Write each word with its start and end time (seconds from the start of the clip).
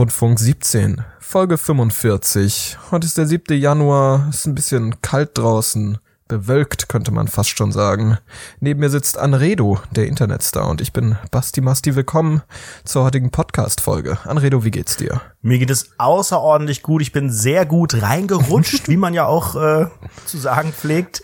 Rundfunk 0.00 0.38
17, 0.38 1.04
Folge 1.18 1.58
45. 1.58 2.78
Heute 2.90 3.06
ist 3.06 3.18
der 3.18 3.26
7. 3.26 3.60
Januar, 3.60 4.28
ist 4.30 4.46
ein 4.46 4.54
bisschen 4.54 5.02
kalt 5.02 5.36
draußen, 5.36 5.98
bewölkt 6.26 6.88
könnte 6.88 7.10
man 7.10 7.28
fast 7.28 7.50
schon 7.50 7.70
sagen. 7.70 8.16
Neben 8.60 8.80
mir 8.80 8.88
sitzt 8.88 9.18
Anredo, 9.18 9.78
der 9.90 10.06
Internetstar, 10.06 10.66
und 10.70 10.80
ich 10.80 10.94
bin 10.94 11.18
Basti 11.30 11.60
Masti. 11.60 11.96
Willkommen 11.96 12.40
zur 12.82 13.04
heutigen 13.04 13.30
Podcast-Folge. 13.30 14.16
Anredo, 14.24 14.64
wie 14.64 14.70
geht's 14.70 14.96
dir? 14.96 15.20
Mir 15.42 15.58
geht 15.58 15.68
es 15.68 15.90
außerordentlich 15.98 16.80
gut. 16.80 17.02
Ich 17.02 17.12
bin 17.12 17.30
sehr 17.30 17.66
gut 17.66 18.00
reingerutscht, 18.00 18.88
wie 18.88 18.96
man 18.96 19.12
ja 19.12 19.26
auch 19.26 19.54
äh, 19.54 19.88
zu 20.24 20.38
sagen 20.38 20.72
pflegt. 20.72 21.20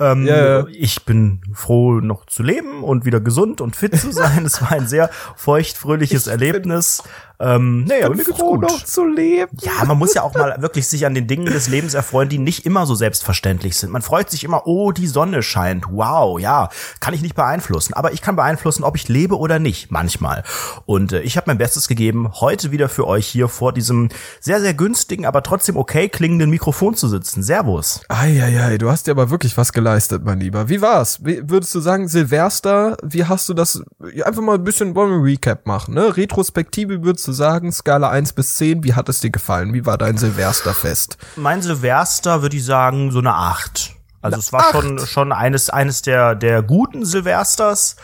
Ähm, 0.00 0.26
yeah. 0.26 0.66
Ich 0.72 1.04
bin 1.04 1.42
froh, 1.52 2.00
noch 2.00 2.24
zu 2.26 2.42
leben 2.42 2.82
und 2.82 3.04
wieder 3.04 3.20
gesund 3.20 3.60
und 3.60 3.76
fit 3.76 3.96
zu 3.98 4.12
sein. 4.12 4.46
Es 4.46 4.62
war 4.62 4.72
ein 4.72 4.88
sehr 4.88 5.10
feucht-fröhliches 5.36 6.26
Erlebnis. 6.26 7.02
Ähm, 7.40 7.84
naja, 7.84 8.04
aber 8.06 8.16
mir 8.16 8.24
geht's 8.24 8.38
froh, 8.38 8.52
gut. 8.52 8.62
noch 8.62 8.84
zu 8.84 9.06
leben. 9.06 9.56
Ja, 9.62 9.84
man 9.86 9.96
muss 9.96 10.12
ja 10.12 10.22
auch 10.22 10.34
mal 10.34 10.60
wirklich 10.60 10.86
sich 10.86 11.06
an 11.06 11.14
den 11.14 11.26
Dingen 11.26 11.46
des 11.46 11.68
Lebens 11.68 11.94
erfreuen, 11.94 12.28
die 12.28 12.36
nicht 12.36 12.66
immer 12.66 12.84
so 12.84 12.94
selbstverständlich 12.94 13.78
sind. 13.78 13.90
Man 13.90 14.02
freut 14.02 14.30
sich 14.30 14.44
immer, 14.44 14.66
oh, 14.66 14.92
die 14.92 15.06
Sonne 15.06 15.42
scheint. 15.42 15.86
Wow, 15.90 16.38
ja, 16.38 16.68
kann 17.00 17.14
ich 17.14 17.22
nicht 17.22 17.34
beeinflussen. 17.34 17.94
Aber 17.94 18.12
ich 18.12 18.20
kann 18.20 18.36
beeinflussen, 18.36 18.84
ob 18.84 18.94
ich 18.94 19.08
lebe 19.08 19.38
oder 19.38 19.58
nicht, 19.58 19.90
manchmal. 19.90 20.44
Und 20.84 21.12
äh, 21.12 21.20
ich 21.20 21.38
habe 21.38 21.44
mein 21.46 21.56
Bestes 21.56 21.88
gegeben, 21.88 22.30
heute 22.40 22.72
wieder 22.72 22.90
für 22.90 23.06
euch 23.06 23.26
hier 23.26 23.48
vor 23.48 23.72
diesem 23.72 24.10
sehr, 24.40 24.60
sehr 24.60 24.74
günstigen, 24.74 25.24
aber 25.24 25.42
trotzdem 25.42 25.78
okay 25.78 26.10
klingenden 26.10 26.50
Mikrofon 26.50 26.94
zu 26.94 27.08
sitzen. 27.08 27.42
Servus. 27.42 28.02
Eieiei, 28.08 28.76
du 28.76 28.90
hast 28.90 29.06
dir 29.06 29.12
aber 29.12 29.30
wirklich 29.30 29.56
was 29.56 29.72
geleistet, 29.90 30.24
mein 30.24 30.38
Lieber. 30.38 30.68
Wie 30.68 30.80
war's? 30.80 31.24
Wie, 31.24 31.48
würdest 31.48 31.74
du 31.74 31.80
sagen, 31.80 32.06
Silvester, 32.06 32.96
wie 33.02 33.24
hast 33.24 33.48
du 33.48 33.54
das, 33.54 33.82
einfach 34.24 34.42
mal 34.42 34.54
ein 34.54 34.64
bisschen, 34.64 34.94
wollen 34.94 35.10
wir 35.10 35.32
Recap 35.32 35.66
machen, 35.66 35.94
ne? 35.94 36.16
Retrospektive 36.16 37.02
würdest 37.02 37.26
du 37.26 37.32
sagen? 37.32 37.72
Skala 37.72 38.08
1 38.10 38.32
bis 38.34 38.56
10, 38.56 38.84
wie 38.84 38.94
hat 38.94 39.08
es 39.08 39.20
dir 39.20 39.30
gefallen? 39.30 39.74
Wie 39.74 39.86
war 39.86 39.98
dein 39.98 40.16
Silvesterfest? 40.16 41.18
Mein 41.36 41.60
Silvester 41.60 42.42
würde 42.42 42.56
ich 42.56 42.64
sagen, 42.64 43.10
so 43.10 43.18
eine 43.18 43.34
8. 43.34 43.96
Also 44.22 44.34
eine 44.34 44.40
es 44.40 44.52
war 44.52 44.60
8. 44.60 44.72
schon, 44.72 44.98
schon 45.00 45.32
eines, 45.32 45.70
eines 45.70 46.02
der, 46.02 46.36
der 46.36 46.62
guten 46.62 47.04
Silvesters. 47.04 47.96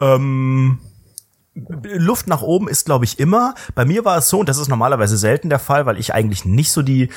Ähm, 0.00 0.78
Luft 1.54 2.28
nach 2.28 2.42
oben 2.42 2.68
ist, 2.68 2.86
glaube 2.86 3.04
ich, 3.04 3.18
immer. 3.18 3.54
Bei 3.74 3.84
mir 3.84 4.04
war 4.04 4.18
es 4.18 4.28
so, 4.28 4.38
und 4.38 4.48
das 4.48 4.58
ist 4.58 4.68
normalerweise 4.68 5.16
selten 5.16 5.48
der 5.48 5.58
Fall, 5.58 5.86
weil 5.86 5.98
ich 5.98 6.14
eigentlich 6.14 6.44
nicht 6.44 6.70
so 6.70 6.82
die, 6.82 7.10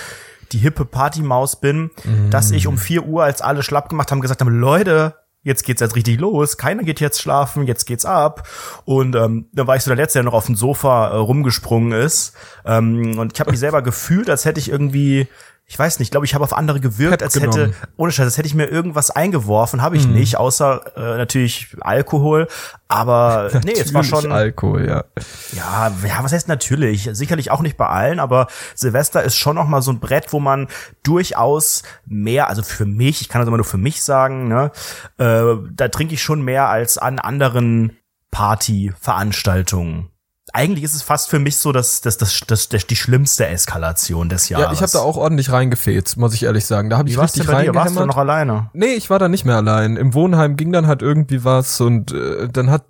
die 0.51 0.59
hippe 0.59 0.85
Partymaus 0.85 1.59
bin, 1.59 1.91
mm. 2.03 2.29
dass 2.29 2.51
ich 2.51 2.67
um 2.67 2.77
4 2.77 3.05
Uhr, 3.05 3.23
als 3.23 3.41
alle 3.41 3.63
schlapp 3.63 3.89
gemacht 3.89 4.11
haben, 4.11 4.21
gesagt 4.21 4.41
haben, 4.41 4.59
Leute, 4.59 5.15
jetzt 5.43 5.63
geht's 5.63 5.81
jetzt 5.81 5.95
richtig 5.95 6.19
los, 6.19 6.57
keiner 6.57 6.83
geht 6.83 6.99
jetzt 6.99 7.21
schlafen, 7.21 7.65
jetzt 7.65 7.85
geht's 7.85 8.05
ab. 8.05 8.47
Und 8.85 9.15
ähm, 9.15 9.47
dann 9.53 9.65
war 9.67 9.75
ich 9.75 9.83
so 9.83 9.89
der 9.89 9.95
Letzte, 9.95 10.19
der 10.19 10.23
noch 10.23 10.33
auf 10.33 10.45
dem 10.45 10.55
Sofa 10.55 11.07
äh, 11.07 11.15
rumgesprungen 11.15 11.93
ist. 11.93 12.33
Ähm, 12.65 13.17
und 13.17 13.33
ich 13.33 13.39
habe 13.39 13.51
mich 13.51 13.59
selber 13.59 13.81
gefühlt, 13.81 14.29
als 14.29 14.45
hätte 14.45 14.59
ich 14.59 14.69
irgendwie 14.69 15.27
ich 15.69 15.77
weiß 15.77 15.99
nicht, 15.99 16.11
glaube 16.11 16.25
ich, 16.25 16.33
habe 16.33 16.45
auf 16.45 16.53
andere 16.53 16.79
gewirkt, 16.79 17.21
als 17.21 17.35
hätte, 17.35 17.73
ohne 17.97 18.13
Scheiß, 18.13 18.25
als 18.25 18.37
hätte 18.37 18.47
ich 18.47 18.55
mir 18.55 18.67
irgendwas 18.67 19.11
eingeworfen, 19.11 19.81
habe 19.81 19.97
ich 19.97 20.07
mm. 20.07 20.13
nicht, 20.13 20.37
außer 20.37 20.95
äh, 20.95 21.17
natürlich 21.17 21.75
Alkohol, 21.81 22.47
aber 22.87 23.49
nee, 23.65 23.73
es 23.73 23.93
war 23.93 24.05
schon 24.05 24.31
Alkohol, 24.31 24.87
ja. 24.87 25.03
Ja, 25.51 25.91
ja, 26.07 26.23
was 26.23 26.31
heißt 26.31 26.47
natürlich? 26.47 27.09
Sicherlich 27.11 27.51
auch 27.51 27.59
nicht 27.61 27.75
bei 27.75 27.85
allen, 27.85 28.21
aber 28.21 28.47
Silvester 28.75 29.21
ist 29.23 29.35
schon 29.35 29.57
noch 29.57 29.67
mal 29.67 29.81
so 29.81 29.91
ein 29.91 29.99
Brett, 29.99 30.31
wo 30.31 30.39
man 30.39 30.67
durchaus 31.03 31.83
mehr, 32.05 32.47
also 32.47 32.63
für 32.63 32.85
mich, 32.85 33.19
ich 33.19 33.27
kann 33.27 33.41
das 33.41 33.47
immer 33.47 33.57
nur 33.57 33.65
für 33.65 33.77
mich 33.77 34.01
sagen, 34.01 34.47
ne, 34.47 34.71
äh, 35.17 35.55
da 35.73 35.89
trinke 35.89 36.13
ich 36.13 36.21
schon 36.21 36.43
mehr 36.43 36.69
als 36.69 36.97
an 36.97 37.19
anderen 37.19 37.97
Partyveranstaltungen 38.31 40.11
eigentlich 40.57 40.83
ist 40.83 40.95
es 40.95 41.03
fast 41.03 41.29
für 41.29 41.37
mich 41.37 41.57
so, 41.57 41.71
dass 41.71 42.01
das, 42.01 42.17
das, 42.17 42.41
das, 42.47 42.67
das 42.67 42.87
die 42.87 42.95
schlimmste 42.95 43.47
Eskalation 43.47 44.27
des 44.27 44.49
Jahres. 44.49 44.65
Ja, 44.65 44.73
ich 44.73 44.81
habe 44.81 44.91
da 44.91 44.99
auch 44.99 45.15
ordentlich 45.15 45.51
reingefehlt, 45.51 46.17
muss 46.17 46.33
ich 46.33 46.43
ehrlich 46.43 46.65
sagen. 46.65 46.89
Da 46.89 46.97
habe 46.97 47.09
ich 47.09 47.17
richtig 47.17 47.47
reingehämmert. 47.47 47.85
Warst 47.85 47.99
du 47.99 48.05
noch 48.05 48.17
alleine? 48.17 48.69
Nee, 48.73 48.93
ich 48.93 49.09
war 49.09 49.19
da 49.19 49.29
nicht 49.29 49.45
mehr 49.45 49.55
allein. 49.55 49.97
Im 49.97 50.15
Wohnheim 50.15 50.57
ging 50.57 50.71
dann 50.71 50.87
halt 50.87 51.03
irgendwie 51.03 51.43
was 51.43 51.79
und 51.79 52.11
äh, 52.11 52.49
dann 52.51 52.71
hat 52.71 52.85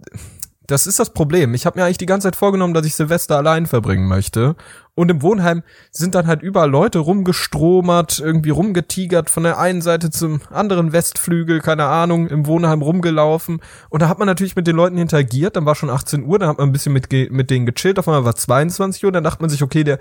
das 0.68 0.86
ist 0.86 1.00
das 1.00 1.12
Problem. 1.12 1.54
Ich 1.54 1.66
habe 1.66 1.80
mir 1.80 1.86
eigentlich 1.86 1.98
die 1.98 2.06
ganze 2.06 2.28
Zeit 2.28 2.36
vorgenommen, 2.36 2.74
dass 2.74 2.86
ich 2.86 2.96
Silvester 2.96 3.38
allein 3.38 3.66
verbringen 3.66 4.08
möchte. 4.08 4.56
Und 4.96 5.10
im 5.10 5.22
Wohnheim 5.22 5.64
sind 5.92 6.14
dann 6.14 6.28
halt 6.28 6.42
überall 6.42 6.70
Leute 6.70 7.00
rumgestromert, 7.00 8.20
irgendwie 8.20 8.50
rumgetigert, 8.50 9.30
von 9.30 9.44
der 9.44 9.60
einen 9.60 9.82
Seite 9.82 10.10
zum 10.10 10.42
anderen 10.52 10.92
Westflügel, 10.92 11.62
keine 11.62 11.86
Ahnung, 11.86 12.28
im 12.28 12.48
Wohnheim 12.48 12.82
rumgelaufen. 12.82 13.62
Und 13.90 14.02
da 14.02 14.10
hat 14.10 14.20
man 14.20 14.26
natürlich 14.26 14.56
mit 14.56 14.68
den 14.68 14.76
Leuten 14.76 14.98
interagiert, 14.98 15.56
dann 15.56 15.66
war 15.66 15.76
schon 15.76 15.90
18 15.90 16.26
Uhr, 16.26 16.40
dann 16.40 16.50
hat 16.50 16.58
man 16.58 16.70
ein 16.70 16.74
bisschen 16.74 16.94
mit, 16.94 17.12
mit 17.12 17.50
denen 17.50 17.66
gechillt, 17.66 18.00
auf 18.00 18.08
einmal 18.08 18.26
war 18.26 18.36
22 18.36 19.06
Uhr, 19.06 19.12
dann 19.12 19.24
dachte 19.24 19.42
man 19.42 19.50
sich, 19.50 19.62
okay, 19.64 19.84
der, 19.84 20.00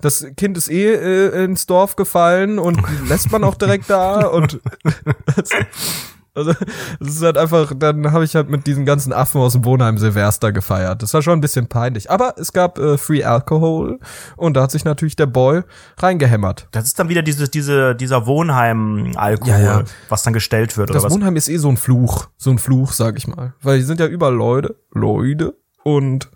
das 0.00 0.24
Kind 0.36 0.56
ist 0.56 0.70
eh 0.70 0.94
äh, 0.94 1.44
ins 1.44 1.66
Dorf 1.66 1.96
gefallen 1.96 2.58
und 2.58 2.80
lässt 3.08 3.30
man 3.32 3.44
auch 3.44 3.56
direkt 3.56 3.90
da 3.90 4.26
und 4.26 4.60
Also, 6.38 6.52
es 7.00 7.08
ist 7.08 7.22
halt 7.22 7.36
einfach, 7.36 7.72
dann 7.76 8.12
habe 8.12 8.24
ich 8.24 8.34
halt 8.34 8.48
mit 8.48 8.66
diesen 8.66 8.86
ganzen 8.86 9.12
Affen 9.12 9.40
aus 9.40 9.54
dem 9.54 9.64
Wohnheim 9.64 9.98
Silvester 9.98 10.52
gefeiert. 10.52 11.02
Das 11.02 11.12
war 11.14 11.22
schon 11.22 11.34
ein 11.34 11.40
bisschen 11.40 11.66
peinlich. 11.66 12.10
Aber 12.10 12.34
es 12.38 12.52
gab 12.52 12.78
äh, 12.78 12.96
Free 12.96 13.24
Alcohol 13.24 13.98
und 14.36 14.56
da 14.56 14.62
hat 14.62 14.70
sich 14.70 14.84
natürlich 14.84 15.16
der 15.16 15.26
Boy 15.26 15.62
reingehämmert. 15.98 16.68
Das 16.70 16.84
ist 16.84 16.98
dann 16.98 17.08
wieder 17.08 17.22
diese, 17.22 17.48
diese, 17.48 17.94
dieser 17.94 18.26
Wohnheim-Alkohol, 18.26 19.50
ja, 19.50 19.80
ja. 19.80 19.84
was 20.08 20.22
dann 20.22 20.32
gestellt 20.32 20.76
wird. 20.76 20.90
Das 20.90 21.04
oder 21.04 21.14
Wohnheim 21.14 21.36
ist 21.36 21.48
eh 21.48 21.56
so 21.56 21.68
ein 21.68 21.76
Fluch. 21.76 22.28
So 22.36 22.50
ein 22.50 22.58
Fluch, 22.58 22.92
sag 22.92 23.16
ich 23.16 23.26
mal. 23.26 23.54
Weil 23.62 23.78
die 23.78 23.84
sind 23.84 23.98
ja 23.98 24.06
überall 24.06 24.34
Leute. 24.34 24.76
Leute 24.92 25.54
und 25.84 26.30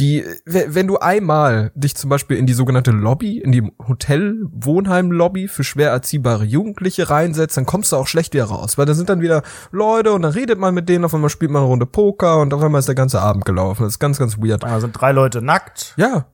die, 0.00 0.24
wenn 0.44 0.86
du 0.86 0.98
einmal 0.98 1.72
dich 1.74 1.96
zum 1.96 2.08
Beispiel 2.08 2.36
in 2.36 2.46
die 2.46 2.54
sogenannte 2.54 2.92
Lobby, 2.92 3.38
in 3.38 3.52
die 3.52 3.70
Hotel-Wohnheim-Lobby 3.86 5.48
für 5.48 5.64
schwer 5.64 5.90
erziehbare 5.90 6.44
Jugendliche 6.44 7.10
reinsetzt, 7.10 7.56
dann 7.56 7.66
kommst 7.66 7.92
du 7.92 7.96
auch 7.96 8.06
schlecht 8.06 8.32
wieder 8.34 8.44
raus, 8.44 8.78
weil 8.78 8.86
da 8.86 8.94
sind 8.94 9.08
dann 9.08 9.20
wieder 9.20 9.42
Leute 9.70 10.12
und 10.12 10.22
dann 10.22 10.32
redet 10.32 10.58
man 10.58 10.74
mit 10.74 10.88
denen, 10.88 11.04
auf 11.04 11.14
einmal 11.14 11.30
spielt 11.30 11.50
man 11.50 11.62
eine 11.62 11.68
Runde 11.68 11.86
Poker 11.86 12.40
und 12.40 12.54
auf 12.54 12.62
einmal 12.62 12.78
ist 12.78 12.88
der 12.88 12.94
ganze 12.94 13.20
Abend 13.20 13.44
gelaufen. 13.44 13.82
Das 13.82 13.94
ist 13.94 13.98
ganz, 13.98 14.18
ganz 14.18 14.38
weird. 14.38 14.62
Da 14.62 14.80
sind 14.80 14.92
drei 14.92 15.12
Leute 15.12 15.42
nackt. 15.42 15.94
Ja, 15.96 16.26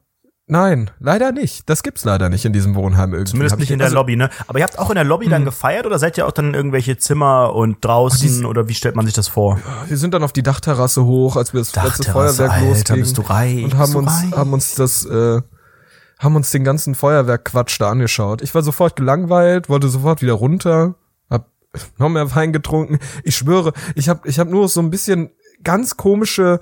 Nein, 0.53 0.91
leider 1.01 1.33
nicht. 1.33 1.71
Das 1.71 1.83
gibt's 1.83 2.05
leider 2.05 2.29
nicht 2.29 2.45
in 2.45 2.53
diesem 2.53 2.75
Wohnheim 2.75 3.15
irgendwie. 3.15 3.31
Zumindest 3.31 3.59
nicht 3.59 3.71
in 3.71 3.79
der 3.79 3.87
also, 3.87 3.97
Lobby, 3.97 4.17
ne? 4.17 4.29
Aber 4.47 4.59
ihr 4.59 4.65
habt 4.67 4.79
auch 4.79 4.91
in 4.91 4.97
der 4.97 5.05
Lobby 5.05 5.31
dann 5.31 5.41
mhm. 5.43 5.47
gefeiert 5.47 5.87
oder 5.87 5.99
seid 5.99 6.19
ihr 6.19 6.27
auch 6.27 6.31
dann 6.33 6.49
in 6.49 6.55
irgendwelche 6.55 6.99
Zimmer 6.99 7.55
und 7.55 7.83
draußen 7.83 8.45
oder 8.45 8.69
wie 8.69 8.75
stellt 8.75 8.95
man 8.95 9.07
sich 9.07 9.15
das 9.15 9.29
vor? 9.29 9.57
Ja, 9.57 9.89
wir 9.89 9.97
sind 9.97 10.13
dann 10.13 10.23
auf 10.23 10.35
die 10.35 10.43
Dachterrasse 10.43 11.07
hoch, 11.07 11.37
als 11.37 11.55
wir 11.55 11.61
das 11.61 11.75
letzte 11.75 12.13
Feuerwerk 12.13 12.53
Alter, 12.53 12.67
losging 12.67 12.97
bist 12.97 13.17
du 13.17 13.23
reich, 13.23 13.65
und 13.65 13.79
haben 13.79 13.97
uns 13.97 14.13
reich. 14.13 14.33
haben 14.33 14.53
uns 14.53 14.75
das 14.75 15.07
äh, 15.07 15.41
haben 16.19 16.37
uns 16.37 16.51
den 16.51 16.65
ganzen 16.65 16.95
Feuerwerkquatsch 16.95 17.81
da 17.81 17.89
angeschaut. 17.89 18.43
Ich 18.43 18.55
war 18.55 18.63
sofort 18.63 18.95
gelangweilt, 18.95 19.71
wollte 19.71 19.89
sofort 19.89 20.21
wieder 20.21 20.35
runter, 20.35 20.97
hab 21.31 21.47
noch 21.97 22.11
mehr 22.11 22.35
Wein 22.35 22.53
getrunken. 22.53 22.99
Ich 23.25 23.37
schwöre, 23.37 23.73
ich 23.95 24.11
habe 24.11 24.29
ich 24.29 24.39
hab 24.39 24.51
nur 24.51 24.69
so 24.69 24.81
ein 24.81 24.91
bisschen 24.91 25.31
ganz 25.65 25.97
komische 25.97 26.61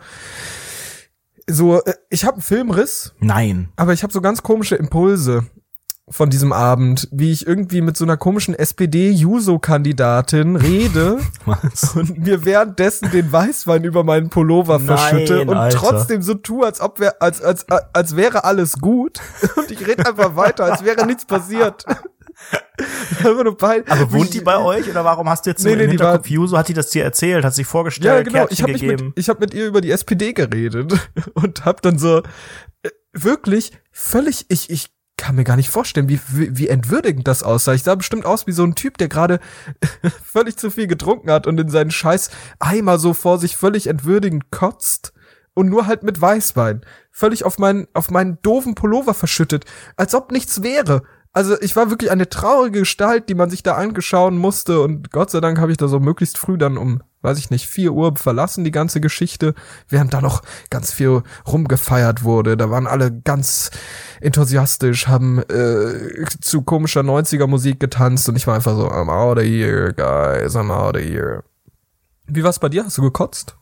so, 1.48 1.82
äh, 1.82 1.94
ich 2.08 2.24
habe 2.24 2.34
einen 2.34 2.42
Filmriss. 2.42 3.12
Nein. 3.20 3.70
Aber 3.76 3.92
ich 3.92 4.02
habe 4.02 4.12
so 4.12 4.20
ganz 4.20 4.42
komische 4.42 4.76
Impulse 4.76 5.46
von 6.10 6.28
diesem 6.28 6.52
Abend, 6.52 7.08
wie 7.12 7.30
ich 7.30 7.46
irgendwie 7.46 7.80
mit 7.80 7.96
so 7.96 8.04
einer 8.04 8.16
komischen 8.16 8.54
SPD-Juso-Kandidatin 8.54 10.56
rede 10.56 11.18
Was? 11.46 11.94
und 11.94 12.18
mir 12.18 12.44
währenddessen 12.44 13.12
den 13.12 13.30
Weißwein 13.30 13.84
über 13.84 14.02
meinen 14.02 14.28
Pullover 14.28 14.80
Nein, 14.80 14.86
verschütte 14.86 15.42
und 15.42 15.56
Alter. 15.56 15.78
trotzdem 15.78 16.22
so 16.22 16.34
tue, 16.34 16.66
als 16.66 16.80
ob 16.80 16.98
wir, 16.98 17.22
als, 17.22 17.40
als, 17.40 17.64
als 17.92 18.16
wäre 18.16 18.44
alles 18.44 18.80
gut 18.80 19.20
und 19.56 19.70
ich 19.70 19.86
rede 19.86 20.04
einfach 20.04 20.34
weiter, 20.34 20.64
als 20.64 20.84
wäre 20.84 21.06
nichts 21.06 21.24
passiert. 21.24 21.84
Aber 23.90 24.12
wohnt 24.12 24.32
die 24.34 24.40
bei 24.40 24.58
euch 24.58 24.88
oder 24.88 25.04
warum 25.04 25.28
hast 25.28 25.46
du 25.46 25.50
jetzt 25.50 25.62
so 25.62 25.68
nee, 25.68 25.76
nee, 25.76 25.84
im 25.84 25.90
Hinterkopf 25.90 26.28
Juso? 26.28 26.56
Hat 26.56 26.68
die 26.68 26.74
das 26.74 26.90
dir 26.90 27.04
erzählt? 27.04 27.44
Hat 27.44 27.54
sich 27.54 27.66
vorgestellt? 27.66 28.26
Ja, 28.26 28.32
genau. 28.32 28.46
ich 28.50 28.62
habe 28.62 28.72
mit, 28.72 29.12
ich 29.16 29.28
hab 29.28 29.40
mit 29.40 29.54
ihr 29.54 29.66
über 29.66 29.80
die 29.80 29.90
SPD 29.90 30.32
geredet 30.32 31.10
und 31.34 31.64
hab 31.64 31.82
dann 31.82 31.98
so 31.98 32.22
äh, 32.82 32.90
wirklich 33.12 33.72
völlig 33.92 34.46
ich 34.48 34.70
ich 34.70 34.90
kann 35.16 35.36
mir 35.36 35.44
gar 35.44 35.56
nicht 35.56 35.68
vorstellen, 35.68 36.08
wie, 36.08 36.18
wie, 36.28 36.56
wie 36.56 36.68
entwürdigend 36.68 37.28
das 37.28 37.42
aussah. 37.42 37.74
Ich 37.74 37.82
sah 37.82 37.94
bestimmt 37.94 38.24
aus 38.24 38.46
wie 38.46 38.52
so 38.52 38.64
ein 38.64 38.74
Typ, 38.74 38.96
der 38.96 39.08
gerade 39.08 39.38
völlig 40.24 40.56
zu 40.56 40.70
viel 40.70 40.86
getrunken 40.86 41.30
hat 41.30 41.46
und 41.46 41.60
in 41.60 41.68
seinen 41.68 41.90
scheiß 41.90 42.30
Eimer 42.58 42.98
so 42.98 43.12
vor 43.12 43.38
sich 43.38 43.54
völlig 43.54 43.86
entwürdigend 43.86 44.50
kotzt 44.50 45.12
und 45.52 45.68
nur 45.68 45.86
halt 45.86 46.04
mit 46.04 46.20
Weißwein. 46.20 46.80
Völlig 47.10 47.44
auf 47.44 47.58
meinen, 47.58 47.86
auf 47.92 48.10
meinen 48.10 48.38
doofen 48.40 48.74
Pullover 48.74 49.12
verschüttet. 49.12 49.66
Als 49.96 50.14
ob 50.14 50.32
nichts 50.32 50.62
wäre. 50.62 51.02
Also 51.32 51.60
ich 51.60 51.76
war 51.76 51.90
wirklich 51.90 52.10
eine 52.10 52.28
traurige 52.28 52.80
Gestalt, 52.80 53.28
die 53.28 53.36
man 53.36 53.50
sich 53.50 53.62
da 53.62 53.76
angeschauen 53.76 54.36
musste 54.36 54.80
und 54.80 55.12
Gott 55.12 55.30
sei 55.30 55.40
Dank 55.40 55.60
habe 55.60 55.70
ich 55.70 55.78
da 55.78 55.86
so 55.86 56.00
möglichst 56.00 56.38
früh 56.38 56.58
dann 56.58 56.76
um, 56.76 57.02
weiß 57.22 57.38
ich 57.38 57.50
nicht, 57.50 57.68
vier 57.68 57.92
Uhr 57.92 58.16
verlassen 58.16 58.64
die 58.64 58.72
ganze 58.72 59.00
Geschichte, 59.00 59.54
während 59.88 60.12
da 60.12 60.20
noch 60.20 60.42
ganz 60.70 60.92
viel 60.92 61.22
rumgefeiert 61.46 62.24
wurde. 62.24 62.56
Da 62.56 62.70
waren 62.70 62.88
alle 62.88 63.12
ganz 63.12 63.70
enthusiastisch, 64.20 65.06
haben 65.06 65.38
äh, 65.38 66.24
zu 66.40 66.62
komischer 66.62 67.02
90er 67.02 67.46
Musik 67.46 67.78
getanzt 67.78 68.28
und 68.28 68.34
ich 68.34 68.48
war 68.48 68.56
einfach 68.56 68.74
so, 68.74 68.90
I'm 68.90 69.08
out 69.08 69.38
of 69.38 69.44
here, 69.44 69.94
guys, 69.94 70.56
I'm 70.56 70.72
out 70.72 70.96
of 70.96 71.02
here. 71.02 71.44
Wie 72.26 72.42
war's 72.42 72.58
bei 72.58 72.68
dir? 72.68 72.84
Hast 72.84 72.98
du 72.98 73.02
gekotzt? 73.02 73.56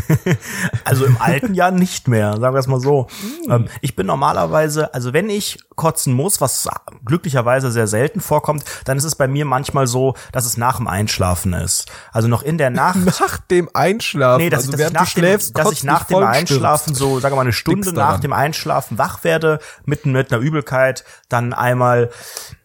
also 0.84 1.04
im 1.04 1.16
alten 1.20 1.54
Jahr 1.54 1.70
nicht 1.70 2.08
mehr, 2.08 2.36
sagen 2.38 2.54
wir 2.54 2.60
es 2.60 2.66
mal 2.66 2.80
so. 2.80 3.08
Ähm, 3.48 3.68
ich 3.80 3.96
bin 3.96 4.06
normalerweise, 4.06 4.92
also 4.94 5.12
wenn 5.12 5.28
ich 5.28 5.58
kotzen 5.76 6.14
muss, 6.14 6.40
was 6.40 6.68
glücklicherweise 7.04 7.70
sehr 7.70 7.86
selten 7.86 8.20
vorkommt, 8.20 8.64
dann 8.84 8.96
ist 8.96 9.04
es 9.04 9.14
bei 9.14 9.28
mir 9.28 9.44
manchmal 9.44 9.86
so, 9.86 10.14
dass 10.32 10.44
es 10.44 10.56
nach 10.56 10.76
dem 10.76 10.88
Einschlafen 10.88 11.52
ist. 11.52 11.90
Also 12.12 12.28
noch 12.28 12.42
in 12.42 12.58
der 12.58 12.70
Nacht. 12.70 12.98
Nach 13.20 13.38
dem 13.38 13.68
Einschlafen? 13.74 14.42
Nee, 14.42 14.50
dass, 14.50 14.66
also 14.66 14.76
dass 14.76 14.88
ich 14.88 14.92
nach, 14.92 15.06
schläfst, 15.06 15.50
dem, 15.50 15.62
dass 15.62 15.72
ich 15.72 15.84
nach 15.84 16.04
dem 16.04 16.18
Einschlafen 16.22 16.94
so, 16.94 17.20
sagen 17.20 17.32
wir 17.32 17.36
mal 17.36 17.42
eine 17.42 17.52
Stunde 17.52 17.92
nach 17.92 18.20
dem 18.20 18.32
Einschlafen 18.32 18.98
wach 18.98 19.24
werde, 19.24 19.58
mitten 19.84 20.12
mit 20.12 20.32
einer 20.32 20.42
Übelkeit, 20.42 21.04
dann 21.28 21.52
einmal 21.52 22.10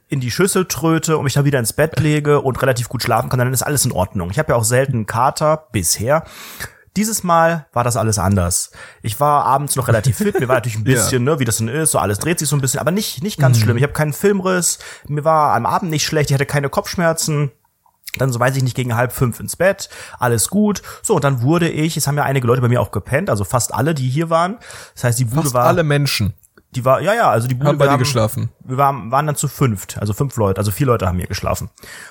in 0.10 0.20
die 0.20 0.32
Schüssel 0.32 0.66
tröte 0.66 1.18
und 1.18 1.24
mich 1.24 1.34
dann 1.34 1.46
wieder 1.46 1.60
ins 1.60 1.74
Bett 1.74 2.00
lege 2.00 2.42
und 2.42 2.62
relativ 2.62 2.90
gut 2.90 3.04
schlafen 3.04 3.30
kann, 3.30 3.40
dann 3.40 3.54
ist 3.54 3.64
alles 3.64 3.86
in 3.86 3.92
Ordnung. 3.92 4.30
Ich 4.32 4.40
habe 4.40 4.54
ja 4.54 4.56
auch 4.56 4.64
selten 4.64 5.06
Kater 5.06 5.68
bisher. 5.72 6.24
Dieses 6.96 7.24
Mal 7.24 7.68
war 7.74 7.84
das 7.84 7.96
alles 7.96 8.18
anders. 8.18 8.72
Ich 9.04 9.20
war 9.20 9.46
abends 9.46 9.76
noch 9.76 9.88
relativ 9.88 10.18
fit, 10.18 10.40
mir 10.40 10.48
war 10.48 10.56
natürlich 10.56 10.78
ein 10.78 10.84
bisschen, 10.86 11.26
ja. 11.26 11.34
ne, 11.34 11.40
wie 11.40 11.46
das 11.46 11.58
denn 11.58 11.68
ist, 11.68 11.92
so 11.92 12.00
alles 12.00 12.20
dreht 12.20 12.40
sich 12.40 12.50
so 12.50 12.56
ein 12.56 12.62
bisschen, 12.62 12.80
aber 12.80 12.92
nicht 12.92 13.22
nicht 13.22 13.40
ganz 13.40 13.58
mhm. 13.58 13.64
schlimm. 13.64 13.78
Ich 13.78 13.84
habe 13.84 13.94
keinen 13.94 14.14
Filmriss, 14.14 14.80
mir 15.08 15.24
war 15.24 15.54
am 15.54 15.66
Abend 15.66 15.92
nicht 15.92 16.06
schlecht, 16.06 16.30
ich 16.30 16.34
hatte 16.34 16.46
keine 16.46 16.70
Kopfschmerzen. 16.70 17.52
Dann, 18.18 18.32
so 18.32 18.40
weiß 18.40 18.56
ich 18.56 18.64
nicht, 18.64 18.76
gegen 18.76 18.96
halb 18.96 19.12
fünf 19.12 19.40
ins 19.40 19.56
Bett, 19.58 19.90
alles 20.18 20.50
gut. 20.50 20.82
So, 21.04 21.16
und 21.16 21.24
dann 21.24 21.44
wurde 21.44 21.70
ich, 21.70 21.98
es 21.98 22.08
haben 22.08 22.18
ja 22.18 22.24
einige 22.24 22.48
Leute 22.48 22.62
bei 22.62 22.68
mir 22.68 22.82
auch 22.82 22.90
gepennt, 22.90 23.30
also 23.30 23.44
fast 23.44 23.76
alle, 23.76 23.94
die 23.94 24.10
hier 24.10 24.32
waren. 24.32 24.58
Das 24.96 25.04
heißt, 25.04 25.20
die 25.20 25.26
Bude 25.26 25.44
fast 25.44 25.54
war. 25.54 25.66
alle 25.66 25.84
Menschen. 25.84 26.34
Die 26.72 26.84
war, 26.86 27.02
ja, 27.02 27.14
ja, 27.14 27.30
also 27.30 27.48
die 27.48 27.56
Bude 27.56 27.70
haben 27.70 27.78
bei 27.78 27.86
dir 27.86 27.92
haben, 27.92 28.00
geschlafen. 28.00 28.50
Wir 28.64 28.78
waren, 28.78 29.10
waren 29.12 29.26
dann 29.26 29.36
zu 29.36 29.48
fünft, 29.48 29.98
also 30.00 30.14
fünf 30.14 30.36
Leute, 30.36 30.60
also 30.60 30.72
vier 30.72 30.88
Leute 30.88 31.08
haben 31.08 31.18
hier 31.18 31.28
geschlafen. 31.28 31.70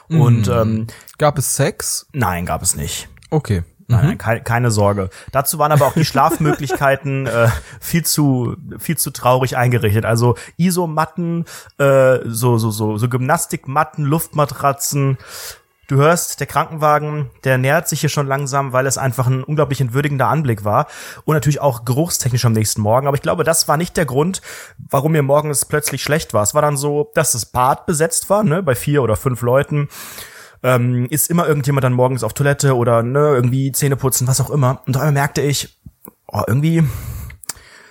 Und 0.08 0.46
mhm. 0.46 0.52
ähm, 0.52 0.86
gab 1.18 1.38
es 1.38 1.56
Sex? 1.56 2.06
Nein, 2.12 2.46
gab 2.46 2.62
es 2.62 2.74
nicht. 2.74 3.08
Okay. 3.30 3.64
Nein, 3.88 4.10
mhm. 4.10 4.18
keine, 4.18 4.40
keine 4.40 4.70
Sorge. 4.70 5.10
Dazu 5.30 5.58
waren 5.58 5.70
aber 5.70 5.86
auch 5.86 5.92
die 5.92 6.04
Schlafmöglichkeiten 6.06 7.26
äh, 7.26 7.48
viel 7.80 8.04
zu 8.04 8.56
viel 8.78 8.96
zu 8.96 9.12
traurig 9.12 9.56
eingerichtet. 9.56 10.04
Also 10.04 10.36
Isomatten, 10.56 11.44
äh, 11.78 12.18
so 12.24 12.58
so 12.58 12.70
so 12.70 12.98
so 12.98 13.08
Gymnastikmatten, 13.08 14.04
Luftmatratzen. 14.04 15.18
Du 15.88 15.96
hörst, 15.96 16.40
der 16.40 16.48
Krankenwagen, 16.48 17.30
der 17.44 17.58
nähert 17.58 17.88
sich 17.88 18.00
hier 18.00 18.08
schon 18.08 18.26
langsam, 18.26 18.72
weil 18.72 18.86
es 18.86 18.98
einfach 18.98 19.28
ein 19.28 19.44
unglaublich 19.44 19.80
entwürdigender 19.80 20.26
Anblick 20.26 20.64
war 20.64 20.88
und 21.24 21.34
natürlich 21.34 21.60
auch 21.60 21.84
geruchstechnisch 21.84 22.44
am 22.44 22.52
nächsten 22.52 22.80
Morgen. 22.80 23.06
Aber 23.06 23.16
ich 23.16 23.22
glaube, 23.22 23.44
das 23.44 23.68
war 23.68 23.76
nicht 23.76 23.96
der 23.96 24.04
Grund, 24.04 24.42
warum 24.78 25.12
mir 25.12 25.22
morgens 25.22 25.64
plötzlich 25.64 26.02
schlecht 26.02 26.34
war. 26.34 26.42
Es 26.42 26.54
war 26.54 26.62
dann 26.62 26.76
so, 26.76 27.12
dass 27.14 27.32
das 27.32 27.46
Bad 27.46 27.86
besetzt 27.86 28.28
war, 28.30 28.42
ne, 28.42 28.64
bei 28.64 28.74
vier 28.74 29.02
oder 29.02 29.14
fünf 29.14 29.42
Leuten 29.42 29.88
ähm, 30.64 31.06
ist 31.10 31.30
immer 31.30 31.46
irgendjemand 31.46 31.84
dann 31.84 31.92
morgens 31.92 32.24
auf 32.24 32.32
Toilette 32.32 32.74
oder 32.74 33.04
ne, 33.04 33.20
irgendwie 33.20 33.70
Zähne 33.70 33.96
putzen, 33.96 34.26
was 34.26 34.40
auch 34.40 34.50
immer. 34.50 34.82
Und 34.86 34.96
einmal 34.96 35.12
merkte 35.12 35.40
ich, 35.40 35.80
oh, 36.26 36.42
irgendwie, 36.46 36.82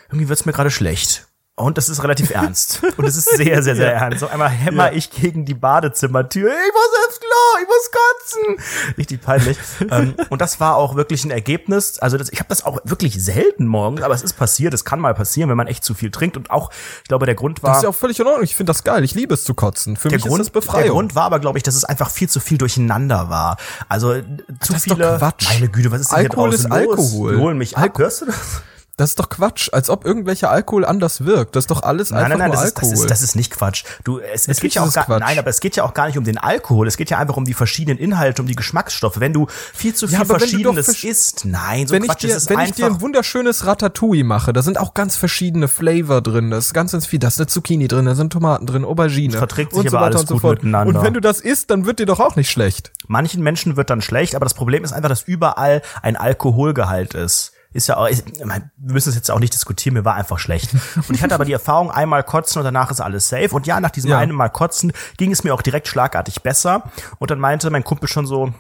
irgendwie 0.10 0.28
wird's 0.28 0.46
mir 0.46 0.52
gerade 0.52 0.72
schlecht. 0.72 1.28
Und 1.58 1.78
das 1.78 1.88
ist 1.88 2.04
relativ 2.04 2.32
ernst. 2.32 2.82
Und 2.98 3.06
es 3.06 3.16
ist 3.16 3.30
sehr, 3.38 3.64
sehr, 3.64 3.78
sehr 3.78 3.92
ja. 3.94 4.00
ernst. 4.00 4.20
So 4.20 4.28
einmal 4.28 4.50
hämmer 4.50 4.92
ja. 4.92 4.98
ich 4.98 5.10
gegen 5.10 5.46
die 5.46 5.54
Badezimmertür. 5.54 6.50
Ich 6.50 6.74
muss 6.74 7.08
ins 7.08 7.20
Klo, 7.22 7.62
ich 7.62 7.68
muss 7.68 7.92
kotzen. 7.92 8.96
Richtig 8.98 9.22
peinlich. 9.22 9.58
ähm, 9.90 10.16
und 10.30 10.42
das 10.42 10.60
war 10.60 10.76
auch 10.76 10.96
wirklich 10.98 11.24
ein 11.24 11.32
Ergebnis. 11.32 11.98
Also 12.00 12.18
das, 12.18 12.30
ich 12.30 12.40
habe 12.40 12.50
das 12.50 12.66
auch 12.66 12.80
wirklich 12.84 13.24
selten 13.24 13.68
morgens, 13.68 14.02
aber 14.02 14.14
es 14.14 14.22
ist 14.22 14.34
passiert. 14.34 14.74
Es 14.74 14.84
kann 14.84 15.00
mal 15.00 15.14
passieren, 15.14 15.50
wenn 15.50 15.56
man 15.56 15.68
echt 15.68 15.86
zu 15.86 15.94
viel 15.94 16.12
trinkt. 16.12 16.36
Und 16.36 16.52
auch, 16.52 16.72
ich 17.04 17.08
glaube, 17.08 17.26
der 17.26 17.36
Grund 17.36 17.64
war. 17.64 17.70
Das 17.70 17.78
ist 17.78 17.84
ja 17.84 17.90
auch 17.90 17.96
völlig 17.96 18.20
in 18.20 18.28
Ordnung. 18.28 18.44
Ich 18.44 18.56
finde 18.58 18.72
das 18.72 18.84
geil. 18.84 19.06
Ich 19.06 19.16
liebe 19.16 19.34
es 19.34 19.46
zu 19.46 19.54
kotzen. 19.54 19.96
Für 19.96 20.10
der 20.10 20.18
mich 20.18 20.28
Grund, 20.28 20.42
ist 20.42 20.48
es 20.48 20.52
Befreiung. 20.52 20.84
Der 20.84 20.92
Grund 20.92 21.16
war 21.16 21.24
aber, 21.24 21.40
glaube 21.40 21.58
ich, 21.58 21.64
dass 21.64 21.76
es 21.76 21.86
einfach 21.86 22.10
viel 22.10 22.28
zu 22.28 22.42
viel 22.42 22.58
durcheinander 22.58 23.30
war. 23.30 23.56
Also 23.88 24.16
zu 24.60 24.74
das 24.74 24.84
viele. 24.84 24.96
Ist 24.96 25.12
doch 25.14 25.18
Quatsch. 25.20 25.48
Meine 25.48 25.70
Güte, 25.70 25.90
was 25.90 26.02
ist 26.02 26.12
denn 26.12 26.18
Alkohol 26.18 26.50
hier 26.50 26.58
draußen 26.58 26.72
ist 26.72 26.90
Alkohol. 26.90 27.32
Los? 27.32 27.42
Hol 27.42 27.54
mich 27.54 27.78
ab. 27.78 27.98
Hörst 27.98 28.24
du 28.24 28.26
das? 28.26 28.62
Das 28.98 29.10
ist 29.10 29.20
doch 29.20 29.28
Quatsch, 29.28 29.68
als 29.74 29.90
ob 29.90 30.06
irgendwelcher 30.06 30.50
Alkohol 30.52 30.86
anders 30.86 31.26
wirkt. 31.26 31.58
Das 31.58 31.64
ist 31.66 31.72
doch 31.72 31.84
alles 31.84 32.12
nein, 32.12 32.20
einfach 32.26 32.30
nein, 32.30 32.40
nein, 32.40 32.48
nur 32.52 32.56
das 32.56 32.76
Alkohol. 32.76 32.94
Ist, 32.94 32.94
das, 32.94 33.02
ist, 33.04 33.12
das 33.12 33.22
ist 33.24 33.36
nicht 33.36 33.52
Quatsch. 33.52 33.84
Du, 34.06 34.20
es, 34.20 34.48
es 34.48 34.62
geht 34.62 34.74
ja 34.74 34.84
auch 34.84 34.94
gar, 34.94 35.04
Quatsch. 35.06 35.20
nein, 35.20 35.38
aber 35.38 35.50
es 35.50 35.60
geht 35.60 35.76
ja 35.76 35.84
auch 35.84 35.94
gar 35.94 36.08
nicht 36.08 36.18
um 36.18 36.24
den 36.24 36.38
Alkohol. 36.38 36.88
Es 36.88 36.96
geht 36.96 37.10
ja 37.10 37.18
einfach 37.18 37.36
um 37.36 37.44
die 37.44 37.54
verschiedenen 37.54 37.98
Inhalte, 37.98 38.42
um 38.42 38.48
die 38.48 38.56
Geschmacksstoffe. 38.56 39.20
Wenn 39.20 39.34
du 39.34 39.48
viel 39.74 39.94
zu 39.94 40.08
viel 40.08 40.20
Ja, 40.20 40.24
Verschiedenes 40.26 40.88
versch- 40.88 41.06
isst, 41.10 41.44
nein, 41.44 41.88
so 41.88 41.94
wenn 41.94 42.04
Quatsch, 42.04 42.24
ich 42.24 42.30
dir, 42.30 42.36
es 42.38 42.44
ist 42.44 42.50
wenn 42.50 42.58
einfach. 42.58 42.70
ich 42.70 42.76
dir 42.76 42.86
ein 42.86 43.02
wunderschönes 43.02 43.66
Ratatouille 43.66 44.24
mache, 44.24 44.54
da 44.54 44.62
sind 44.62 44.78
auch 44.80 44.94
ganz 44.94 45.18
verschiedene 45.18 45.68
Flavor 45.68 46.22
drin, 46.22 46.52
da 46.52 46.58
ist 46.58 46.74
ganz, 46.74 46.94
ganz 46.94 47.06
viel, 47.06 47.20
da 47.20 47.28
ist 47.28 47.38
eine 47.38 47.48
Zucchini 47.48 47.90
drin, 47.90 48.06
da 48.06 48.16
sind 48.16 48.32
Tomaten 48.32 48.66
drin, 48.66 48.86
Aubergine. 48.86 49.38
verträgt 49.38 49.74
sich 49.74 49.80
und 49.84 49.90
so 49.90 49.98
aber 49.98 50.06
weiter 50.06 50.16
alles 50.18 50.22
und 50.22 50.28
so 50.30 50.34
gut 50.36 50.42
fort. 50.42 50.64
miteinander. 50.64 51.00
Und 51.00 51.06
wenn 51.06 51.14
du 51.14 51.20
das 51.20 51.42
isst, 51.42 51.70
dann 51.70 51.86
wird 51.86 52.00
dir 52.00 52.06
doch 52.06 52.22
auch 52.22 52.38
nicht 52.38 52.50
schlecht. 52.50 52.94
Manchen 53.08 53.44
Menschen 53.44 53.76
wird 53.76 53.90
dann 53.90 54.02
schlecht, 54.02 54.36
aber 54.36 54.46
das 54.46 54.54
Problem 54.54 54.86
ist 54.86 54.94
einfach, 54.94 55.10
dass 55.10 55.24
überall 55.24 55.82
ein 56.02 56.16
Alkoholgehalt 56.16 57.14
ist. 57.14 57.52
Ist 57.76 57.88
ja 57.88 57.98
auch, 57.98 58.08
mein, 58.46 58.72
wir 58.78 58.94
müssen 58.94 59.10
es 59.10 59.16
jetzt 59.16 59.30
auch 59.30 59.40
nicht 59.40 59.54
diskutieren, 59.54 59.96
mir 59.96 60.06
war 60.06 60.16
einfach 60.16 60.40
schlecht. 60.40 60.74
Und 60.96 61.12
ich 61.14 61.22
hatte 61.22 61.36
aber 61.36 61.44
die 61.44 61.52
Erfahrung, 61.52 61.92
einmal 61.92 62.24
kotzen 62.24 62.60
und 62.60 62.64
danach 62.64 62.90
ist 62.90 63.02
alles 63.02 63.28
safe. 63.28 63.50
Und 63.54 63.68
ja, 63.68 63.82
nach 63.82 63.92
diesem 63.92 64.12
Ja. 64.12 64.18
einen 64.18 64.32
Mal 64.32 64.48
kotzen 64.48 64.94
ging 65.18 65.32
es 65.34 65.44
mir 65.44 65.54
auch 65.54 65.62
direkt 65.62 65.90
schlagartig 65.90 66.42
besser. 66.42 66.84
Und 67.20 67.32
dann 67.32 67.40
meinte 67.40 67.70
mein 67.70 67.84
Kumpel 67.84 68.08
schon 68.08 68.28
so, 68.28 68.54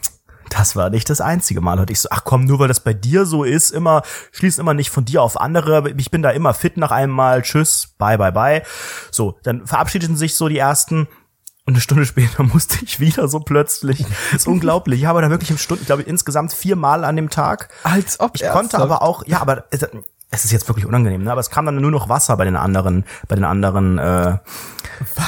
das 0.49 0.75
war 0.75 0.89
nicht 0.89 1.09
das 1.09 1.21
einzige 1.21 1.61
Mal. 1.61 1.79
Und 1.79 1.89
ich 1.89 2.01
so, 2.01 2.09
ach 2.11 2.23
komm, 2.25 2.43
nur 2.43 2.59
weil 2.59 2.67
das 2.67 2.81
bei 2.81 2.93
dir 2.93 3.25
so 3.25 3.45
ist, 3.45 3.71
immer, 3.71 4.01
schließ 4.33 4.57
immer 4.57 4.73
nicht 4.73 4.89
von 4.89 5.05
dir 5.05 5.21
auf 5.23 5.39
andere. 5.39 5.91
Ich 5.97 6.11
bin 6.11 6.21
da 6.21 6.31
immer 6.31 6.53
fit 6.53 6.75
nach 6.75 6.91
einem 6.91 7.13
Mal. 7.13 7.41
Tschüss, 7.41 7.95
bye, 7.97 8.17
bye, 8.17 8.33
bye. 8.33 8.63
So, 9.11 9.39
dann 9.43 9.65
verabschiedeten 9.65 10.17
sich 10.17 10.35
so 10.35 10.49
die 10.49 10.57
ersten. 10.57 11.07
Und 11.65 11.73
eine 11.73 11.81
Stunde 11.81 12.05
später 12.05 12.43
musste 12.53 12.83
ich 12.83 12.99
wieder 12.99 13.27
so 13.27 13.39
plötzlich. 13.39 14.05
Das 14.31 14.41
ist 14.41 14.47
unglaublich. 14.47 15.01
Ich 15.01 15.05
habe 15.05 15.21
da 15.21 15.29
wirklich 15.29 15.51
im 15.51 15.57
Stunden, 15.57 15.83
ich 15.83 15.87
glaube, 15.87 16.03
insgesamt 16.03 16.53
viermal 16.53 17.03
an 17.03 17.15
dem 17.15 17.29
Tag. 17.29 17.69
Als 17.83 18.19
ob 18.19 18.35
Ich 18.35 18.47
konnte 18.47 18.77
aber 18.77 19.01
auch, 19.01 19.23
ja, 19.25 19.41
aber 19.41 19.65
es, 19.71 19.85
es 20.31 20.45
ist 20.45 20.51
jetzt 20.51 20.67
wirklich 20.67 20.85
unangenehm, 20.85 21.23
ne? 21.23 21.31
Aber 21.31 21.41
es 21.41 21.49
kam 21.49 21.65
dann 21.65 21.75
nur 21.77 21.91
noch 21.91 22.09
Wasser 22.09 22.37
bei 22.37 22.45
den 22.45 22.55
anderen, 22.55 23.05
bei 23.27 23.35
den 23.35 23.45
anderen, 23.45 23.97
äh, 23.97 24.37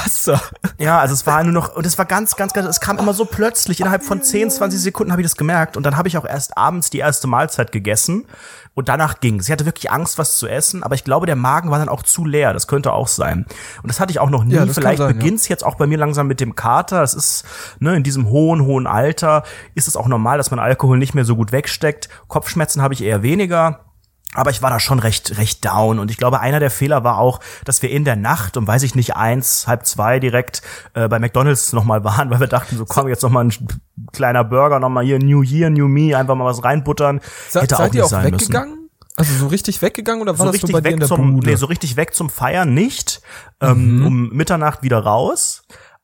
Wasser. 0.08 0.40
ja, 0.78 0.98
also 0.98 1.14
es 1.14 1.26
war 1.26 1.42
nur 1.44 1.52
noch, 1.52 1.74
und 1.74 1.86
es 1.86 1.98
war 1.98 2.04
ganz, 2.04 2.36
ganz, 2.36 2.52
ganz, 2.52 2.68
es 2.68 2.80
kam 2.80 2.98
immer 2.98 3.12
so 3.12 3.24
plötzlich, 3.24 3.80
innerhalb 3.80 4.02
von 4.02 4.22
10, 4.22 4.50
20 4.50 4.80
Sekunden 4.80 5.12
habe 5.12 5.22
ich 5.22 5.26
das 5.26 5.36
gemerkt 5.36 5.76
und 5.76 5.84
dann 5.84 5.96
habe 5.96 6.08
ich 6.08 6.16
auch 6.16 6.24
erst 6.24 6.56
abends 6.56 6.90
die 6.90 6.98
erste 6.98 7.26
Mahlzeit 7.26 7.72
gegessen 7.72 8.26
und 8.74 8.88
danach 8.88 9.20
ging 9.20 9.40
Ich 9.40 9.50
hatte 9.50 9.66
wirklich 9.66 9.90
Angst, 9.90 10.18
was 10.18 10.36
zu 10.36 10.46
essen, 10.46 10.82
aber 10.82 10.94
ich 10.94 11.04
glaube, 11.04 11.26
der 11.26 11.36
Magen 11.36 11.70
war 11.70 11.78
dann 11.78 11.88
auch 11.88 12.02
zu 12.02 12.24
leer, 12.24 12.52
das 12.52 12.66
könnte 12.66 12.92
auch 12.92 13.08
sein. 13.08 13.44
Und 13.82 13.88
das 13.88 14.00
hatte 14.00 14.12
ich 14.12 14.20
auch 14.20 14.30
noch 14.30 14.44
nie, 14.44 14.54
Ja, 14.54 14.66
vielleicht 14.66 14.98
sein, 14.98 15.08
ja. 15.08 15.12
beginnt's 15.12 15.48
jetzt 15.48 15.64
auch 15.64 15.74
bei 15.74 15.86
mir 15.86 15.98
langsam 15.98 16.26
mit 16.26 16.40
dem 16.40 16.54
Kater, 16.54 17.00
das 17.00 17.14
ist, 17.14 17.44
ne, 17.80 17.96
in 17.96 18.02
diesem 18.02 18.28
hohen, 18.28 18.62
hohen 18.62 18.86
Alter 18.86 19.42
ist 19.74 19.88
es 19.88 19.96
auch 19.96 20.06
normal, 20.06 20.38
dass 20.38 20.50
man 20.50 20.60
Alkohol 20.60 20.98
nicht 20.98 21.14
mehr 21.14 21.24
so 21.24 21.36
gut 21.36 21.52
wegsteckt. 21.52 22.08
Kopfschmerzen 22.28 22.82
habe 22.82 22.94
ich 22.94 23.02
eher 23.02 23.22
weniger. 23.22 23.87
Aber 24.34 24.50
ich 24.50 24.60
war 24.60 24.68
da 24.70 24.78
schon 24.78 24.98
recht, 24.98 25.38
recht 25.38 25.64
down. 25.64 25.98
Und 25.98 26.10
ich 26.10 26.18
glaube, 26.18 26.40
einer 26.40 26.60
der 26.60 26.70
Fehler 26.70 27.02
war 27.02 27.18
auch, 27.18 27.40
dass 27.64 27.80
wir 27.82 27.90
in 27.90 28.04
der 28.04 28.14
Nacht 28.16 28.56
um, 28.58 28.66
weiß 28.66 28.82
ich 28.82 28.94
nicht, 28.94 29.16
eins, 29.16 29.66
halb 29.66 29.86
zwei 29.86 30.20
direkt 30.20 30.60
äh, 30.94 31.08
bei 31.08 31.18
McDonalds 31.18 31.72
nochmal 31.72 32.04
waren, 32.04 32.30
weil 32.30 32.40
wir 32.40 32.46
dachten, 32.46 32.76
so 32.76 32.84
komm, 32.84 33.08
jetzt 33.08 33.22
nochmal 33.22 33.46
ein 33.46 33.52
kleiner 34.12 34.44
Burger, 34.44 34.80
nochmal 34.80 35.04
hier 35.04 35.18
New 35.18 35.42
Year, 35.42 35.70
New 35.70 35.88
Me, 35.88 36.16
einfach 36.16 36.34
mal 36.34 36.44
was 36.44 36.62
reinbuttern. 36.62 37.20
Se 37.48 37.62
Hätte 37.62 37.76
seid 37.76 37.90
auch 37.90 37.94
ihr 37.94 38.04
auch 38.04 38.08
sein 38.10 38.30
müssen. 38.30 38.48
weggegangen? 38.52 38.74
Also 39.16 39.32
so 39.34 39.46
richtig 39.48 39.82
weggegangen 39.82 40.22
oder 40.22 40.32
war 40.38 40.38
So 40.38 40.44
das 40.44 40.54
richtig 40.54 40.70
nur 40.72 40.80
bei 40.82 40.88
dir 40.88 40.94
in 40.94 41.00
weg 41.00 41.08
der 41.08 41.08
zum, 41.08 41.34
Bude? 41.34 41.48
nee, 41.50 41.56
so 41.56 41.66
richtig 41.66 41.96
weg 41.96 42.14
zum 42.14 42.30
Feiern 42.30 42.72
nicht. 42.74 43.20
Ähm, 43.60 44.06
Um 44.06 44.28
Mitternacht 44.28 44.82
wieder 44.82 44.98
raus. 45.00 45.57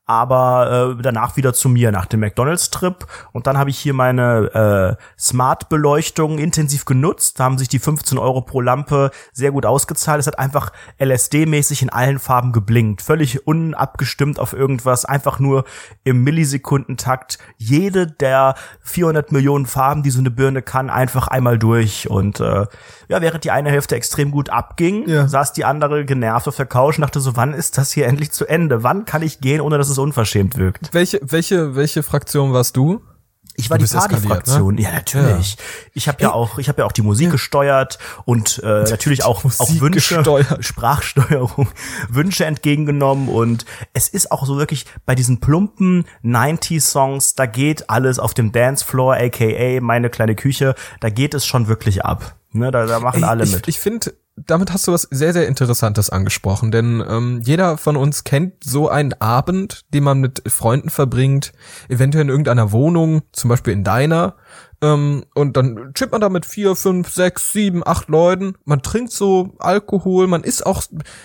Aber 0.07 0.95
äh, 0.99 1.01
danach 1.01 1.35
wieder 1.35 1.53
zu 1.53 1.67
mir 1.69 1.91
nach 1.91 2.05
dem 2.05 2.19
McDonalds-Trip. 2.19 3.07
Und 3.31 3.47
dann 3.47 3.57
habe 3.57 3.69
ich 3.71 3.77
hier 3.79 3.93
meine 3.93 4.97
äh, 4.97 5.03
Smart-Beleuchtung 5.19 6.37
intensiv 6.37 6.85
genutzt. 6.85 7.39
Da 7.39 7.45
haben 7.45 7.57
sich 7.57 7.67
die 7.69 7.79
15 7.79 8.17
Euro 8.17 8.41
pro 8.41 8.61
Lampe 8.61 9.11
sehr 9.33 9.51
gut 9.51 9.65
ausgezahlt. 9.65 10.19
Es 10.19 10.27
hat 10.27 10.37
einfach 10.37 10.71
LSD-mäßig 10.99 11.81
in 11.81 11.89
allen 11.89 12.19
Farben 12.19 12.51
geblinkt. 12.51 13.01
Völlig 13.01 13.47
unabgestimmt 13.47 14.39
auf 14.39 14.53
irgendwas. 14.53 15.05
Einfach 15.05 15.39
nur 15.39 15.65
im 16.03 16.23
Millisekundentakt 16.23 17.37
jede 17.57 18.07
der 18.07 18.55
400 18.81 19.31
Millionen 19.31 19.65
Farben, 19.65 20.03
die 20.03 20.11
so 20.11 20.19
eine 20.19 20.31
Birne 20.31 20.61
kann, 20.61 20.89
einfach 20.89 21.27
einmal 21.27 21.57
durch. 21.57 22.09
Und 22.09 22.39
äh, 22.39 22.65
ja, 23.07 23.21
während 23.21 23.43
die 23.43 23.51
eine 23.51 23.69
Hälfte 23.71 23.95
extrem 23.95 24.31
gut 24.31 24.49
abging, 24.49 25.07
Ja. 25.07 25.27
saß 25.27 25.53
die 25.53 25.65
andere 25.65 26.05
genervt 26.05 26.47
auf 26.47 26.55
der 26.55 26.65
Couch 26.65 26.97
und 26.97 27.01
dachte 27.01 27.19
so, 27.19 27.35
wann 27.35 27.53
ist 27.53 27.77
das 27.77 27.91
hier 27.91 28.07
endlich 28.07 28.31
zu 28.31 28.45
Ende? 28.45 28.83
Wann 28.83 29.05
kann 29.05 29.21
ich 29.21 29.39
gehen, 29.39 29.61
ohne 29.61 29.77
dass 29.77 29.89
es 29.89 29.94
unverschämt 29.97 30.57
wirkt? 30.57 30.93
welche, 30.93 31.19
welche, 31.23 31.75
welche 31.75 32.03
Fraktion 32.03 32.53
warst 32.53 32.77
du? 32.77 33.01
Ich 33.57 33.69
war 33.69 33.77
die 33.77 33.85
eskaliert, 33.85 34.11
Partyfraktion. 34.11 34.75
ne? 34.75 34.81
Ja, 34.81 34.91
natürlich. 34.91 35.55
Ich 35.93 36.09
habe 36.09 36.21
ja 36.21 36.33
auch, 36.33 36.57
ich 36.57 36.67
habe 36.67 36.81
ja 36.81 36.85
auch 36.85 36.91
die 36.91 37.01
Musik 37.01 37.31
gesteuert 37.31 37.99
und 38.25 38.61
äh, 38.63 38.83
natürlich 38.83 39.23
auch, 39.23 39.45
auch 39.45 39.69
Wünsche, 39.79 40.15
gesteuert. 40.17 40.63
Sprachsteuerung, 40.65 41.69
Wünsche 42.09 42.45
entgegengenommen 42.45 43.29
und 43.29 43.65
es 43.93 44.09
ist 44.09 44.31
auch 44.31 44.45
so 44.45 44.57
wirklich 44.57 44.85
bei 45.05 45.15
diesen 45.15 45.39
plumpen 45.39 46.05
90-Songs, 46.23 47.35
da 47.35 47.45
geht 47.45 47.89
alles 47.89 48.19
auf 48.19 48.33
dem 48.33 48.51
Dancefloor, 48.51 49.15
aka 49.15 49.79
meine 49.79 50.09
kleine 50.09 50.35
Küche, 50.35 50.75
da 50.99 51.09
geht 51.09 51.33
es 51.33 51.45
schon 51.45 51.67
wirklich 51.67 52.03
ab. 52.03 52.35
Ne, 52.51 52.71
da, 52.71 52.85
da 52.85 52.99
machen 52.99 53.23
Ey, 53.23 53.29
alle 53.29 53.43
ich, 53.43 53.51
mit. 53.51 53.67
Ich 53.67 53.79
finde, 53.79 54.13
damit 54.35 54.73
hast 54.73 54.87
du 54.87 54.91
was 54.91 55.07
sehr, 55.11 55.33
sehr 55.33 55.47
Interessantes 55.47 56.09
angesprochen, 56.09 56.71
denn 56.71 57.03
ähm, 57.07 57.41
jeder 57.43 57.77
von 57.77 57.95
uns 57.95 58.23
kennt 58.23 58.63
so 58.63 58.89
einen 58.89 59.13
Abend, 59.13 59.81
den 59.93 60.03
man 60.03 60.19
mit 60.19 60.43
Freunden 60.47 60.89
verbringt, 60.89 61.53
eventuell 61.89 62.23
in 62.25 62.29
irgendeiner 62.29 62.71
Wohnung, 62.71 63.21
zum 63.31 63.49
Beispiel 63.49 63.73
in 63.73 63.83
deiner, 63.83 64.35
Ähm, 64.81 65.23
und 65.33 65.55
dann 65.55 65.93
chippt 65.93 66.11
man 66.11 66.21
da 66.21 66.29
mit 66.29 66.45
vier, 66.45 66.75
fünf, 66.75 67.09
sechs, 67.09 67.53
sieben, 67.53 67.81
acht 67.85 68.09
Leuten. 68.09 68.55
Man 68.65 68.81
trinkt 68.81 69.13
so 69.13 69.55
Alkohol, 69.59 70.27
man 70.27 70.43
ist 70.43 70.65
auch, 70.65 70.83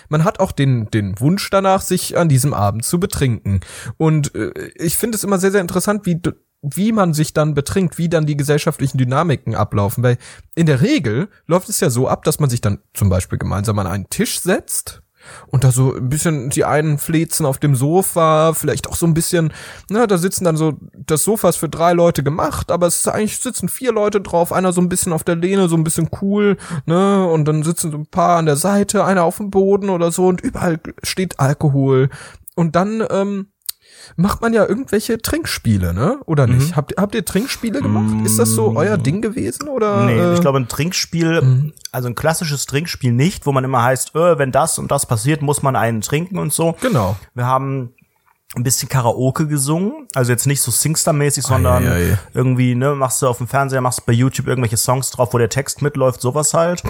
man 0.09 0.23
hat 0.23 0.39
auch 0.39 0.53
den, 0.53 0.89
den 0.89 1.19
Wunsch 1.19 1.49
danach, 1.49 1.81
sich 1.81 2.17
an 2.17 2.29
diesem 2.29 2.53
Abend 2.53 2.85
zu 2.85 2.99
betrinken. 2.99 3.59
Und 3.97 4.33
äh, 4.35 4.51
ich 4.75 4.95
finde 4.95 5.17
es 5.17 5.23
immer 5.23 5.37
sehr, 5.37 5.51
sehr 5.51 5.61
interessant, 5.61 6.05
wie 6.05 6.21
wie 6.61 6.91
man 6.91 7.13
sich 7.13 7.33
dann 7.33 7.53
betrinkt, 7.53 7.97
wie 7.97 8.09
dann 8.09 8.25
die 8.25 8.37
gesellschaftlichen 8.37 8.97
Dynamiken 8.97 9.55
ablaufen. 9.55 10.03
Weil 10.03 10.17
in 10.55 10.67
der 10.67 10.81
Regel 10.81 11.29
läuft 11.47 11.69
es 11.69 11.79
ja 11.79 11.89
so 11.89 12.07
ab, 12.07 12.23
dass 12.23 12.39
man 12.39 12.49
sich 12.49 12.61
dann 12.61 12.79
zum 12.93 13.09
Beispiel 13.09 13.39
gemeinsam 13.39 13.79
an 13.79 13.87
einen 13.87 14.09
Tisch 14.09 14.39
setzt 14.39 15.01
und 15.47 15.63
da 15.63 15.71
so 15.71 15.95
ein 15.95 16.09
bisschen 16.09 16.49
die 16.49 16.65
einen 16.65 16.97
flezen 16.97 17.45
auf 17.45 17.59
dem 17.59 17.75
Sofa, 17.75 18.53
vielleicht 18.53 18.87
auch 18.87 18.95
so 18.95 19.05
ein 19.05 19.13
bisschen, 19.13 19.53
na, 19.89 20.07
da 20.07 20.17
sitzen 20.17 20.45
dann 20.45 20.57
so, 20.57 20.73
das 20.93 21.23
Sofa 21.23 21.49
ist 21.49 21.57
für 21.57 21.69
drei 21.69 21.93
Leute 21.93 22.23
gemacht, 22.23 22.71
aber 22.71 22.87
es 22.87 22.97
ist 22.97 23.07
eigentlich 23.07 23.39
sitzen 23.39 23.69
vier 23.69 23.91
Leute 23.91 24.21
drauf, 24.21 24.51
einer 24.51 24.73
so 24.73 24.81
ein 24.81 24.89
bisschen 24.89 25.13
auf 25.13 25.23
der 25.23 25.35
Lehne, 25.35 25.69
so 25.69 25.75
ein 25.75 25.83
bisschen 25.83 26.09
cool, 26.21 26.57
ne, 26.85 27.25
und 27.27 27.45
dann 27.45 27.63
sitzen 27.63 27.91
so 27.91 27.97
ein 27.97 28.07
paar 28.07 28.37
an 28.37 28.45
der 28.45 28.55
Seite, 28.55 29.05
einer 29.05 29.23
auf 29.23 29.37
dem 29.37 29.51
Boden 29.51 29.89
oder 29.89 30.11
so 30.11 30.27
und 30.27 30.41
überall 30.41 30.79
steht 31.03 31.39
Alkohol. 31.39 32.09
Und 32.55 32.75
dann, 32.75 33.03
ähm, 33.09 33.50
macht 34.15 34.41
man 34.41 34.53
ja 34.53 34.65
irgendwelche 34.65 35.21
Trinkspiele, 35.21 35.93
ne? 35.93 36.19
Oder 36.25 36.47
nicht? 36.47 36.71
Mhm. 36.71 36.75
Habt, 36.75 36.93
habt 36.97 37.15
ihr 37.15 37.25
Trinkspiele 37.25 37.81
gemacht? 37.81 38.25
Ist 38.25 38.39
das 38.39 38.49
so 38.49 38.75
euer 38.75 38.97
Ding 38.97 39.21
gewesen? 39.21 39.67
Oder? 39.67 40.05
Nee, 40.05 40.19
äh? 40.19 40.33
ich 40.33 40.41
glaube, 40.41 40.59
ein 40.59 40.67
Trinkspiel, 40.67 41.41
mhm. 41.41 41.73
also 41.91 42.07
ein 42.07 42.15
klassisches 42.15 42.65
Trinkspiel 42.65 43.11
nicht, 43.11 43.45
wo 43.45 43.51
man 43.51 43.63
immer 43.63 43.83
heißt, 43.83 44.15
äh, 44.15 44.37
wenn 44.37 44.51
das 44.51 44.79
und 44.79 44.91
das 44.91 45.05
passiert, 45.05 45.41
muss 45.41 45.61
man 45.61 45.75
einen 45.75 46.01
trinken 46.01 46.37
und 46.37 46.53
so. 46.53 46.75
Genau. 46.81 47.17
Wir 47.33 47.45
haben 47.45 47.93
ein 48.55 48.63
bisschen 48.63 48.89
Karaoke 48.89 49.47
gesungen, 49.47 50.07
also 50.13 50.31
jetzt 50.31 50.45
nicht 50.45 50.61
so 50.61 50.71
Singstar-mäßig, 50.71 51.45
sondern 51.45 51.87
ei, 51.87 51.91
ei, 51.91 52.11
ei. 52.13 52.19
irgendwie, 52.33 52.75
ne, 52.75 52.95
machst 52.95 53.21
du 53.21 53.27
auf 53.27 53.37
dem 53.37 53.47
Fernseher, 53.47 53.79
machst 53.79 53.99
du 53.99 54.03
bei 54.05 54.13
YouTube 54.13 54.47
irgendwelche 54.47 54.77
Songs 54.77 55.09
drauf, 55.11 55.33
wo 55.33 55.37
der 55.37 55.49
Text 55.49 55.81
mitläuft, 55.81 56.21
sowas 56.21 56.53
halt. 56.53 56.83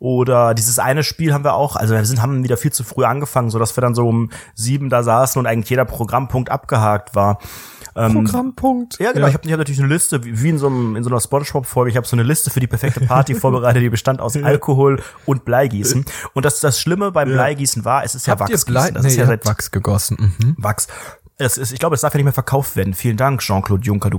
Oder 0.00 0.54
dieses 0.54 0.78
eine 0.78 1.02
Spiel 1.02 1.34
haben 1.34 1.44
wir 1.44 1.52
auch, 1.52 1.76
also 1.76 1.94
wir 1.94 2.02
sind, 2.06 2.22
haben 2.22 2.42
wieder 2.42 2.56
viel 2.56 2.72
zu 2.72 2.84
früh 2.84 3.04
angefangen, 3.04 3.50
so 3.50 3.58
dass 3.58 3.76
wir 3.76 3.82
dann 3.82 3.94
so 3.94 4.08
um 4.08 4.30
sieben 4.54 4.88
da 4.88 5.02
saßen 5.02 5.38
und 5.38 5.46
eigentlich 5.46 5.68
jeder 5.68 5.84
Programmpunkt 5.84 6.50
abgehakt 6.50 7.14
war. 7.14 7.38
Ähm, 7.94 8.14
Programmpunkt. 8.14 8.98
Ja, 8.98 9.12
genau. 9.12 9.26
Ja. 9.26 9.28
Ich 9.28 9.34
habe 9.34 9.50
hab 9.50 9.58
natürlich 9.58 9.78
eine 9.78 9.92
Liste, 9.92 10.24
wie 10.24 10.48
in 10.48 10.56
so, 10.56 10.68
einem, 10.68 10.96
in 10.96 11.04
so 11.04 11.10
einer 11.10 11.20
Spongebob-Folge. 11.20 11.90
Ich 11.90 11.98
habe 11.98 12.06
so 12.06 12.16
eine 12.16 12.22
Liste 12.22 12.48
für 12.48 12.60
die 12.60 12.66
perfekte 12.66 13.00
Party 13.00 13.34
vorbereitet, 13.38 13.82
die 13.82 13.90
bestand 13.90 14.22
aus 14.22 14.36
Alkohol 14.36 15.02
und 15.26 15.44
Bleigießen. 15.44 16.06
Und 16.32 16.44
das, 16.46 16.60
das 16.60 16.80
Schlimme 16.80 17.12
beim 17.12 17.28
ja. 17.28 17.34
Bleigießen 17.34 17.84
war, 17.84 18.02
es 18.02 18.14
ist 18.14 18.26
ja 18.26 18.40
Wachs. 18.40 18.64
Blei 18.64 18.90
das 18.92 19.02
nee, 19.02 19.10
ist 19.10 19.16
ja 19.16 19.26
seit 19.26 19.44
Wachs 19.44 19.70
gegossen. 19.70 20.34
Mhm. 20.38 20.54
Wachs. 20.56 20.88
Es 21.36 21.58
ist, 21.58 21.72
ich 21.72 21.78
glaube, 21.78 21.94
es 21.94 22.00
darf 22.00 22.14
ja 22.14 22.18
nicht 22.18 22.24
mehr 22.24 22.32
verkauft 22.32 22.74
werden. 22.74 22.94
Vielen 22.94 23.18
Dank, 23.18 23.40
Jean-Claude 23.40 23.84
Juncker, 23.84 24.08
du. 24.08 24.18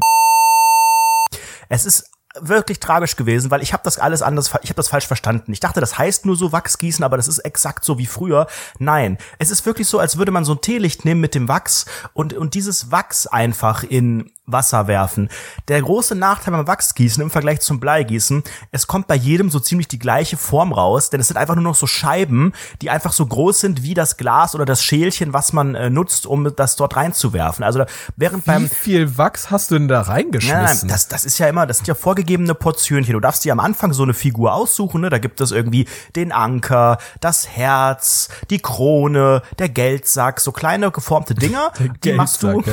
Es 1.69 1.85
ist 1.85 2.10
wirklich 2.39 2.79
tragisch 2.79 3.15
gewesen, 3.15 3.51
weil 3.51 3.61
ich 3.61 3.73
habe 3.73 3.83
das 3.83 3.97
alles 3.97 4.21
anders, 4.21 4.51
ich 4.63 4.69
habe 4.69 4.75
das 4.75 4.87
falsch 4.87 5.07
verstanden. 5.07 5.51
Ich 5.51 5.59
dachte, 5.59 5.79
das 5.79 5.97
heißt 5.97 6.25
nur 6.25 6.35
so 6.35 6.51
Wachs 6.51 6.77
gießen, 6.77 7.03
aber 7.03 7.17
das 7.17 7.27
ist 7.27 7.39
exakt 7.39 7.83
so 7.83 7.97
wie 7.97 8.05
früher. 8.05 8.47
Nein, 8.79 9.17
es 9.39 9.51
ist 9.51 9.65
wirklich 9.65 9.87
so, 9.87 9.99
als 9.99 10.17
würde 10.17 10.31
man 10.31 10.45
so 10.45 10.53
ein 10.53 10.61
Teelicht 10.61 11.05
nehmen 11.05 11.21
mit 11.21 11.35
dem 11.35 11.47
Wachs 11.47 11.85
und 12.13 12.33
und 12.33 12.53
dieses 12.53 12.91
Wachs 12.91 13.27
einfach 13.27 13.83
in 13.83 14.31
Wasser 14.45 14.87
werfen. 14.87 15.29
Der 15.67 15.81
große 15.81 16.15
Nachteil 16.15 16.53
beim 16.53 16.67
Wachsgießen 16.67 17.21
im 17.21 17.29
Vergleich 17.29 17.61
zum 17.61 17.79
Bleigießen, 17.79 18.43
es 18.71 18.87
kommt 18.87 19.07
bei 19.07 19.15
jedem 19.15 19.49
so 19.49 19.59
ziemlich 19.59 19.87
die 19.87 19.99
gleiche 19.99 20.35
Form 20.35 20.73
raus, 20.73 21.09
denn 21.09 21.19
es 21.19 21.27
sind 21.27 21.37
einfach 21.37 21.55
nur 21.55 21.63
noch 21.63 21.75
so 21.75 21.85
Scheiben, 21.87 22.53
die 22.81 22.89
einfach 22.89 23.13
so 23.13 23.25
groß 23.25 23.59
sind 23.59 23.83
wie 23.83 23.93
das 23.93 24.17
Glas 24.17 24.55
oder 24.55 24.65
das 24.65 24.83
Schälchen, 24.83 25.33
was 25.33 25.53
man 25.53 25.75
äh, 25.75 25.89
nutzt, 25.89 26.25
um 26.25 26.55
das 26.55 26.75
dort 26.75 26.95
reinzuwerfen. 26.95 27.63
Also 27.63 27.85
während 28.15 28.45
wie 28.45 28.51
beim 28.51 28.69
viel 28.69 29.17
Wachs 29.17 29.51
hast 29.51 29.71
du 29.71 29.75
denn 29.75 29.87
da 29.87 30.01
reingeschmissen? 30.01 30.63
Nein, 30.63 30.77
nein, 30.81 30.87
das, 30.87 31.07
das 31.07 31.23
ist 31.23 31.37
ja 31.37 31.47
immer, 31.47 31.67
das 31.67 31.77
sind 31.77 31.87
ja 31.87 31.95
vorgegebene 31.95 32.55
Portionchen. 32.55 33.13
Du 33.13 33.19
darfst 33.19 33.45
dir 33.45 33.53
am 33.53 33.59
Anfang 33.59 33.93
so 33.93 34.03
eine 34.03 34.13
Figur 34.13 34.53
aussuchen, 34.53 35.01
ne? 35.01 35.09
Da 35.09 35.19
gibt 35.19 35.39
es 35.39 35.51
irgendwie 35.51 35.87
den 36.15 36.31
Anker, 36.31 36.97
das 37.19 37.47
Herz, 37.47 38.29
die 38.49 38.59
Krone, 38.59 39.43
der 39.59 39.69
Geldsack, 39.69 40.39
so 40.39 40.51
kleine 40.51 40.91
geformte 40.91 41.35
Dinger, 41.35 41.71
die 42.03 42.13
machst 42.13 42.41
du, 42.41 42.63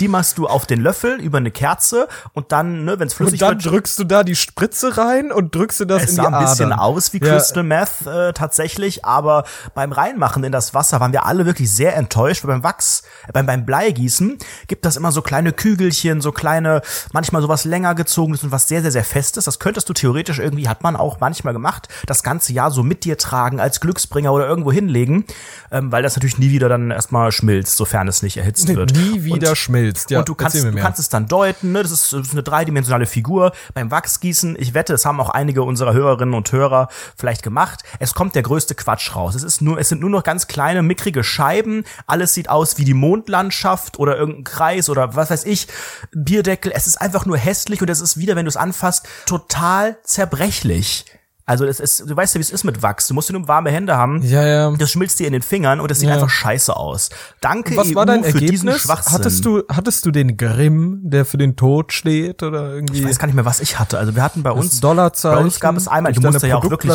die 0.00 0.08
machst 0.08 0.38
du 0.38 0.46
auf 0.46 0.66
den 0.66 0.80
Löffel 0.80 1.17
über 1.20 1.38
eine 1.38 1.50
Kerze 1.50 2.08
und 2.32 2.52
dann, 2.52 2.84
ne, 2.84 2.98
wenn 2.98 3.08
es 3.08 3.14
flüssig 3.14 3.40
wird. 3.40 3.50
Und 3.50 3.64
dann 3.64 3.64
wird, 3.64 3.72
drückst 3.72 3.98
du 3.98 4.04
da 4.04 4.24
die 4.24 4.36
Spritze 4.36 4.96
rein 4.96 5.32
und 5.32 5.54
drückst 5.54 5.80
du 5.80 5.84
das 5.84 6.04
es 6.04 6.10
in 6.10 6.16
die 6.16 6.20
Adern. 6.20 6.32
Sah 6.32 6.38
ein 6.38 6.50
bisschen 6.50 6.72
aus 6.72 7.12
wie 7.12 7.20
Crystal 7.20 7.58
ja. 7.58 7.62
Meth 7.62 8.06
äh, 8.06 8.32
tatsächlich, 8.32 9.04
aber 9.04 9.44
beim 9.74 9.92
Reinmachen 9.92 10.44
in 10.44 10.52
das 10.52 10.74
Wasser 10.74 11.00
waren 11.00 11.12
wir 11.12 11.26
alle 11.26 11.46
wirklich 11.46 11.70
sehr 11.70 11.96
enttäuscht, 11.96 12.44
weil 12.44 12.52
beim 12.52 12.62
Wachs, 12.62 13.02
äh, 13.26 13.32
beim, 13.32 13.46
beim 13.46 13.66
Bleigießen 13.66 14.38
gibt 14.66 14.84
das 14.84 14.96
immer 14.96 15.12
so 15.12 15.22
kleine 15.22 15.52
Kügelchen, 15.52 16.20
so 16.20 16.32
kleine, 16.32 16.82
manchmal 17.12 17.42
sowas 17.42 17.64
länger 17.64 17.94
gezogenes 17.94 18.44
und 18.44 18.52
was 18.52 18.68
sehr, 18.68 18.82
sehr, 18.82 18.92
sehr 18.92 19.04
festes. 19.04 19.44
Das 19.44 19.58
könntest 19.58 19.88
du 19.88 19.92
theoretisch 19.92 20.38
irgendwie, 20.38 20.68
hat 20.68 20.82
man 20.82 20.96
auch 20.96 21.20
manchmal 21.20 21.52
gemacht, 21.52 21.88
das 22.06 22.22
ganze 22.22 22.52
Jahr 22.52 22.70
so 22.70 22.82
mit 22.82 23.04
dir 23.04 23.18
tragen 23.18 23.60
als 23.60 23.80
Glücksbringer 23.80 24.32
oder 24.32 24.48
irgendwo 24.48 24.72
hinlegen, 24.72 25.24
ähm, 25.70 25.92
weil 25.92 26.02
das 26.02 26.16
natürlich 26.16 26.38
nie 26.38 26.50
wieder 26.50 26.68
dann 26.68 26.90
erstmal 26.90 27.32
schmilzt, 27.32 27.76
sofern 27.76 28.08
es 28.08 28.22
nicht 28.22 28.36
erhitzt 28.36 28.68
wird. 28.68 28.92
Nie 28.92 29.24
wieder 29.24 29.50
und, 29.50 29.58
schmilzt, 29.58 30.10
ja. 30.10 30.20
Und 30.20 30.28
du 30.28 30.34
kannst, 30.34 30.62
du 30.62 30.74
kannst 30.74 30.98
es 30.98 31.07
dann 31.08 31.18
dann 31.18 31.26
deuten. 31.26 31.72
Ne? 31.72 31.82
Das, 31.82 31.90
ist, 31.90 32.12
das 32.12 32.28
ist 32.28 32.32
eine 32.32 32.42
dreidimensionale 32.42 33.06
Figur. 33.06 33.52
Beim 33.74 33.90
Wachsgießen, 33.90 34.56
ich 34.58 34.74
wette, 34.74 34.94
es 34.94 35.04
haben 35.04 35.20
auch 35.20 35.30
einige 35.30 35.62
unserer 35.62 35.92
Hörerinnen 35.92 36.34
und 36.34 36.50
Hörer 36.52 36.88
vielleicht 37.16 37.42
gemacht. 37.42 37.82
Es 37.98 38.14
kommt 38.14 38.34
der 38.34 38.42
größte 38.42 38.74
Quatsch 38.74 39.14
raus. 39.14 39.34
Es 39.34 39.42
ist 39.42 39.60
nur, 39.60 39.78
es 39.78 39.88
sind 39.88 40.00
nur 40.00 40.10
noch 40.10 40.22
ganz 40.22 40.46
kleine, 40.46 40.82
mickrige 40.82 41.24
Scheiben. 41.24 41.84
Alles 42.06 42.34
sieht 42.34 42.48
aus 42.48 42.78
wie 42.78 42.84
die 42.84 42.94
Mondlandschaft 42.94 43.98
oder 43.98 44.16
irgendein 44.16 44.44
Kreis 44.44 44.88
oder 44.88 45.16
was 45.16 45.30
weiß 45.30 45.44
ich. 45.44 45.68
Bierdeckel. 46.12 46.72
Es 46.74 46.86
ist 46.86 47.00
einfach 47.00 47.26
nur 47.26 47.36
hässlich 47.36 47.82
und 47.82 47.90
es 47.90 48.00
ist 48.00 48.18
wieder, 48.18 48.36
wenn 48.36 48.44
du 48.44 48.50
es 48.50 48.56
anfasst, 48.56 49.06
total 49.26 49.98
zerbrechlich. 50.04 51.04
Also 51.48 51.64
es 51.64 51.80
ist, 51.80 52.00
du 52.00 52.14
weißt 52.14 52.34
ja, 52.34 52.38
wie 52.40 52.42
es 52.42 52.50
ist 52.50 52.64
mit 52.64 52.82
Wachs. 52.82 53.08
Du 53.08 53.14
musst 53.14 53.32
nur 53.32 53.48
warme 53.48 53.70
Hände 53.70 53.96
haben. 53.96 54.20
Ja, 54.22 54.46
ja. 54.46 54.70
Das 54.76 54.90
schmilzt 54.90 55.18
dir 55.18 55.26
in 55.26 55.32
den 55.32 55.40
Fingern 55.40 55.80
und 55.80 55.90
es 55.90 56.00
sieht 56.00 56.10
ja. 56.10 56.16
einfach 56.16 56.28
scheiße 56.28 56.76
aus. 56.76 57.08
Danke 57.40 57.74
Was 57.74 57.88
EU 57.88 57.94
war 57.94 58.04
dein 58.04 58.22
für 58.22 58.34
Ergebnis? 58.34 58.86
Hattest 58.86 59.46
du, 59.46 59.62
hattest 59.66 60.04
du 60.04 60.10
den 60.10 60.36
Grimm, 60.36 61.00
der 61.04 61.24
für 61.24 61.38
den 61.38 61.56
Tod 61.56 61.94
steht 61.94 62.42
oder 62.42 62.74
irgendwie? 62.74 63.00
Ich 63.00 63.06
weiß 63.06 63.18
gar 63.18 63.28
nicht 63.28 63.34
mehr, 63.34 63.46
was 63.46 63.60
ich 63.60 63.78
hatte. 63.78 63.98
Also 63.98 64.14
wir 64.14 64.22
hatten 64.22 64.42
bei 64.42 64.52
uns, 64.52 64.80
Dollarzeichen, 64.80 65.38
bei 65.38 65.42
uns 65.42 65.58
gab 65.58 65.74
es 65.78 65.88
einmal, 65.88 66.12
du 66.12 66.20
musst 66.20 66.42
da 66.42 66.46
ja 66.46 66.56
auch 66.56 66.68
wirklich, 66.68 66.92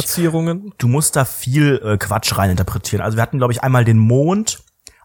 du 0.78 0.88
musst 0.88 1.16
da 1.16 1.26
viel 1.26 1.82
äh, 1.84 1.98
Quatsch 1.98 2.38
rein 2.38 2.52
interpretieren. 2.52 3.02
Also 3.02 3.18
wir 3.18 3.24
hatten, 3.24 3.40
glaube 3.40 3.54
ich, 3.54 3.64
einmal 3.64 3.86
den 3.86 3.98
Mond, 3.98 4.60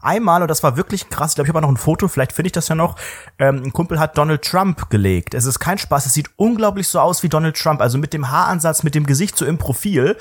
einmal, 0.09 0.43
und 0.43 0.49
das 0.49 0.63
war 0.63 0.77
wirklich 0.77 1.09
krass, 1.09 1.33
ich 1.33 1.35
glaube, 1.37 1.49
ich 1.49 1.55
habe 1.55 1.61
noch 1.61 1.69
ein 1.69 1.77
Foto, 1.77 2.09
vielleicht 2.09 2.33
finde 2.33 2.49
ich 2.49 2.53
das 2.53 2.69
ja 2.69 2.75
noch, 2.75 2.97
ähm, 3.39 3.63
ein 3.65 3.73
Kumpel 3.73 4.01
hat 4.01 4.17
Donald 4.17 4.43
Trump 4.43 4.91
gelegt. 4.91 5.35
Es 5.35 5.45
ist 5.45 5.59
kein 5.59 5.79
Spaß, 5.79 6.07
es 6.07 6.15
sieht 6.15 6.31
unglaublich 6.37 6.89
so 6.89 7.01
aus 7.01 7.23
wie 7.23 7.29
Donald 7.29 7.57
Trump, 7.57 7.81
also 7.81 7.99
mit 7.99 8.13
dem 8.13 8.31
Haaransatz, 8.31 8.83
mit 8.83 8.95
dem 8.95 9.07
Gesicht 9.07 9.37
so 9.37 9.45
im 9.45 9.59
Profil. 9.59 10.17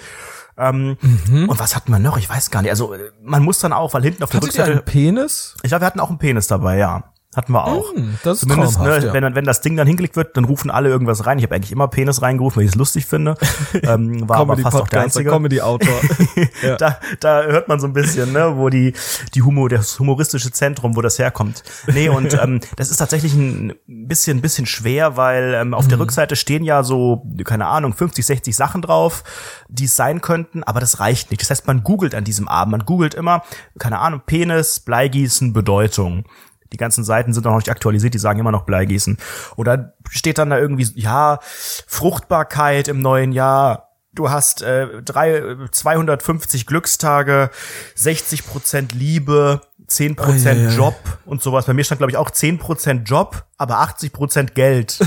Ähm, 0.58 0.98
mhm. 1.02 1.50
Und 1.50 1.60
was 1.60 1.76
hatten 1.76 1.92
wir 1.92 2.00
noch? 2.00 2.18
Ich 2.18 2.30
weiß 2.30 2.50
gar 2.52 2.62
nicht. 2.62 2.72
Also 2.72 2.96
man 3.24 3.44
muss 3.44 3.60
dann 3.60 3.74
auch, 3.74 3.94
weil 3.94 4.04
hinten 4.04 4.24
auf 4.24 4.32
der 4.32 4.42
Rückseite... 4.42 4.82
Penis? 4.82 5.56
Ich 5.62 5.70
glaube, 5.70 5.84
wir 5.84 5.86
hatten 5.86 6.00
auch 6.00 6.10
einen 6.10 6.18
Penis 6.18 6.48
dabei, 6.48 6.78
ja. 6.78 7.14
Hatten 7.38 7.52
wir 7.52 7.66
auch. 7.66 7.94
Mm, 7.94 8.16
das 8.24 8.38
ist 8.38 8.50
Zumindest, 8.50 8.82
ne, 8.82 8.98
ja. 8.98 9.14
wenn, 9.14 9.36
wenn 9.36 9.46
das 9.46 9.62
Ding 9.62 9.78
dann 9.78 9.86
hingelegt 9.86 10.16
wird, 10.16 10.36
dann 10.36 10.44
rufen 10.44 10.72
alle 10.72 10.90
irgendwas 10.90 11.28
rein. 11.28 11.38
Ich 11.38 11.44
habe 11.44 11.54
eigentlich 11.54 11.72
immer 11.72 11.88
Penis 11.88 12.24
reingerufen, 12.24 12.58
weil 12.58 12.64
ich 12.64 12.72
es 12.72 12.76
lustig 12.76 13.06
finde. 13.06 13.36
Ähm, 13.84 14.28
war 14.28 14.38
aber 14.38 14.58
fast 14.58 14.76
auch 14.76 14.88
der 14.88 15.02
einzige. 15.02 15.30
Comedy-Autor. 15.30 15.94
ja. 16.64 16.78
da, 16.78 17.00
da 17.20 17.44
hört 17.44 17.68
man 17.68 17.80
so 17.80 17.86
ein 17.86 17.94
bisschen, 17.94 18.34
ne, 18.34 18.54
wo 18.56 18.70
die, 18.70 18.94
die 19.36 19.44
Humor, 19.44 19.70
das 19.70 20.00
humoristische 20.00 20.52
Zentrum, 20.52 20.96
wo 20.96 21.02
das 21.02 21.20
herkommt. 21.20 21.64
Nee, 21.86 22.10
und 22.10 22.34
ähm, 22.42 22.60
das 22.76 22.90
ist 22.90 22.98
tatsächlich 22.98 23.34
ein 23.36 23.76
bisschen, 23.86 24.42
bisschen 24.42 24.66
schwer, 24.66 25.16
weil 25.16 25.54
ähm, 25.54 25.74
auf 25.74 25.86
mhm. 25.86 25.90
der 25.90 26.00
Rückseite 26.00 26.36
stehen 26.36 26.64
ja 26.64 26.82
so, 26.82 27.24
keine 27.44 27.68
Ahnung, 27.68 27.94
50, 27.94 28.26
60 28.26 28.56
Sachen 28.56 28.82
drauf, 28.82 29.24
die 29.70 29.86
es 29.86 29.96
sein 29.96 30.22
könnten, 30.22 30.64
aber 30.64 30.80
das 30.80 31.00
reicht 31.00 31.30
nicht. 31.30 31.42
Das 31.42 31.52
heißt, 31.52 31.68
man 31.68 31.84
googelt 31.84 32.16
an 32.16 32.24
diesem 32.24 32.48
Abend, 32.48 32.72
man 32.72 32.86
googelt 32.86 33.14
immer, 33.14 33.44
keine 33.78 34.00
Ahnung, 34.00 34.22
Penis, 34.26 34.80
Bleigießen, 34.80 35.54
Bedeutung. 35.54 36.26
Die 36.72 36.78
ganzen 36.78 37.04
Seiten 37.04 37.34
sind 37.34 37.46
noch 37.46 37.56
nicht 37.56 37.70
aktualisiert, 37.70 38.14
die 38.14 38.20
sagen 38.20 38.40
immer 38.40 38.52
noch 38.52 38.64
Bleigießen. 38.64 39.18
Oder 39.56 39.94
steht 40.10 40.38
dann 40.38 40.50
da 40.50 40.58
irgendwie, 40.58 40.88
ja, 40.96 41.40
Fruchtbarkeit 41.42 42.88
im 42.88 43.02
neuen 43.02 43.32
Jahr. 43.32 43.90
Du 44.14 44.32
hast 44.32 44.64
äh, 44.64 45.02
drei, 45.04 45.56
250 45.72 46.66
Glückstage, 46.66 47.52
60 47.96 48.48
Prozent 48.48 48.94
Liebe, 48.94 49.62
10 49.88 50.16
Prozent 50.16 50.60
oh, 50.60 50.64
yeah, 50.64 50.76
Job 50.76 50.96
und 51.26 51.42
sowas. 51.42 51.66
Bei 51.66 51.74
mir 51.74 51.84
stand, 51.84 52.00
glaube 52.00 52.12
ich, 52.12 52.18
auch 52.18 52.32
10 52.32 52.58
Prozent 52.58 53.10
Job, 53.10 53.46
aber 53.58 53.80
80 53.80 54.12
Prozent 54.12 54.56
Geld. 54.56 54.98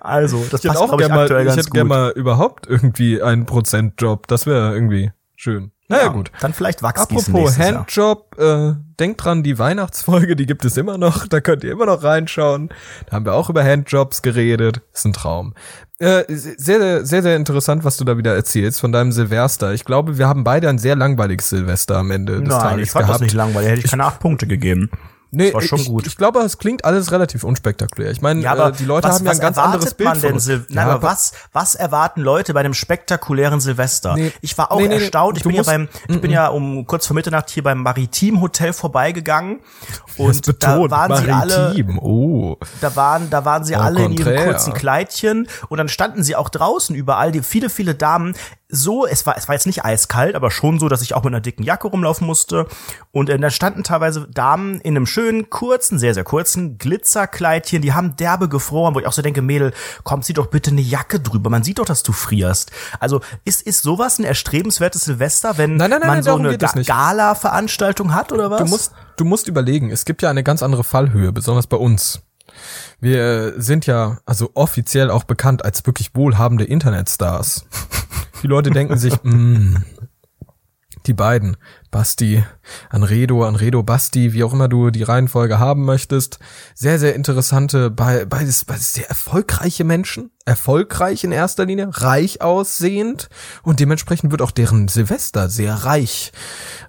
also, 0.00 0.44
das 0.50 0.62
ich 0.62 0.70
passt, 0.70 0.86
glaube 0.86 1.02
ich, 1.02 1.10
aktuell 1.10 1.44
mal, 1.44 1.46
ganz 1.46 1.56
ich 1.56 1.64
hätte 1.64 1.70
gerne 1.70 1.88
mal 1.88 2.10
überhaupt 2.10 2.66
irgendwie 2.66 3.22
einen 3.22 3.46
Prozent 3.46 4.00
Job. 4.00 4.26
Das 4.28 4.46
wäre 4.46 4.74
irgendwie 4.74 5.10
schön. 5.36 5.72
Naja, 5.90 6.04
ja, 6.04 6.08
gut. 6.08 6.30
Dann 6.40 6.54
vielleicht 6.54 6.82
Wachsgießen 6.84 7.34
Apropos 7.34 7.58
Handjob, 7.58 8.38
äh, 8.38 8.74
denkt 9.00 9.24
dran, 9.24 9.42
die 9.42 9.58
Weihnachtsfolge, 9.58 10.36
die 10.36 10.46
gibt 10.46 10.64
es 10.64 10.76
immer 10.76 10.98
noch. 10.98 11.26
Da 11.26 11.40
könnt 11.40 11.64
ihr 11.64 11.72
immer 11.72 11.86
noch 11.86 12.04
reinschauen. 12.04 12.68
Da 13.06 13.16
haben 13.16 13.24
wir 13.24 13.34
auch 13.34 13.50
über 13.50 13.64
Handjobs 13.64 14.22
geredet. 14.22 14.82
Ist 14.92 15.04
ein 15.04 15.12
Traum. 15.12 15.54
Äh, 15.98 16.24
sehr, 16.28 17.04
sehr, 17.04 17.22
sehr 17.22 17.36
interessant, 17.36 17.82
was 17.84 17.96
du 17.96 18.04
da 18.04 18.16
wieder 18.16 18.34
erzählst 18.34 18.80
von 18.80 18.92
deinem 18.92 19.10
Silvester. 19.10 19.74
Ich 19.74 19.84
glaube, 19.84 20.16
wir 20.16 20.28
haben 20.28 20.44
beide 20.44 20.68
ein 20.68 20.78
sehr 20.78 20.94
langweiliges 20.94 21.48
Silvester 21.48 21.98
am 21.98 22.12
Ende 22.12 22.38
des 22.40 22.48
Nein, 22.48 22.60
Tages 22.60 22.86
ich 22.86 22.90
fand 22.92 23.06
gehabt. 23.06 23.14
das 23.16 23.22
nicht 23.22 23.34
langweilig. 23.34 23.70
Hätte 23.70 23.80
ich 23.84 23.90
keine 23.90 24.04
acht 24.04 24.20
Punkte 24.20 24.46
gegeben. 24.46 24.90
Nee, 25.32 25.46
das 25.46 25.54
war 25.54 25.62
schon 25.62 25.78
ich, 25.80 25.88
gut. 25.88 26.06
Ich 26.06 26.16
glaube, 26.16 26.40
es 26.40 26.58
klingt 26.58 26.84
alles 26.84 27.12
relativ 27.12 27.44
unspektakulär. 27.44 28.10
Ich 28.10 28.20
meine, 28.20 28.40
Ja, 28.40 28.52
aber 28.52 28.68
äh, 28.68 28.72
die 28.72 28.84
Leute 28.84 29.08
was, 29.08 29.16
haben 29.16 29.26
ja 29.26 29.32
ein 29.32 29.38
ganz 29.38 29.58
anderes 29.58 29.94
Bild 29.94 30.08
man 30.08 30.20
denn 30.20 30.30
von 30.32 30.40
Sil 30.42 30.58
uns. 30.58 30.70
Nein, 30.70 30.86
Ja, 30.86 30.94
aber 30.94 31.02
was, 31.02 31.32
was 31.52 31.74
erwarten 31.74 32.20
Leute 32.20 32.52
bei 32.52 32.60
einem 32.60 32.74
spektakulären 32.74 33.60
Silvester? 33.60 34.14
Nee. 34.14 34.32
ich 34.40 34.56
war 34.58 34.72
auch 34.72 34.80
Nee, 34.80 34.88
nee, 34.88 34.94
erstaunt. 34.94 35.36
Ich 35.36 35.44
bin 35.44 35.54
ja 35.54 35.62
beim, 35.62 35.88
ich 36.08 36.20
bin 36.20 36.30
ja 36.30 36.48
um 36.48 36.86
kurz 36.86 37.06
vor 37.06 37.14
Mitternacht 37.14 37.50
hier 37.50 37.62
beim 37.62 37.82
Maritim 37.82 38.40
Hotel 38.40 38.72
vorbeigegangen 38.72 39.60
und 40.16 40.46
da 40.46 40.52
betont, 40.52 40.90
waren 40.90 41.16
sie 41.16 41.30
alle, 41.30 41.58
maritim. 41.58 41.98
Oh. 41.98 42.56
da 42.80 42.96
waren, 42.96 43.30
da 43.30 43.44
waren 43.44 43.64
sie 43.64 43.76
Au 43.76 43.80
alle 43.80 44.04
in 44.04 44.12
ihren 44.12 44.44
kurzen 44.44 44.74
Kleidchen 44.74 45.48
und 45.68 45.78
dann 45.78 45.88
standen 45.88 46.22
sie 46.22 46.36
auch 46.36 46.48
draußen 46.48 46.94
überall, 46.96 47.32
die 47.32 47.42
viele, 47.42 47.70
viele 47.70 47.94
Damen. 47.94 48.34
So, 48.68 49.04
es 49.04 49.26
war, 49.26 49.36
es 49.36 49.48
war 49.48 49.54
jetzt 49.54 49.66
nicht 49.66 49.84
eiskalt, 49.84 50.36
aber 50.36 50.50
schon 50.50 50.78
so, 50.78 50.88
dass 50.88 51.02
ich 51.02 51.14
auch 51.14 51.24
mit 51.24 51.32
einer 51.32 51.40
dicken 51.40 51.64
Jacke 51.64 51.88
rumlaufen 51.88 52.26
musste. 52.26 52.66
Und 53.10 53.28
äh, 53.28 53.38
da 53.38 53.50
standen 53.50 53.82
teilweise 53.82 54.28
Damen 54.28 54.80
in 54.80 54.96
einem 54.96 55.06
schönen, 55.20 55.50
kurzen, 55.50 55.98
sehr, 55.98 56.14
sehr 56.14 56.24
kurzen 56.24 56.78
Glitzerkleidchen, 56.78 57.82
die 57.82 57.92
haben 57.92 58.16
derbe 58.16 58.48
gefroren, 58.48 58.94
wo 58.94 59.00
ich 59.00 59.06
auch 59.06 59.12
so 59.12 59.20
denke, 59.20 59.42
Mädel, 59.42 59.72
komm, 60.02 60.22
zieh 60.22 60.32
doch 60.32 60.46
bitte 60.46 60.70
eine 60.70 60.80
Jacke 60.80 61.20
drüber. 61.20 61.50
Man 61.50 61.62
sieht 61.62 61.78
doch, 61.78 61.84
dass 61.84 62.02
du 62.02 62.12
frierst. 62.12 62.70
Also, 63.00 63.20
ist, 63.44 63.62
ist 63.62 63.82
sowas 63.82 64.18
ein 64.18 64.24
erstrebenswertes 64.24 65.02
Silvester, 65.02 65.58
wenn 65.58 65.76
Nein, 65.76 65.90
nein, 65.90 66.00
nein, 66.00 66.08
man 66.08 66.22
so 66.22 66.36
eine 66.36 66.56
Ga. 66.56 66.72
Gala-Veranstaltung 66.72 68.14
hat 68.14 68.32
oder 68.32 68.50
was? 68.50 68.62
Du 68.62 68.66
musst, 68.66 68.92
du 69.16 69.24
musst 69.26 69.48
überlegen, 69.48 69.90
es 69.90 70.06
gibt 70.06 70.22
ja 70.22 70.30
eine 70.30 70.42
ganz 70.42 70.62
andere 70.62 70.84
Fallhöhe, 70.84 71.32
besonders 71.32 71.66
bei 71.66 71.76
uns. 71.76 72.22
Wir 73.00 73.60
sind 73.60 73.86
ja 73.86 74.18
also 74.24 74.50
offiziell 74.54 75.10
auch 75.10 75.24
bekannt 75.24 75.64
als 75.64 75.84
wirklich 75.86 76.14
wohlhabende 76.14 76.64
Internetstars. 76.64 77.66
Die 78.42 78.46
Leute 78.46 78.70
denken 78.70 78.96
sich, 78.96 79.14
mm, 79.22 79.76
die 81.06 81.14
beiden, 81.14 81.56
Basti, 81.90 82.44
Anredo, 82.88 83.44
Anredo, 83.44 83.82
Basti, 83.82 84.32
wie 84.32 84.44
auch 84.44 84.52
immer 84.52 84.68
du 84.68 84.90
die 84.90 85.02
Reihenfolge 85.02 85.58
haben 85.58 85.84
möchtest, 85.84 86.38
sehr, 86.74 86.98
sehr 86.98 87.14
interessante, 87.16 87.90
bei- 87.90 88.24
beides, 88.24 88.64
beides 88.64 88.92
sehr 88.92 89.08
erfolgreiche 89.08 89.82
Menschen, 89.84 90.30
erfolgreich 90.44 91.24
in 91.24 91.32
erster 91.32 91.64
Linie, 91.66 91.88
reich 91.92 92.42
aussehend 92.42 93.28
und 93.62 93.80
dementsprechend 93.80 94.30
wird 94.30 94.40
auch 94.42 94.52
deren 94.52 94.86
Silvester 94.88 95.48
sehr 95.48 95.74
reich. 95.84 96.32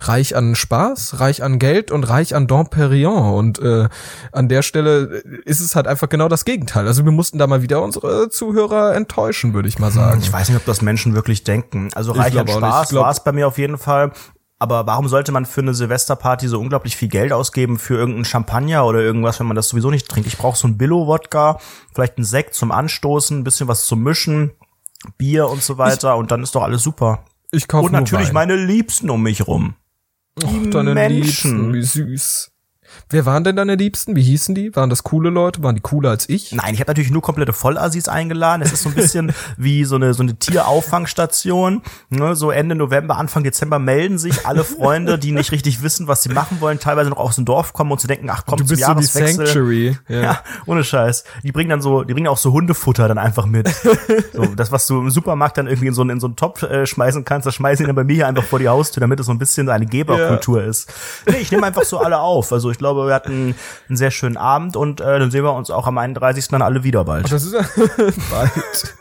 Reich 0.01 0.35
an 0.35 0.53
Spaß, 0.55 1.19
reich 1.19 1.41
an 1.43 1.57
Geld 1.57 1.89
und 1.91 2.03
reich 2.03 2.35
an 2.35 2.45
Domperion 2.47 3.33
und 3.33 3.59
äh, 3.59 3.89
an 4.31 4.49
der 4.49 4.61
Stelle 4.61 5.23
ist 5.45 5.61
es 5.61 5.75
halt 5.75 5.87
einfach 5.87 6.09
genau 6.09 6.27
das 6.27 6.45
Gegenteil. 6.45 6.87
Also 6.87 7.05
wir 7.05 7.11
mussten 7.11 7.37
da 7.39 7.47
mal 7.47 7.61
wieder 7.63 7.81
unsere 7.81 8.29
Zuhörer 8.29 8.95
enttäuschen, 8.95 9.53
würde 9.53 9.67
ich 9.67 9.79
mal 9.79 9.91
sagen. 9.91 10.21
Ich 10.21 10.31
weiß 10.31 10.49
nicht, 10.49 10.57
ob 10.57 10.65
das 10.65 10.81
Menschen 10.81 11.15
wirklich 11.15 11.43
denken. 11.43 11.89
Also 11.95 12.11
reich 12.11 12.33
an. 12.39 12.47
Spaß 12.47 12.93
war 13.01 13.11
es 13.11 13.23
bei 13.23 13.31
mir 13.31 13.47
auf 13.47 13.57
jeden 13.57 13.77
Fall. 13.77 14.11
Aber 14.61 14.85
warum 14.85 15.07
sollte 15.07 15.31
man 15.31 15.47
für 15.47 15.61
eine 15.61 15.73
Silvesterparty 15.73 16.47
so 16.47 16.59
unglaublich 16.59 16.95
viel 16.95 17.07
Geld 17.07 17.33
ausgeben 17.33 17.79
für 17.79 17.95
irgendeinen 17.95 18.25
Champagner 18.25 18.85
oder 18.85 18.99
irgendwas, 18.99 19.39
wenn 19.39 19.47
man 19.47 19.55
das 19.55 19.69
sowieso 19.69 19.89
nicht 19.89 20.07
trinkt? 20.07 20.27
Ich 20.27 20.37
brauche 20.37 20.55
so 20.55 20.67
ein 20.67 20.77
Billo-Wodka, 20.77 21.57
vielleicht 21.95 22.17
einen 22.17 22.25
Sekt 22.25 22.53
zum 22.53 22.71
Anstoßen, 22.71 23.39
ein 23.39 23.43
bisschen 23.43 23.67
was 23.67 23.87
zum 23.87 24.03
Mischen, 24.03 24.51
Bier 25.17 25.49
und 25.49 25.63
so 25.63 25.79
weiter 25.79 26.15
und 26.15 26.29
dann 26.29 26.43
ist 26.43 26.53
doch 26.53 26.61
alles 26.61 26.83
super. 26.83 27.25
Ich 27.49 27.67
kaufe 27.67 27.87
Und 27.87 27.93
natürlich 27.93 28.33
meine 28.33 28.55
Liebsten 28.55 29.09
um 29.09 29.23
mich 29.23 29.47
rum. 29.47 29.73
Och, 30.43 30.69
deine 30.69 30.93
Menschen. 30.93 31.71
Liebsten, 31.71 31.73
wie 31.73 31.81
süß. 31.81 32.50
Wer 33.09 33.25
waren 33.25 33.43
denn 33.43 33.55
deine 33.55 33.75
Liebsten? 33.75 34.15
Wie 34.15 34.21
hießen 34.23 34.55
die? 34.55 34.75
Waren 34.75 34.89
das 34.89 35.03
coole 35.03 35.29
Leute? 35.29 35.61
Waren 35.63 35.75
die 35.75 35.81
cooler 35.81 36.09
als 36.11 36.29
ich? 36.29 36.51
Nein, 36.51 36.73
ich 36.73 36.79
habe 36.79 36.89
natürlich 36.91 37.11
nur 37.11 37.21
komplette 37.21 37.53
Vollassis 37.53 38.07
eingeladen. 38.07 38.61
Es 38.61 38.71
ist 38.71 38.83
so 38.83 38.89
ein 38.89 38.95
bisschen 38.95 39.33
wie 39.57 39.83
so 39.85 39.95
eine 39.95 40.13
so 40.13 40.23
eine 40.23 40.35
Tierauffangstation. 40.35 41.81
Ne, 42.09 42.35
so 42.35 42.51
Ende 42.51 42.75
November, 42.75 43.17
Anfang 43.17 43.43
Dezember 43.43 43.79
melden 43.79 44.17
sich 44.17 44.45
alle 44.45 44.63
Freunde, 44.63 45.17
die 45.17 45.31
nicht 45.31 45.51
richtig 45.51 45.81
wissen, 45.83 46.07
was 46.07 46.23
sie 46.23 46.29
machen 46.29 46.57
wollen, 46.61 46.79
teilweise 46.79 47.09
noch 47.09 47.17
aus 47.17 47.35
dem 47.35 47.45
Dorf 47.45 47.73
kommen 47.73 47.91
und 47.91 47.99
zu 47.99 48.07
denken, 48.07 48.29
ach 48.29 48.43
komm, 48.45 48.59
Du 48.59 48.65
zum 48.65 48.69
bist 48.75 48.81
so 48.81 48.93
die 48.93 48.99
Jahreswechsel. 48.99 49.45
Sanctuary. 49.47 49.97
Ja. 50.07 50.21
Ja, 50.21 50.39
ohne 50.65 50.83
Scheiß. 50.83 51.23
Die 51.43 51.51
bringen 51.51 51.69
dann 51.69 51.81
so, 51.81 52.03
die 52.03 52.13
bringen 52.13 52.27
auch 52.27 52.37
so 52.37 52.51
Hundefutter 52.51 53.07
dann 53.07 53.17
einfach 53.17 53.45
mit. 53.45 53.67
so, 54.33 54.45
das, 54.55 54.71
was 54.71 54.87
du 54.87 54.99
im 54.99 55.09
Supermarkt 55.09 55.57
dann 55.57 55.67
irgendwie 55.67 55.87
in 55.87 55.93
so, 55.93 56.01
einen- 56.01 56.11
in 56.11 56.19
so 56.19 56.27
einen 56.27 56.35
Topf 56.35 56.63
äh, 56.63 56.85
schmeißen 56.85 57.23
kannst, 57.23 57.45
das 57.45 57.55
schmeißen 57.55 57.83
die 57.83 57.87
dann 57.87 57.95
bei 57.95 58.03
mir 58.03 58.15
hier 58.15 58.27
einfach 58.27 58.43
vor 58.43 58.59
die 58.59 58.67
Haustür, 58.67 58.99
damit 59.01 59.19
es 59.19 59.25
so 59.27 59.31
ein 59.31 59.37
bisschen 59.37 59.69
eine 59.69 59.85
Geberkultur 59.85 60.63
ist. 60.63 60.91
Nee, 61.29 61.37
ich 61.37 61.51
nehme 61.51 61.65
einfach 61.65 61.83
so 61.83 61.99
alle 61.99 62.19
auf. 62.19 62.51
Also 62.51 62.71
ich 62.71 62.77
glaube, 62.81 63.07
wir 63.07 63.13
hatten 63.13 63.55
einen 63.87 63.97
sehr 63.97 64.11
schönen 64.11 64.37
Abend 64.37 64.75
und 64.75 64.99
äh, 64.99 65.19
dann 65.19 65.31
sehen 65.31 65.43
wir 65.43 65.53
uns 65.53 65.69
auch 65.69 65.87
am 65.87 65.97
31. 65.97 66.47
dann 66.49 66.61
alle 66.61 66.83
wieder 66.83 67.05
bald. 67.05 67.31
Das 67.31 67.45
ist 67.45 67.53
bald. 68.31 68.95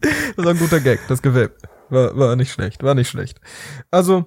das 0.00 0.36
ist 0.36 0.46
ein 0.46 0.58
guter 0.58 0.80
Gag, 0.80 1.00
das 1.08 1.22
gefällt. 1.22 1.52
War, 1.88 2.16
war 2.18 2.36
nicht 2.36 2.52
schlecht, 2.52 2.82
war 2.82 2.94
nicht 2.94 3.08
schlecht. 3.08 3.40
Also, 3.90 4.26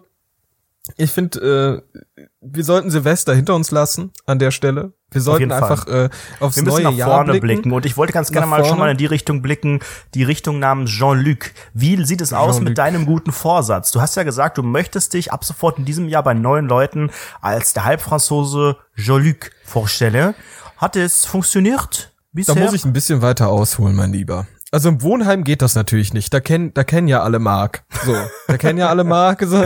ich 0.98 1.12
finde, 1.12 1.84
äh, 2.15 2.26
wir 2.41 2.63
sollten 2.63 2.89
Silvester 2.89 3.36
hinter 3.36 3.56
uns 3.56 3.72
lassen 3.72 4.12
an 4.26 4.39
der 4.39 4.52
Stelle. 4.52 4.94
Wir 5.12 5.22
sollten 5.22 5.50
Fall. 5.50 5.62
einfach 5.62 5.88
äh, 5.88 6.10
aufs 6.39 6.56
Wir 6.56 6.63
müssen 6.63 6.76
neue 6.76 6.84
nach 6.86 6.94
Jahr 6.94 7.10
vorne 7.10 7.32
blicken. 7.34 7.48
blicken. 7.48 7.72
Und 7.72 7.86
ich 7.86 7.98
wollte 7.98 8.13
ganz 8.13 8.32
gerne 8.32 8.48
Nach 8.48 8.58
mal 8.58 8.65
schon 8.65 8.80
mal 8.80 8.89
in 8.89 8.98
die 8.98 9.06
Richtung 9.06 9.41
blicken, 9.41 9.82
die 10.15 10.24
Richtung 10.24 10.58
namens 10.58 10.89
Jean-Luc. 10.89 11.52
Wie 11.74 12.04
sieht 12.06 12.22
es 12.22 12.34
aus 12.34 12.62
mit 12.62 12.78
deinem 12.78 13.06
guten 13.06 13.32
Vorsatz? 13.32 13.91
Du 13.91 14.02
hast 14.02 14.15
ja 14.15 14.24
gesagt, 14.24 14.58
du 14.58 14.63
möchtest 14.63 15.13
dich 15.13 15.32
ab 15.32 15.44
sofort 15.44 15.78
in 15.78 15.86
diesem 15.86 16.08
Jahr 16.08 16.24
bei 16.24 16.34
neuen 16.34 16.67
Leuten 16.67 17.12
als 17.41 17.74
der 17.74 17.86
Halbfranzose 17.86 18.78
Jean-Luc 18.96 19.52
vorstellen. 19.65 20.34
Hat 20.78 20.96
es 20.96 21.26
funktioniert 21.26 22.12
bisher? 22.32 22.56
Da 22.56 22.62
muss 22.62 22.74
ich 22.74 22.86
ein 22.86 22.94
bisschen 22.94 23.22
weiter 23.22 23.50
ausholen, 23.50 23.96
mein 23.96 24.13
Lieber. 24.13 24.48
Also 24.72 24.88
im 24.88 25.02
Wohnheim 25.02 25.44
geht 25.44 25.62
das 25.62 25.76
natürlich 25.76 26.13
nicht. 26.13 26.34
Da 26.34 26.39
kennen, 26.39 26.74
da 26.74 26.86
kennen 26.86 27.10
ja 27.10 27.22
alle 27.22 27.39
Mark. 27.39 27.84
So, 28.06 28.15
da 28.48 28.58
kennen 28.58 28.80
ja 28.80 28.88
alle 28.88 29.04
Mark. 29.04 29.44
So, 29.46 29.65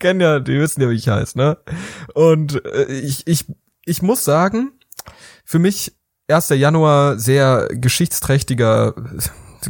kennen 0.00 0.20
ja, 0.20 0.40
die 0.40 0.58
wissen 0.58 0.82
ja, 0.82 0.90
wie 0.90 0.94
ich 0.94 1.08
heiße, 1.08 1.38
ne? 1.38 1.58
Und 2.14 2.64
äh, 2.64 2.86
ich, 2.86 3.26
ich, 3.26 3.44
ich 3.84 4.02
muss 4.02 4.24
sagen, 4.24 4.72
für 5.44 5.58
mich 5.60 5.94
1. 6.28 6.48
Januar 6.50 7.18
sehr 7.18 7.68
geschichtsträchtiger, 7.70 8.94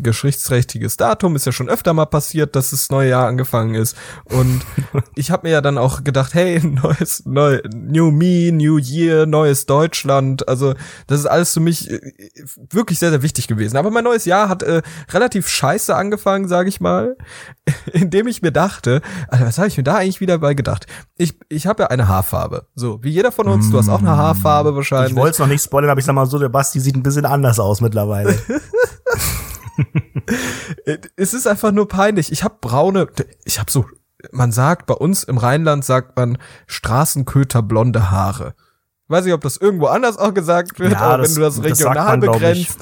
geschichtsträchtiges 0.03 0.97
Datum. 0.97 1.37
Ist 1.37 1.47
ja 1.47 1.53
schon 1.53 1.69
öfter 1.69 1.93
mal 1.93 2.07
passiert, 2.07 2.57
dass 2.57 2.71
das 2.71 2.91
neue 2.91 3.11
Jahr 3.11 3.27
angefangen 3.27 3.75
ist. 3.75 3.97
Und 4.25 4.63
ich 5.15 5.31
habe 5.31 5.47
mir 5.47 5.53
ja 5.53 5.61
dann 5.61 5.79
auch 5.79 6.05
gedacht, 6.05 6.35
hey, 6.35 6.61
neues, 6.65 7.25
neu, 7.27 7.61
New 7.75 8.11
Me, 8.11 8.53
New 8.53 8.79
Year, 8.79 9.27
neues 9.27 9.67
Deutschland. 9.67 10.49
Also 10.49 10.75
das 11.07 11.21
ist 11.21 11.27
alles 11.27 11.53
für 11.53 11.61
mich 11.61 11.91
äh, 11.91 12.01
wirklich 12.71 12.99
sehr, 12.99 13.11
sehr 13.11 13.23
wichtig 13.23 13.49
gewesen. 13.49 13.77
Aber 13.77 13.91
mein 13.91 14.05
neues 14.05 14.25
Jahr 14.25 14.49
hat 14.49 14.63
äh, 14.63 14.83
relativ 15.11 15.49
scheiße 15.49 15.95
angefangen, 15.95 16.49
sage 16.49 16.69
ich 16.69 16.81
mal, 16.81 17.17
indem 17.93 18.27
ich 18.27 18.43
mir 18.43 18.53
dachte, 18.53 19.03
Alter, 19.29 19.47
was 19.47 19.59
habe 19.59 19.69
ich 19.69 19.77
mir 19.77 19.85
da 19.85 19.97
eigentlich 19.97 20.21
wieder 20.21 20.39
bei 20.39 20.55
gedacht? 20.55 20.87
Ich, 21.17 21.39
ich 21.49 21.67
habe 21.67 21.83
ja 21.83 21.89
eine 21.89 22.09
Haarfarbe. 22.09 22.67
So, 22.75 23.03
wie 23.03 23.11
jeder 23.11 23.33
von 23.33 23.49
uns, 23.49 23.71
du 23.71 23.79
hast 23.79 23.89
auch 23.89 24.01
eine 24.01 24.17
Haarfarbe 24.17 24.75
wahrscheinlich. 24.75 25.13
ich 25.13 25.17
wollte 25.17 25.33
es 25.33 25.39
noch 25.39 25.47
nicht 25.47 25.63
spoilern, 25.63 25.91
aber 25.91 26.01
ich 26.01 26.07
sag 26.07 26.15
mal 26.15 26.27
so, 26.27 26.39
der 26.39 26.49
Basti 26.49 26.81
sieht 26.81 26.97
ein 26.97 27.03
bisschen 27.03 27.27
anders 27.27 27.59
aus 27.59 27.81
mittlerweile. 27.81 28.39
es 31.17 31.35
ist 31.35 31.47
einfach 31.47 31.73
nur 31.73 31.89
peinlich. 31.89 32.33
Ich 32.33 32.45
habe 32.45 32.57
braune, 32.61 33.09
ich 33.45 33.59
habe 33.59 33.71
so, 33.71 33.87
man 34.33 34.53
sagt 34.53 34.87
bei 34.87 34.95
uns 34.95 35.25
im 35.25 35.39
Rheinland 35.39 35.85
sagt 35.85 36.17
man 36.17 36.39
Straßenköter 36.67 37.63
blonde 37.63 38.11
Haare. 38.11 38.55
Weiß 39.11 39.25
nicht, 39.25 39.35
ob 39.35 39.41
das 39.43 39.57
irgendwo 39.57 39.87
anders 39.87 40.17
auch 40.19 40.33
gesagt 40.33 40.79
wird, 40.79 40.93
Ja, 40.93 41.01
aber 41.01 41.19
das- 41.23 41.31
wenn 41.31 41.35
du 41.37 41.41
das 41.49 41.57
das 41.57 41.65
regional 41.65 42.17
man, 42.19 42.23
ich. 42.23 42.31
begrenzt, 42.31 42.79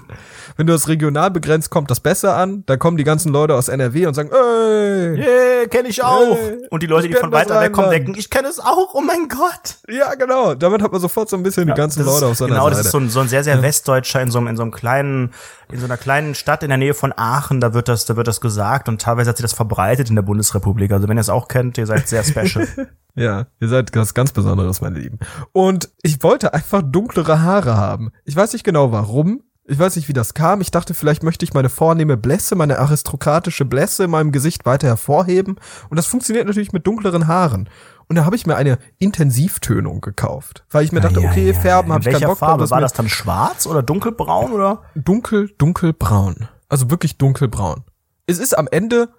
wenn 0.57 0.67
du 0.67 0.73
das 0.73 0.89
regional 0.89 1.31
begrenzt, 1.31 1.71
kommt 1.71 1.91
das 1.91 2.01
besser 2.01 2.37
an. 2.37 2.65
Da 2.67 2.77
kommen 2.77 2.97
die 2.97 3.05
ganzen 3.05 3.33
Leute 3.33 3.55
aus 3.55 3.69
NRW 3.69 4.07
und 4.07 4.15
sagen, 4.15 4.31
ey, 4.33 4.79
Yeah, 5.17 5.67
kenne 5.71 5.89
ich 5.89 6.03
auch. 6.03 6.37
Hey, 6.37 6.59
Und 6.71 6.83
die 6.83 6.87
Leute, 6.87 7.09
die 7.09 7.15
von 7.15 7.31
das 7.31 7.41
weiter 7.43 7.61
weg 7.61 7.73
kommen, 7.73 7.91
denken, 7.91 8.15
ich 8.17 8.29
kenne 8.31 8.49
es 8.49 8.59
auch, 8.59 8.93
oh 8.95 9.01
mein 9.01 9.29
Gott. 9.29 9.77
ja 9.89 10.15
genau. 10.15 10.55
Damit 10.55 10.83
hat 10.83 10.91
man 10.93 11.01
sofort 11.01 11.31
so 11.31 11.37
ein 11.37 11.43
bisschen 11.43 11.67
die 11.67 11.73
ganzen 11.75 12.05
Das 12.05 12.13
Leute 12.13 12.27
auf 12.27 12.37
seiner 12.37 12.51
genau, 12.51 12.65
Seite. 12.65 12.77
das 12.77 12.87
ist 12.87 12.93
so 12.93 12.99
ein, 12.99 13.09
so 13.09 13.21
ein 13.21 13.29
sehr, 13.29 13.45
sehr 13.45 13.63
westdeutscher 13.63 14.21
in 14.21 14.31
so, 14.31 14.39
einem, 14.39 14.49
in 14.49 14.57
so 14.57 14.63
einem 14.63 14.73
kleinen, 14.73 15.33
in 15.73 15.79
so 15.79 15.85
einer 15.85 15.97
kleinen 15.97 16.35
Stadt 16.35 16.63
in 16.63 16.69
der 16.71 16.79
Nähe 16.79 16.95
von 16.95 17.13
Aachen, 17.17 17.61
da 17.61 17.73
wird 17.73 17.89
das, 17.89 18.05
da 18.07 18.17
wird 18.17 18.27
das 18.27 18.41
gesagt 18.41 18.89
und 18.89 19.01
teilweise 19.01 19.31
hat 19.31 19.37
sich 19.37 19.45
das 19.45 19.53
verbreitet 19.53 20.11
in 20.11 20.17
der 20.17 20.23
Bundesrepublik. 20.23 20.91
Also 20.93 21.09
wenn 21.09 21.17
ihr 21.17 21.23
es 21.23 21.31
auch 21.31 21.49
kennt, 21.49 21.79
ihr 21.79 21.87
seid 21.87 22.09
sehr 22.09 22.25
special. 22.25 22.67
Ja, 23.15 23.47
ihr 23.59 23.69
seid 23.69 23.91
was 23.97 24.15
ganz 24.15 24.31
Besonderes, 24.31 24.81
meine 24.81 24.97
Lieben. 25.01 25.19
Und 25.51 25.89
ich 26.03 26.18
wollte 26.23 26.55
einfach 26.55 26.83
dunklere 26.83 27.43
Haare 27.43 27.77
haben. 27.77 28.11
Ich 28.25 28.37
weiß 28.37 28.53
nicht 28.53 28.65
genau 28.65 28.93
warum. 28.93 29.43
Ich 29.71 29.79
weiß 29.79 29.97
nicht, 29.97 30.09
wie 30.09 30.15
das 30.15 30.33
kam. 30.33 30.63
Ich 30.63 30.71
dachte, 30.71 30.95
vielleicht 30.95 31.23
möchte 31.23 31.45
ich 31.45 31.53
meine 31.53 31.69
vornehme 31.69 32.17
Blässe, 32.17 32.55
meine 32.55 32.79
aristokratische 32.79 33.67
Blässe 33.67 34.05
in 34.05 34.11
meinem 34.11 34.33
Gesicht 34.33 34.65
weiter 34.65 34.87
hervorheben. 34.89 35.57
Und 35.91 35.97
das 35.99 36.07
funktioniert 36.07 36.47
natürlich 36.47 36.73
mit 36.73 36.87
dunkleren 36.87 37.27
Haaren. 37.27 37.69
Und 38.09 38.17
da 38.17 38.25
habe 38.25 38.35
ich 38.35 38.47
mir 38.47 38.57
eine 38.57 38.79
Intensivtönung 38.97 40.01
gekauft. 40.01 40.65
Weil 40.71 40.85
ich 40.85 40.93
mir 40.93 41.01
dachte, 41.03 41.21
Ja, 41.21 41.29
okay, 41.29 41.49
ja, 41.49 41.61
färben 41.61 41.89
ja. 41.91 41.95
habe 41.95 42.01
ich 42.03 42.07
In 42.07 42.13
keinen 42.15 42.29
Bock 42.29 42.39
drauf. 42.39 42.49
Farbe? 42.49 42.63
das 42.63 42.71
War 42.71 42.81
das 42.81 42.95
dann 42.95 43.11
schwarz 43.11 43.67
oder 43.67 43.83
dunkelbraun 43.83 44.53
oder? 44.53 44.83
dunkel, 44.95 45.51
dunkelbraun. 45.59 46.49
Also 46.71 46.91
wirklich 46.91 47.19
dunkelbraun. 47.19 47.85
Es 48.27 48.39
ist 48.39 48.57
am 48.57 48.69
Ende, 48.71 49.11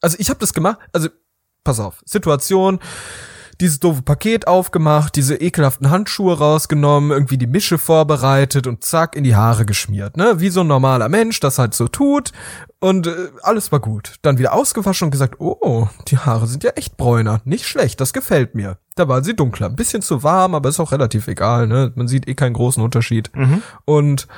also 0.00 0.16
ich 0.18 0.28
habe 0.28 0.40
das 0.40 0.52
gemacht, 0.54 0.78
also 0.92 1.08
pass 1.62 1.78
auf, 1.78 2.02
Situation, 2.04 2.80
dieses 3.64 3.80
doofe 3.80 4.02
Paket 4.02 4.46
aufgemacht, 4.46 5.16
diese 5.16 5.36
ekelhaften 5.36 5.88
Handschuhe 5.88 6.36
rausgenommen, 6.36 7.10
irgendwie 7.10 7.38
die 7.38 7.46
Mische 7.46 7.78
vorbereitet 7.78 8.66
und 8.66 8.84
zack 8.84 9.16
in 9.16 9.24
die 9.24 9.36
Haare 9.36 9.64
geschmiert, 9.64 10.18
ne? 10.18 10.38
Wie 10.38 10.50
so 10.50 10.60
ein 10.60 10.66
normaler 10.66 11.08
Mensch 11.08 11.40
das 11.40 11.58
halt 11.58 11.72
so 11.72 11.88
tut 11.88 12.32
und 12.78 13.06
äh, 13.06 13.30
alles 13.42 13.72
war 13.72 13.80
gut. 13.80 14.16
Dann 14.20 14.36
wieder 14.36 14.52
ausgewaschen 14.52 15.06
und 15.06 15.12
gesagt, 15.12 15.40
oh, 15.40 15.88
die 16.08 16.18
Haare 16.18 16.46
sind 16.46 16.62
ja 16.62 16.72
echt 16.72 16.98
bräuner. 16.98 17.40
Nicht 17.46 17.66
schlecht, 17.66 18.02
das 18.02 18.12
gefällt 18.12 18.54
mir. 18.54 18.76
Da 18.96 19.08
waren 19.08 19.24
sie 19.24 19.34
dunkler. 19.34 19.68
Ein 19.68 19.76
bisschen 19.76 20.02
zu 20.02 20.22
warm, 20.22 20.54
aber 20.54 20.68
ist 20.68 20.80
auch 20.80 20.92
relativ 20.92 21.26
egal, 21.26 21.66
ne? 21.66 21.90
Man 21.94 22.06
sieht 22.06 22.28
eh 22.28 22.34
keinen 22.34 22.52
großen 22.52 22.82
Unterschied. 22.82 23.30
Und 23.86 24.28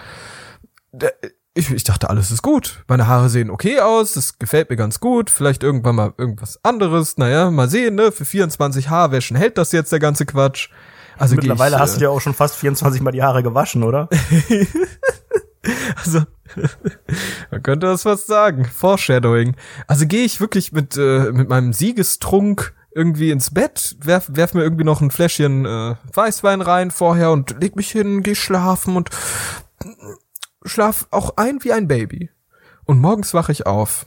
äh, 0.92 1.08
ich, 1.56 1.70
ich 1.70 1.84
dachte, 1.84 2.10
alles 2.10 2.30
ist 2.30 2.42
gut. 2.42 2.84
Meine 2.86 3.06
Haare 3.06 3.28
sehen 3.28 3.50
okay 3.50 3.80
aus, 3.80 4.12
das 4.12 4.38
gefällt 4.38 4.70
mir 4.70 4.76
ganz 4.76 5.00
gut. 5.00 5.30
Vielleicht 5.30 5.62
irgendwann 5.62 5.96
mal 5.96 6.12
irgendwas 6.18 6.60
anderes. 6.62 7.16
Naja, 7.16 7.50
mal 7.50 7.68
sehen, 7.68 7.94
ne? 7.94 8.12
Für 8.12 8.24
24 8.24 8.90
Haarwäschen 8.90 9.36
hält 9.36 9.58
das 9.58 9.72
jetzt 9.72 9.90
der 9.90 9.98
ganze 9.98 10.26
Quatsch. 10.26 10.68
Also 11.18 11.34
Mittlerweile 11.34 11.76
ich, 11.76 11.80
hast 11.80 11.94
du 11.94 11.96
äh, 11.96 12.00
dir 12.00 12.10
auch 12.10 12.20
schon 12.20 12.34
fast 12.34 12.56
24 12.56 13.00
Mal 13.00 13.10
die 13.10 13.22
Haare 13.22 13.42
gewaschen, 13.42 13.82
oder? 13.82 14.08
Also, 15.96 16.20
man 17.50 17.62
könnte 17.62 17.86
das 17.86 18.02
fast 18.02 18.28
sagen. 18.28 18.64
Foreshadowing. 18.64 19.56
Also 19.88 20.06
gehe 20.06 20.24
ich 20.24 20.40
wirklich 20.40 20.70
mit, 20.70 20.96
äh, 20.96 21.32
mit 21.32 21.48
meinem 21.48 21.72
Siegestrunk 21.72 22.72
irgendwie 22.94 23.30
ins 23.30 23.52
Bett, 23.52 23.96
werf, 24.00 24.30
werf 24.32 24.54
mir 24.54 24.62
irgendwie 24.62 24.84
noch 24.84 25.00
ein 25.00 25.10
Fläschchen 25.10 25.66
äh, 25.66 25.96
Weißwein 26.14 26.62
rein 26.62 26.90
vorher 26.92 27.30
und 27.30 27.60
leg 27.60 27.76
mich 27.76 27.90
hin, 27.90 28.22
geh 28.22 28.34
schlafen 28.34 28.96
und 28.96 29.10
schlaf 30.66 31.06
auch 31.10 31.36
ein 31.36 31.62
wie 31.62 31.72
ein 31.72 31.88
Baby. 31.88 32.30
Und 32.84 33.00
morgens 33.00 33.34
wache 33.34 33.52
ich 33.52 33.66
auf. 33.66 34.06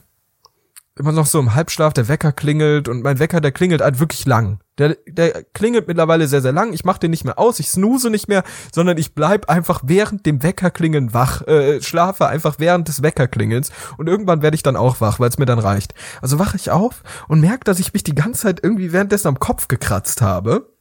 Immer 0.96 1.12
noch 1.12 1.26
so 1.26 1.38
im 1.38 1.54
Halbschlaf, 1.54 1.94
der 1.94 2.08
Wecker 2.08 2.32
klingelt 2.32 2.88
und 2.88 3.02
mein 3.02 3.18
Wecker, 3.18 3.40
der 3.40 3.52
klingelt 3.52 3.80
halt 3.80 4.00
wirklich 4.00 4.26
lang. 4.26 4.60
Der, 4.76 4.96
der 5.06 5.44
klingelt 5.44 5.88
mittlerweile 5.88 6.26
sehr, 6.26 6.42
sehr 6.42 6.52
lang. 6.52 6.72
Ich 6.72 6.84
mache 6.84 7.00
den 7.00 7.10
nicht 7.10 7.24
mehr 7.24 7.38
aus, 7.38 7.60
ich 7.60 7.70
snooze 7.70 8.10
nicht 8.10 8.28
mehr, 8.28 8.42
sondern 8.72 8.98
ich 8.98 9.14
bleib 9.14 9.48
einfach 9.48 9.80
während 9.84 10.26
dem 10.26 10.42
Weckerklingeln 10.42 11.14
wach, 11.14 11.46
äh, 11.46 11.80
schlafe 11.80 12.26
einfach 12.26 12.56
während 12.58 12.88
des 12.88 13.02
Weckerklingelns 13.02 13.70
und 13.96 14.08
irgendwann 14.08 14.42
werde 14.42 14.54
ich 14.54 14.62
dann 14.62 14.76
auch 14.76 15.00
wach, 15.00 15.20
weil 15.20 15.28
es 15.28 15.38
mir 15.38 15.46
dann 15.46 15.58
reicht. 15.58 15.94
Also 16.20 16.38
wache 16.38 16.56
ich 16.56 16.70
auf 16.70 17.02
und 17.28 17.40
merke, 17.40 17.64
dass 17.64 17.78
ich 17.78 17.92
mich 17.92 18.02
die 18.02 18.14
ganze 18.14 18.42
Zeit 18.42 18.60
irgendwie 18.62 18.92
währenddessen 18.92 19.28
am 19.28 19.38
Kopf 19.38 19.68
gekratzt 19.68 20.20
habe 20.20 20.74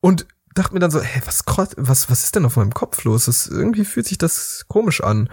und 0.00 0.26
dachte 0.54 0.74
mir 0.74 0.80
dann 0.80 0.90
so, 0.90 1.00
hey, 1.00 1.22
was, 1.26 1.44
was, 1.76 2.10
was 2.10 2.24
ist 2.24 2.34
denn 2.34 2.44
auf 2.44 2.56
meinem 2.56 2.74
Kopf 2.74 3.04
los? 3.04 3.26
Das, 3.26 3.46
irgendwie 3.46 3.84
fühlt 3.84 4.06
sich 4.06 4.18
das 4.18 4.64
komisch 4.68 5.02
an. 5.02 5.28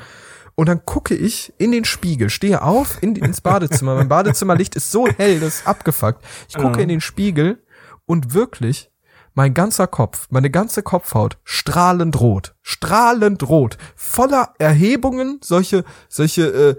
Und 0.55 0.67
dann 0.67 0.85
gucke 0.85 1.15
ich 1.15 1.53
in 1.57 1.71
den 1.71 1.85
Spiegel, 1.85 2.29
stehe 2.29 2.61
auf 2.61 3.01
in, 3.01 3.15
ins 3.15 3.41
Badezimmer. 3.41 3.95
mein 3.95 4.09
Badezimmerlicht 4.09 4.75
ist 4.75 4.91
so 4.91 5.07
hell, 5.07 5.39
das 5.39 5.59
ist 5.59 5.67
abgefuckt. 5.67 6.23
Ich 6.49 6.55
gucke 6.55 6.81
in 6.81 6.89
den 6.89 7.01
Spiegel 7.01 7.63
und 8.05 8.33
wirklich 8.33 8.91
mein 9.33 9.53
ganzer 9.53 9.87
Kopf, 9.87 10.27
meine 10.29 10.49
ganze 10.49 10.83
Kopfhaut 10.83 11.37
strahlend 11.43 12.19
rot, 12.19 12.53
strahlend 12.61 13.47
rot, 13.47 13.77
voller 13.95 14.53
Erhebungen, 14.59 15.39
solche, 15.41 15.85
solche, 16.09 16.47
äh, 16.47 16.75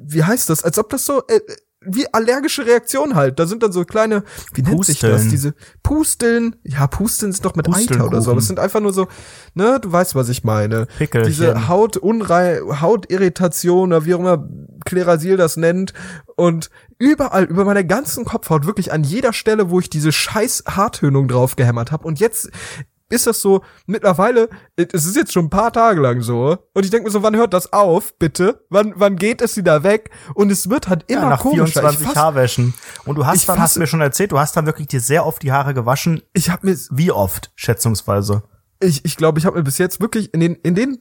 wie 0.00 0.24
heißt 0.24 0.48
das, 0.48 0.64
als 0.64 0.78
ob 0.78 0.88
das 0.88 1.04
so, 1.04 1.22
äh, 1.26 1.40
wie 1.84 2.12
allergische 2.12 2.66
Reaktion 2.66 3.14
halt. 3.14 3.38
Da 3.38 3.46
sind 3.46 3.62
dann 3.62 3.72
so 3.72 3.84
kleine, 3.84 4.24
wie 4.54 4.62
nennt 4.62 4.84
sich 4.84 5.00
das? 5.00 5.10
Pusteln. 5.10 5.30
Diese 5.30 5.54
Pusteln. 5.82 6.56
Ja, 6.64 6.86
Pusteln 6.86 7.32
sind 7.32 7.44
doch 7.44 7.54
mit 7.54 7.72
Eiter 7.72 8.06
oder 8.06 8.20
so. 8.20 8.30
Aber 8.30 8.40
es 8.40 8.46
sind 8.46 8.58
einfach 8.58 8.80
nur 8.80 8.92
so, 8.92 9.08
ne, 9.54 9.78
du 9.80 9.90
weißt, 9.90 10.14
was 10.14 10.28
ich 10.28 10.44
meine. 10.44 10.86
Pickelchen. 10.98 11.30
Diese 11.30 11.68
Hautunrei 11.68 12.60
Hautirritation 12.80 13.92
oder 13.92 14.04
wie 14.04 14.14
auch 14.14 14.20
immer 14.20 14.48
Klerasil 14.84 15.36
das 15.36 15.56
nennt. 15.56 15.92
Und 16.36 16.70
überall, 16.98 17.44
über 17.44 17.64
meine 17.64 17.86
ganzen 17.86 18.24
Kopfhaut, 18.24 18.66
wirklich 18.66 18.92
an 18.92 19.04
jeder 19.04 19.32
Stelle, 19.32 19.70
wo 19.70 19.80
ich 19.80 19.90
diese 19.90 20.12
scheiß 20.12 20.64
Haartönung 20.68 21.28
drauf 21.28 21.56
gehämmert 21.56 21.92
habe. 21.92 22.06
Und 22.06 22.20
jetzt 22.20 22.50
ist 23.12 23.26
das 23.26 23.40
so, 23.40 23.62
mittlerweile, 23.86 24.48
es 24.76 25.04
ist 25.04 25.14
jetzt 25.16 25.32
schon 25.32 25.44
ein 25.46 25.50
paar 25.50 25.72
Tage 25.72 26.00
lang 26.00 26.20
so. 26.22 26.56
Und 26.74 26.84
ich 26.84 26.90
denke 26.90 27.04
mir 27.06 27.10
so, 27.12 27.22
wann 27.22 27.36
hört 27.36 27.52
das 27.54 27.72
auf, 27.72 28.18
bitte? 28.18 28.64
Wann, 28.70 28.92
wann 28.96 29.16
geht 29.16 29.40
es 29.42 29.56
wieder 29.56 29.82
weg? 29.84 30.10
Und 30.34 30.50
es 30.50 30.68
wird 30.70 30.88
halt 30.88 31.04
immer 31.08 31.22
Ja, 31.22 31.28
nach 31.30 31.40
komischer. 31.40 31.66
24 31.80 32.00
ich 32.00 32.06
fass- 32.08 32.16
Haarwäschen. 32.16 32.74
Und 33.04 33.16
du 33.16 33.26
hast 33.26 33.48
dann, 33.48 33.58
hast 33.58 33.70
fasse- 33.70 33.74
du 33.74 33.80
mir 33.80 33.86
schon 33.86 34.00
erzählt, 34.00 34.32
du 34.32 34.38
hast 34.38 34.56
dann 34.56 34.66
wirklich 34.66 34.88
dir 34.88 35.00
sehr 35.00 35.24
oft 35.26 35.42
die 35.42 35.52
Haare 35.52 35.74
gewaschen. 35.74 36.22
ich 36.32 36.50
habe 36.50 36.66
mir, 36.66 36.76
Wie 36.90 37.12
oft, 37.12 37.52
schätzungsweise? 37.54 38.42
ich, 38.80 39.04
ich 39.04 39.16
glaube, 39.16 39.38
ich 39.38 39.46
habe 39.46 39.56
mir 39.58 39.62
bis 39.64 39.78
jetzt 39.78 40.00
wirklich 40.00 40.34
in 40.34 40.40
den, 40.40 40.54
in 40.56 40.74
den 40.74 40.98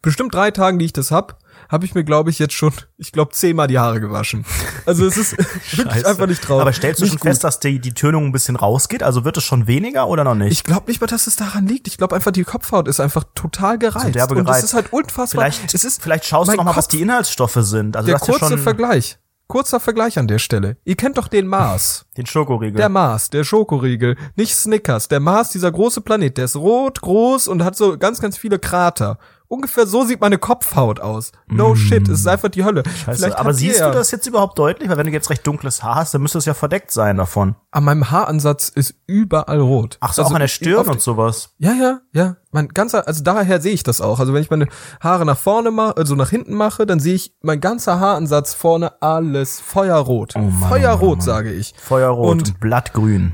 bestimmt 0.00 0.34
drei 0.34 0.50
Tagen, 0.50 0.78
die 0.78 0.84
ich 0.86 0.92
das 0.92 1.10
hab, 1.10 1.38
habe 1.72 1.84
ich 1.86 1.94
mir, 1.94 2.04
glaube 2.04 2.30
ich, 2.30 2.38
jetzt 2.38 2.52
schon, 2.54 2.72
ich 2.98 3.10
glaube, 3.10 3.32
zehnmal 3.32 3.66
die 3.66 3.78
Haare 3.78 3.98
gewaschen. 4.00 4.44
Also 4.86 5.06
es 5.06 5.16
ist 5.16 5.36
wirklich 5.76 6.06
einfach 6.06 6.26
nicht 6.26 6.42
traurig. 6.42 6.60
Aber 6.62 6.72
stellst 6.72 7.00
du 7.00 7.04
Nicht 7.04 7.12
schon 7.12 7.18
gut. 7.20 7.28
fest, 7.30 7.42
dass 7.44 7.58
die, 7.58 7.80
die 7.80 7.94
Tönung 7.94 8.26
ein 8.26 8.32
bisschen 8.32 8.56
rausgeht? 8.56 9.02
Also 9.02 9.24
wird 9.24 9.36
es 9.38 9.44
schon 9.44 9.66
weniger 9.66 10.06
oder 10.08 10.22
noch 10.22 10.34
nicht? 10.34 10.52
Ich 10.52 10.62
glaube 10.64 10.88
nicht 10.88 11.00
mal, 11.00 11.06
dass 11.08 11.26
es 11.26 11.34
daran 11.36 11.66
liegt. 11.66 11.88
Ich 11.88 11.96
glaube 11.98 12.14
einfach, 12.14 12.30
die 12.30 12.44
Kopfhaut 12.44 12.86
ist 12.86 13.00
einfach 13.00 13.24
total 13.34 13.78
gereizt. 13.78 14.14
derbe 14.14 14.34
Und 14.34 14.40
es 14.42 14.46
gereizt. 14.46 14.64
ist 14.64 14.74
halt 14.74 14.92
unfassbar. 14.92 15.50
vielleicht, 15.50 15.74
es 15.74 15.84
ist 15.84 16.02
vielleicht 16.02 16.26
schaust 16.26 16.52
du 16.52 16.56
noch 16.56 16.64
mal, 16.64 16.76
was 16.76 16.88
die 16.88 17.00
Inhaltsstoffe 17.00 17.58
sind. 17.60 17.96
Also 17.96 18.06
Der 18.08 18.18
kurze 18.20 18.48
schon 18.50 18.58
Vergleich. 18.58 19.18
Kurzer 19.48 19.80
Vergleich 19.80 20.18
an 20.18 20.28
der 20.28 20.38
Stelle. 20.38 20.78
Ihr 20.84 20.96
kennt 20.96 21.18
doch 21.18 21.28
den 21.28 21.46
Mars. 21.46 22.06
den 22.16 22.24
Schokoriegel. 22.24 22.76
Der 22.78 22.88
Mars, 22.88 23.28
der 23.28 23.44
Schokoriegel, 23.44 24.16
nicht 24.34 24.54
Snickers. 24.54 25.08
Der 25.08 25.20
Mars, 25.20 25.50
dieser 25.50 25.70
große 25.70 26.00
Planet, 26.00 26.38
der 26.38 26.46
ist 26.46 26.56
rot, 26.56 27.02
groß 27.02 27.48
und 27.48 27.62
hat 27.62 27.76
so 27.76 27.98
ganz, 27.98 28.20
ganz 28.20 28.38
viele 28.38 28.58
Krater. 28.58 29.18
Ungefähr 29.52 29.86
so 29.86 30.02
sieht 30.04 30.22
meine 30.22 30.38
Kopfhaut 30.38 30.98
aus. 30.98 31.30
No 31.46 31.74
shit, 31.74 32.08
es 32.08 32.20
ist 32.20 32.26
einfach 32.26 32.48
die 32.48 32.64
Hölle. 32.64 32.82
Mm. 32.86 32.88
Scheiße. 33.04 33.38
Aber 33.38 33.52
siehst 33.52 33.76
ihr 33.80 33.82
du 33.84 33.88
ja- 33.90 33.94
das 33.94 34.10
jetzt 34.10 34.26
überhaupt 34.26 34.58
deutlich? 34.58 34.88
Weil 34.88 34.96
wenn 34.96 35.04
du 35.06 35.12
jetzt 35.12 35.28
recht 35.28 35.46
dunkles 35.46 35.82
Haar 35.82 35.96
hast, 35.96 36.14
dann 36.14 36.22
müsste 36.22 36.38
es 36.38 36.46
ja 36.46 36.54
verdeckt 36.54 36.90
sein 36.90 37.18
davon. 37.18 37.54
An 37.70 37.84
meinem 37.84 38.10
Haaransatz 38.10 38.70
ist 38.70 38.94
überall 39.06 39.60
rot. 39.60 39.98
Ach 40.00 40.14
so, 40.14 40.22
Also 40.22 40.30
auch 40.30 40.34
an 40.36 40.40
der 40.40 40.48
Stirn 40.48 40.86
und 40.88 41.02
sowas. 41.02 41.50
Ja, 41.58 41.72
ja, 41.74 42.00
ja. 42.14 42.36
Mein 42.50 42.68
ganzer, 42.68 43.06
also 43.06 43.22
daher 43.22 43.60
sehe 43.60 43.74
ich 43.74 43.82
das 43.82 44.00
auch. 44.00 44.20
Also 44.20 44.32
wenn 44.32 44.40
ich 44.42 44.48
meine 44.50 44.68
Haare 45.02 45.26
nach 45.26 45.36
vorne 45.38 45.70
mache, 45.70 45.98
also 45.98 46.14
nach 46.14 46.30
hinten 46.30 46.54
mache, 46.54 46.86
dann 46.86 46.98
sehe 46.98 47.14
ich 47.14 47.34
mein 47.42 47.60
ganzer 47.60 48.00
Haaransatz 48.00 48.54
vorne 48.54 49.02
alles 49.02 49.60
feuerrot. 49.60 50.32
Oh 50.34 50.38
Mann, 50.40 50.68
Feuerrot, 50.70 51.22
sage 51.22 51.52
ich. 51.52 51.74
Feuerrot 51.76 52.30
und, 52.30 52.48
Und- 52.48 52.60
blattgrün. 52.60 53.32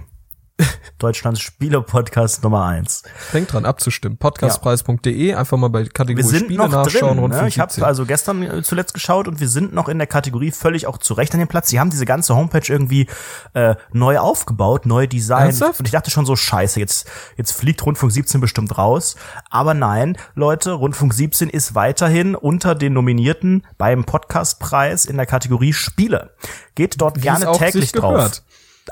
Deutschlands 0.99 1.41
Spieler-Podcast 1.41 2.43
Nummer 2.43 2.65
eins. 2.65 3.03
Denkt 3.33 3.53
dran 3.53 3.65
abzustimmen. 3.65 4.19
Podcastpreis.de, 4.19 5.35
einfach 5.35 5.57
mal 5.57 5.69
bei 5.69 5.85
Wir 5.85 5.91
Kategorie 5.91 6.25
sind 6.27 6.45
Spiele 6.47 6.59
noch 6.59 6.71
nachschauen. 6.71 7.19
drin. 7.19 7.31
Ne? 7.31 7.49
Ich 7.49 7.59
habe 7.61 7.73
517. 7.73 7.85
also 7.85 8.07
gestern 8.07 8.43
äh, 8.43 8.63
zuletzt 8.63 8.95
geschaut 8.95 9.29
und 9.29 9.41
wir 9.41 9.49
sind 9.49 9.73
noch 9.73 9.89
in 9.89 9.99
der 9.99 10.07
Kategorie 10.07 10.51
völlig 10.51 10.87
auch 10.87 10.99
zurecht 10.99 11.33
an 11.35 11.39
dem 11.39 11.49
Platz. 11.49 11.69
Sie 11.69 11.79
haben 11.79 11.91
diese 11.91 12.07
ganze 12.07 12.35
Homepage 12.35 12.73
irgendwie 12.73 13.07
äh, 13.55 13.77
neu 13.93 14.19
aufgebaut, 14.19 14.87
neu 14.87 15.07
designt. 15.07 15.61
Und 15.63 15.87
ich 15.87 15.93
dachte 15.93 16.11
schon 16.11 16.27
so, 16.27 16.35
scheiße, 16.35 16.81
jetzt, 16.81 17.09
jetzt 17.37 17.53
fliegt 17.53 17.85
Rundfunk 17.87 18.13
17 18.13 18.41
bestimmt 18.41 18.77
raus. 18.77 19.17
Aber 19.51 19.75
nein, 19.75 20.17
Leute, 20.35 20.73
Rundfunk 20.73 21.15
17 21.15 21.49
ist 21.49 21.75
weiterhin 21.75 22.35
unter 22.35 22.75
den 22.75 22.95
Nominierten 22.95 23.65
beim 23.77 24.05
Podcastpreis 24.05 25.05
in 25.05 25.17
der 25.17 25.27
Kategorie 25.27 25.73
Spiele. 25.73 26.31
Geht 26.75 27.01
dort 27.01 27.17
Wie 27.17 27.21
gerne 27.23 27.51
täglich 27.53 27.93
drauf. 27.93 28.15
gehört. 28.15 28.43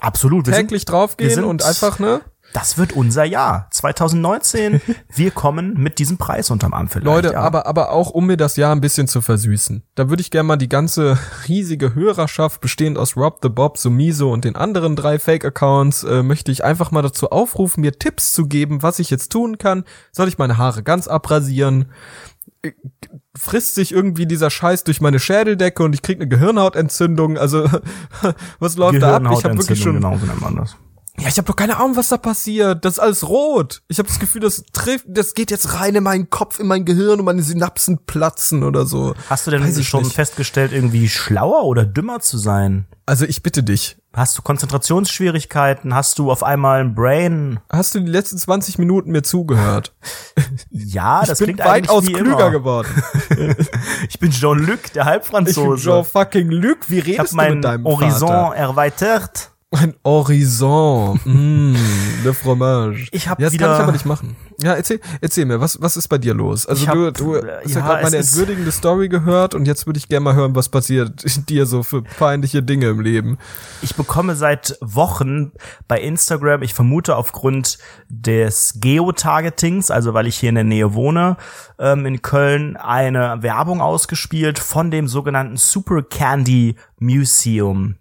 Absolut. 0.03 0.47
Wir 0.47 0.55
täglich 0.55 0.83
sind, 0.83 0.91
draufgehen 0.91 1.31
sind- 1.31 1.45
und 1.45 1.65
einfach, 1.65 1.99
ne? 1.99 2.21
Das 2.53 2.79
wird 2.79 2.93
unser 2.93 3.25
Jahr. 3.25 3.69
2019. 3.71 4.81
wir 5.15 5.31
kommen 5.31 5.75
mit 5.75 5.99
diesem 5.99 6.17
Preis 6.17 6.51
unterm 6.51 6.73
Arm 6.73 6.89
vielleicht. 6.89 7.05
Leute, 7.05 7.33
ja. 7.33 7.41
aber, 7.41 7.67
aber 7.67 7.91
auch 7.91 8.11
um 8.11 8.27
mir 8.27 8.37
das 8.37 8.57
Jahr 8.57 8.75
ein 8.75 8.81
bisschen 8.81 9.09
zu 9.09 9.21
versüßen. 9.21 9.83
Da 9.95 10.09
würde 10.09 10.23
ich 10.23 10.31
gerne 10.31 10.47
mal 10.47 10.57
die 10.57 10.69
ganze 10.69 11.19
riesige 11.49 11.95
Hörerschaft, 11.95 12.61
bestehend 12.61 12.99
aus 12.99 13.17
Rob 13.17 13.41
the 13.43 13.49
Bob, 13.49 13.79
Sumiso 13.79 14.33
und 14.33 14.45
den 14.45 14.57
anderen 14.57 14.97
drei 14.97 15.19
Fake-Accounts, 15.19 16.05
äh, 16.05 16.23
möchte 16.23 16.51
ich 16.51 16.65
einfach 16.65 16.91
mal 16.91 17.03
dazu 17.03 17.31
aufrufen, 17.31 17.83
mir 17.83 17.99
Tipps 17.99 18.33
zu 18.33 18.47
geben, 18.47 18.83
was 18.83 18.99
ich 19.01 19.11
jetzt 19.11 19.31
tun 19.33 19.59
kann. 19.59 19.85
Soll 20.13 20.29
ich 20.29 20.39
meine 20.39 20.57
Haare 20.57 20.83
ganz 20.83 21.09
abrasieren? 21.09 21.87
Frisst 23.39 23.75
sich 23.75 23.93
irgendwie 23.93 24.27
dieser 24.27 24.51
Scheiß 24.51 24.85
durch 24.85 25.01
meine 25.01 25.19
Schädeldecke 25.19 25.83
und 25.83 25.95
ich 25.95 26.03
krieg 26.03 26.19
eine 26.19 26.29
Gehirnhautentzündung. 26.29 27.39
Also, 27.39 27.69
was 28.59 28.77
läuft 28.77 29.03
da 29.03 29.17
ab? 29.17 29.23
Ich 29.33 29.45
habe 29.45 29.59
wirklich 29.59 29.81
schon 29.81 29.95
Genau, 29.95 30.17
so 30.19 30.27
nennt 30.27 30.41
man 30.41 30.57
das. 30.57 30.77
Ja, 31.19 31.29
ich 31.29 31.39
habe 31.39 31.47
doch 31.47 31.57
keine 31.57 31.77
Ahnung, 31.79 31.97
was 31.97 32.09
da 32.09 32.19
passiert. 32.19 32.85
Das 32.85 32.95
ist 32.95 32.99
alles 32.99 33.27
rot. 33.29 33.83
Ich 33.89 33.99
habe 33.99 34.09
das 34.09 34.19
Gefühl, 34.19 34.43
das 34.43 34.65
trifft, 34.73 35.07
das 35.09 35.35
geht 35.35 35.51
jetzt 35.51 35.75
rein 35.81 35.95
in 35.95 36.03
meinen 36.05 36.29
Kopf, 36.29 36.61
in 36.61 36.67
mein 36.67 36.85
Gehirn 36.85 37.19
und 37.21 37.25
meine 37.25 37.43
Synapsen 37.43 37.99
platzen 38.07 38.63
oder 38.63 38.85
so. 38.87 39.15
Hast 39.31 39.47
du 39.47 39.51
denn 39.51 39.67
ich 39.67 39.89
schon 39.89 40.03
nicht. 40.03 40.15
festgestellt, 40.15 40.73
irgendwie 40.73 41.09
schlauer 41.09 41.65
oder 41.65 41.85
dümmer 41.87 42.21
zu 42.21 42.37
sein? 42.39 42.87
Also 43.07 43.25
ich 43.25 43.43
bitte 43.43 43.63
dich. 43.63 43.97
Hast 44.15 44.37
du 44.39 44.43
Konzentrationsschwierigkeiten? 44.43 45.95
Hast 45.95 46.19
du 46.19 46.31
auf 46.31 46.43
einmal 46.43 46.81
ein 46.81 46.95
Brain? 46.95 47.61
Hast 47.71 47.95
du 47.95 48.01
die 48.01 48.11
letzten 48.11 48.39
20 48.39 48.79
Minuten 48.79 49.11
mir 49.11 49.23
zugehört? 49.23 49.95
Ja, 50.71 51.25
das 51.25 51.41
ich 51.41 51.47
bin 51.47 51.57
klingt 51.57 51.69
weitaus 51.69 52.07
wie 52.07 52.13
klüger 52.13 52.31
immer. 52.49 52.51
geworden. 52.51 52.89
Ich 54.09 54.19
bin 54.19 54.31
Jean-Luc, 54.31 54.67
der 54.69 54.87
Ich 54.87 54.93
bin 54.93 55.05
Halbfranzose. 55.05 55.83
Jean 55.83 56.05
fucking 56.05 56.51
Luc. 56.51 56.89
Wie 56.89 56.99
Ich 56.99 57.05
habe 57.19 57.29
redest 57.29 57.33
du 57.33 57.37
mit 57.55 57.65
deinem 57.65 57.85
Horizon 57.85 58.29
Vater? 58.29 58.57
erweitert. 58.57 59.51
Ein 59.73 59.95
Horizon. 60.05 61.19
mm, 61.25 61.75
le 62.25 62.33
fromage. 62.35 63.09
Ich 63.11 63.29
hab 63.29 63.41
ja, 63.41 63.47
das 63.47 63.53
wieder- 63.55 63.67
kann 63.67 63.75
ich 63.77 63.83
aber 63.83 63.93
nicht 63.93 64.07
machen. 64.07 64.37
Ja, 64.63 64.75
erzähl, 64.75 65.01
erzähl 65.21 65.45
mir, 65.45 65.61
was, 65.61 65.83
was 65.83 65.97
ist 65.97 66.09
bei 66.09 66.19
dir 66.19 66.33
los? 66.35 66.67
Also 66.67 66.87
hab, 66.87 66.95
du, 66.95 67.11
du 67.13 67.35
äh, 67.35 67.43
hast 67.65 67.75
ja, 67.75 67.81
ja, 67.81 67.87
gerade 67.87 68.03
meine 68.05 68.17
entwürdigende 68.17 68.71
Story 68.73 69.09
gehört 69.09 69.55
und 69.55 69.67
jetzt 69.67 69.87
würde 69.87 69.99
ich 69.99 70.09
gerne 70.09 70.23
mal 70.25 70.35
hören, 70.35 70.55
was 70.55 70.69
passiert 70.69 71.25
dir 71.51 71.67
so 71.67 71.83
für 71.83 72.03
peinliche 72.03 72.63
Dinge 72.63 72.87
im 72.87 73.01
Leben. 73.01 73.39
Ich 73.83 73.97
bekomme 73.97 74.35
seit 74.37 74.79
Wochen 74.81 75.53
bei 75.89 76.01
Instagram, 76.01 76.63
ich 76.63 76.73
vermute 76.73 77.17
aufgrund 77.17 77.77
des 78.09 78.75
Geotargetings, 78.81 79.91
also 79.91 80.15
weil 80.15 80.27
ich 80.29 80.37
hier 80.37 80.49
in 80.51 80.55
der 80.55 80.65
Nähe 80.65 80.95
wohne, 80.95 81.37
ähm, 81.79 82.07
in 82.07 82.23
Köln, 82.23 82.77
eine 82.77 83.43
Werbung 83.43 83.81
ausgespielt 83.81 84.59
von 84.61 84.91
dem 84.93 85.09
sogenannten 85.09 85.57
Super 85.57 86.03
Candy 86.03 86.77
Museum. 86.99 87.97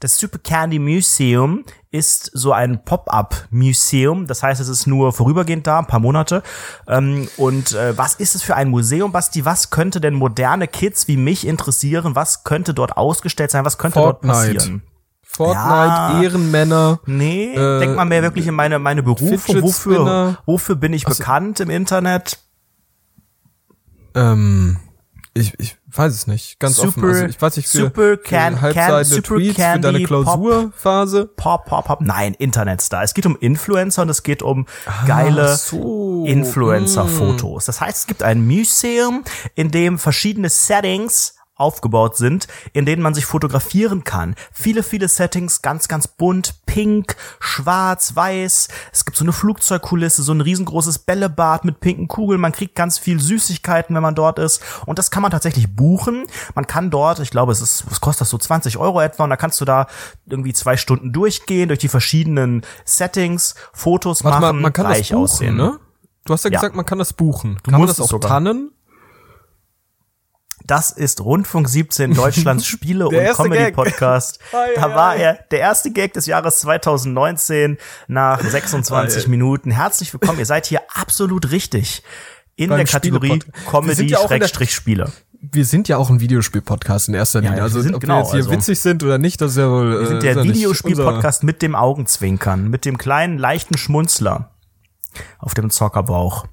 Das 0.00 0.16
Super 0.18 0.38
Candy 0.38 0.78
Museum 0.78 1.64
ist 1.90 2.30
so 2.32 2.52
ein 2.52 2.84
Pop-up-Museum. 2.84 4.26
Das 4.26 4.42
heißt, 4.42 4.60
es 4.60 4.68
ist 4.68 4.86
nur 4.86 5.12
vorübergehend 5.12 5.66
da, 5.66 5.78
ein 5.78 5.86
paar 5.86 6.00
Monate. 6.00 6.42
Ähm, 6.88 7.28
und 7.36 7.74
äh, 7.74 7.96
was 7.98 8.14
ist 8.14 8.34
es 8.34 8.42
für 8.42 8.56
ein 8.56 8.70
Museum, 8.70 9.12
Basti? 9.12 9.44
Was 9.44 9.68
könnte 9.68 10.00
denn 10.00 10.14
moderne 10.14 10.68
Kids 10.68 11.06
wie 11.06 11.18
mich 11.18 11.46
interessieren? 11.46 12.16
Was 12.16 12.44
könnte 12.44 12.72
dort 12.72 12.96
ausgestellt 12.96 13.50
sein? 13.50 13.64
Was 13.66 13.76
könnte 13.76 13.98
dort 13.98 14.24
Fortnite. 14.24 14.54
passieren? 14.54 14.82
Fortnite, 15.22 15.58
Ja. 15.64 16.22
Ehrenmänner. 16.22 17.00
Nee, 17.06 17.54
Äh, 17.54 17.80
denk 17.80 17.94
mal 17.94 18.04
mehr 18.06 18.22
wirklich 18.22 18.46
in 18.46 18.54
meine, 18.54 18.78
meine 18.78 19.02
Berufung. 19.02 19.38
Fidget 19.38 19.62
Wofür, 19.62 20.38
wofür 20.46 20.76
bin 20.76 20.92
ich 20.94 21.04
bekannt 21.04 21.60
im 21.60 21.68
Internet? 21.68 22.38
Ähm, 24.14 24.78
ich, 25.34 25.54
ich 25.58 25.76
weiß 25.92 26.12
es 26.14 26.26
nicht. 26.26 26.58
Ganz 26.60 26.78
offen. 26.78 26.92
Super- 26.94 27.06
Also 27.08 27.24
ich 27.26 27.40
weiß 27.42 27.56
nicht 27.56 27.68
für, 27.68 27.78
super 27.78 28.16
can- 28.16 28.56
für 28.58 28.72
can- 28.72 29.04
super 29.04 29.22
Tweets 29.22 29.54
für 29.56 29.62
candy 29.62 29.80
deine 29.92 30.02
Klausurphase. 30.04 31.26
Pop, 31.36 31.64
pop, 31.66 31.84
pop. 31.86 32.00
Nein, 32.00 32.34
Internetstar. 32.34 33.02
Es 33.02 33.14
geht 33.14 33.26
um 33.26 33.36
Influencer 33.38 34.02
und 34.02 34.08
es 34.08 34.22
geht 34.22 34.42
um 34.42 34.66
geile 35.06 35.52
Ach 35.52 35.56
so. 35.58 36.24
Influencer-Fotos. 36.26 37.64
Das 37.66 37.80
heißt, 37.80 37.98
es 37.98 38.06
gibt 38.06 38.22
ein 38.22 38.46
Museum, 38.46 39.24
in 39.54 39.70
dem 39.70 39.98
verschiedene 39.98 40.48
Settings 40.48 41.34
aufgebaut 41.60 42.16
sind, 42.16 42.48
in 42.72 42.86
denen 42.86 43.02
man 43.02 43.14
sich 43.14 43.26
fotografieren 43.26 44.02
kann. 44.04 44.34
Viele, 44.52 44.82
viele 44.82 45.08
Settings, 45.08 45.62
ganz, 45.62 45.86
ganz 45.88 46.08
bunt, 46.08 46.66
pink, 46.66 47.16
schwarz, 47.38 48.14
weiß. 48.16 48.68
Es 48.92 49.04
gibt 49.04 49.16
so 49.16 49.24
eine 49.24 49.32
Flugzeugkulisse, 49.32 50.22
so 50.22 50.32
ein 50.32 50.40
riesengroßes 50.40 51.00
Bällebad 51.00 51.64
mit 51.64 51.80
pinken 51.80 52.08
Kugeln. 52.08 52.40
Man 52.40 52.52
kriegt 52.52 52.74
ganz 52.74 52.98
viel 52.98 53.20
Süßigkeiten, 53.20 53.94
wenn 53.94 54.02
man 54.02 54.14
dort 54.14 54.38
ist. 54.38 54.62
Und 54.86 54.98
das 54.98 55.10
kann 55.10 55.22
man 55.22 55.30
tatsächlich 55.30 55.74
buchen. 55.74 56.26
Man 56.54 56.66
kann 56.66 56.90
dort, 56.90 57.18
ich 57.20 57.30
glaube, 57.30 57.52
es 57.52 57.60
ist, 57.60 57.84
was 57.90 58.00
kostet 58.00 58.22
das 58.22 58.30
so 58.30 58.38
20 58.38 58.78
Euro 58.78 59.00
etwa? 59.00 59.24
Und 59.24 59.30
da 59.30 59.36
kannst 59.36 59.60
du 59.60 59.64
da 59.64 59.86
irgendwie 60.26 60.52
zwei 60.52 60.76
Stunden 60.76 61.12
durchgehen, 61.12 61.68
durch 61.68 61.80
die 61.80 61.88
verschiedenen 61.88 62.62
Settings, 62.84 63.54
Fotos 63.72 64.24
Warte 64.24 64.40
machen, 64.40 64.56
mal, 64.56 64.62
man 64.62 64.72
kann 64.72 64.86
das 64.86 64.96
reich 64.98 65.10
buchen, 65.10 65.22
aussehen. 65.22 65.56
ne? 65.56 65.78
Du 66.24 66.32
hast 66.34 66.44
ja, 66.44 66.50
Ja. 66.50 66.58
gesagt, 66.60 66.76
man 66.76 66.84
kann 66.86 66.98
das 66.98 67.12
buchen. 67.12 67.58
kann 67.62 67.72
man 67.72 67.80
musst 67.80 67.92
das 67.98 67.98
es 67.98 68.04
auch 68.04 68.10
sogar. 68.10 68.30
tannen? 68.30 68.72
Das 70.70 70.92
ist 70.92 71.20
Rundfunk 71.20 71.68
17 71.68 72.14
Deutschlands 72.14 72.64
Spiele- 72.68 73.08
und. 73.08 73.16
Comedy-Podcast. 73.34 74.38
Ei, 74.52 74.68
Da 74.76 74.94
war 74.94 75.16
er, 75.16 75.34
der 75.50 75.58
erste 75.58 75.90
Gag 75.90 76.12
des 76.12 76.26
Jahres 76.26 76.60
2019 76.60 77.76
nach 78.06 78.40
26 78.40 79.22
Ei, 79.24 79.26
ei. 79.26 79.28
Minuten. 79.30 79.72
Herzlich 79.72 80.12
willkommen, 80.12 80.38
ihr 80.38 80.46
seid 80.46 80.66
hier 80.66 80.82
absolut 80.94 81.50
richtig 81.50 82.04
in 82.54 82.68
Beim 82.68 82.76
der 82.78 82.86
Kategorie 82.86 83.40
Spielepod- 83.40 83.84
Wir 83.88 83.94
sind 83.96 84.10
ja 84.12 84.18
auch 84.18 84.30
in 84.30 84.38
der- 84.38 84.48
Comedy-Spiele. 84.48 85.12
Wir 85.40 85.64
sind 85.64 85.88
ja 85.88 85.96
auch 85.96 86.08
ein 86.08 86.20
Videospiel-Podcast 86.20 87.08
in 87.08 87.14
erster 87.14 87.40
Linie. 87.40 87.56
ja, 87.56 87.62
also 87.64 87.80
sind- 87.80 87.96
ob 87.96 88.00
genau, 88.02 88.18
wir 88.18 88.20
jetzt 88.20 88.30
hier 88.30 88.38
also- 88.38 88.52
witzig 88.52 88.78
sind 88.78 89.02
oder 89.02 89.18
nicht, 89.18 89.40
das 89.40 89.50
ist 89.50 89.56
ja 89.58 89.68
wohl. 89.68 89.98
Wir 90.02 90.06
sind 90.06 90.22
der 90.22 90.44
Videospiel-Podcast 90.44 91.42
mit 91.42 91.62
dem 91.62 91.74
Augenzwinkern, 91.74 92.68
mit 92.70 92.84
dem 92.84 92.96
kleinen, 92.96 93.38
leichten 93.38 93.76
Schmunzler 93.76 94.54
auf 95.40 95.54
dem 95.54 95.68
Zockerbauch. 95.70 96.46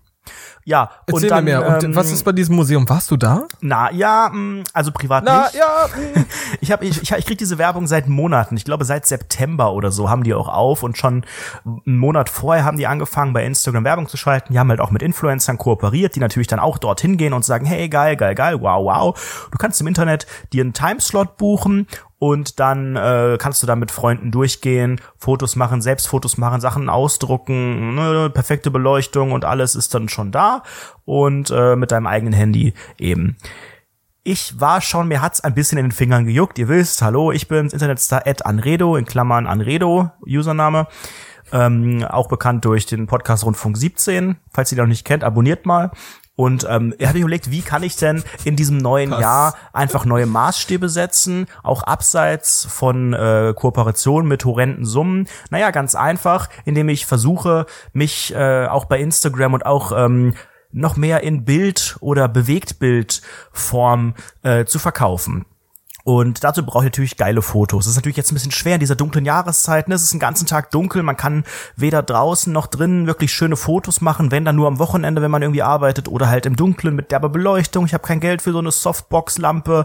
Ja, 0.67 0.91
Erzähl 1.05 1.23
und 1.23 1.31
dann, 1.31 1.45
mir 1.45 1.59
mehr. 1.61 1.75
Und 1.75 1.83
ähm, 1.85 1.95
was 1.95 2.11
ist 2.11 2.25
bei 2.25 2.33
diesem 2.33 2.57
Museum? 2.57 2.89
Warst 2.89 3.09
du 3.09 3.15
da? 3.15 3.45
Na, 3.61 3.89
ja, 3.89 4.29
mh, 4.29 4.65
also 4.73 4.91
privat 4.91 5.23
Na, 5.25 5.43
nicht. 5.43 5.55
ja. 5.55 5.87
mh. 6.13 6.25
Ich 6.59 6.73
habe 6.73 6.85
ich, 6.85 7.01
ich, 7.01 7.11
ich 7.11 7.25
krieg 7.25 7.37
diese 7.37 7.57
Werbung 7.57 7.87
seit 7.87 8.09
Monaten. 8.09 8.57
Ich 8.57 8.65
glaube 8.65 8.83
seit 8.83 9.05
September 9.05 9.71
oder 9.71 9.91
so 9.91 10.09
haben 10.09 10.23
die 10.23 10.33
auch 10.33 10.49
auf 10.49 10.83
und 10.83 10.97
schon 10.97 11.23
einen 11.65 11.97
Monat 11.97 12.29
vorher 12.29 12.65
haben 12.65 12.77
die 12.77 12.85
angefangen 12.85 13.31
bei 13.31 13.45
Instagram 13.45 13.85
Werbung 13.85 14.09
zu 14.09 14.17
schalten. 14.17 14.51
Die 14.51 14.59
haben 14.59 14.69
halt 14.69 14.81
auch 14.81 14.91
mit 14.91 15.01
Influencern 15.01 15.57
kooperiert, 15.57 16.15
die 16.15 16.19
natürlich 16.19 16.47
dann 16.47 16.59
auch 16.59 16.77
dorthin 16.77 17.15
gehen 17.15 17.31
und 17.31 17.45
sagen, 17.45 17.65
hey 17.65 17.87
geil, 17.87 18.17
geil, 18.17 18.35
geil, 18.35 18.59
wow, 18.59 18.83
wow. 18.83 19.47
Du 19.51 19.57
kannst 19.57 19.79
im 19.79 19.87
Internet 19.87 20.27
dir 20.51 20.63
einen 20.63 20.73
Timeslot 20.73 21.37
buchen 21.37 21.87
und 22.19 22.59
dann 22.59 22.95
äh, 22.95 23.37
kannst 23.39 23.61
du 23.61 23.67
da 23.67 23.75
mit 23.75 23.91
Freunden 23.91 24.31
durchgehen, 24.31 24.99
Fotos 25.17 25.55
machen, 25.55 25.81
selbst 25.81 26.07
Fotos 26.07 26.37
machen, 26.37 26.61
Sachen 26.61 26.89
ausdrucken, 26.89 27.95
ne, 27.95 28.29
perfekte 28.31 28.71
Beleuchtung 28.71 29.31
und 29.31 29.45
alles 29.45 29.75
ist 29.75 29.93
dann 29.93 30.09
schon 30.09 30.31
da 30.31 30.56
und 31.05 31.51
äh, 31.51 31.75
mit 31.75 31.91
deinem 31.91 32.07
eigenen 32.07 32.33
Handy 32.33 32.73
eben. 32.97 33.37
Ich 34.23 34.59
war 34.59 34.81
schon, 34.81 35.07
mir 35.07 35.21
hat's 35.21 35.41
ein 35.41 35.53
bisschen 35.53 35.77
in 35.77 35.85
den 35.85 35.91
Fingern 35.91 36.25
gejuckt. 36.25 36.59
Ihr 36.59 36.67
wisst, 36.67 37.01
hallo, 37.01 37.31
ich 37.31 37.47
bin's, 37.47 37.71
Internetstar 37.71 38.27
Ed 38.27 38.45
Anredo, 38.45 38.97
in 38.97 39.05
Klammern 39.05 39.47
Anredo, 39.47 40.11
Username. 40.25 40.87
Ähm, 41.53 42.03
auch 42.03 42.27
bekannt 42.27 42.65
durch 42.65 42.85
den 42.85 43.07
Podcast 43.07 43.45
Rundfunk 43.45 43.77
17. 43.77 44.35
Falls 44.51 44.71
ihr 44.71 44.75
den 44.75 44.83
noch 44.83 44.89
nicht 44.89 45.05
kennt, 45.05 45.23
abonniert 45.23 45.65
mal. 45.65 45.91
Und 46.37 46.67
ähm, 46.69 46.93
hat 47.01 47.15
mich 47.15 47.21
überlegt, 47.23 47.49
wie 47.49 47.63
kann 47.63 47.81
ich 47.81 47.95
denn 47.95 48.23
in 48.45 48.55
diesem 48.55 48.77
neuen 48.77 49.09
Krass. 49.09 49.21
Jahr 49.21 49.55
einfach 49.73 50.05
neue 50.05 50.27
Maßstäbe 50.27 50.87
setzen, 50.87 51.47
auch 51.63 51.81
abseits 51.81 52.63
von 52.69 53.13
äh, 53.13 53.55
Kooperationen 53.55 54.29
mit 54.29 54.45
horrenden 54.45 54.85
Summen. 54.85 55.27
Naja, 55.49 55.71
ganz 55.71 55.95
einfach, 55.95 56.47
indem 56.63 56.89
ich 56.89 57.07
versuche, 57.07 57.65
mich 57.91 58.35
äh, 58.35 58.67
auch 58.67 58.85
bei 58.85 58.99
Instagram 58.99 59.55
und 59.55 59.65
auch 59.65 59.91
ähm, 59.91 60.35
noch 60.71 60.95
mehr 60.95 61.23
in 61.23 61.43
Bild- 61.43 61.97
oder 62.01 62.27
Bewegtbildform 62.27 64.13
äh, 64.43 64.65
zu 64.65 64.77
verkaufen. 64.77 65.47
Und 66.07 66.45
dazu 66.45 66.65
brauche 66.65 66.85
ich 66.85 66.91
natürlich 66.91 67.17
geile 67.17 67.41
Fotos. 67.41 67.83
Das 67.83 67.91
ist 67.91 67.97
natürlich 67.97 68.15
jetzt 68.15 68.31
ein 68.31 68.35
bisschen 68.35 68.53
schwer 68.53 68.75
in 68.75 68.79
dieser 68.79 68.95
dunklen 68.95 69.25
Jahreszeit. 69.25 69.89
Ne? 69.89 69.95
Es 69.95 70.03
ist 70.03 70.13
den 70.13 70.21
ganzen 70.21 70.47
Tag 70.47 70.71
dunkel. 70.71 71.03
Man 71.03 71.17
kann 71.17 71.43
weder 71.75 72.01
draußen 72.01 72.53
noch 72.53 72.67
drinnen 72.67 73.07
wirklich 73.07 73.33
schöne 73.33 73.57
Fotos 73.57 73.99
machen, 73.99 74.31
wenn 74.31 74.45
dann 74.45 74.55
nur 74.55 74.69
am 74.69 74.79
Wochenende, 74.79 75.21
wenn 75.21 75.31
man 75.31 75.41
irgendwie 75.41 75.63
arbeitet 75.63 76.07
oder 76.07 76.29
halt 76.29 76.45
im 76.45 76.55
Dunkeln 76.55 76.95
mit 76.95 77.11
derber 77.11 77.27
Beleuchtung. 77.27 77.85
Ich 77.85 77.93
habe 77.93 78.07
kein 78.07 78.21
Geld 78.21 78.41
für 78.41 78.53
so 78.53 78.59
eine 78.59 78.71
Softbox-Lampe. 78.71 79.83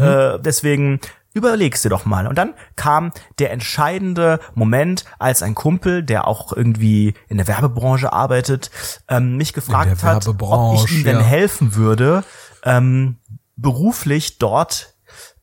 Äh, 0.00 0.40
deswegen 0.40 0.98
überlegst 1.34 1.84
dir 1.84 1.88
doch 1.88 2.04
mal. 2.04 2.26
Und 2.26 2.36
dann 2.36 2.54
kam 2.74 3.12
der 3.38 3.52
entscheidende 3.52 4.40
Moment, 4.54 5.04
als 5.20 5.40
ein 5.44 5.54
Kumpel, 5.54 6.02
der 6.02 6.26
auch 6.26 6.52
irgendwie 6.52 7.14
in 7.28 7.36
der 7.36 7.46
Werbebranche 7.46 8.12
arbeitet, 8.12 8.72
ähm, 9.06 9.36
mich 9.36 9.52
gefragt 9.52 10.02
hat, 10.02 10.26
ob 10.26 10.74
ich 10.74 10.92
ihm 10.96 11.04
denn 11.04 11.18
ja. 11.18 11.22
helfen 11.22 11.76
würde, 11.76 12.24
ähm, 12.64 13.18
beruflich 13.56 14.38
dort 14.38 14.94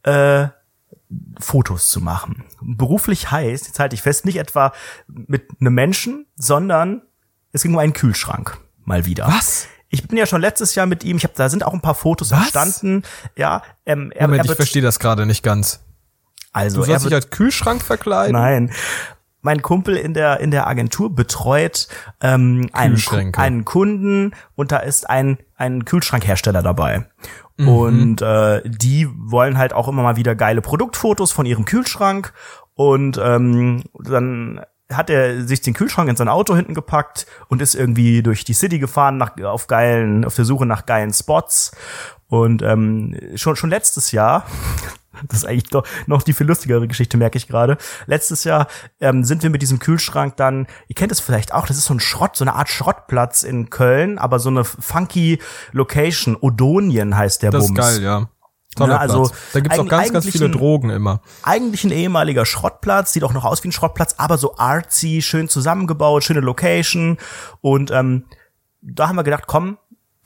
äh, 0.07 0.47
Fotos 1.39 1.89
zu 1.89 2.01
machen. 2.01 2.43
Beruflich 2.61 3.31
heißt, 3.31 3.67
jetzt 3.67 3.79
halte 3.79 3.95
ich 3.95 4.01
fest, 4.01 4.25
nicht 4.25 4.37
etwa 4.37 4.73
mit 5.07 5.47
einem 5.59 5.73
Menschen, 5.73 6.25
sondern 6.35 7.01
es 7.51 7.61
ging 7.61 7.73
um 7.73 7.79
einen 7.79 7.93
Kühlschrank. 7.93 8.57
Mal 8.83 9.05
wieder. 9.05 9.27
Was? 9.27 9.67
Ich 9.89 10.07
bin 10.07 10.17
ja 10.17 10.25
schon 10.25 10.41
letztes 10.41 10.75
Jahr 10.75 10.85
mit 10.85 11.03
ihm, 11.03 11.17
ich 11.17 11.23
habe 11.23 11.33
da 11.35 11.49
sind 11.49 11.65
auch 11.65 11.73
ein 11.73 11.81
paar 11.81 11.95
Fotos 11.95 12.31
Was? 12.31 12.39
entstanden. 12.39 13.03
Ja, 13.37 13.63
ähm, 13.85 14.11
er, 14.13 14.27
Moment, 14.27 14.45
er 14.45 14.51
ich 14.51 14.55
verstehe 14.55 14.81
das 14.81 14.99
gerade 14.99 15.25
nicht 15.25 15.43
ganz. 15.43 15.81
also 16.51 16.81
Du 16.81 16.85
sollst 16.85 17.05
dich 17.05 17.13
als 17.13 17.29
Kühlschrank 17.29 17.83
verkleiden? 17.83 18.33
Nein. 18.33 18.71
Mein 19.41 19.61
Kumpel 19.61 19.95
in 19.95 20.13
der 20.13 20.41
in 20.41 20.51
der 20.51 20.67
Agentur 20.67 21.13
betreut 21.15 21.87
ähm, 22.21 22.69
einen, 22.73 23.01
einen 23.35 23.63
Kunden 23.63 24.31
und 24.55 24.73
da 24.73 24.77
ist 24.79 25.09
ein 25.09 25.37
ein 25.55 25.85
Kühlschrankhersteller 25.85 26.61
dabei. 26.61 27.07
Mhm. 27.57 27.67
Und 27.67 28.21
äh, 28.21 28.61
die 28.65 29.09
wollen 29.15 29.57
halt 29.57 29.73
auch 29.73 29.87
immer 29.87 30.03
mal 30.03 30.15
wieder 30.15 30.35
geile 30.35 30.61
Produktfotos 30.61 31.31
von 31.31 31.45
ihrem 31.45 31.65
Kühlschrank 31.65 32.33
und 32.75 33.19
ähm, 33.21 33.83
dann 33.99 34.61
hat 34.91 35.09
er 35.09 35.43
sich 35.43 35.61
den 35.61 35.73
Kühlschrank 35.73 36.09
in 36.09 36.15
sein 36.15 36.29
Auto 36.29 36.55
hinten 36.55 36.73
gepackt 36.73 37.25
und 37.49 37.61
ist 37.61 37.75
irgendwie 37.75 38.23
durch 38.23 38.45
die 38.45 38.53
City 38.53 38.79
gefahren 38.79 39.17
nach 39.17 39.37
auf 39.43 39.67
geilen 39.67 40.23
auf 40.23 40.35
der 40.35 40.45
Suche 40.45 40.65
nach 40.65 40.85
geilen 40.85 41.11
Spots 41.11 41.71
und 42.27 42.61
ähm, 42.61 43.19
schon 43.35 43.55
schon 43.55 43.69
letztes 43.69 44.11
Jahr 44.11 44.45
das 45.27 45.39
ist 45.39 45.45
eigentlich 45.45 45.69
doch 45.69 45.85
noch 46.05 46.23
die 46.23 46.33
viel 46.33 46.47
lustigere 46.47 46.87
Geschichte, 46.87 47.17
merke 47.17 47.37
ich 47.37 47.47
gerade. 47.47 47.77
Letztes 48.05 48.43
Jahr 48.43 48.67
ähm, 48.99 49.23
sind 49.23 49.43
wir 49.43 49.49
mit 49.49 49.61
diesem 49.61 49.79
Kühlschrank 49.79 50.37
dann, 50.37 50.67
ihr 50.87 50.95
kennt 50.95 51.11
es 51.11 51.19
vielleicht 51.19 51.53
auch, 51.53 51.67
das 51.67 51.77
ist 51.77 51.85
so 51.85 51.93
ein 51.93 51.99
Schrott, 51.99 52.35
so 52.35 52.43
eine 52.43 52.53
Art 52.53 52.69
Schrottplatz 52.69 53.43
in 53.43 53.69
Köln, 53.69 54.17
aber 54.17 54.39
so 54.39 54.49
eine 54.49 54.63
funky 54.63 55.39
Location. 55.71 56.37
Odonien 56.39 57.15
heißt 57.15 57.43
der 57.43 57.51
Das 57.51 57.63
ist 57.63 57.73
Bums. 57.73 57.79
geil, 57.79 58.03
ja. 58.03 58.29
Ja, 58.79 58.97
also. 58.97 59.31
Da 59.53 59.59
gibt's 59.59 59.79
auch 59.79 59.87
ganz, 59.87 60.13
ganz 60.13 60.29
viele 60.29 60.49
Drogen 60.49 60.89
immer. 60.89 61.21
Eigentlich 61.41 61.83
ein 61.83 61.91
ehemaliger 61.91 62.45
Schrottplatz, 62.45 63.13
sieht 63.13 63.23
auch 63.23 63.33
noch 63.33 63.45
aus 63.45 63.63
wie 63.63 63.69
ein 63.69 63.71
Schrottplatz, 63.71 64.15
aber 64.17 64.37
so 64.37 64.55
artsy, 64.57 65.21
schön 65.21 65.49
zusammengebaut, 65.49 66.23
schöne 66.23 66.41
Location. 66.41 67.17
Und 67.61 67.91
ähm, 67.91 68.25
da 68.81 69.07
haben 69.07 69.15
wir 69.15 69.23
gedacht, 69.23 69.45
komm, 69.47 69.77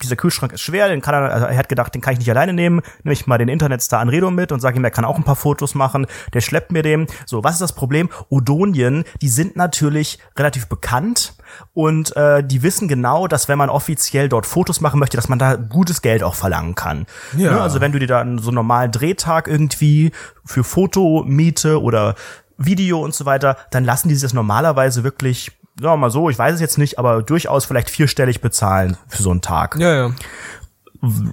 dieser 0.03 0.15
Kühlschrank 0.15 0.53
ist 0.53 0.61
schwer, 0.61 0.87
den 0.87 1.01
kann 1.01 1.13
er, 1.13 1.31
also 1.31 1.45
er 1.47 1.57
hat 1.57 1.69
gedacht, 1.69 1.93
den 1.93 2.01
kann 2.01 2.13
ich 2.13 2.19
nicht 2.19 2.29
alleine 2.29 2.53
nehmen, 2.53 2.81
nehme 3.03 3.13
ich 3.13 3.27
mal 3.27 3.37
den 3.37 3.47
Internetstar 3.47 3.99
Anredo 3.99 4.31
mit 4.31 4.51
und 4.51 4.59
sage 4.59 4.77
ihm, 4.77 4.83
er 4.83 4.91
kann 4.91 5.05
auch 5.05 5.17
ein 5.17 5.23
paar 5.23 5.35
Fotos 5.35 5.75
machen, 5.75 6.07
der 6.33 6.41
schleppt 6.41 6.71
mir 6.71 6.83
den. 6.83 7.07
So, 7.25 7.43
was 7.43 7.53
ist 7.53 7.61
das 7.61 7.73
Problem? 7.73 8.09
Odonien, 8.29 9.03
die 9.21 9.29
sind 9.29 9.55
natürlich 9.55 10.19
relativ 10.37 10.67
bekannt 10.67 11.33
und 11.73 12.15
äh, 12.15 12.43
die 12.43 12.63
wissen 12.63 12.87
genau, 12.87 13.27
dass 13.27 13.47
wenn 13.47 13.57
man 13.57 13.69
offiziell 13.69 14.29
dort 14.29 14.45
Fotos 14.45 14.81
machen 14.81 14.99
möchte, 14.99 15.17
dass 15.17 15.29
man 15.29 15.39
da 15.39 15.55
gutes 15.55 16.01
Geld 16.01 16.23
auch 16.23 16.35
verlangen 16.35 16.75
kann. 16.75 17.05
Ja. 17.37 17.51
Ne? 17.51 17.61
Also 17.61 17.81
wenn 17.81 17.91
du 17.91 17.99
dir 17.99 18.07
da 18.07 18.19
so 18.39 18.49
einen 18.49 18.55
normalen 18.55 18.91
Drehtag 18.91 19.47
irgendwie 19.47 20.11
für 20.45 20.63
Fotomiete 20.63 21.81
oder 21.81 22.15
Video 22.57 22.99
und 23.01 23.13
so 23.13 23.25
weiter, 23.25 23.57
dann 23.71 23.83
lassen 23.83 24.09
die 24.09 24.15
sich 24.15 24.23
das 24.23 24.33
normalerweise 24.33 25.03
wirklich 25.03 25.51
wir 25.89 25.97
mal 25.97 26.11
so, 26.11 26.29
ich 26.29 26.37
weiß 26.37 26.55
es 26.55 26.61
jetzt 26.61 26.77
nicht, 26.77 26.99
aber 26.99 27.23
durchaus 27.23 27.65
vielleicht 27.65 27.89
vierstellig 27.89 28.41
bezahlen 28.41 28.97
für 29.07 29.23
so 29.23 29.31
einen 29.31 29.41
Tag. 29.41 29.77
Ja, 29.79 29.93
ja. 29.93 30.11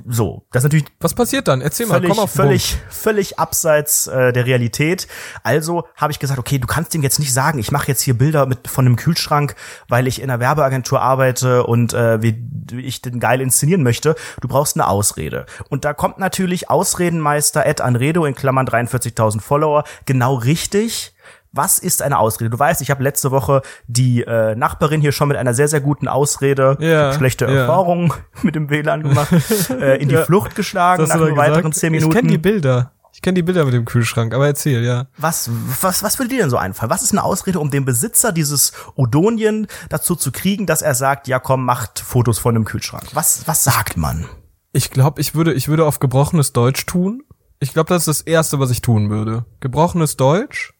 So, 0.06 0.46
das 0.50 0.62
ist 0.62 0.64
natürlich 0.64 0.86
Was 0.98 1.12
passiert 1.12 1.46
dann? 1.46 1.60
Erzähl 1.60 1.86
mal, 1.86 1.96
völlig, 1.96 2.08
komm 2.08 2.18
auf 2.20 2.30
völlig, 2.30 2.78
völlig 2.88 3.38
abseits 3.38 4.06
äh, 4.06 4.32
der 4.32 4.46
Realität. 4.46 5.06
Also 5.42 5.84
habe 5.94 6.10
ich 6.10 6.18
gesagt, 6.18 6.38
okay, 6.38 6.58
du 6.58 6.66
kannst 6.66 6.94
dem 6.94 7.02
jetzt 7.02 7.18
nicht 7.18 7.34
sagen, 7.34 7.58
ich 7.58 7.70
mache 7.70 7.88
jetzt 7.88 8.00
hier 8.00 8.16
Bilder 8.16 8.46
mit 8.46 8.66
von 8.66 8.86
einem 8.86 8.96
Kühlschrank, 8.96 9.56
weil 9.86 10.06
ich 10.06 10.22
in 10.22 10.30
einer 10.30 10.40
Werbeagentur 10.40 11.02
arbeite 11.02 11.64
und 11.64 11.92
äh, 11.92 12.22
wie 12.22 12.80
ich 12.80 13.02
den 13.02 13.20
geil 13.20 13.42
inszenieren 13.42 13.82
möchte. 13.82 14.16
Du 14.40 14.48
brauchst 14.48 14.74
eine 14.76 14.88
Ausrede. 14.88 15.44
Und 15.68 15.84
da 15.84 15.92
kommt 15.92 16.16
natürlich 16.18 16.70
Ausredenmeister 16.70 17.66
Ed 17.66 17.82
Anredo 17.82 18.24
in 18.24 18.34
Klammern 18.34 18.66
43.000 18.66 19.42
Follower 19.42 19.84
genau 20.06 20.36
richtig. 20.36 21.14
Was 21.58 21.78
ist 21.78 22.00
eine 22.02 22.18
Ausrede? 22.18 22.48
Du 22.50 22.58
weißt, 22.58 22.80
ich 22.80 22.90
habe 22.90 23.02
letzte 23.02 23.30
Woche 23.32 23.62
die 23.88 24.22
äh, 24.22 24.54
Nachbarin 24.54 25.00
hier 25.00 25.12
schon 25.12 25.28
mit 25.28 25.36
einer 25.36 25.52
sehr, 25.54 25.68
sehr 25.68 25.80
guten 25.80 26.08
Ausrede, 26.08 26.76
Ja, 26.80 27.12
schlechte 27.12 27.44
ja. 27.46 27.50
Erfahrung 27.62 28.14
mit 28.42 28.54
dem 28.54 28.70
WLAN 28.70 29.02
gemacht, 29.02 29.32
äh, 29.70 29.96
in 29.96 30.08
die 30.08 30.14
Ja. 30.18 30.24
Flucht 30.24 30.54
geschlagen 30.54 31.04
nach 31.08 31.16
nur 31.16 31.36
weiteren 31.36 31.72
zehn 31.72 31.92
Ich 31.92 32.00
Minuten. 32.00 32.14
kenne 32.16 32.28
die 32.30 32.38
Bilder. 32.38 32.92
Ich 33.12 33.22
kenne 33.22 33.34
die 33.34 33.42
Bilder 33.42 33.64
mit 33.64 33.74
dem 33.74 33.84
Kühlschrank, 33.84 34.32
aber 34.32 34.46
erzähl, 34.46 34.84
ja. 34.84 35.06
Was, 35.16 35.50
was, 35.80 36.04
was 36.04 36.18
würde 36.20 36.28
dir 36.28 36.38
denn 36.42 36.50
so 36.50 36.56
einfallen? 36.56 36.90
Was 36.90 37.02
ist 37.02 37.10
eine 37.10 37.24
Ausrede, 37.24 37.58
um 37.58 37.70
den 37.70 37.84
Besitzer 37.84 38.30
dieses 38.30 38.72
Odonien 38.94 39.66
dazu 39.88 40.14
zu 40.14 40.30
kriegen, 40.30 40.66
dass 40.66 40.82
er 40.82 40.94
sagt, 40.94 41.26
ja 41.26 41.40
komm, 41.40 41.64
macht 41.64 41.98
Fotos 41.98 42.38
von 42.38 42.54
dem 42.54 42.64
Kühlschrank? 42.64 43.02
Was, 43.14 43.42
was 43.48 43.64
sagt 43.64 43.96
man? 43.96 44.26
Ich 44.72 44.90
glaube, 44.92 45.20
ich 45.20 45.34
würde, 45.34 45.52
ich 45.54 45.66
würde 45.66 45.84
auf 45.86 45.98
gebrochenes 45.98 46.52
Deutsch 46.52 46.86
tun. 46.86 47.22
Ich 47.58 47.72
glaube, 47.72 47.88
das 47.88 48.06
ist 48.06 48.20
das 48.20 48.20
Erste, 48.20 48.60
was 48.60 48.70
ich 48.70 48.82
tun 48.82 49.10
würde. 49.10 49.44
Gebrochenes 49.58 50.16
Deutsch. 50.16 50.74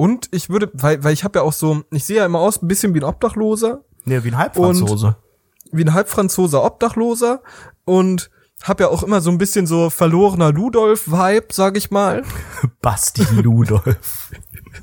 Und 0.00 0.28
ich 0.30 0.48
würde, 0.48 0.70
weil, 0.72 1.04
weil 1.04 1.12
ich 1.12 1.24
habe 1.24 1.40
ja 1.40 1.44
auch 1.44 1.52
so, 1.52 1.82
ich 1.90 2.06
sehe 2.06 2.16
ja 2.16 2.24
immer 2.24 2.38
aus 2.38 2.62
ein 2.62 2.68
bisschen 2.68 2.94
wie 2.94 3.00
ein 3.00 3.04
Obdachloser, 3.04 3.84
Nee, 4.06 4.24
wie 4.24 4.28
ein 4.28 4.38
Halbfranzose. 4.38 5.16
wie 5.72 5.84
ein 5.84 5.92
Halbfranzoser 5.92 6.64
Obdachloser 6.64 7.42
und 7.84 8.30
habe 8.62 8.84
ja 8.84 8.88
auch 8.88 9.02
immer 9.02 9.20
so 9.20 9.30
ein 9.30 9.36
bisschen 9.36 9.66
so 9.66 9.90
verlorener 9.90 10.52
Ludolf-Vibe, 10.52 11.48
sag 11.52 11.76
ich 11.76 11.90
mal. 11.90 12.22
Basti 12.80 13.26
Ludolf. 13.42 14.30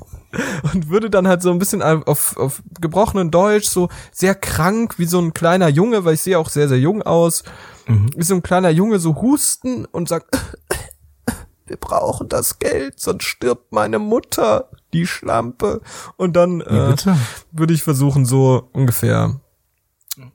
und 0.72 0.88
würde 0.88 1.10
dann 1.10 1.26
halt 1.26 1.42
so 1.42 1.50
ein 1.50 1.58
bisschen 1.58 1.82
auf, 1.82 2.36
auf 2.36 2.62
gebrochenen 2.80 3.32
Deutsch 3.32 3.66
so 3.66 3.88
sehr 4.12 4.36
krank 4.36 5.00
wie 5.00 5.06
so 5.06 5.18
ein 5.18 5.34
kleiner 5.34 5.66
Junge, 5.66 6.04
weil 6.04 6.14
ich 6.14 6.22
sehe 6.22 6.38
auch 6.38 6.48
sehr, 6.48 6.68
sehr 6.68 6.78
jung 6.78 7.02
aus, 7.02 7.42
wie 7.88 8.22
so 8.22 8.36
ein 8.36 8.42
kleiner 8.44 8.70
Junge 8.70 9.00
so 9.00 9.16
husten 9.16 9.84
und 9.84 10.08
sagt, 10.08 10.38
wir 11.66 11.76
brauchen 11.76 12.28
das 12.28 12.60
Geld, 12.60 13.00
sonst 13.00 13.24
stirbt 13.24 13.72
meine 13.72 13.98
Mutter, 13.98 14.70
die 14.92 15.06
Schlampe. 15.06 15.80
Und 16.16 16.34
dann 16.36 16.60
äh, 16.60 16.94
würde 17.52 17.74
ich 17.74 17.82
versuchen, 17.82 18.24
so 18.26 18.68
ungefähr 18.72 19.40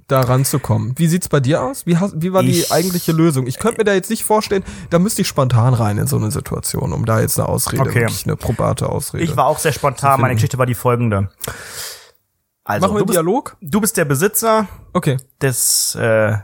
da 0.07 0.21
ranzukommen. 0.21 0.93
Wie 0.97 1.07
sieht's 1.07 1.27
bei 1.27 1.41
dir 1.41 1.61
aus? 1.61 1.85
Wie, 1.85 1.97
hast, 1.97 2.21
wie 2.21 2.31
war 2.31 2.41
die 2.41 2.51
Ich- 2.61 2.71
eigentliche 2.71 3.11
Lösung? 3.11 3.47
Ich 3.47 3.59
könnte 3.59 3.79
mir 3.79 3.83
da 3.83 3.93
jetzt 3.93 4.09
nicht 4.09 4.23
vorstellen, 4.23 4.63
da 4.89 4.97
müsste 4.99 5.21
ich 5.23 5.27
spontan 5.27 5.73
rein 5.73 5.97
in 5.97 6.07
so 6.07 6.15
eine 6.15 6.31
Situation, 6.31 6.93
um 6.93 7.05
da 7.05 7.19
jetzt 7.19 7.37
eine 7.37 7.49
Ausrede, 7.49 7.81
Okay. 7.81 7.95
wirklich 8.01 8.25
eine 8.25 8.37
probate 8.37 8.87
Ausrede. 8.87 9.23
Ich 9.25 9.35
war 9.35 9.45
auch 9.47 9.59
sehr 9.59 9.73
spontan. 9.73 10.21
Meine 10.21 10.35
Geschichte 10.35 10.57
war 10.57 10.65
die 10.65 10.73
folgende. 10.75 11.29
Also, 12.63 12.87
Machen 12.87 12.93
wir 12.95 12.99
du 12.99 12.99
einen 12.99 13.05
bist, 13.07 13.15
Dialog? 13.17 13.57
du 13.61 13.81
bist 13.81 13.97
der 13.97 14.05
Besitzer 14.05 14.67
Okay. 14.93 15.17
des 15.41 15.95
äh, 15.95 16.37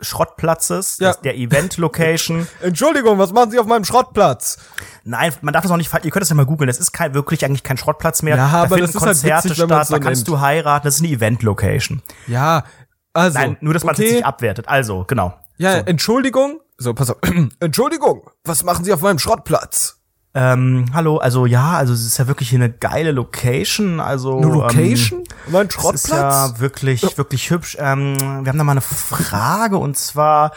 Schrottplatzes, 0.00 0.98
Ja. 0.98 1.12
der 1.14 1.36
Event-Location. 1.36 2.46
Entschuldigung, 2.62 3.18
was 3.18 3.32
machen 3.32 3.50
Sie 3.50 3.58
auf 3.58 3.66
meinem 3.66 3.84
Schrottplatz? 3.84 4.58
Nein, 5.04 5.32
man 5.42 5.52
darf 5.52 5.62
das 5.62 5.72
auch 5.72 5.76
nicht, 5.76 5.92
ihr 5.92 6.10
könnt 6.10 6.22
das 6.22 6.28
ja 6.28 6.36
mal 6.36 6.46
googeln, 6.46 6.68
das 6.68 6.78
ist 6.78 6.92
kein, 6.92 7.14
wirklich 7.14 7.44
eigentlich 7.44 7.62
kein 7.62 7.76
Schrottplatz 7.76 8.22
mehr. 8.22 8.36
Ja, 8.36 8.50
da 8.50 8.62
aber 8.64 8.78
das 8.78 8.90
ist 8.90 8.96
halt 8.96 9.06
Konzerte 9.06 9.48
witzig, 9.48 9.60
wenn 9.62 9.68
man 9.68 9.78
statt, 9.78 9.86
so 9.88 9.94
da 9.94 10.00
kannst 10.00 10.20
nennt. 10.20 10.28
du 10.28 10.40
heiraten, 10.40 10.86
das 10.86 10.96
ist 10.96 11.00
eine 11.02 11.12
Event-Location. 11.12 12.02
Ja, 12.26 12.64
also. 13.12 13.38
Nein, 13.38 13.56
nur, 13.60 13.74
dass 13.74 13.84
man 13.84 13.94
okay. 13.94 14.04
jetzt 14.04 14.12
nicht 14.14 14.24
abwertet. 14.24 14.68
Also, 14.68 15.04
genau. 15.04 15.34
Ja, 15.56 15.74
Entschuldigung. 15.78 16.60
So, 16.76 16.94
pass 16.94 17.10
auf. 17.10 17.16
Entschuldigung, 17.60 18.30
was 18.44 18.62
machen 18.62 18.84
Sie 18.84 18.92
auf 18.92 19.00
meinem 19.00 19.18
Schrottplatz? 19.18 19.97
Ähm, 20.34 20.84
hallo, 20.92 21.16
also 21.16 21.46
ja, 21.46 21.72
also 21.72 21.94
es 21.94 22.04
ist 22.04 22.18
ja 22.18 22.26
wirklich 22.28 22.50
hier 22.50 22.58
eine 22.58 22.70
geile 22.70 23.12
Location, 23.12 23.98
also 23.98 24.36
Eine 24.38 24.46
Location? 24.52 25.20
Ähm, 25.20 25.26
mein 25.52 25.68
Das 25.68 25.76
ist 25.76 25.80
Schrottplatz? 25.82 26.10
ja 26.10 26.60
wirklich, 26.60 27.18
wirklich 27.18 27.50
hübsch. 27.50 27.76
Ähm, 27.80 28.16
wir 28.20 28.50
haben 28.50 28.58
da 28.58 28.64
mal 28.64 28.72
eine 28.72 28.82
Frage 28.82 29.78
und 29.78 29.96
zwar 29.96 30.52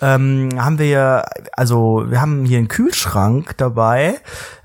ähm, 0.00 0.50
haben 0.56 0.78
wir 0.78 0.86
ja, 0.86 1.24
also 1.52 2.04
wir 2.08 2.20
haben 2.20 2.44
hier 2.44 2.58
einen 2.58 2.68
Kühlschrank 2.68 3.56
dabei 3.56 4.20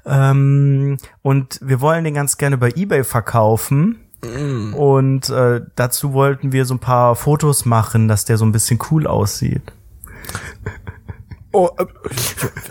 ähm, 0.06 0.98
und 1.24 1.60
wir 1.62 1.82
wollen 1.82 2.04
den 2.04 2.14
ganz 2.14 2.38
gerne 2.38 2.58
bei 2.58 2.70
eBay 2.76 3.04
verkaufen. 3.04 3.98
Und 4.24 5.32
äh, 5.32 5.62
dazu 5.76 6.14
wollten 6.14 6.52
wir 6.52 6.66
so 6.66 6.76
ein 6.76 6.80
paar 6.80 7.16
Fotos 7.16 7.66
machen, 7.66 8.08
dass 8.08 8.24
der 8.24 8.38
so 8.38 8.46
ein 8.46 8.52
bisschen 8.52 8.78
cool 8.92 9.08
aussieht. 9.08 9.64
oh, 11.52 11.70
äh, 11.78 11.86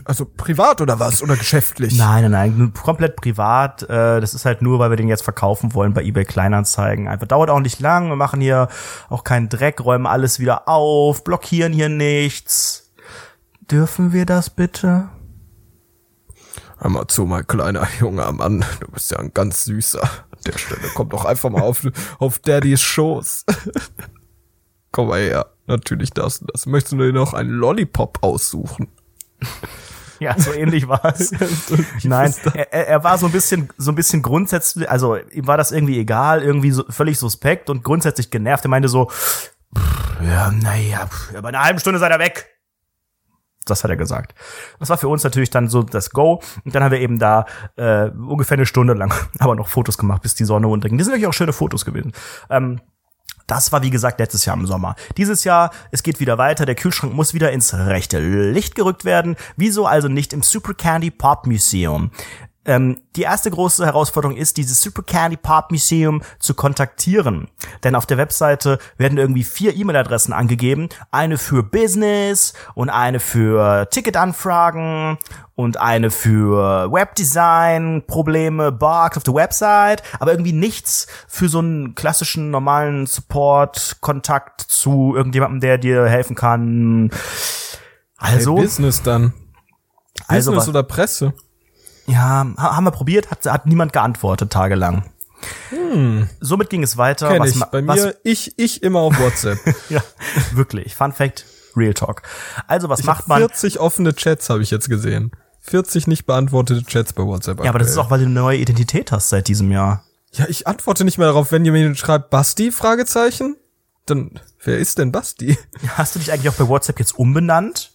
also 0.04 0.24
privat 0.24 0.80
oder 0.80 0.98
was? 0.98 1.22
Oder 1.22 1.36
geschäftlich? 1.36 1.96
Nein, 1.96 2.30
nein, 2.30 2.54
nein, 2.56 2.72
komplett 2.74 3.16
privat. 3.16 3.82
Äh, 3.84 4.20
das 4.20 4.34
ist 4.34 4.44
halt 4.44 4.62
nur, 4.62 4.78
weil 4.78 4.90
wir 4.90 4.96
den 4.96 5.08
jetzt 5.08 5.22
verkaufen 5.22 5.74
wollen 5.74 5.94
bei 5.94 6.02
eBay 6.02 6.24
Kleinanzeigen. 6.24 7.08
Einfach 7.08 7.26
dauert 7.26 7.50
auch 7.50 7.60
nicht 7.60 7.80
lang. 7.80 8.08
Wir 8.08 8.16
machen 8.16 8.40
hier 8.40 8.68
auch 9.08 9.24
keinen 9.24 9.48
Dreck, 9.48 9.84
räumen 9.84 10.06
alles 10.06 10.40
wieder 10.40 10.68
auf, 10.68 11.24
blockieren 11.24 11.72
hier 11.72 11.88
nichts. 11.88 12.92
Dürfen 13.70 14.12
wir 14.12 14.26
das 14.26 14.50
bitte? 14.50 15.08
Hör 16.78 16.90
mal 16.90 17.06
zu, 17.08 17.26
mein 17.26 17.46
kleiner 17.46 17.86
junger 18.00 18.32
Mann. 18.32 18.64
Du 18.80 18.90
bist 18.90 19.10
ja 19.10 19.18
ein 19.18 19.32
ganz 19.34 19.64
süßer. 19.64 20.02
An 20.02 20.38
der 20.46 20.58
Stelle 20.58 20.80
komm 20.94 21.10
doch 21.10 21.24
einfach 21.24 21.50
mal 21.50 21.62
auf, 21.62 21.86
auf 22.18 22.38
Daddys 22.38 22.80
Schoß. 22.80 23.44
Komm 24.92 25.08
mal 25.08 25.20
her. 25.20 25.46
Natürlich 25.66 26.10
das 26.10 26.38
und 26.38 26.50
das. 26.52 26.66
Möchtest 26.66 26.92
du 26.94 26.98
dir 26.98 27.12
noch 27.12 27.32
einen 27.34 27.50
Lollipop 27.50 28.18
aussuchen? 28.22 28.88
Ja, 30.22 30.38
so 30.38 30.52
ähnlich 30.52 30.86
war 30.86 31.02
es. 31.06 31.32
Nein, 32.04 32.34
er, 32.52 32.70
er- 32.88 33.02
war 33.04 33.16
so 33.16 33.24
ein 33.24 33.32
bisschen, 33.32 33.70
so 33.78 33.90
ein 33.90 33.94
bisschen 33.94 34.20
grundsätzlich, 34.20 34.86
also 34.90 35.16
ihm 35.16 35.46
war 35.46 35.56
das 35.56 35.72
irgendwie 35.72 35.98
egal, 35.98 36.42
irgendwie 36.42 36.72
so 36.72 36.84
völlig 36.90 37.18
suspekt 37.18 37.70
und 37.70 37.82
grundsätzlich 37.84 38.30
genervt. 38.30 38.66
Er 38.66 38.68
meinte 38.68 38.90
so, 38.90 39.06
"Pff, 39.08 39.50
ja, 40.22 40.50
naja, 40.50 41.08
bei 41.40 41.48
einer 41.48 41.62
halben 41.64 41.78
Stunde 41.78 41.98
seid 41.98 42.12
er 42.12 42.18
weg. 42.18 42.50
Das 43.64 43.82
hat 43.82 43.90
er 43.90 43.96
gesagt. 43.96 44.34
Das 44.78 44.90
war 44.90 44.98
für 44.98 45.08
uns 45.08 45.24
natürlich 45.24 45.48
dann 45.48 45.68
so 45.68 45.82
das 45.82 46.10
Go. 46.10 46.42
Und 46.66 46.74
dann 46.74 46.84
haben 46.84 46.92
wir 46.92 47.00
eben 47.00 47.18
da 47.18 47.46
äh, 47.76 48.10
ungefähr 48.10 48.58
eine 48.58 48.66
Stunde 48.66 48.92
lang 48.92 49.14
aber 49.38 49.54
noch 49.54 49.68
Fotos 49.68 49.96
gemacht, 49.96 50.20
bis 50.20 50.34
die 50.34 50.44
Sonne 50.44 50.68
unterging. 50.68 50.98
Die 50.98 51.04
sind 51.04 51.14
wirklich 51.14 51.28
auch 51.28 51.32
schöne 51.32 51.54
Fotos 51.54 51.86
gewesen. 51.86 52.12
Ähm, 52.50 52.82
das 53.50 53.72
war, 53.72 53.82
wie 53.82 53.90
gesagt, 53.90 54.20
letztes 54.20 54.44
Jahr 54.44 54.56
im 54.56 54.66
Sommer. 54.66 54.94
Dieses 55.16 55.44
Jahr, 55.44 55.70
es 55.90 56.02
geht 56.02 56.20
wieder 56.20 56.38
weiter. 56.38 56.66
Der 56.66 56.76
Kühlschrank 56.76 57.12
muss 57.14 57.34
wieder 57.34 57.50
ins 57.50 57.74
rechte 57.74 58.20
Licht 58.20 58.76
gerückt 58.76 59.04
werden. 59.04 59.36
Wieso 59.56 59.86
also 59.86 60.08
nicht 60.08 60.32
im 60.32 60.42
Super 60.42 60.74
Candy 60.74 61.10
Pop 61.10 61.46
Museum? 61.46 62.10
Ähm, 62.66 63.00
die 63.16 63.22
erste 63.22 63.50
große 63.50 63.86
Herausforderung 63.86 64.36
ist, 64.36 64.58
dieses 64.58 64.82
Super 64.82 65.02
Candy 65.02 65.38
Pop 65.38 65.70
Museum 65.70 66.22
zu 66.38 66.52
kontaktieren. 66.52 67.48
Denn 67.84 67.94
auf 67.94 68.04
der 68.04 68.18
Webseite 68.18 68.78
werden 68.98 69.16
irgendwie 69.16 69.44
vier 69.44 69.74
E-Mail-Adressen 69.74 70.34
angegeben. 70.34 70.90
Eine 71.10 71.38
für 71.38 71.62
Business 71.62 72.52
und 72.74 72.90
eine 72.90 73.18
für 73.18 73.88
Ticketanfragen 73.88 75.16
und 75.54 75.78
eine 75.78 76.10
für 76.10 76.92
Webdesign, 76.92 78.04
Probleme, 78.06 78.72
Bugs 78.72 79.16
auf 79.16 79.22
der 79.22 79.34
Website, 79.34 80.02
aber 80.18 80.32
irgendwie 80.32 80.52
nichts 80.52 81.06
für 81.28 81.48
so 81.48 81.60
einen 81.60 81.94
klassischen 81.94 82.50
normalen 82.50 83.06
Support, 83.06 83.96
Kontakt 84.00 84.60
zu 84.60 85.14
irgendjemandem, 85.16 85.60
der 85.60 85.78
dir 85.78 86.06
helfen 86.06 86.36
kann. 86.36 87.10
Also, 88.18 88.56
Hey, 88.56 88.64
Business 88.64 89.02
dann. 89.02 89.32
Also 90.26 90.50
Business 90.50 90.68
oder 90.68 90.82
Presse? 90.82 91.32
Ja, 92.06 92.46
ha- 92.56 92.76
haben 92.76 92.84
wir 92.84 92.90
probiert, 92.90 93.30
hat, 93.30 93.44
hat 93.46 93.66
niemand 93.66 93.92
geantwortet 93.92 94.50
tagelang. 94.50 95.04
Somit 96.40 96.70
ging 96.70 96.82
es 96.82 96.96
weiter. 96.96 97.28
Kenn 97.28 97.40
was 97.40 97.50
ich. 97.50 97.64
Bei 97.64 97.86
was, 97.86 98.00
mir, 98.00 98.16
ich, 98.24 98.58
ich 98.58 98.82
immer 98.82 99.00
auf 99.00 99.18
WhatsApp. 99.18 99.58
ja, 99.88 100.02
wirklich. 100.52 100.94
Fun 100.94 101.12
Fact, 101.12 101.46
Real 101.76 101.94
Talk. 101.94 102.22
Also, 102.66 102.88
was 102.88 103.04
macht 103.04 103.28
man? 103.28 103.38
40 103.38 103.80
offene 103.80 104.14
Chats 104.14 104.50
habe 104.50 104.62
ich 104.62 104.70
jetzt 104.70 104.88
gesehen. 104.88 105.32
40 105.60 106.06
nicht 106.06 106.26
beantwortete 106.26 106.84
Chats 106.84 107.12
bei 107.12 107.22
WhatsApp. 107.22 107.62
Ja, 107.62 107.70
aber 107.70 107.78
das 107.78 107.90
ist 107.90 107.98
auch, 107.98 108.10
weil 108.10 108.20
du 108.20 108.26
eine 108.26 108.34
neue 108.34 108.58
Identität 108.58 109.12
hast 109.12 109.28
seit 109.30 109.48
diesem 109.48 109.70
Jahr. 109.70 110.04
Ja, 110.32 110.46
ich 110.48 110.66
antworte 110.66 111.04
nicht 111.04 111.18
mehr 111.18 111.26
darauf, 111.28 111.52
wenn 111.52 111.64
jemand 111.64 111.98
schreibt, 111.98 112.30
Basti, 112.30 112.70
Fragezeichen. 112.70 113.56
dann, 114.06 114.40
wer 114.62 114.78
ist 114.78 114.98
denn 114.98 115.12
Basti? 115.12 115.58
Hast 115.96 116.14
du 116.14 116.18
dich 116.18 116.32
eigentlich 116.32 116.48
auch 116.48 116.58
bei 116.58 116.68
WhatsApp 116.68 116.98
jetzt 116.98 117.18
umbenannt? 117.18 117.92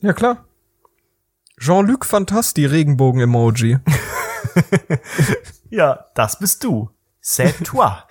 Ja, 0.00 0.12
klar. 0.12 0.44
Jean-Luc 1.60 2.06
Fantasti, 2.06 2.64
Regenbogen-Emoji. 2.64 3.80
ja, 5.70 6.06
das 6.14 6.38
bist 6.38 6.64
du. 6.64 6.88
C'est 7.22 7.52
toi. 7.62 8.02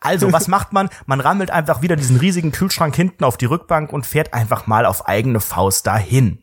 Also, 0.00 0.30
was 0.34 0.48
macht 0.48 0.74
man? 0.74 0.90
Man 1.06 1.20
rammelt 1.20 1.50
einfach 1.50 1.80
wieder 1.80 1.96
diesen 1.96 2.18
riesigen 2.18 2.52
Kühlschrank 2.52 2.94
hinten 2.94 3.24
auf 3.24 3.38
die 3.38 3.46
Rückbank 3.46 3.90
und 3.94 4.04
fährt 4.04 4.34
einfach 4.34 4.66
mal 4.66 4.84
auf 4.84 5.08
eigene 5.08 5.40
Faust 5.40 5.86
dahin. 5.86 6.42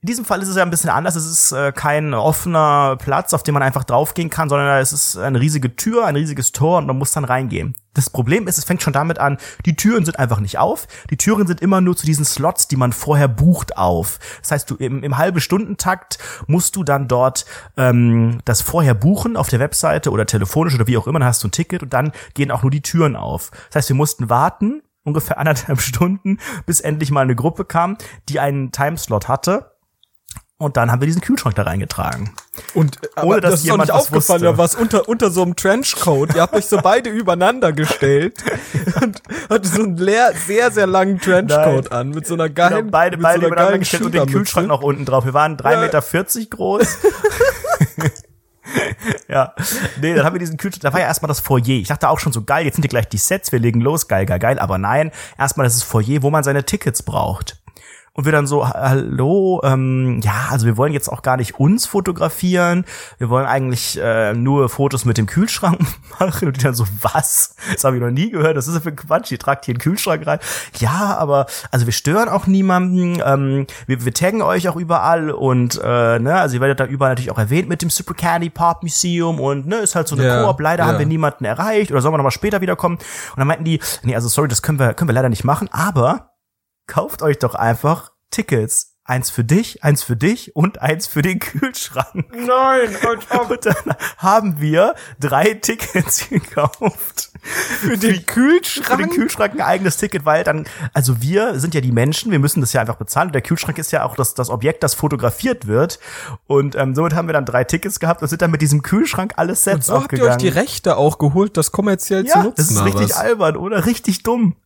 In 0.00 0.06
diesem 0.06 0.24
Fall 0.24 0.40
ist 0.42 0.48
es 0.48 0.54
ja 0.54 0.62
ein 0.62 0.70
bisschen 0.70 0.90
anders. 0.90 1.16
Es 1.16 1.26
ist 1.26 1.50
äh, 1.50 1.72
kein 1.72 2.14
offener 2.14 2.96
Platz, 3.00 3.34
auf 3.34 3.42
den 3.42 3.52
man 3.52 3.64
einfach 3.64 3.82
draufgehen 3.82 4.30
kann, 4.30 4.48
sondern 4.48 4.78
es 4.78 4.92
ist 4.92 5.16
eine 5.16 5.40
riesige 5.40 5.74
Tür, 5.74 6.06
ein 6.06 6.14
riesiges 6.14 6.52
Tor 6.52 6.78
und 6.78 6.86
man 6.86 6.96
muss 6.96 7.10
dann 7.10 7.24
reingehen. 7.24 7.74
Das 7.94 8.08
Problem 8.08 8.46
ist, 8.46 8.58
es 8.58 8.64
fängt 8.64 8.80
schon 8.80 8.92
damit 8.92 9.18
an, 9.18 9.38
die 9.66 9.74
Türen 9.74 10.04
sind 10.04 10.20
einfach 10.20 10.38
nicht 10.38 10.56
auf. 10.56 10.86
Die 11.10 11.16
Türen 11.16 11.48
sind 11.48 11.60
immer 11.60 11.80
nur 11.80 11.96
zu 11.96 12.06
diesen 12.06 12.24
Slots, 12.24 12.68
die 12.68 12.76
man 12.76 12.92
vorher 12.92 13.26
bucht, 13.26 13.76
auf. 13.76 14.20
Das 14.40 14.52
heißt, 14.52 14.70
du 14.70 14.76
im, 14.76 15.02
im 15.02 15.18
halbe 15.18 15.40
Stundentakt 15.40 16.18
musst 16.46 16.76
du 16.76 16.84
dann 16.84 17.08
dort 17.08 17.44
ähm, 17.76 18.38
das 18.44 18.62
vorher 18.62 18.94
buchen 18.94 19.36
auf 19.36 19.48
der 19.48 19.58
Webseite 19.58 20.12
oder 20.12 20.26
telefonisch 20.26 20.76
oder 20.76 20.86
wie 20.86 20.96
auch 20.96 21.08
immer, 21.08 21.18
dann 21.18 21.28
hast 21.28 21.42
du 21.42 21.48
ein 21.48 21.52
Ticket 21.52 21.82
und 21.82 21.92
dann 21.92 22.12
gehen 22.34 22.52
auch 22.52 22.62
nur 22.62 22.70
die 22.70 22.82
Türen 22.82 23.16
auf. 23.16 23.50
Das 23.66 23.74
heißt, 23.74 23.88
wir 23.88 23.96
mussten 23.96 24.30
warten, 24.30 24.80
ungefähr 25.02 25.38
anderthalb 25.38 25.80
Stunden, 25.80 26.38
bis 26.66 26.78
endlich 26.78 27.10
mal 27.10 27.22
eine 27.22 27.34
Gruppe 27.34 27.64
kam, 27.64 27.98
die 28.28 28.38
einen 28.38 28.70
Timeslot 28.70 29.26
hatte 29.26 29.72
und 30.60 30.76
dann 30.76 30.90
haben 30.90 31.00
wir 31.00 31.06
diesen 31.06 31.22
Kühlschrank 31.22 31.54
da 31.54 31.62
reingetragen. 31.62 32.34
Und 32.74 32.98
äh, 33.16 33.22
ohne 33.22 33.40
dass 33.40 33.52
das 33.52 33.64
jemand 33.64 33.90
was 33.90 34.02
aufgefallen, 34.02 34.42
wusste. 34.42 34.58
was 34.58 34.74
unter 34.74 35.08
unter 35.08 35.30
so 35.30 35.42
einem 35.42 35.54
Trenchcoat. 35.54 36.34
Ihr 36.34 36.42
habt 36.42 36.54
euch 36.54 36.66
so 36.66 36.80
beide 36.82 37.10
übereinander 37.10 37.72
gestellt 37.72 38.42
und 39.00 39.22
hatte 39.48 39.68
so 39.68 39.84
einen 39.84 39.96
leer, 39.96 40.32
sehr 40.46 40.72
sehr 40.72 40.88
langen 40.88 41.20
Trenchcoat 41.20 41.90
Nein. 41.90 41.92
an 41.92 42.10
mit 42.10 42.26
so 42.26 42.34
einer 42.34 42.48
geilen 42.48 42.78
genau, 42.78 42.90
beide 42.90 43.18
beide 43.18 43.40
so 43.40 43.46
übereinander 43.46 43.78
gestellt 43.78 44.02
und 44.02 44.14
den 44.14 44.26
Kühlschrank 44.26 44.66
noch 44.66 44.82
unten 44.82 45.04
drauf. 45.04 45.24
Wir 45.24 45.34
waren 45.34 45.56
drei 45.56 45.74
ja. 45.74 45.80
Meter 45.80 46.02
vierzig 46.02 46.50
groß. 46.50 46.88
ja, 49.28 49.54
nee, 50.00 50.12
dann 50.12 50.24
haben 50.24 50.34
wir 50.34 50.40
diesen 50.40 50.56
Kühlschrank, 50.56 50.82
da 50.82 50.92
war 50.92 51.00
ja 51.00 51.06
erstmal 51.06 51.28
das 51.28 51.38
Foyer. 51.38 51.68
Ich 51.68 51.86
dachte 51.86 52.08
auch 52.08 52.18
schon 52.18 52.32
so, 52.32 52.42
geil, 52.42 52.64
jetzt 52.64 52.74
sind 52.74 52.82
hier 52.82 52.90
gleich 52.90 53.08
die 53.08 53.18
Sets, 53.18 53.52
wir 53.52 53.60
legen 53.60 53.80
los, 53.80 54.08
geil, 54.08 54.26
geil, 54.26 54.40
geil. 54.40 54.58
Aber 54.58 54.76
nein, 54.76 55.12
erstmal 55.38 55.64
das 55.64 55.76
ist 55.76 55.84
Foyer, 55.84 56.22
wo 56.22 56.30
man 56.30 56.42
seine 56.42 56.64
Tickets 56.64 57.04
braucht 57.04 57.58
und 58.18 58.24
wir 58.24 58.32
dann 58.32 58.48
so, 58.48 58.68
hallo, 58.68 59.60
ähm, 59.62 60.20
ja, 60.24 60.48
also 60.50 60.66
wir 60.66 60.76
wollen 60.76 60.92
jetzt 60.92 61.08
auch 61.08 61.22
gar 61.22 61.36
nicht 61.36 61.60
uns 61.60 61.86
fotografieren, 61.86 62.84
wir 63.18 63.30
wollen 63.30 63.46
eigentlich 63.46 63.96
äh, 64.02 64.34
nur 64.34 64.68
Fotos 64.68 65.04
mit 65.04 65.18
dem 65.18 65.26
Kühlschrank 65.26 65.78
machen. 66.18 66.48
Und 66.48 66.56
die 66.56 66.64
dann 66.64 66.74
so, 66.74 66.84
was? 67.00 67.54
Das 67.72 67.84
habe 67.84 67.94
ich 67.94 68.02
noch 68.02 68.10
nie 68.10 68.30
gehört, 68.30 68.56
das 68.56 68.66
ist 68.66 68.74
ja 68.74 68.80
für 68.80 68.90
Quatsch, 68.90 69.30
ihr 69.30 69.38
tragt 69.38 69.66
hier 69.66 69.74
einen 69.74 69.80
Kühlschrank 69.80 70.26
rein. 70.26 70.40
Ja, 70.80 71.16
aber 71.16 71.46
also 71.70 71.86
wir 71.86 71.92
stören 71.92 72.28
auch 72.28 72.48
niemanden, 72.48 73.22
ähm, 73.24 73.68
wir, 73.86 74.04
wir 74.04 74.12
taggen 74.12 74.42
euch 74.42 74.68
auch 74.68 74.74
überall. 74.74 75.30
Und 75.30 75.80
äh, 75.80 76.18
ne, 76.18 76.40
also 76.40 76.56
ihr 76.56 76.60
werdet 76.60 76.80
da 76.80 76.86
überall 76.86 77.12
natürlich 77.12 77.30
auch 77.30 77.38
erwähnt 77.38 77.68
mit 77.68 77.82
dem 77.82 77.90
Super 77.90 78.14
Candy 78.14 78.50
Pop 78.50 78.82
Museum. 78.82 79.38
Und 79.38 79.68
ne, 79.68 79.76
ist 79.76 79.94
halt 79.94 80.08
so 80.08 80.16
eine 80.16 80.24
yeah, 80.24 80.42
Koop, 80.42 80.58
leider 80.58 80.82
yeah. 80.82 80.92
haben 80.92 80.98
wir 80.98 81.06
niemanden 81.06 81.44
erreicht. 81.44 81.92
Oder 81.92 82.00
sollen 82.00 82.14
wir 82.14 82.18
nochmal 82.18 82.32
später 82.32 82.60
wiederkommen? 82.60 82.96
Und 82.96 83.38
dann 83.38 83.46
meinten 83.46 83.62
die, 83.62 83.78
nee, 84.02 84.16
also 84.16 84.26
sorry, 84.26 84.48
das 84.48 84.60
können 84.60 84.80
wir, 84.80 84.94
können 84.94 85.08
wir 85.08 85.14
leider 85.14 85.28
nicht 85.28 85.44
machen, 85.44 85.68
aber 85.70 86.27
kauft 86.88 87.22
euch 87.22 87.38
doch 87.38 87.54
einfach 87.54 88.10
Tickets. 88.30 88.94
Eins 89.04 89.30
für 89.30 89.42
dich, 89.42 89.82
eins 89.82 90.02
für 90.02 90.16
dich 90.16 90.54
und 90.54 90.82
eins 90.82 91.06
für 91.06 91.22
den 91.22 91.38
Kühlschrank. 91.38 92.26
Nein, 92.30 92.94
und 93.48 93.64
dann 93.64 93.96
haben 94.18 94.60
wir 94.60 94.94
drei 95.18 95.54
Tickets 95.54 96.28
gekauft. 96.28 97.30
Für 97.40 97.96
den 97.96 98.26
Kühlschrank? 98.26 98.86
Für 98.86 98.96
den 98.98 99.08
Kühlschrank 99.08 99.54
ein 99.54 99.62
eigenes 99.62 99.96
Ticket, 99.96 100.26
weil 100.26 100.44
dann, 100.44 100.66
also 100.92 101.22
wir 101.22 101.58
sind 101.58 101.72
ja 101.74 101.80
die 101.80 101.90
Menschen, 101.90 102.32
wir 102.32 102.38
müssen 102.38 102.60
das 102.60 102.74
ja 102.74 102.82
einfach 102.82 102.96
bezahlen. 102.96 103.28
Und 103.28 103.32
der 103.32 103.40
Kühlschrank 103.40 103.78
ist 103.78 103.92
ja 103.92 104.04
auch 104.04 104.14
das, 104.14 104.34
das 104.34 104.50
Objekt, 104.50 104.82
das 104.82 104.92
fotografiert 104.92 105.66
wird. 105.66 105.98
Und 106.46 106.74
ähm, 106.74 106.94
somit 106.94 107.14
haben 107.14 107.28
wir 107.28 107.32
dann 107.32 107.46
drei 107.46 107.64
Tickets 107.64 108.00
gehabt 108.00 108.20
und 108.20 108.28
sind 108.28 108.42
dann 108.42 108.50
mit 108.50 108.60
diesem 108.60 108.82
Kühlschrank 108.82 109.32
alles 109.36 109.64
Sets 109.64 109.88
und 109.88 109.96
so 109.96 110.02
habt 110.02 110.12
ihr 110.12 110.24
euch 110.24 110.36
die 110.36 110.48
Rechte 110.48 110.98
auch 110.98 111.16
geholt, 111.16 111.56
das 111.56 111.72
kommerziell 111.72 112.26
ja, 112.26 112.32
zu 112.34 112.38
nutzen. 112.40 112.56
das 112.56 112.70
ist 112.72 112.84
richtig 112.84 113.16
albern, 113.16 113.56
oder? 113.56 113.86
Richtig 113.86 114.22
dumm. 114.22 114.56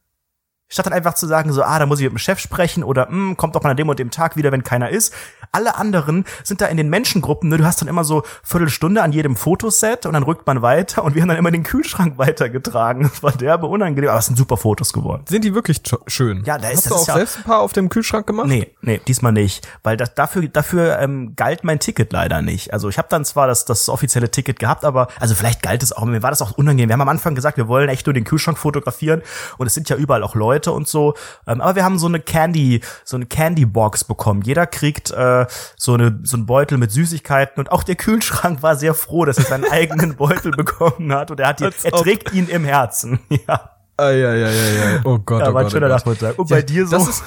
Statt 0.73 0.87
dann 0.87 0.95
einfach 0.95 1.12
zu 1.12 1.27
sagen, 1.27 1.53
so, 1.53 1.62
ah, 1.62 1.79
da 1.79 1.85
muss 1.85 2.01
ich 2.01 2.05
mit 2.05 2.14
dem 2.14 2.18
Chef 2.18 2.39
sprechen 2.39 2.83
oder 2.83 3.09
hm, 3.09 3.37
kommt 3.37 3.55
doch 3.55 3.62
mal 3.62 3.73
an 3.73 3.77
dem 3.77 3.91
und 3.91 3.99
dem 3.99 4.11
Tag 4.11 4.37
wieder, 4.37 4.53
wenn 4.53 4.64
keiner 4.64 4.89
ist. 4.89 5.12
Alle 5.55 5.77
anderen 5.77 6.25
sind 6.45 6.63
da 6.63 6.67
in 6.67 6.79
den 6.79 6.89
Menschengruppen, 6.89 7.51
ne? 7.51 7.59
Du 7.59 7.65
hast 7.65 7.83
dann 7.83 7.89
immer 7.89 8.05
so 8.05 8.23
Viertelstunde 8.43 9.03
an 9.03 9.13
jedem 9.13 9.37
Fotoset 9.37 10.07
und 10.07 10.15
dann 10.15 10.23
rückt 10.23 10.47
man 10.47 10.63
weiter 10.63 11.05
und 11.05 11.15
wir 11.15 11.21
haben 11.21 11.29
dann 11.29 11.37
immer 11.37 11.51
den 11.51 11.63
Kühlschrank 11.63 12.15
weitergetragen. 12.17 13.03
Das 13.03 13.23
war 13.23 13.33
derbe 13.33 13.67
unangenehm, 13.67 14.09
aber 14.09 14.19
es 14.19 14.27
sind 14.27 14.37
super 14.37 14.57
Fotos 14.57 14.95
geworden. 14.95 15.25
Sind 15.29 15.45
die 15.45 15.55
wirklich 15.55 15.83
schön? 16.07 16.43
Ja, 16.45 16.57
da 16.57 16.69
ist 16.69 16.79
Hast 16.79 16.87
das 16.87 16.93
du 16.93 16.95
auch 16.95 17.09
ja 17.09 17.15
selbst 17.15 17.37
ein 17.37 17.43
paar 17.43 17.61
auf 17.61 17.75
dem 17.75 17.91
Kühlschrank 17.91 18.27
gemacht? 18.27 18.47
Nee, 18.49 18.75
nee, 18.81 19.01
diesmal 19.07 19.33
nicht, 19.33 19.69
weil 19.83 19.99
das 19.99 20.15
dafür 20.15 20.49
dafür 20.49 20.99
ähm, 21.01 21.35
galt 21.37 21.65
mein 21.65 21.79
Ticket 21.81 22.15
leider 22.15 22.41
nicht. 22.41 22.73
Also 22.73 22.89
ich 22.89 22.97
habe 22.97 23.09
dann 23.11 23.27
zwar 23.27 23.47
das 23.47 23.67
das 23.67 23.91
offizielle 23.91 24.31
Ticket 24.31 24.59
gehabt, 24.59 24.87
aber 24.87 25.09
also 25.21 25.35
vielleicht 25.35 25.63
galt 25.63 25.83
es 25.83 25.93
auch, 25.93 26.05
mir 26.07 26.23
war 26.23 26.31
das 26.31 26.41
auch 26.41 26.53
unangenehm. 26.53 26.89
Wir 26.89 26.95
haben 26.95 27.03
am 27.03 27.09
Anfang 27.11 27.35
gesagt, 27.35 27.59
wir 27.59 27.69
wollen 27.69 27.91
echt 27.91 28.07
nur 28.07 28.15
den 28.15 28.25
Kühlschrank 28.25 28.57
fotografieren 28.57 29.21
und 29.59 29.67
es 29.67 29.75
sind 29.75 29.91
ja 29.91 29.97
überall 29.97 30.23
auch 30.23 30.35
Leute 30.35 30.73
und 30.73 30.89
so. 30.89 31.13
Ähm, 31.47 31.61
aber 31.61 31.75
wir 31.75 31.85
haben 31.85 31.99
so 31.99 32.07
eine 32.07 32.21
Candy, 32.21 32.81
so 33.05 33.17
eine 33.17 33.27
Candy 33.27 33.67
Box 33.67 34.05
bekommen. 34.05 34.41
Jeder 34.43 34.67
kriegt 34.67 35.11
äh, 35.11 35.41
so 35.76 35.95
eine 35.95 36.20
so 36.22 36.36
einen 36.36 36.47
Beutel 36.47 36.78
mit 36.78 36.90
Süßigkeiten 36.90 37.59
und 37.59 37.70
auch 37.70 37.82
der 37.82 37.97
Kühlschrank 37.97 38.62
war 38.62 38.76
sehr 38.76 38.95
froh, 38.95 39.24
dass 39.24 39.38
er 39.38 39.45
seinen 39.45 39.64
eigenen 39.64 40.16
Beutel 40.16 40.53
bekommen 40.53 41.12
hat 41.12 41.30
und 41.30 41.40
er 41.40 41.49
hat 41.49 41.61
ihn, 41.61 41.70
er 41.82 41.93
trägt 41.93 42.32
ihn 42.32 42.49
im 42.49 42.64
Herzen. 42.64 43.20
ja. 43.49 43.70
Eieieiei. 43.97 45.01
Oh 45.05 45.18
Gott, 45.18 45.43
ja, 45.43 45.51
oh 45.51 45.55
war 45.55 45.64
ein 45.64 45.70
schöner 45.70 45.88
Nachmittag. 45.88 46.38
Und 46.38 46.51
ja, 46.51 46.57
bei 46.57 46.62
dir 46.62 46.86
so? 46.86 46.97
Das 46.97 47.09
ist, 47.09 47.22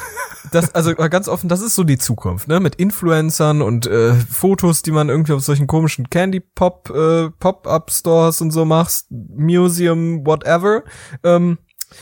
das, 0.51 0.76
also 0.76 0.95
ganz 0.95 1.28
offen, 1.28 1.47
das 1.47 1.61
ist 1.61 1.76
so 1.76 1.84
die 1.84 1.97
Zukunft, 1.97 2.47
ne? 2.47 2.59
Mit 2.59 2.76
Influencern 2.76 3.61
und 3.61 3.88
äh, 3.88 4.13
Fotos, 4.13 4.82
die 4.82 4.91
man 4.91 5.09
irgendwie 5.09 5.34
auf 5.34 5.43
solchen 5.43 5.68
komischen 5.68 6.09
Candy 6.09 6.39
Pop 6.39 6.89
äh, 6.89 7.30
Pop-up 7.30 7.91
Stores 7.91 8.41
und 8.41 8.51
so 8.51 8.66
machst, 8.66 9.07
Museum, 9.09 10.26
whatever. 10.26 10.84
Ähm, 11.24 11.57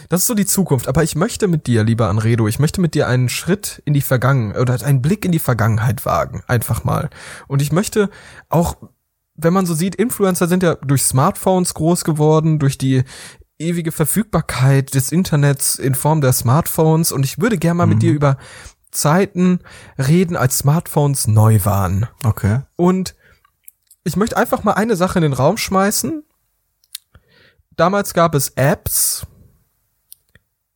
das 0.10 0.22
ist 0.22 0.28
so 0.28 0.34
die 0.34 0.46
Zukunft. 0.46 0.88
Aber 0.88 1.04
ich 1.04 1.16
möchte 1.16 1.48
mit 1.48 1.68
dir, 1.68 1.84
lieber 1.84 2.10
Anredo, 2.10 2.48
ich 2.48 2.60
möchte 2.60 2.82
mit 2.82 2.96
dir 2.96 3.08
einen 3.08 3.30
Schritt 3.30 3.82
in 3.86 3.94
die 3.94 4.02
Vergangenheit 4.02 4.60
oder 4.60 4.86
einen 4.86 5.02
Blick 5.02 5.26
in 5.26 5.32
die 5.32 5.40
Vergangenheit 5.40 6.06
wagen. 6.06 6.44
Einfach 6.48 6.84
mal. 6.84 7.10
Und 7.48 7.62
ich 7.62 7.72
möchte 7.72 8.10
auch, 8.50 8.76
wenn 9.36 9.54
man 9.54 9.66
so 9.66 9.74
sieht, 9.74 9.96
Influencer 9.96 10.48
sind 10.48 10.64
ja 10.64 10.76
durch 10.76 11.04
Smartphones 11.04 11.74
groß 11.74 12.04
geworden, 12.04 12.60
durch 12.60 12.78
die 12.78 13.04
ewige 13.60 13.92
Verfügbarkeit 13.92 14.94
des 14.94 15.12
Internets 15.12 15.76
in 15.76 15.96
Form 15.96 16.22
der 16.22 16.34
Smartphones. 16.34 17.12
Und 17.12 17.24
ich 17.24 17.40
würde 17.40 17.58
gerne 17.58 17.76
mal 17.76 17.86
mhm. 17.86 17.94
mit 17.94 18.02
dir 18.02 18.14
über 18.14 18.38
Zeiten 18.92 19.60
reden, 19.98 20.36
als 20.36 20.60
Smartphones 20.60 21.28
neu 21.28 21.60
waren. 21.64 22.08
Okay. 22.24 22.62
Und 22.76 23.16
ich 24.04 24.16
möchte 24.16 24.38
einfach 24.38 24.64
mal 24.64 24.74
eine 24.74 24.96
Sache 24.96 25.20
in 25.20 25.24
den 25.24 25.34
Raum 25.34 25.58
schmeißen. 25.58 26.24
Damals 27.76 28.14
gab 28.14 28.36
es 28.36 28.50
Apps, 28.50 29.26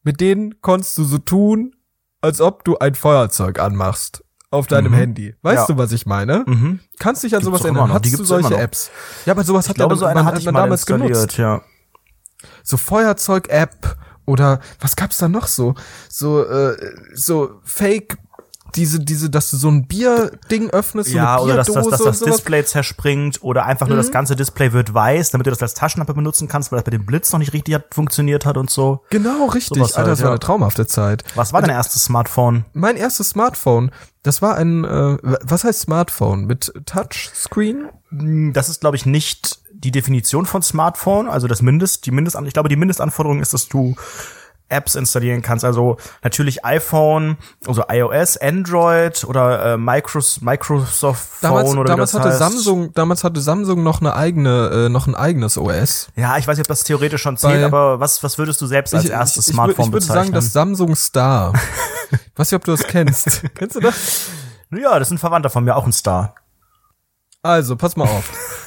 mit 0.08 0.22
denen 0.22 0.62
konntest 0.62 0.98
du 0.98 1.04
so 1.04 1.18
tun, 1.18 1.76
als 2.22 2.40
ob 2.40 2.64
du 2.64 2.78
ein 2.78 2.96
Feuerzeug 2.96 3.60
anmachst 3.60 4.24
auf 4.52 4.66
deinem 4.66 4.94
mhm. 4.94 4.96
Handy. 4.96 5.36
Weißt 5.42 5.68
ja. 5.68 5.76
du, 5.76 5.78
was 5.78 5.92
ich 5.92 6.06
meine? 6.06 6.46
Mhm. 6.48 6.80
Kannst 6.98 7.24
dich 7.24 7.36
an 7.36 7.44
sowas 7.44 7.66
erinnern? 7.66 7.92
Hattest 7.92 8.18
du 8.18 8.24
solche 8.24 8.56
Apps? 8.56 8.90
Ja, 9.26 9.34
aber 9.34 9.44
sowas 9.44 9.66
ich 9.66 9.70
hat, 9.72 9.76
glaube, 9.76 9.96
ja, 9.96 10.00
so 10.00 10.06
man, 10.06 10.24
hat 10.24 10.42
man 10.46 10.54
damals 10.54 10.86
genutzt. 10.86 11.38
Ja. 11.38 11.62
So 12.64 12.78
Feuerzeug-App 12.78 13.98
oder 14.26 14.62
was 14.80 14.96
gab's 14.96 15.18
da 15.18 15.28
noch 15.28 15.48
so? 15.48 15.76
So 16.08 16.42
äh, 16.46 16.78
so 17.14 17.60
Fake 17.64 18.18
diese, 18.76 19.00
diese, 19.00 19.30
dass 19.30 19.50
du 19.52 19.58
so 19.58 19.70
ein 19.70 19.88
Bierding 19.88 20.70
öffnest, 20.70 21.12
so 21.12 21.18
ja, 21.18 21.36
eine 21.36 21.44
oder 21.44 21.56
dass, 21.56 21.68
dass, 21.68 21.88
dass 21.88 22.02
das 22.02 22.20
Display 22.20 22.64
zerspringt 22.66 23.42
oder 23.42 23.66
einfach 23.66 23.88
nur 23.88 23.96
mhm. 23.96 24.02
das 24.02 24.12
ganze 24.12 24.36
Display 24.36 24.74
wird 24.74 24.94
weiß, 24.94 25.32
damit 25.32 25.48
du 25.48 25.52
das 25.52 25.62
als 25.62 25.74
Taschenlampe 25.74 26.14
benutzen 26.14 26.48
kannst, 26.48 26.72
weil 26.72 26.78
das 26.78 26.86
bei 26.86 26.92
dem 26.92 27.06
Blitz 27.06 27.32
noch 27.32 27.40
nicht 27.40 27.54
richtig 27.54 27.76
hat, 27.76 27.94
funktioniert 27.94 28.46
hat 28.46 28.58
und 28.58 28.70
so. 28.70 29.04
Genau, 29.10 29.46
richtig. 29.46 29.82
Alter, 29.82 29.98
halt, 29.98 30.08
das 30.08 30.22
war 30.22 30.30
eine 30.30 30.40
traumhafte 30.40 30.88
Zeit. 30.88 31.24
Was 31.36 31.54
war 31.54 31.62
dein 31.62 31.72
erstes 31.72 32.04
Smartphone? 32.04 32.66
Mein 32.74 32.96
erstes 32.98 33.30
Smartphone, 33.30 33.92
das 34.24 34.42
war 34.42 34.56
ein, 34.56 34.84
äh, 34.84 35.18
was 35.22 35.64
heißt 35.64 35.82
Smartphone? 35.82 36.46
Mit 36.46 36.74
Touchscreen? 36.86 37.90
Hm, 38.10 38.54
das 38.54 38.70
ist, 38.70 38.82
glaube 38.82 38.98
ich, 38.98 39.06
nicht 39.06 39.60
die 39.74 39.92
Definition 39.92 40.46
von 40.46 40.62
Smartphone, 40.62 41.28
also 41.30 41.48
das 41.48 41.62
Mindest, 41.62 42.06
die 42.06 42.12
Mindestan 42.12 42.46
ich 42.46 42.54
glaube, 42.54 42.70
die 42.70 42.76
Mindestanforderung 42.76 43.42
ist, 43.42 43.54
dass 43.54 43.68
du 43.68 43.96
Apps 44.70 44.96
installieren 44.96 45.42
kannst. 45.42 45.64
Also 45.64 45.98
natürlich 46.24 46.66
iPhone, 46.66 47.38
also 47.68 47.84
iOS, 47.90 48.38
Android 48.38 49.24
oder 49.24 49.74
äh, 49.74 49.78
Microsoft, 49.78 50.42
Microsoft 50.42 51.30
damals, 51.42 51.70
Phone 51.70 51.80
oder 51.80 51.90
damals 51.90 52.12
das 52.12 52.20
hatte 52.20 52.30
heißt. 52.30 52.40
Samsung, 52.40 52.94
damals 52.94 53.24
hatte 53.24 53.40
Samsung 53.40 53.84
noch 53.84 54.02
eine 54.02 54.16
eigene, 54.16 54.86
äh, 54.86 54.90
noch 54.90 55.08
ein 55.08 55.16
eigenes 55.16 55.58
OS. 55.58 56.10
Ja, 56.16 56.38
ich 56.38 56.48
weiß 56.48 56.58
nicht, 56.58 56.66
ob 56.66 56.70
das 56.70 56.84
theoretisch 56.84 57.22
schon 57.22 57.38
zählt, 57.38 57.56
Weil, 57.56 57.64
aber 57.64 58.00
was, 58.00 58.24
was 58.24 58.38
würdest 58.38 58.62
du 58.62 58.68
selbst 58.68 58.94
als 58.94 59.06
ich, 59.06 59.12
erstes 59.12 59.48
ich, 59.48 59.54
Smartphone 59.54 59.74
ich, 59.74 59.80
ich, 59.80 59.88
ich 59.88 59.94
würde 59.94 60.06
sagen, 60.06 60.32
das 60.32 60.54
Samsung 60.54 60.96
Star. 60.96 61.54
weiß 62.36 62.52
nicht, 62.52 62.58
ob 62.58 62.66
du 62.66 62.72
das 62.72 62.84
kennst. 62.84 63.44
Kennst 63.56 63.76
du 63.76 63.80
das? 63.80 64.28
Ja, 64.72 65.00
das 65.00 65.08
ist 65.08 65.14
ein 65.14 65.18
Verwandter 65.18 65.50
von 65.50 65.64
mir, 65.64 65.76
auch 65.76 65.86
ein 65.86 65.94
Star. 65.94 66.36
Also, 67.42 67.76
pass 67.76 67.96
mal 67.96 68.04
auf. 68.06 68.30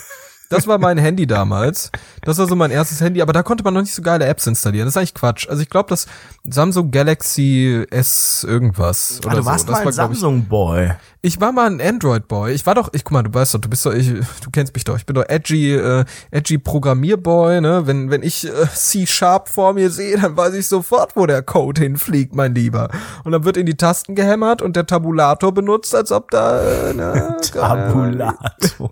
Das 0.50 0.66
war 0.66 0.78
mein 0.78 0.98
Handy 0.98 1.28
damals. 1.28 1.92
Das 2.22 2.36
war 2.38 2.48
so 2.48 2.56
mein 2.56 2.72
erstes 2.72 3.00
Handy, 3.00 3.22
aber 3.22 3.32
da 3.32 3.44
konnte 3.44 3.62
man 3.62 3.72
noch 3.72 3.82
nicht 3.82 3.94
so 3.94 4.02
geile 4.02 4.26
Apps 4.26 4.48
installieren. 4.48 4.86
Das 4.86 4.94
ist 4.94 4.96
eigentlich 4.96 5.14
Quatsch. 5.14 5.48
Also 5.48 5.62
ich 5.62 5.70
glaube, 5.70 5.88
das 5.88 6.06
Samsung 6.44 6.90
Galaxy 6.90 7.86
S 7.88 8.44
irgendwas 8.46 9.20
oder 9.24 9.34
ah, 9.34 9.36
du 9.36 9.44
warst 9.44 9.66
so. 9.68 9.72
mal 9.72 9.86
ein 9.86 9.92
Samsung-Boy. 9.92 10.90
Ich, 11.22 11.34
ich 11.34 11.40
war 11.40 11.52
mal 11.52 11.70
ein 11.70 11.80
Android-Boy. 11.80 12.52
Ich 12.52 12.66
war 12.66 12.74
doch, 12.74 12.90
ich 12.92 13.04
guck 13.04 13.12
mal, 13.12 13.22
du 13.22 13.32
weißt 13.32 13.54
doch, 13.54 13.60
du 13.60 13.70
bist 13.70 13.86
doch, 13.86 13.92
ich, 13.92 14.08
du 14.08 14.50
kennst 14.50 14.74
mich 14.74 14.82
doch. 14.82 14.96
Ich 14.96 15.06
bin 15.06 15.14
doch 15.14 15.28
edgy, 15.28 15.72
äh, 15.72 16.04
edgy 16.32 16.58
Programmierboy. 16.58 17.60
Ne, 17.60 17.86
wenn 17.86 18.10
wenn 18.10 18.24
ich 18.24 18.44
äh, 18.44 18.66
C-Sharp 18.74 19.48
vor 19.48 19.72
mir 19.74 19.90
sehe, 19.90 20.18
dann 20.18 20.36
weiß 20.36 20.54
ich 20.54 20.66
sofort, 20.66 21.14
wo 21.14 21.26
der 21.26 21.42
Code 21.42 21.80
hinfliegt, 21.80 22.34
mein 22.34 22.56
Lieber. 22.56 22.88
Und 23.22 23.30
dann 23.30 23.44
wird 23.44 23.56
in 23.56 23.66
die 23.66 23.76
Tasten 23.76 24.16
gehämmert 24.16 24.62
und 24.62 24.74
der 24.74 24.86
Tabulator 24.86 25.54
benutzt, 25.54 25.94
als 25.94 26.10
ob 26.10 26.32
da 26.32 26.60
äh, 26.60 26.92
ne, 26.92 27.36
Tabulator. 27.52 28.90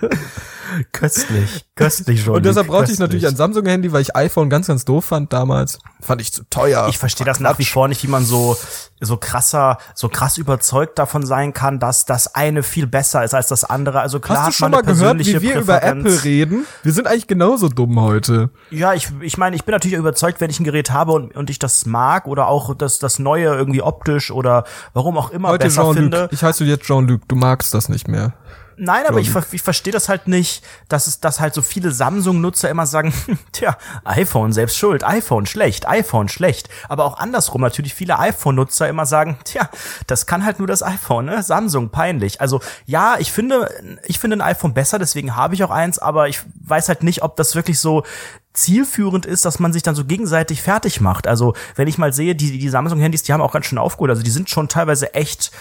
köstlich, 0.84 1.66
köstlich 1.74 2.22
schon. 2.22 2.36
Und 2.36 2.44
deshalb 2.44 2.66
brauchte 2.66 2.92
ich 2.92 2.98
natürlich 2.98 3.26
ein 3.26 3.36
Samsung-Handy, 3.36 3.92
weil 3.92 4.02
ich 4.02 4.14
iPhone 4.16 4.50
ganz, 4.50 4.66
ganz 4.66 4.84
doof 4.84 5.04
fand 5.04 5.32
damals. 5.32 5.78
Fand 6.00 6.20
ich 6.20 6.32
zu 6.32 6.44
teuer. 6.48 6.86
Ich 6.88 6.98
verstehe 6.98 7.26
das 7.26 7.40
nach 7.40 7.58
wie 7.58 7.64
vor 7.64 7.88
nicht, 7.88 8.02
wie 8.02 8.08
man 8.08 8.24
so 8.24 8.56
so 9.00 9.16
krasser, 9.16 9.78
so 9.94 10.08
krass 10.08 10.38
überzeugt 10.38 10.98
davon 10.98 11.24
sein 11.24 11.52
kann, 11.52 11.78
dass 11.78 12.04
das 12.04 12.34
eine 12.34 12.62
viel 12.62 12.86
besser 12.86 13.24
ist 13.24 13.34
als 13.34 13.48
das 13.48 13.64
andere. 13.64 14.00
Also 14.00 14.20
klar 14.20 14.46
Hast 14.46 14.48
du 14.48 14.52
schon 14.52 14.70
mal 14.72 14.82
gehört, 14.82 15.18
wie 15.18 15.40
wir 15.40 15.60
über 15.60 15.82
Apple 15.82 16.24
reden? 16.24 16.66
Wir 16.82 16.92
sind 16.92 17.06
eigentlich 17.06 17.26
genauso 17.26 17.68
dumm 17.68 18.00
heute. 18.00 18.50
Ja, 18.70 18.94
ich, 18.94 19.08
ich 19.20 19.38
meine, 19.38 19.54
ich 19.56 19.64
bin 19.64 19.72
natürlich 19.72 19.96
überzeugt, 19.96 20.40
wenn 20.40 20.50
ich 20.50 20.58
ein 20.60 20.64
Gerät 20.64 20.90
habe 20.90 21.12
und, 21.12 21.36
und 21.36 21.50
ich 21.50 21.58
das 21.58 21.86
mag 21.86 22.26
oder 22.26 22.48
auch 22.48 22.74
das, 22.74 22.98
das 22.98 23.18
Neue 23.18 23.54
irgendwie 23.54 23.82
optisch 23.82 24.30
oder 24.30 24.64
warum 24.94 25.16
auch 25.16 25.30
immer 25.30 25.50
heute 25.50 25.66
besser 25.66 25.92
finde. 25.92 26.28
Ich 26.32 26.42
heiße 26.42 26.64
jetzt 26.64 26.84
Jean-Luc, 26.84 27.28
du 27.28 27.36
magst 27.36 27.74
das 27.74 27.88
nicht 27.88 28.08
mehr. 28.08 28.32
Nein, 28.78 29.06
aber 29.06 29.18
ich, 29.18 29.34
ich 29.52 29.62
verstehe 29.62 29.92
das 29.92 30.08
halt 30.08 30.28
nicht, 30.28 30.64
dass 30.88 31.06
es, 31.06 31.20
dass 31.20 31.40
halt 31.40 31.52
so 31.52 31.62
viele 31.62 31.90
Samsung-Nutzer 31.90 32.70
immer 32.70 32.86
sagen, 32.86 33.12
tja, 33.52 33.76
iPhone 34.04 34.52
selbst 34.52 34.78
schuld, 34.78 35.04
iPhone 35.04 35.46
schlecht, 35.46 35.88
iPhone 35.88 36.28
schlecht. 36.28 36.68
Aber 36.88 37.04
auch 37.04 37.18
andersrum 37.18 37.60
natürlich 37.60 37.94
viele 37.94 38.18
iPhone-Nutzer 38.18 38.88
immer 38.88 39.04
sagen, 39.04 39.38
tja, 39.44 39.68
das 40.06 40.26
kann 40.26 40.44
halt 40.44 40.58
nur 40.58 40.68
das 40.68 40.82
iPhone, 40.82 41.26
ne? 41.26 41.42
Samsung, 41.42 41.90
peinlich. 41.90 42.40
Also 42.40 42.60
ja, 42.86 43.16
ich 43.18 43.32
finde, 43.32 43.68
ich 44.04 44.18
finde 44.18 44.36
ein 44.36 44.42
iPhone 44.42 44.74
besser, 44.74 44.98
deswegen 44.98 45.34
habe 45.34 45.54
ich 45.54 45.64
auch 45.64 45.70
eins, 45.70 45.98
aber 45.98 46.28
ich 46.28 46.40
weiß 46.64 46.88
halt 46.88 47.02
nicht, 47.02 47.22
ob 47.22 47.36
das 47.36 47.54
wirklich 47.56 47.80
so 47.80 48.04
zielführend 48.52 49.26
ist, 49.26 49.44
dass 49.44 49.58
man 49.58 49.72
sich 49.72 49.82
dann 49.82 49.94
so 49.94 50.04
gegenseitig 50.04 50.62
fertig 50.62 51.00
macht. 51.00 51.26
Also 51.26 51.54
wenn 51.74 51.88
ich 51.88 51.98
mal 51.98 52.12
sehe, 52.12 52.34
die, 52.34 52.58
die 52.58 52.68
Samsung-Handys, 52.68 53.22
die 53.22 53.32
haben 53.32 53.40
auch 53.40 53.52
ganz 53.52 53.66
schön 53.66 53.78
aufgeholt. 53.78 54.10
Also 54.10 54.22
die 54.22 54.30
sind 54.30 54.50
schon 54.50 54.68
teilweise 54.68 55.14
echt 55.14 55.52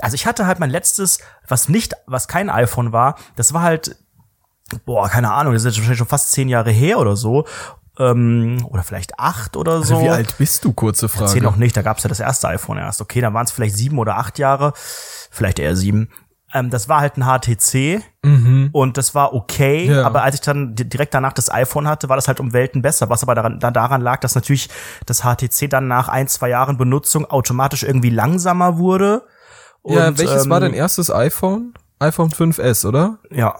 also 0.00 0.14
ich 0.14 0.26
hatte 0.26 0.46
halt 0.46 0.58
mein 0.58 0.70
letztes, 0.70 1.18
was 1.46 1.68
nicht, 1.68 1.94
was 2.06 2.28
kein 2.28 2.50
iPhone 2.50 2.92
war, 2.92 3.16
das 3.36 3.52
war 3.52 3.62
halt, 3.62 3.96
boah, 4.84 5.08
keine 5.08 5.32
Ahnung, 5.32 5.52
das 5.52 5.62
ist 5.62 5.66
jetzt 5.66 5.76
wahrscheinlich 5.78 5.98
schon 5.98 6.08
fast 6.08 6.32
zehn 6.32 6.48
Jahre 6.48 6.70
her 6.70 6.98
oder 6.98 7.16
so. 7.16 7.46
Ähm, 7.96 8.66
oder 8.70 8.82
vielleicht 8.82 9.20
acht 9.20 9.56
oder 9.56 9.82
so. 9.84 9.94
Also 9.94 10.04
wie 10.04 10.10
alt 10.10 10.36
bist 10.36 10.64
du, 10.64 10.72
kurze 10.72 11.08
Frage? 11.08 11.30
Zehn 11.30 11.44
noch 11.44 11.54
nicht, 11.54 11.76
da 11.76 11.82
gab's 11.82 12.02
ja 12.02 12.08
das 12.08 12.18
erste 12.18 12.48
iPhone 12.48 12.78
erst. 12.78 13.00
Okay, 13.00 13.20
dann 13.20 13.34
waren 13.34 13.44
es 13.44 13.52
vielleicht 13.52 13.76
sieben 13.76 13.98
oder 13.98 14.16
acht 14.16 14.40
Jahre, 14.40 14.72
vielleicht 15.30 15.60
eher 15.60 15.76
sieben. 15.76 16.08
Ähm, 16.52 16.70
das 16.70 16.88
war 16.88 17.00
halt 17.00 17.16
ein 17.16 17.24
HTC 17.24 18.02
mhm. 18.22 18.70
und 18.72 18.96
das 18.96 19.14
war 19.14 19.32
okay, 19.32 19.86
ja. 19.86 20.04
aber 20.04 20.24
als 20.24 20.34
ich 20.34 20.40
dann 20.40 20.74
direkt 20.74 21.14
danach 21.14 21.34
das 21.34 21.52
iPhone 21.52 21.86
hatte, 21.86 22.08
war 22.08 22.16
das 22.16 22.26
halt 22.26 22.40
um 22.40 22.52
Welten 22.52 22.82
besser, 22.82 23.10
was 23.10 23.22
aber 23.22 23.36
daran, 23.36 23.60
daran 23.60 24.00
lag, 24.00 24.18
dass 24.18 24.34
natürlich 24.34 24.68
das 25.06 25.20
HTC 25.20 25.70
dann 25.70 25.86
nach 25.86 26.08
ein, 26.08 26.26
zwei 26.26 26.48
Jahren 26.48 26.76
Benutzung 26.76 27.26
automatisch 27.26 27.84
irgendwie 27.84 28.10
langsamer 28.10 28.76
wurde 28.76 29.22
und, 29.84 29.94
ja, 29.94 30.18
welches 30.18 30.44
ähm, 30.44 30.50
war 30.50 30.60
dein 30.60 30.72
erstes 30.72 31.12
iPhone? 31.12 31.74
iPhone 31.98 32.30
5S, 32.30 32.86
oder? 32.86 33.18
Ja. 33.30 33.54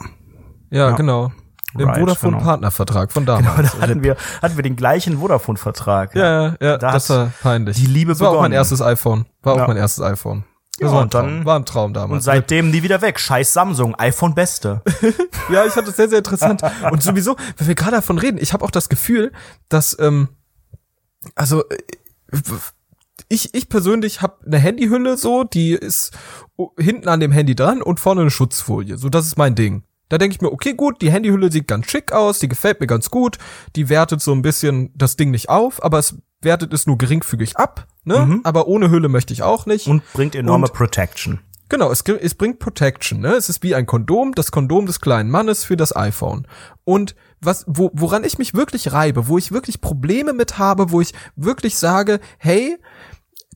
Ja, 0.71 0.89
ja. 0.89 0.97
genau. 0.97 1.33
Den 1.75 1.89
right, 1.89 2.01
Vodafone 2.01 2.39
genau. 2.39 2.71
Von 2.71 3.27
damals. 3.27 3.73
Genau, 3.73 3.81
da 3.81 3.81
hatten 3.81 4.03
wir 4.03 4.17
hatten 4.41 4.57
wir 4.57 4.63
den 4.63 4.77
gleichen 4.77 5.19
Vodafone 5.19 5.59
Vertrag. 5.59 6.15
Ja, 6.15 6.25
ja, 6.25 6.57
ja 6.61 6.79
da 6.79 6.93
das 6.93 7.11
war 7.11 7.33
peinlich. 7.43 7.77
Die 7.77 7.87
Liebe 7.87 8.13
das 8.13 8.21
war 8.21 8.29
begonnen. 8.29 8.39
auch 8.39 8.43
mein 8.43 8.53
erstes 8.53 8.81
iPhone. 8.81 9.27
War 9.43 9.57
ja. 9.57 9.63
auch 9.63 9.69
mein 9.69 9.77
erstes 9.77 10.03
iPhone. 10.03 10.45
Das 10.79 10.91
ja, 10.91 10.97
war, 10.97 11.03
ein 11.03 11.11
Traum. 11.11 11.27
dann, 11.27 11.45
war 11.45 11.59
ein 11.59 11.65
Traum 11.67 11.93
damals. 11.93 12.13
Und 12.13 12.21
seitdem 12.23 12.71
nie 12.71 12.83
wieder 12.83 13.03
weg. 13.03 13.21
Scheiß 13.21 13.53
Samsung, 13.53 13.95
iPhone 13.97 14.35
Beste. 14.35 14.83
ja, 15.53 15.67
ich 15.67 15.73
fand 15.73 15.87
das 15.87 15.97
sehr, 15.97 16.09
sehr 16.09 16.19
interessant. 16.19 16.63
Und 16.91 17.03
sowieso, 17.03 17.37
wenn 17.59 17.69
wir 17.69 17.75
gerade 17.75 17.97
davon 17.97 18.19
reden, 18.19 18.39
ich 18.41 18.53
habe 18.53 18.65
auch 18.65 18.71
das 18.71 18.89
Gefühl, 18.89 19.33
dass, 19.69 19.97
ähm, 20.01 20.29
also 21.35 21.69
äh, 21.69 21.77
ich, 23.29 23.55
ich 23.55 23.69
persönlich 23.69 24.23
habe 24.23 24.45
eine 24.47 24.59
Handyhülle 24.59 25.17
so, 25.17 25.45
die 25.45 25.73
ist 25.73 26.13
hinten 26.79 27.09
an 27.09 27.21
dem 27.21 27.33
Handy 27.33 27.55
dran 27.55 27.83
und 27.83 28.01
vorne 28.01 28.23
eine 28.23 28.31
Schutzfolie. 28.31 28.97
So, 28.97 29.09
das 29.09 29.27
ist 29.27 29.39
mein 29.39 29.55
Ding. 29.55 29.83
Da 30.09 30.19
denke 30.19 30.35
ich 30.35 30.41
mir, 30.41 30.53
okay, 30.53 30.75
gut, 30.75 31.01
die 31.01 31.11
Handyhülle 31.11 31.51
sieht 31.51 31.67
ganz 31.67 31.91
schick 31.91 32.13
aus, 32.13 32.39
die 32.39 32.49
gefällt 32.49 32.81
mir 32.81 32.87
ganz 32.87 33.11
gut, 33.11 33.39
die 33.75 33.89
wertet 33.89 34.21
so 34.21 34.33
ein 34.33 34.43
bisschen 34.43 34.91
das 34.95 35.17
Ding 35.17 35.31
nicht 35.31 35.49
auf, 35.49 35.83
aber 35.83 35.99
es 35.99 36.17
wertet 36.43 36.73
es 36.73 36.87
nur 36.87 36.99
geringfügig 36.99 37.57
ab, 37.57 37.89
ne? 38.05 38.27
Mhm. 38.27 38.41
Aber 38.45 38.69
ohne 38.69 38.91
Hülle 38.91 39.09
möchte 39.09 39.33
ich 39.33 39.43
auch 39.43 39.65
nicht. 39.67 39.87
Und 39.87 40.03
bringt 40.13 40.35
enorme 40.35 40.67
und, 40.67 40.75
Protection. 40.75 41.41
Genau, 41.71 41.91
es, 41.91 42.03
es 42.03 42.35
bringt 42.35 42.59
Protection, 42.59 43.21
ne? 43.21 43.33
Es 43.33 43.49
ist 43.49 43.63
wie 43.63 43.75
ein 43.75 43.87
Kondom, 43.87 44.35
das 44.35 44.53
Kondom 44.53 44.85
des 44.85 45.01
kleinen 45.01 45.31
Mannes 45.31 45.65
für 45.65 45.77
das 45.77 45.97
iPhone. 45.97 46.47
Und 46.85 47.17
was, 47.41 47.65
wo, 47.67 47.91
woran 47.95 48.25
ich 48.25 48.39
mich 48.39 48.55
wirklich 48.55 48.93
reibe, 48.93 49.27
wo 49.29 49.39
ich 49.39 49.53
wirklich 49.53 49.81
Probleme 49.81 50.35
mit 50.35 50.59
habe, 50.59 50.91
wo 50.91 51.01
ich 51.01 51.15
wirklich 51.35 51.77
sage, 51.77 52.21
hey, 52.39 52.77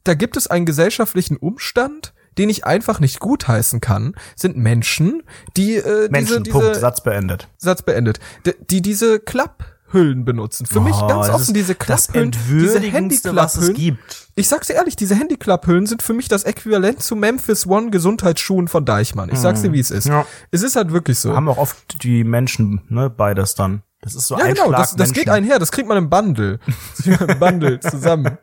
da 0.04 0.14
gibt 0.14 0.36
es 0.36 0.46
einen 0.46 0.66
gesellschaftlichen 0.66 1.36
Umstand, 1.36 2.12
den 2.38 2.48
ich 2.48 2.64
einfach 2.64 3.00
nicht 3.00 3.20
gutheißen 3.20 3.80
kann, 3.80 4.14
sind 4.36 4.56
Menschen, 4.56 5.22
die 5.56 5.76
äh, 5.76 6.08
Menschen, 6.10 6.44
diese, 6.44 6.58
Punkt, 6.58 6.76
Satz 6.76 7.02
beendet. 7.02 7.48
Satz 7.58 7.82
beendet. 7.82 8.20
Die, 8.46 8.54
die 8.70 8.82
diese 8.82 9.18
Klapphüllen 9.18 10.24
benutzen. 10.24 10.64
Für 10.66 10.78
oh, 10.78 10.82
mich 10.82 10.96
ganz 11.00 11.28
offen 11.28 11.52
diese 11.52 11.74
Klapphüllen, 11.74 12.30
diese 12.48 12.80
Handyklapphüllen. 12.80 13.98
Ich 14.36 14.48
sag's 14.48 14.68
dir 14.68 14.74
ehrlich, 14.74 14.94
diese 14.94 15.16
Handyklapphüllen 15.16 15.86
sind 15.86 16.02
für 16.02 16.14
mich 16.14 16.28
das 16.28 16.44
Äquivalent 16.44 17.02
zu 17.02 17.16
Memphis 17.16 17.66
One 17.66 17.90
Gesundheitsschuhen 17.90 18.68
von 18.68 18.84
Deichmann. 18.84 19.30
Ich 19.32 19.40
sag's 19.40 19.62
dir, 19.62 19.72
wie 19.72 19.80
es 19.80 19.90
ist. 19.90 20.06
Ja. 20.06 20.24
Es 20.52 20.62
ist 20.62 20.76
halt 20.76 20.92
wirklich 20.92 21.18
so. 21.18 21.34
Haben 21.34 21.48
auch 21.48 21.58
oft 21.58 22.04
die 22.04 22.22
Menschen, 22.22 22.82
ne, 22.88 23.10
beides 23.10 23.56
dann. 23.56 23.82
Das 24.00 24.14
ist 24.14 24.28
so 24.28 24.38
ja, 24.38 24.44
ein 24.44 24.54
genau, 24.54 24.70
das, 24.70 24.94
das 24.94 25.12
geht 25.12 25.28
einher, 25.28 25.58
das 25.58 25.72
kriegt 25.72 25.88
man 25.88 25.98
im 25.98 26.08
Bundle. 26.08 26.60
Im 27.04 27.38
Bundle 27.40 27.80
zusammen. 27.80 28.38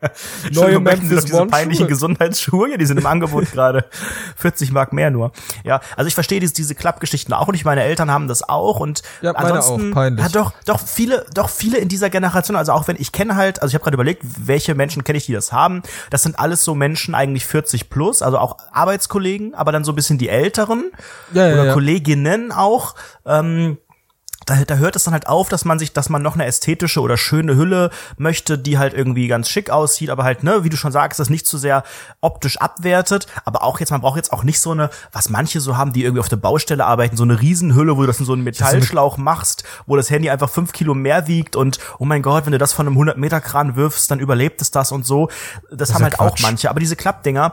Neue 0.52 0.78
Memphis 0.80 1.24
diese 1.24 1.40
One 1.40 1.50
peinlichen 1.50 1.88
Gesundheitsschuhe, 1.88 2.72
ja, 2.72 2.76
die 2.76 2.84
sind 2.84 2.98
im 2.98 3.06
Angebot 3.06 3.50
gerade 3.52 3.86
40 4.36 4.70
Mark 4.72 4.92
mehr 4.92 5.10
nur. 5.10 5.32
Ja, 5.64 5.80
also 5.96 6.08
ich 6.08 6.14
verstehe 6.14 6.40
diese, 6.40 6.52
diese 6.52 6.74
Klappgeschichten 6.74 7.32
auch 7.32 7.48
nicht. 7.48 7.64
Meine 7.64 7.82
Eltern 7.84 8.10
haben 8.10 8.28
das 8.28 8.46
auch 8.46 8.80
und 8.80 9.02
ja, 9.22 9.30
ansonsten 9.32 9.92
auch, 9.92 9.94
peinlich. 9.94 10.26
Ja, 10.26 10.30
doch, 10.30 10.52
doch 10.66 10.78
viele, 10.78 11.24
doch 11.32 11.48
viele 11.48 11.78
in 11.78 11.88
dieser 11.88 12.10
Generation, 12.10 12.54
also 12.54 12.72
auch 12.72 12.86
wenn 12.86 12.96
ich 12.98 13.12
kenne 13.12 13.36
halt, 13.36 13.62
also 13.62 13.70
ich 13.70 13.74
habe 13.76 13.84
gerade 13.84 13.94
überlegt, 13.94 14.24
welche 14.38 14.74
Menschen 14.74 15.04
kenne 15.04 15.16
ich, 15.16 15.24
die 15.24 15.32
das 15.32 15.52
haben. 15.52 15.82
Das 16.10 16.22
sind 16.22 16.38
alles 16.38 16.64
so 16.64 16.74
Menschen 16.74 17.14
eigentlich 17.14 17.46
40 17.46 17.88
plus, 17.88 18.20
also 18.20 18.36
auch 18.36 18.58
Arbeitskollegen, 18.72 19.54
aber 19.54 19.72
dann 19.72 19.84
so 19.84 19.92
ein 19.92 19.96
bisschen 19.96 20.18
die 20.18 20.28
Älteren 20.28 20.90
ja, 21.32 21.48
ja, 21.48 21.62
oder. 21.62 21.72
Kolleginnen 21.72 22.52
auch. 22.52 22.94
Ähm, 23.24 23.78
da, 24.46 24.64
da 24.64 24.76
hört 24.76 24.94
es 24.94 25.04
dann 25.04 25.12
halt 25.12 25.26
auf, 25.26 25.48
dass 25.48 25.64
man 25.64 25.78
sich, 25.78 25.92
dass 25.92 26.08
man 26.08 26.22
noch 26.22 26.34
eine 26.34 26.46
ästhetische 26.46 27.00
oder 27.00 27.16
schöne 27.16 27.56
Hülle 27.56 27.90
möchte, 28.16 28.56
die 28.56 28.78
halt 28.78 28.94
irgendwie 28.94 29.26
ganz 29.26 29.48
schick 29.50 29.70
aussieht, 29.70 30.08
aber 30.08 30.22
halt, 30.22 30.44
ne, 30.44 30.62
wie 30.62 30.68
du 30.68 30.76
schon 30.76 30.92
sagst, 30.92 31.18
das 31.18 31.28
nicht 31.28 31.46
zu 31.46 31.56
so 31.56 31.60
sehr 31.60 31.82
optisch 32.20 32.56
abwertet, 32.58 33.26
aber 33.44 33.64
auch 33.64 33.80
jetzt, 33.80 33.90
man 33.90 34.00
braucht 34.00 34.16
jetzt 34.16 34.32
auch 34.32 34.44
nicht 34.44 34.60
so 34.60 34.70
eine, 34.70 34.88
was 35.12 35.28
manche 35.28 35.60
so 35.60 35.76
haben, 35.76 35.92
die 35.92 36.04
irgendwie 36.04 36.20
auf 36.20 36.28
der 36.28 36.36
Baustelle 36.36 36.86
arbeiten, 36.86 37.16
so 37.16 37.24
eine 37.24 37.40
Riesenhülle, 37.40 37.96
wo 37.96 38.02
du 38.02 38.06
das 38.06 38.20
in 38.20 38.26
so 38.26 38.34
einen 38.34 38.44
Metallschlauch 38.44 39.16
machst, 39.16 39.64
wo 39.86 39.96
das 39.96 40.10
Handy 40.10 40.30
einfach 40.30 40.48
fünf 40.48 40.72
Kilo 40.72 40.94
mehr 40.94 41.26
wiegt 41.26 41.56
und, 41.56 41.80
oh 41.98 42.04
mein 42.04 42.22
Gott, 42.22 42.46
wenn 42.46 42.52
du 42.52 42.58
das 42.58 42.72
von 42.72 42.86
einem 42.86 42.94
100 42.94 43.18
Meter 43.18 43.40
Kran 43.40 43.74
wirfst, 43.74 44.10
dann 44.12 44.20
überlebt 44.20 44.62
es 44.62 44.70
das 44.70 44.92
und 44.92 45.04
so. 45.04 45.28
Das, 45.70 45.88
das 45.88 45.94
haben 45.94 46.04
halt 46.04 46.14
Quatsch. 46.14 46.32
auch 46.32 46.38
manche, 46.40 46.70
aber 46.70 46.78
diese 46.78 46.94
Klappdinger, 46.94 47.52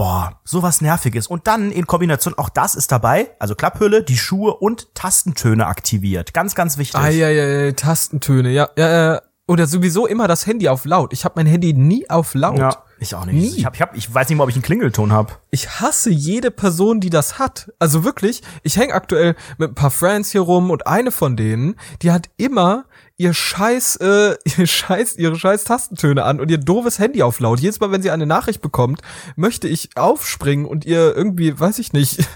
Boah, 0.00 0.40
sowas 0.44 0.80
nerviges. 0.80 1.26
Und 1.26 1.46
dann 1.46 1.70
in 1.70 1.86
Kombination, 1.86 2.32
auch 2.38 2.48
das 2.48 2.74
ist 2.74 2.90
dabei, 2.90 3.32
also 3.38 3.54
Klapphülle, 3.54 4.02
die 4.02 4.16
Schuhe 4.16 4.54
und 4.54 4.94
Tastentöne 4.94 5.66
aktiviert. 5.66 6.32
Ganz, 6.32 6.54
ganz 6.54 6.78
wichtig. 6.78 6.98
Ah, 6.98 7.10
ja, 7.10 7.28
ja, 7.28 7.44
ja, 7.44 7.72
Tastentöne, 7.72 8.48
ja, 8.50 8.70
ja, 8.78 8.88
ja. 8.88 9.22
Oder 9.46 9.66
sowieso 9.66 10.06
immer 10.06 10.26
das 10.26 10.46
Handy 10.46 10.70
auf 10.70 10.86
laut. 10.86 11.12
Ich 11.12 11.26
habe 11.26 11.34
mein 11.36 11.44
Handy 11.44 11.74
nie 11.74 12.08
auf 12.08 12.32
laut. 12.32 12.56
Ja, 12.56 12.84
ich 12.98 13.14
auch 13.14 13.26
nicht. 13.26 13.34
Nie. 13.34 13.58
Ich, 13.58 13.66
hab, 13.66 13.74
ich, 13.74 13.82
hab, 13.82 13.94
ich 13.94 14.14
weiß 14.14 14.30
nicht 14.30 14.38
mal, 14.38 14.44
ob 14.44 14.48
ich 14.48 14.56
einen 14.56 14.62
Klingelton 14.62 15.12
habe. 15.12 15.34
Ich 15.50 15.80
hasse 15.80 16.08
jede 16.08 16.50
Person, 16.50 17.00
die 17.00 17.10
das 17.10 17.38
hat. 17.38 17.70
Also 17.78 18.02
wirklich, 18.02 18.42
ich 18.62 18.78
hänge 18.78 18.94
aktuell 18.94 19.36
mit 19.58 19.72
ein 19.72 19.74
paar 19.74 19.90
Friends 19.90 20.30
hier 20.30 20.40
rum 20.40 20.70
und 20.70 20.86
eine 20.86 21.10
von 21.10 21.36
denen, 21.36 21.74
die 22.00 22.10
hat 22.10 22.30
immer 22.38 22.86
ihr 23.20 23.34
scheiß, 23.34 23.96
äh, 23.96 24.36
ihr 24.56 24.66
scheiß, 24.66 25.16
ihre 25.16 25.38
scheiß 25.38 25.64
Tastentöne 25.64 26.24
an 26.24 26.40
und 26.40 26.50
ihr 26.50 26.58
doofes 26.58 26.98
Handy 26.98 27.22
auf 27.22 27.38
laut. 27.38 27.60
Jedes 27.60 27.78
Mal, 27.78 27.92
wenn 27.92 28.02
sie 28.02 28.10
eine 28.10 28.26
Nachricht 28.26 28.62
bekommt, 28.62 29.02
möchte 29.36 29.68
ich 29.68 29.96
aufspringen 29.96 30.64
und 30.64 30.86
ihr 30.86 31.14
irgendwie, 31.14 31.58
weiß 31.58 31.78
ich 31.80 31.92
nicht, 31.92 32.26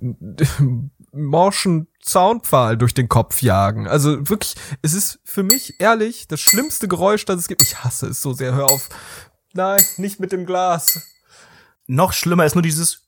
morschen 1.12 1.88
Soundpfahl 2.02 2.78
durch 2.78 2.94
den 2.94 3.10
Kopf 3.10 3.42
jagen. 3.42 3.86
Also 3.86 4.28
wirklich, 4.30 4.54
es 4.80 4.94
ist 4.94 5.20
für 5.24 5.42
mich 5.42 5.78
ehrlich 5.80 6.26
das 6.28 6.40
schlimmste 6.40 6.88
Geräusch, 6.88 7.26
das 7.26 7.40
es 7.40 7.48
gibt. 7.48 7.62
Ich 7.62 7.84
hasse 7.84 8.06
es 8.06 8.22
so 8.22 8.32
sehr. 8.32 8.54
Hör 8.54 8.70
auf. 8.70 8.88
Nein, 9.52 9.82
nicht 9.98 10.18
mit 10.18 10.32
dem 10.32 10.46
Glas. 10.46 11.02
Noch 11.86 12.14
schlimmer 12.14 12.46
ist 12.46 12.54
nur 12.54 12.62
dieses 12.62 13.01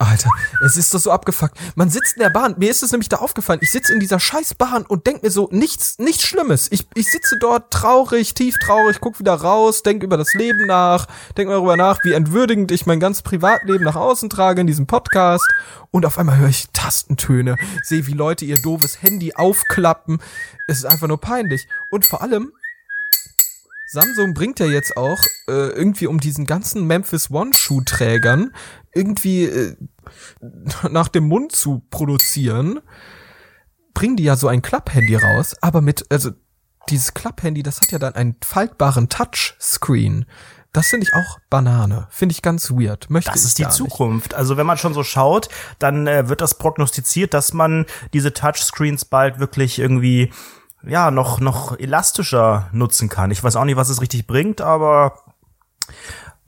Alter, 0.00 0.30
es 0.64 0.78
ist 0.78 0.94
doch 0.94 0.98
so 0.98 1.10
abgefuckt. 1.10 1.58
Man 1.74 1.90
sitzt 1.90 2.16
in 2.16 2.22
der 2.22 2.30
Bahn. 2.30 2.54
Mir 2.56 2.70
ist 2.70 2.82
es 2.82 2.90
nämlich 2.90 3.10
da 3.10 3.16
aufgefallen. 3.16 3.60
Ich 3.62 3.70
sitze 3.70 3.92
in 3.92 4.00
dieser 4.00 4.18
scheiß 4.18 4.54
Bahn 4.54 4.84
und 4.84 5.06
denk 5.06 5.22
mir 5.22 5.30
so 5.30 5.50
nichts, 5.52 5.98
nichts 5.98 6.22
Schlimmes. 6.22 6.68
Ich, 6.72 6.86
ich 6.94 7.10
sitze 7.10 7.36
dort 7.38 7.70
traurig, 7.70 8.32
tief 8.32 8.56
traurig, 8.58 8.96
guck 9.00 9.18
wieder 9.18 9.34
raus, 9.34 9.82
denk 9.82 10.02
über 10.02 10.16
das 10.16 10.32
Leben 10.32 10.66
nach, 10.66 11.06
denk 11.36 11.50
darüber 11.50 11.76
nach, 11.76 12.02
wie 12.02 12.14
entwürdigend 12.14 12.72
ich 12.72 12.86
mein 12.86 12.98
ganzes 12.98 13.22
Privatleben 13.22 13.84
nach 13.84 13.96
außen 13.96 14.30
trage 14.30 14.62
in 14.62 14.66
diesem 14.66 14.86
Podcast. 14.86 15.46
Und 15.90 16.06
auf 16.06 16.18
einmal 16.18 16.38
höre 16.38 16.48
ich 16.48 16.70
Tastentöne, 16.72 17.56
sehe, 17.82 18.06
wie 18.06 18.14
Leute 18.14 18.46
ihr 18.46 18.56
doofes 18.56 19.02
Handy 19.02 19.34
aufklappen. 19.34 20.22
Es 20.66 20.78
ist 20.78 20.86
einfach 20.86 21.08
nur 21.08 21.20
peinlich. 21.20 21.68
Und 21.90 22.06
vor 22.06 22.22
allem, 22.22 22.52
Samsung 23.92 24.34
bringt 24.34 24.60
ja 24.60 24.66
jetzt 24.66 24.96
auch 24.96 25.18
äh, 25.48 25.70
irgendwie 25.70 26.06
um 26.06 26.20
diesen 26.20 26.46
ganzen 26.46 26.86
Memphis 26.86 27.28
One 27.32 27.52
Schuhträgern 27.52 28.52
irgendwie 28.92 29.44
äh, 29.44 29.76
nach 30.90 31.08
dem 31.08 31.28
Mund 31.28 31.52
zu 31.52 31.82
produzieren, 31.90 32.80
bringen 33.94 34.16
die 34.16 34.24
ja 34.24 34.36
so 34.36 34.48
ein 34.48 34.62
Klapp-Handy 34.62 35.16
raus, 35.16 35.56
aber 35.60 35.80
mit, 35.80 36.06
also 36.10 36.30
dieses 36.88 37.14
Klapp-Handy, 37.14 37.62
das 37.62 37.80
hat 37.80 37.92
ja 37.92 37.98
dann 37.98 38.14
einen 38.14 38.36
faltbaren 38.42 39.08
Touchscreen. 39.08 40.26
Das 40.72 40.86
finde 40.88 41.06
ich 41.08 41.14
auch 41.14 41.38
Banane. 41.50 42.06
Finde 42.10 42.32
ich 42.32 42.42
ganz 42.42 42.70
weird. 42.70 43.10
Möchte 43.10 43.32
das 43.32 43.44
ist 43.44 43.58
die 43.58 43.68
Zukunft. 43.68 44.34
Also 44.34 44.56
wenn 44.56 44.66
man 44.66 44.78
schon 44.78 44.94
so 44.94 45.02
schaut, 45.02 45.48
dann 45.80 46.06
äh, 46.06 46.28
wird 46.28 46.40
das 46.40 46.58
prognostiziert, 46.58 47.34
dass 47.34 47.52
man 47.52 47.86
diese 48.12 48.32
Touchscreens 48.32 49.04
bald 49.04 49.40
wirklich 49.40 49.80
irgendwie 49.80 50.32
ja 50.86 51.10
noch 51.10 51.40
noch 51.40 51.78
elastischer 51.78 52.68
nutzen 52.72 53.08
kann. 53.08 53.32
Ich 53.32 53.42
weiß 53.42 53.56
auch 53.56 53.64
nicht, 53.64 53.76
was 53.76 53.88
es 53.88 54.00
richtig 54.00 54.28
bringt, 54.28 54.60
aber 54.60 55.14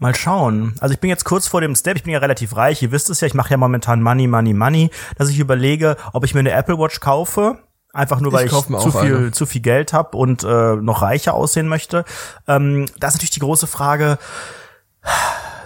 Mal 0.03 0.15
schauen. 0.15 0.75
Also 0.81 0.93
ich 0.95 1.01
bin 1.01 1.09
jetzt 1.11 1.25
kurz 1.25 1.47
vor 1.47 1.61
dem 1.61 1.75
Step, 1.77 1.97
ich 1.97 2.03
bin 2.03 2.13
ja 2.13 2.19
relativ 2.19 2.57
reich, 2.57 2.83
ihr 2.83 2.91
wisst 2.93 3.09
es 3.09 3.21
ja, 3.21 3.27
ich 3.27 3.35
mache 3.35 3.51
ja 3.51 3.57
momentan 3.57 4.03
Money, 4.03 4.27
Money, 4.27 4.53
Money, 4.53 4.91
dass 5.17 5.29
ich 5.31 5.39
überlege, 5.39 5.97
ob 6.13 6.25
ich 6.25 6.35
mir 6.35 6.41
eine 6.41 6.51
Apple 6.53 6.77
Watch 6.79 7.01
kaufe, 7.01 7.59
einfach 7.93 8.21
nur 8.21 8.33
weil 8.33 8.47
Ich 8.47 8.53
ich, 8.53 8.59
zu 8.67 8.91
viel 8.93 9.17
eine. 9.17 9.31
zu 9.33 9.47
viel 9.47 9.61
Geld 9.63 9.93
habe 9.93 10.17
und 10.17 10.43
äh, 10.45 10.75
noch 10.77 11.03
reicher 11.03 11.35
aussehen 11.35 11.69
möchte. 11.69 12.05
Ähm, 12.49 12.87
da 12.99 13.09
ist 13.09 13.15
natürlich 13.15 13.31
die 13.31 13.41
große 13.41 13.67
Frage, 13.67 14.19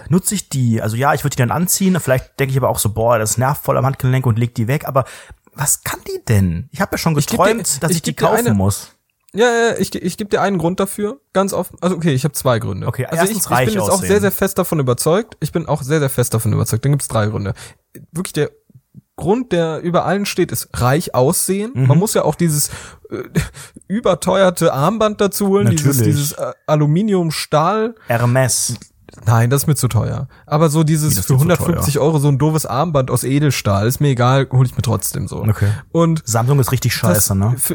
nutze 0.09 0.35
ich 0.35 0.49
die? 0.49 0.81
Also 0.81 0.95
ja, 0.95 1.13
ich 1.13 1.23
würde 1.23 1.35
die 1.35 1.41
dann 1.41 1.51
anziehen, 1.51 1.99
vielleicht 1.99 2.39
denke 2.39 2.51
ich 2.51 2.57
aber 2.57 2.69
auch 2.69 2.79
so, 2.79 2.89
boah, 2.93 3.17
das 3.19 3.37
nervt 3.37 3.63
voll 3.63 3.77
am 3.77 3.85
Handgelenk 3.85 4.25
und 4.25 4.37
leg 4.39 4.55
die 4.55 4.67
weg, 4.67 4.87
aber 4.87 5.05
was 5.53 5.83
kann 5.83 5.99
die 6.07 6.23
denn? 6.27 6.69
Ich 6.71 6.81
habe 6.81 6.91
ja 6.93 6.97
schon 6.99 7.15
geb 7.15 7.25
dir- 7.25 7.31
geträumt, 7.37 7.81
dass 7.83 7.91
ich 7.91 7.97
ich, 7.97 8.03
die 8.03 8.13
kaufen 8.13 8.37
eine- 8.47 8.53
muss. 8.53 8.91
Ja, 9.33 9.45
ja, 9.45 9.77
ich, 9.77 9.93
ich 9.93 10.17
gebe 10.17 10.29
dir 10.29 10.41
einen 10.41 10.57
Grund 10.57 10.79
dafür, 10.79 11.19
ganz 11.33 11.53
offen. 11.53 11.77
Also 11.81 11.95
okay, 11.95 12.13
ich 12.13 12.23
habe 12.23 12.33
zwei 12.33 12.59
Gründe. 12.59 12.87
Okay, 12.87 13.05
also 13.05 13.25
ich, 13.25 13.37
ich 13.37 13.47
bin 13.47 13.59
jetzt 13.69 13.77
auch 13.77 13.89
aussehen. 13.89 14.07
sehr, 14.07 14.21
sehr 14.21 14.31
fest 14.31 14.57
davon 14.57 14.79
überzeugt. 14.79 15.35
Ich 15.41 15.51
bin 15.51 15.67
auch 15.67 15.83
sehr, 15.83 15.99
sehr 15.99 16.09
fest 16.09 16.33
davon 16.33 16.53
überzeugt. 16.53 16.85
Dann 16.85 16.93
gibt's 16.93 17.07
drei 17.07 17.27
Gründe. 17.27 17.53
Wirklich 18.11 18.33
der 18.33 18.51
Grund, 19.17 19.51
der 19.51 19.81
über 19.81 20.05
allen 20.05 20.25
steht, 20.25 20.51
ist 20.51 20.69
reich 20.73 21.13
aussehen. 21.13 21.71
Mhm. 21.73 21.87
Man 21.87 21.97
muss 21.97 22.13
ja 22.13 22.23
auch 22.23 22.35
dieses 22.35 22.69
äh, 23.09 23.23
überteuerte 23.87 24.73
Armband 24.73 25.19
dazu 25.19 25.47
holen, 25.47 25.69
dieses, 25.69 25.97
Natürlich. 25.97 26.15
dieses 26.15 26.31
äh, 26.33 26.53
Aluminium-Stahl. 26.67 27.95
Hermes. 28.07 28.75
Nein, 29.25 29.49
das 29.49 29.63
ist 29.63 29.67
mir 29.67 29.75
zu 29.75 29.87
teuer. 29.87 30.27
Aber 30.45 30.69
so 30.69 30.83
dieses 30.83 31.15
für 31.15 31.21
dir 31.21 31.27
zu 31.27 31.33
150 31.33 31.99
Euro 31.99 32.19
so 32.19 32.27
ein 32.27 32.37
doofes 32.37 32.65
Armband 32.65 33.09
aus 33.09 33.23
Edelstahl, 33.23 33.87
ist 33.87 33.99
mir 33.99 34.09
egal, 34.09 34.47
hole 34.51 34.67
ich 34.67 34.75
mir 34.75 34.83
trotzdem 34.83 35.27
so. 35.27 35.43
Okay. 35.43 35.69
Und 35.91 36.21
Samsung 36.25 36.59
ist 36.59 36.71
richtig 36.71 36.93
scheiße, 36.93 37.35
ne? 37.35 37.55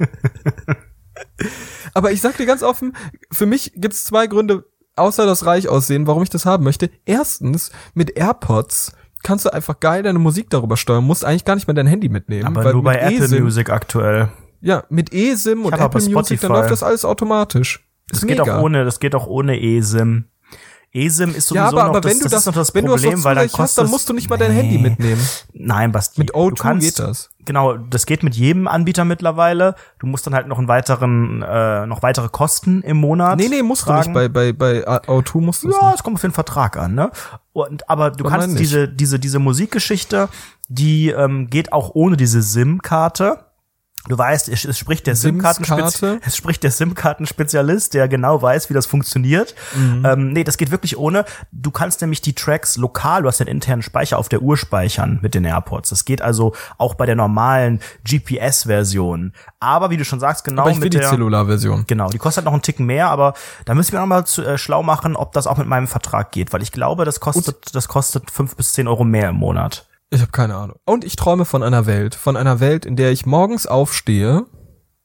Aber 1.94 2.12
ich 2.12 2.20
sag 2.20 2.36
dir 2.36 2.46
ganz 2.46 2.62
offen, 2.62 2.96
für 3.32 3.46
mich 3.46 3.72
gibt's 3.76 4.04
zwei 4.04 4.26
Gründe, 4.26 4.64
außer 4.96 5.26
das 5.26 5.46
Reich 5.46 5.68
aussehen, 5.68 6.06
warum 6.06 6.22
ich 6.22 6.30
das 6.30 6.46
haben 6.46 6.64
möchte. 6.64 6.90
Erstens, 7.04 7.70
mit 7.94 8.16
AirPods 8.16 8.92
kannst 9.22 9.44
du 9.44 9.52
einfach 9.52 9.80
geil 9.80 10.02
deine 10.02 10.18
Musik 10.18 10.50
darüber 10.50 10.76
steuern, 10.76 11.04
musst 11.04 11.24
eigentlich 11.24 11.44
gar 11.44 11.54
nicht 11.54 11.66
mehr 11.66 11.74
dein 11.74 11.86
Handy 11.86 12.08
mitnehmen. 12.08 12.46
Aber 12.46 12.64
weil 12.64 12.72
nur 12.72 12.82
bei 12.82 12.96
Apple 12.96 13.24
eSIM, 13.24 13.42
Music 13.44 13.70
aktuell. 13.70 14.30
Ja, 14.60 14.84
mit 14.88 15.12
eSIM 15.12 15.64
und 15.64 15.72
Apple 15.78 16.08
Music, 16.08 16.40
dann 16.40 16.52
läuft 16.52 16.70
das 16.70 16.82
alles 16.82 17.04
automatisch. 17.04 17.86
Das 18.08 18.20
Ist 18.22 18.28
geht 18.28 18.38
mega. 18.38 18.58
auch 18.58 18.62
ohne, 18.62 18.84
das 18.84 19.00
geht 19.00 19.14
auch 19.14 19.26
ohne 19.26 19.60
eSIM. 19.60 20.24
eSIM 20.92 21.34
ist 21.34 21.48
sowieso 21.48 21.54
ja, 21.54 21.68
aber, 21.68 21.82
noch 21.82 21.88
aber 21.90 22.00
das, 22.00 22.12
wenn 22.12 22.18
du 22.18 22.24
das, 22.24 22.32
das, 22.32 22.40
ist 22.42 22.46
noch 22.46 22.54
das 22.54 22.74
wenn 22.74 22.84
du 22.84 22.92
das 22.92 23.24
weil 23.24 23.34
dann 23.36 23.48
hast, 23.56 23.78
dann 23.78 23.88
musst 23.88 24.08
du 24.08 24.12
nicht 24.12 24.28
mal 24.28 24.36
dein 24.36 24.52
Handy 24.52 24.76
Nee. 24.76 24.82
mitnehmen. 24.82 25.20
Nein, 25.52 25.92
Basti. 25.92 26.20
Mit 26.20 26.34
O2 26.34 26.48
du 26.50 26.54
kannst, 26.56 26.86
geht 26.86 26.98
das. 26.98 27.29
Genau, 27.50 27.76
das 27.76 28.06
geht 28.06 28.22
mit 28.22 28.36
jedem 28.36 28.68
Anbieter 28.68 29.04
mittlerweile. 29.04 29.74
Du 29.98 30.06
musst 30.06 30.24
dann 30.24 30.34
halt 30.34 30.46
noch 30.46 30.58
einen 30.58 30.68
weiteren, 30.68 31.42
äh, 31.42 31.84
noch 31.84 32.00
weitere 32.04 32.28
Kosten 32.28 32.80
im 32.82 32.98
Monat. 32.98 33.38
Nee, 33.40 33.48
nee, 33.48 33.60
musst 33.64 33.82
tragen. 33.82 34.14
du 34.14 34.20
nicht. 34.20 34.32
Bei, 34.32 34.52
bei, 34.52 34.84
bei 34.84 34.86
O2 35.08 35.40
musst 35.40 35.64
du 35.64 35.70
es 35.70 35.74
Ja, 35.80 35.88
nicht. 35.88 35.96
es 35.96 36.02
kommt 36.04 36.14
auf 36.14 36.20
den 36.20 36.30
Vertrag 36.30 36.76
an, 36.76 36.94
ne? 36.94 37.10
Und 37.52 37.90
aber 37.90 38.12
du 38.12 38.22
Bei 38.22 38.30
kannst 38.30 38.56
diese 38.60 38.86
diese 38.86 39.18
diese 39.18 39.40
Musikgeschichte, 39.40 40.28
die 40.68 41.08
ähm, 41.10 41.48
geht 41.50 41.72
auch 41.72 41.90
ohne 41.94 42.16
diese 42.16 42.40
SIM-Karte. 42.40 43.38
Du 44.08 44.16
weißt, 44.16 44.48
es, 44.48 44.78
spricht 44.78 45.06
der? 45.06 45.14
SIM-Karten, 45.14 46.20
es 46.24 46.34
spricht 46.34 46.62
der 46.62 46.70
SIM-Karten-Spezialist, 46.70 47.92
der 47.92 48.08
genau 48.08 48.40
weiß, 48.40 48.70
wie 48.70 48.74
das 48.74 48.86
funktioniert. 48.86 49.54
Mhm. 49.74 50.06
Ähm, 50.06 50.32
nee, 50.32 50.42
das 50.42 50.56
geht 50.56 50.70
wirklich 50.70 50.96
ohne. 50.96 51.26
Du 51.52 51.70
kannst 51.70 52.00
nämlich 52.00 52.22
die 52.22 52.32
Tracks 52.32 52.78
lokal, 52.78 53.22
du 53.22 53.28
hast 53.28 53.40
den 53.40 53.46
internen 53.46 53.82
Speicher 53.82 54.18
auf 54.18 54.30
der 54.30 54.40
Uhr 54.40 54.56
speichern 54.56 55.18
mit 55.20 55.34
den 55.34 55.44
AirPods. 55.44 55.90
Das 55.90 56.06
geht 56.06 56.22
also 56.22 56.54
auch 56.78 56.94
bei 56.94 57.04
der 57.04 57.14
normalen 57.14 57.80
GPS-Version. 58.08 59.34
Aber 59.60 59.90
wie 59.90 59.98
du 59.98 60.06
schon 60.06 60.18
sagst, 60.18 60.44
genau 60.44 60.62
Aber 60.62 60.70
ich 60.70 60.78
will 60.78 60.84
mit 60.84 60.94
die 60.94 60.98
der 60.98 61.10
Cellular-Version. 61.10 61.84
Genau, 61.86 62.08
die 62.08 62.18
kostet 62.18 62.46
noch 62.46 62.54
einen 62.54 62.62
Ticken 62.62 62.86
mehr, 62.86 63.10
aber 63.10 63.34
da 63.66 63.74
müssen 63.74 63.92
wir 63.92 64.00
noch 64.00 64.06
mal 64.06 64.24
zu, 64.24 64.42
äh, 64.42 64.56
schlau 64.56 64.82
machen, 64.82 65.14
ob 65.14 65.32
das 65.32 65.46
auch 65.46 65.58
mit 65.58 65.66
meinem 65.66 65.86
Vertrag 65.86 66.32
geht, 66.32 66.54
weil 66.54 66.62
ich 66.62 66.72
glaube, 66.72 67.04
das 67.04 67.20
kostet, 67.20 67.74
das 67.74 67.86
kostet 67.86 68.30
fünf 68.30 68.56
bis 68.56 68.72
zehn 68.72 68.88
Euro 68.88 69.04
mehr 69.04 69.28
im 69.28 69.36
Monat. 69.36 69.84
Ich 70.10 70.20
habe 70.20 70.32
keine 70.32 70.56
Ahnung. 70.56 70.76
Und 70.84 71.04
ich 71.04 71.16
träume 71.16 71.44
von 71.44 71.62
einer 71.62 71.86
Welt, 71.86 72.14
von 72.14 72.36
einer 72.36 72.58
Welt, 72.60 72.84
in 72.84 72.96
der 72.96 73.12
ich 73.12 73.26
morgens 73.26 73.66
aufstehe 73.66 74.44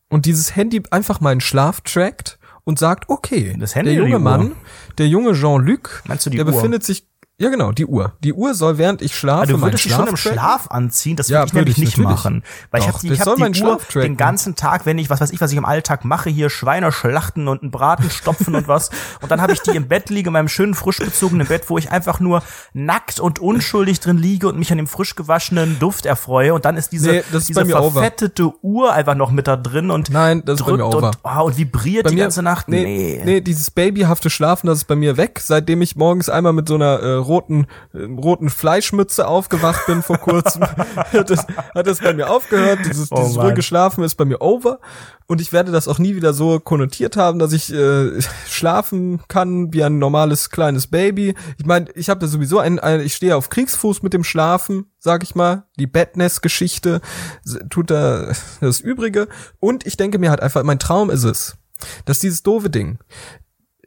und 0.09 0.25
dieses 0.25 0.55
Handy 0.55 0.81
einfach 0.89 1.21
meinen 1.21 1.41
Schlaf 1.41 1.81
trackt 1.81 2.39
und 2.63 2.79
sagt, 2.79 3.09
okay, 3.09 3.55
Das 3.59 3.75
Handy 3.75 3.91
der 3.95 4.03
junge? 4.03 4.19
Mann, 4.19 4.53
der 4.97 5.07
junge 5.07 5.33
Jean-Luc, 5.33 6.03
der 6.07 6.45
Uhr? 6.45 6.51
befindet 6.51 6.83
sich, 6.83 7.07
ja 7.38 7.49
genau, 7.49 7.71
die 7.71 7.86
Uhr. 7.86 8.13
Die 8.23 8.33
Uhr 8.33 8.53
soll 8.53 8.77
während 8.77 9.01
ich 9.01 9.15
schlafe, 9.15 9.43
Aber 9.43 9.51
du 9.53 9.61
würdest 9.61 9.86
dich 9.86 9.93
schon 9.93 10.07
im. 10.07 10.15
Schlaf 10.15 10.67
anziehen, 10.69 11.15
das 11.17 11.27
Ja, 11.29 11.39
würde 11.39 11.47
ich 11.47 11.53
nämlich 11.53 11.77
ich 11.77 11.83
nicht 11.83 11.97
natürlich. 11.97 12.15
machen. 12.17 12.43
Weil 12.71 12.79
ich 12.81 12.88
Doch, 12.88 12.93
habe 13.03 13.07
ich 13.13 13.23
soll 13.23 13.39
hab 13.41 13.51
die 13.53 13.63
Uhr 13.97 14.01
den 14.01 14.17
ganzen 14.17 14.55
Tag, 14.55 14.86
wenn 14.86 14.97
ich, 14.97 15.09
was 15.09 15.19
weiß 15.21 15.31
ich, 15.31 15.41
was 15.41 15.51
ich 15.51 15.57
im 15.57 15.65
Alltag 15.65 16.05
mache, 16.05 16.29
hier 16.29 16.49
Schweine 16.49 16.91
schlachten 16.91 17.47
und 17.47 17.61
einen 17.61 17.71
Braten 17.71 18.09
stopfen 18.09 18.55
und 18.55 18.67
was. 18.67 18.89
Und 19.21 19.31
dann 19.31 19.41
habe 19.41 19.53
ich 19.53 19.61
die 19.61 19.75
im 19.75 19.88
Bett 19.88 20.09
liegen, 20.09 20.27
in 20.27 20.33
meinem 20.33 20.47
schönen 20.47 20.73
frisch 20.75 20.99
bezogenen 20.99 21.47
Bett, 21.47 21.69
wo 21.69 21.77
ich 21.77 21.91
einfach 21.91 22.19
nur 22.19 22.41
nackt 22.73 23.19
und 23.19 23.39
unschuldig 23.39 23.99
drin 23.99 24.17
liege 24.17 24.47
und 24.47 24.57
mich 24.57 24.71
an 24.71 24.77
dem 24.77 24.88
frisch 24.88 25.15
gewaschenen 25.15 25.77
Duft 25.79 26.05
erfreue. 26.05 26.53
Und 26.53 26.63
dann 26.65 26.77
ist 26.77 26.91
diese, 26.91 27.11
Nee, 27.11 27.23
ist 27.33 27.49
diese 27.49 27.65
mir 27.65 27.79
over. 27.81 27.91
verfettete 27.99 28.53
Uhr 28.63 28.93
einfach 28.93 29.15
noch 29.15 29.31
mit 29.31 29.47
da 29.47 29.57
drin 29.57 29.91
und 29.91 30.09
Nein, 30.09 30.41
das 30.45 30.59
drückt 30.59 30.81
und, 30.81 31.17
oh, 31.23 31.41
und 31.43 31.57
vibriert 31.57 32.05
Bei 32.05 32.09
die 32.11 32.15
mir, 32.15 32.21
ganze 32.23 32.41
Nacht. 32.43 32.69
Nee, 32.69 32.83
Nee. 32.83 33.21
nee, 33.25 33.41
dieses 33.41 33.71
babyhafte 33.71 34.29
Schlafen, 34.29 34.67
das 34.67 34.79
ist 34.79 34.86
bei 34.86 34.95
mir 34.95 35.17
weg, 35.17 35.39
seitdem 35.43 35.81
ich 35.81 35.95
morgens 35.95 36.29
einmal 36.29 36.53
mit 36.53 36.67
so 36.67 36.75
einer 36.75 37.01
äh, 37.03 37.24
roten 37.26 37.67
äh, 37.93 38.03
roten 38.03 38.49
Fleischmütze 38.49 39.28
aufgewacht 39.28 39.86
bin 39.88 40.01
vor 40.01 40.17
kurzem. 40.17 40.61
hat, 40.95 41.30
das, 41.30 41.45
hat 41.73 41.88
das 41.88 41.99
bei 41.99 42.13
mir 42.13 42.30
aufgehört. 42.30 42.80
Dieses, 42.86 43.11
Oh 43.11 43.15
dieses 43.17 43.38
ruhige 43.38 43.61
Schlafen 43.63 44.03
ist 44.03 44.15
bei 44.15 44.26
mir 44.26 44.41
over. 44.41 44.80
Und 45.28 45.41
ich 45.41 45.51
werde 45.51 45.71
das 45.71 45.88
auch 45.88 45.97
nie 45.97 46.15
wieder 46.15 46.34
so 46.34 46.59
konnotiert 46.59 47.17
haben, 47.17 47.39
dass 47.39 47.51
ich 47.51 47.73
äh, 47.73 48.21
schlafen 48.47 49.21
kann 49.28 49.73
wie 49.73 49.84
ein 49.84 49.97
normales 49.97 50.51
kleines 50.51 50.86
Baby. 50.88 51.34
Ich 51.57 51.65
meine, 51.65 51.88
ich 51.95 52.09
habe 52.09 52.19
da 52.19 52.28
sowieso 52.28 52.59
ein, 52.59 52.80
ein 52.80 53.01
ich 53.01 53.15
stehe 53.15 53.36
auf 53.36 53.49
Kriegsfuß 53.49 54.03
mit 54.03 54.13
dem 54.13 54.23
Schlafen, 54.23 54.86
sag 54.99 55.23
ich 55.23 55.34
mal. 55.34 55.63
Die 55.80 55.88
Bettness-Geschichte 55.88 57.01
s- 57.43 57.57
tut 57.69 57.89
da 57.89 58.34
das 58.61 58.80
Übrige. 58.80 59.28
Und 59.59 59.86
ich 59.88 59.97
denke 59.97 60.19
mir 60.19 60.30
halt 60.30 60.41
einfach, 60.41 60.61
mein 60.63 60.80
Traum 60.80 61.09
ist 61.09 61.23
es, 61.23 61.57
dass 62.05 62.19
dieses 62.19 62.43
doofe 62.43 62.69
Ding 62.69 62.99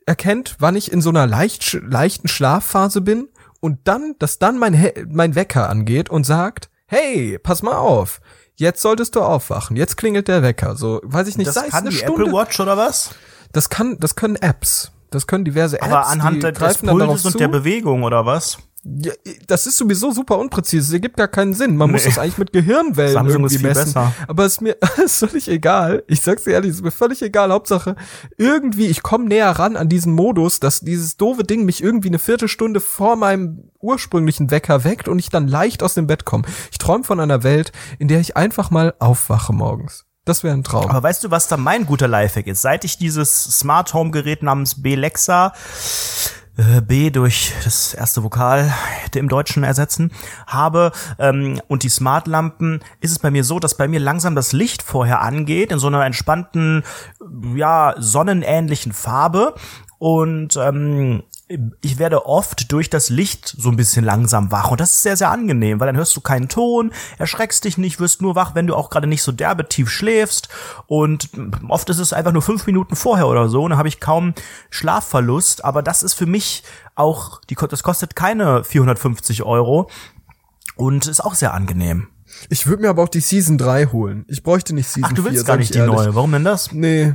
erkennt, 0.08 0.56
wann 0.58 0.74
ich 0.74 0.90
in 0.90 1.00
so 1.00 1.10
einer 1.10 1.26
leicht, 1.26 1.74
leichten 1.82 2.26
Schlafphase 2.28 3.00
bin 3.00 3.28
und 3.60 3.78
dann, 3.84 4.14
dass 4.18 4.38
dann 4.38 4.58
mein, 4.58 4.74
He 4.74 4.92
mein 5.08 5.34
Wecker 5.36 5.68
angeht 5.68 6.10
und 6.10 6.24
sagt, 6.24 6.70
hey, 6.86 7.38
pass 7.40 7.62
mal 7.62 7.76
auf, 7.76 8.20
jetzt 8.56 8.80
solltest 8.82 9.14
du 9.14 9.20
aufwachen, 9.20 9.76
jetzt 9.76 9.96
klingelt 9.96 10.26
der 10.26 10.42
Wecker, 10.42 10.74
so, 10.76 11.00
weiß 11.04 11.28
ich 11.28 11.36
nicht, 11.38 11.46
das 11.48 11.54
sei 11.54 11.66
es 11.66 11.70
kann 11.70 11.80
eine 11.82 11.90
die 11.90 11.96
Stunde. 11.96 12.22
Apple 12.22 12.32
Watch 12.34 12.58
oder 12.58 12.76
was? 12.76 13.10
Das 13.52 13.68
kann, 13.70 13.98
das 14.00 14.16
können 14.16 14.36
Apps. 14.36 14.90
Das 15.10 15.26
können 15.26 15.44
diverse 15.46 15.80
Apps. 15.80 15.86
Aber 15.90 16.06
anhand 16.08 16.36
die 16.36 16.40
der- 16.40 16.52
des 16.52 16.78
Pulses 16.78 17.24
und 17.24 17.32
zu. 17.32 17.38
der 17.38 17.48
Bewegung 17.48 18.02
oder 18.02 18.26
was? 18.26 18.58
Ja, 19.00 19.12
das 19.46 19.66
ist 19.66 19.76
sowieso 19.76 20.10
super 20.12 20.38
unpräzise. 20.38 20.86
Das 20.86 20.92
ergibt 20.92 21.16
gar 21.16 21.28
keinen 21.28 21.52
Sinn. 21.54 21.76
Man 21.76 21.90
muss 21.90 22.02
Nee. 22.02 22.08
das 22.08 22.18
eigentlich 22.18 22.38
mit 22.38 22.52
Gehirnwellen 22.52 23.12
Samsung 23.12 23.42
irgendwie 23.42 23.58
messen. 23.62 23.84
besser. 23.84 24.12
Aber 24.26 24.44
es 24.44 24.52
ist 24.54 24.60
mir 24.62 24.76
ist 25.04 25.18
völlig 25.18 25.48
egal. 25.48 26.02
Ich 26.06 26.20
sag's 26.22 26.44
dir 26.44 26.52
ehrlich, 26.52 26.70
es 26.70 26.76
ist 26.76 26.82
mir 26.84 26.90
völlig 26.90 27.20
egal. 27.22 27.52
Hauptsache, 27.52 27.96
irgendwie, 28.36 28.86
ich 28.86 29.02
komme 29.02 29.26
näher 29.26 29.50
ran 29.50 29.76
an 29.76 29.88
diesen 29.88 30.12
Modus, 30.12 30.60
dass 30.60 30.80
dieses 30.80 31.16
doofe 31.16 31.44
Ding 31.44 31.64
mich 31.64 31.82
irgendwie 31.82 32.08
eine 32.08 32.18
Viertelstunde 32.18 32.80
vor 32.80 33.16
meinem 33.16 33.70
ursprünglichen 33.80 34.50
Wecker 34.50 34.84
weckt 34.84 35.08
und 35.08 35.18
ich 35.18 35.28
dann 35.28 35.46
leicht 35.48 35.82
aus 35.82 35.94
dem 35.94 36.06
Bett 36.06 36.24
komme. 36.24 36.44
Ich 36.72 36.78
träume 36.78 37.04
von 37.04 37.20
einer 37.20 37.42
Welt, 37.42 37.72
in 37.98 38.08
der 38.08 38.20
ich 38.20 38.36
einfach 38.36 38.70
mal 38.70 38.94
aufwache 38.98 39.52
morgens. 39.52 40.04
Das 40.24 40.44
wäre 40.44 40.52
ein 40.52 40.62
Traum. 40.64 40.90
Aber 40.90 41.02
weißt 41.02 41.24
du, 41.24 41.30
was 41.30 41.48
da 41.48 41.56
mein 41.56 41.86
guter 41.86 42.06
Lifehack 42.06 42.46
ist? 42.48 42.60
Seit 42.60 42.84
ich 42.84 42.98
dieses 42.98 43.44
Smart 43.44 43.94
Home 43.94 44.10
Gerät 44.10 44.42
namens 44.42 44.82
Belexa 44.82 45.54
B 46.86 47.10
durch 47.10 47.52
das 47.62 47.94
erste 47.94 48.24
Vokal 48.24 48.72
im 49.14 49.28
Deutschen 49.28 49.62
ersetzen 49.62 50.10
habe. 50.46 50.92
Ähm, 51.18 51.60
und 51.68 51.82
die 51.84 51.88
Smartlampen 51.88 52.80
ist 53.00 53.12
es 53.12 53.18
bei 53.18 53.30
mir 53.30 53.44
so, 53.44 53.60
dass 53.60 53.76
bei 53.76 53.86
mir 53.86 54.00
langsam 54.00 54.34
das 54.34 54.52
Licht 54.52 54.82
vorher 54.82 55.22
angeht 55.22 55.70
in 55.70 55.78
so 55.78 55.86
einer 55.86 56.04
entspannten, 56.04 56.82
ja 57.54 57.94
sonnenähnlichen 57.98 58.92
Farbe. 58.92 59.54
Und 59.98 60.56
ähm, 60.56 61.22
ich 61.80 61.98
werde 61.98 62.26
oft 62.26 62.70
durch 62.72 62.90
das 62.90 63.08
Licht 63.08 63.54
so 63.58 63.70
ein 63.70 63.76
bisschen 63.76 64.04
langsam 64.04 64.50
wach 64.50 64.70
und 64.70 64.80
das 64.80 64.92
ist 64.92 65.02
sehr, 65.02 65.16
sehr 65.16 65.30
angenehm, 65.30 65.80
weil 65.80 65.86
dann 65.86 65.96
hörst 65.96 66.14
du 66.16 66.20
keinen 66.20 66.48
Ton, 66.48 66.92
erschreckst 67.16 67.64
dich 67.64 67.78
nicht, 67.78 68.00
wirst 68.00 68.20
nur 68.20 68.34
wach, 68.34 68.54
wenn 68.54 68.66
du 68.66 68.74
auch 68.74 68.90
gerade 68.90 69.06
nicht 69.06 69.22
so 69.22 69.32
derbe 69.32 69.68
tief 69.68 69.90
schläfst 69.90 70.48
und 70.86 71.30
oft 71.68 71.88
ist 71.88 71.98
es 71.98 72.12
einfach 72.12 72.32
nur 72.32 72.42
fünf 72.42 72.66
Minuten 72.66 72.96
vorher 72.96 73.28
oder 73.28 73.48
so 73.48 73.62
und 73.64 73.70
dann 73.70 73.78
habe 73.78 73.88
ich 73.88 74.00
kaum 74.00 74.34
Schlafverlust, 74.70 75.64
aber 75.64 75.82
das 75.82 76.02
ist 76.02 76.14
für 76.14 76.26
mich 76.26 76.64
auch, 76.94 77.40
die, 77.48 77.54
das 77.54 77.82
kostet 77.82 78.14
keine 78.14 78.62
450 78.64 79.42
Euro 79.42 79.88
und 80.76 81.06
ist 81.06 81.24
auch 81.24 81.34
sehr 81.34 81.54
angenehm. 81.54 82.08
Ich 82.50 82.66
würde 82.66 82.82
mir 82.82 82.90
aber 82.90 83.02
auch 83.02 83.08
die 83.08 83.20
Season 83.20 83.56
3 83.56 83.86
holen. 83.86 84.24
Ich 84.28 84.42
bräuchte 84.42 84.74
nicht 84.74 84.88
Season 84.88 85.04
4. 85.04 85.10
Ach, 85.10 85.16
du 85.16 85.24
willst 85.24 85.44
4, 85.44 85.46
gar 85.46 85.56
nicht 85.56 85.70
ich 85.70 85.72
die 85.72 85.78
ehrlich. 85.78 85.94
neue. 85.94 86.14
Warum 86.14 86.32
denn 86.32 86.44
das? 86.44 86.72
Nee, 86.72 87.14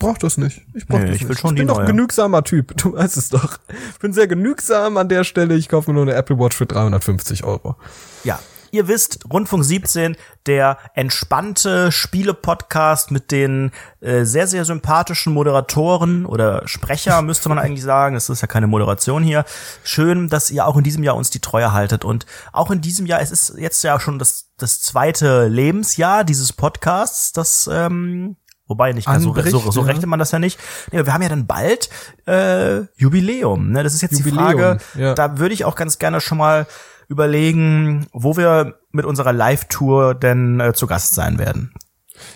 brauch 0.00 0.18
das 0.18 0.36
nicht. 0.36 0.62
Ich 0.74 0.88
brauch 0.88 0.98
Nee, 0.98 1.06
das 1.06 1.16
ich 1.16 1.22
will 1.22 1.28
nicht. 1.28 1.44
ich 1.44 1.54
bin 1.54 1.68
doch 1.68 1.86
genügsamer 1.86 2.42
Typ. 2.42 2.76
Du 2.76 2.94
weißt 2.94 3.16
es 3.16 3.28
doch. 3.28 3.58
Ich 3.92 4.00
bin 4.00 4.12
sehr 4.12 4.26
genügsam 4.26 4.96
an 4.96 5.08
der 5.08 5.22
Stelle. 5.22 5.54
Ich 5.54 5.68
kaufe 5.68 5.90
mir 5.90 5.94
nur 5.94 6.02
eine 6.02 6.14
Apple 6.14 6.38
Watch 6.40 6.56
für 6.56 6.66
350 6.66 7.44
Euro. 7.44 7.76
Ja. 8.24 8.40
Ihr 8.72 8.86
wisst, 8.86 9.24
Rundfunk 9.32 9.64
17, 9.64 10.16
der 10.46 10.78
entspannte 10.94 11.90
Spiele-Podcast 11.90 13.10
mit 13.10 13.32
den 13.32 13.72
äh, 14.00 14.24
sehr, 14.24 14.46
sehr 14.46 14.64
sympathischen 14.64 15.32
Moderatoren 15.32 16.24
oder 16.24 16.68
Sprecher, 16.68 17.20
müsste 17.22 17.48
man 17.48 17.58
eigentlich 17.58 17.82
sagen. 17.82 18.14
Es 18.14 18.28
ist 18.28 18.42
ja 18.42 18.46
keine 18.46 18.68
Moderation 18.68 19.24
hier. 19.24 19.44
Schön, 19.82 20.28
dass 20.28 20.52
ihr 20.52 20.66
auch 20.68 20.76
in 20.76 20.84
diesem 20.84 21.02
Jahr 21.02 21.16
uns 21.16 21.30
die 21.30 21.40
Treue 21.40 21.72
haltet. 21.72 22.04
Und 22.04 22.26
auch 22.52 22.70
in 22.70 22.80
diesem 22.80 23.06
Jahr, 23.06 23.20
es 23.20 23.32
ist 23.32 23.54
jetzt 23.58 23.82
ja 23.82 23.98
schon 23.98 24.20
das, 24.20 24.50
das 24.56 24.80
zweite 24.80 25.48
Lebensjahr 25.48 26.22
dieses 26.22 26.52
Podcasts, 26.52 27.32
das 27.32 27.68
ähm, 27.72 28.36
Wobei 28.70 28.92
nicht 28.92 29.08
so, 29.18 29.34
so, 29.34 29.70
so 29.72 29.80
ja. 29.80 29.86
rechnet 29.86 30.06
man 30.06 30.20
das 30.20 30.30
ja 30.30 30.38
nicht. 30.38 30.58
Nee, 30.92 31.04
wir 31.04 31.12
haben 31.12 31.22
ja 31.22 31.28
dann 31.28 31.48
bald 31.48 31.90
äh, 32.26 32.82
Jubiläum. 32.96 33.72
Ne? 33.72 33.82
Das 33.82 33.94
ist 33.94 34.00
jetzt 34.00 34.12
die 34.12 34.22
Jubiläum, 34.22 34.60
Frage. 34.60 34.78
ja. 34.94 35.14
Da 35.14 35.38
würde 35.38 35.52
ich 35.52 35.64
auch 35.64 35.74
ganz 35.74 35.98
gerne 35.98 36.20
schon 36.20 36.38
mal 36.38 36.68
überlegen, 37.08 38.06
wo 38.12 38.36
wir 38.36 38.78
mit 38.92 39.04
unserer 39.04 39.32
Live-Tour 39.32 40.14
denn 40.14 40.60
äh, 40.60 40.72
zu 40.72 40.86
Gast 40.86 41.16
sein 41.16 41.40
werden. 41.40 41.74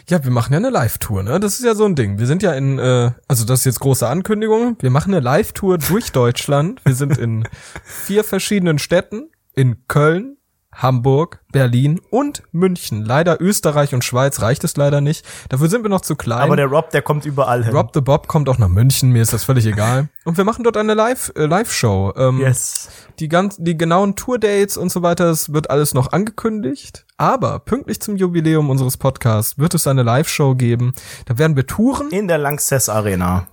Ja, 0.09 0.24
wir 0.24 0.32
machen 0.32 0.53
ja 0.53 0.59
eine 0.59 0.70
Live-Tour, 0.70 1.22
ne? 1.22 1.39
Das 1.39 1.61
ist 1.61 1.64
ja 1.64 1.76
so 1.76 1.85
ein 1.85 1.95
Ding. 1.95 2.18
Wir 2.18 2.26
sind 2.26 2.43
ja 2.43 2.53
in, 2.53 2.80
äh, 2.80 3.12
also 3.28 3.45
das 3.45 3.61
ist 3.61 3.66
jetzt 3.66 3.80
große 3.80 4.09
Ankündigung. 4.09 4.76
Wir 4.80 4.91
machen 4.91 5.14
eine 5.14 5.22
Live-Tour 5.22 5.78
durch 5.78 6.11
Deutschland. 6.11 6.85
Wir 6.85 6.97
sind 6.97 7.16
in 7.16 7.47
vier 7.85 8.24
verschiedenen 8.24 8.80
Städten. 8.80 9.30
In 9.55 9.87
Köln, 9.87 10.37
Hamburg, 10.75 11.41
Berlin 11.53 12.01
und 12.11 12.43
München. 12.53 13.05
Leider 13.05 13.41
Österreich 13.41 13.95
und 13.95 14.05
Schweiz 14.05 14.43
reicht 14.43 14.64
es 14.64 14.77
leider 14.77 15.01
nicht. 15.01 15.25
Dafür 15.49 15.68
sind 15.68 15.83
wir 15.83 15.89
noch 15.91 16.01
zu 16.01 16.16
klein. 16.16 16.41
Aber 16.43 16.57
der 16.57 16.66
Rob, 16.66 16.91
der 16.91 17.03
kommt 17.03 17.25
überall 17.25 17.64
hin. 17.64 17.75
Rob 17.75 17.91
the 17.95 18.01
Bob 18.01 18.27
kommt 18.29 18.49
auch 18.49 18.59
nach 18.59 18.68
München, 18.68 19.11
mir 19.11 19.22
ist 19.22 19.33
das 19.33 19.45
völlig 19.45 19.66
egal. 19.66 20.09
Und 20.25 20.37
wir 20.37 20.45
machen 20.45 20.64
dort 20.64 20.77
eine 20.77 20.95
Live 20.95 21.33
äh, 21.37 21.47
Live 21.47 21.72
Show. 21.72 22.12
Ähm, 22.16 22.41
Yes. 22.41 22.89
Die 23.20 23.29
ganz 23.29 23.57
die 23.59 23.79
genauen 23.79 24.16
Tourdates 24.16 24.77
und 24.77 24.91
so 24.91 25.03
weiter, 25.03 25.27
das 25.27 25.53
wird 25.53 25.70
alles 25.70 25.95
noch 25.95 26.11
angekündigt, 26.12 27.07
aber 27.16 27.61
pünktlich 27.61 28.01
zum 28.01 28.16
Jubiläum 28.16 28.70
unseres 28.70 28.97
Podcasts 28.97 29.59
wird 29.59 29.75
es 29.75 29.87
eine 29.87 30.03
Live 30.03 30.29
Show 30.29 30.55
geben. 30.57 30.95
Da 31.27 31.39
werden 31.39 31.55
wir 31.57 31.66
touren. 31.66 32.11
In 32.11 32.27
der 32.27 32.39
Lanxess 32.39 32.89
Arena. 32.89 33.47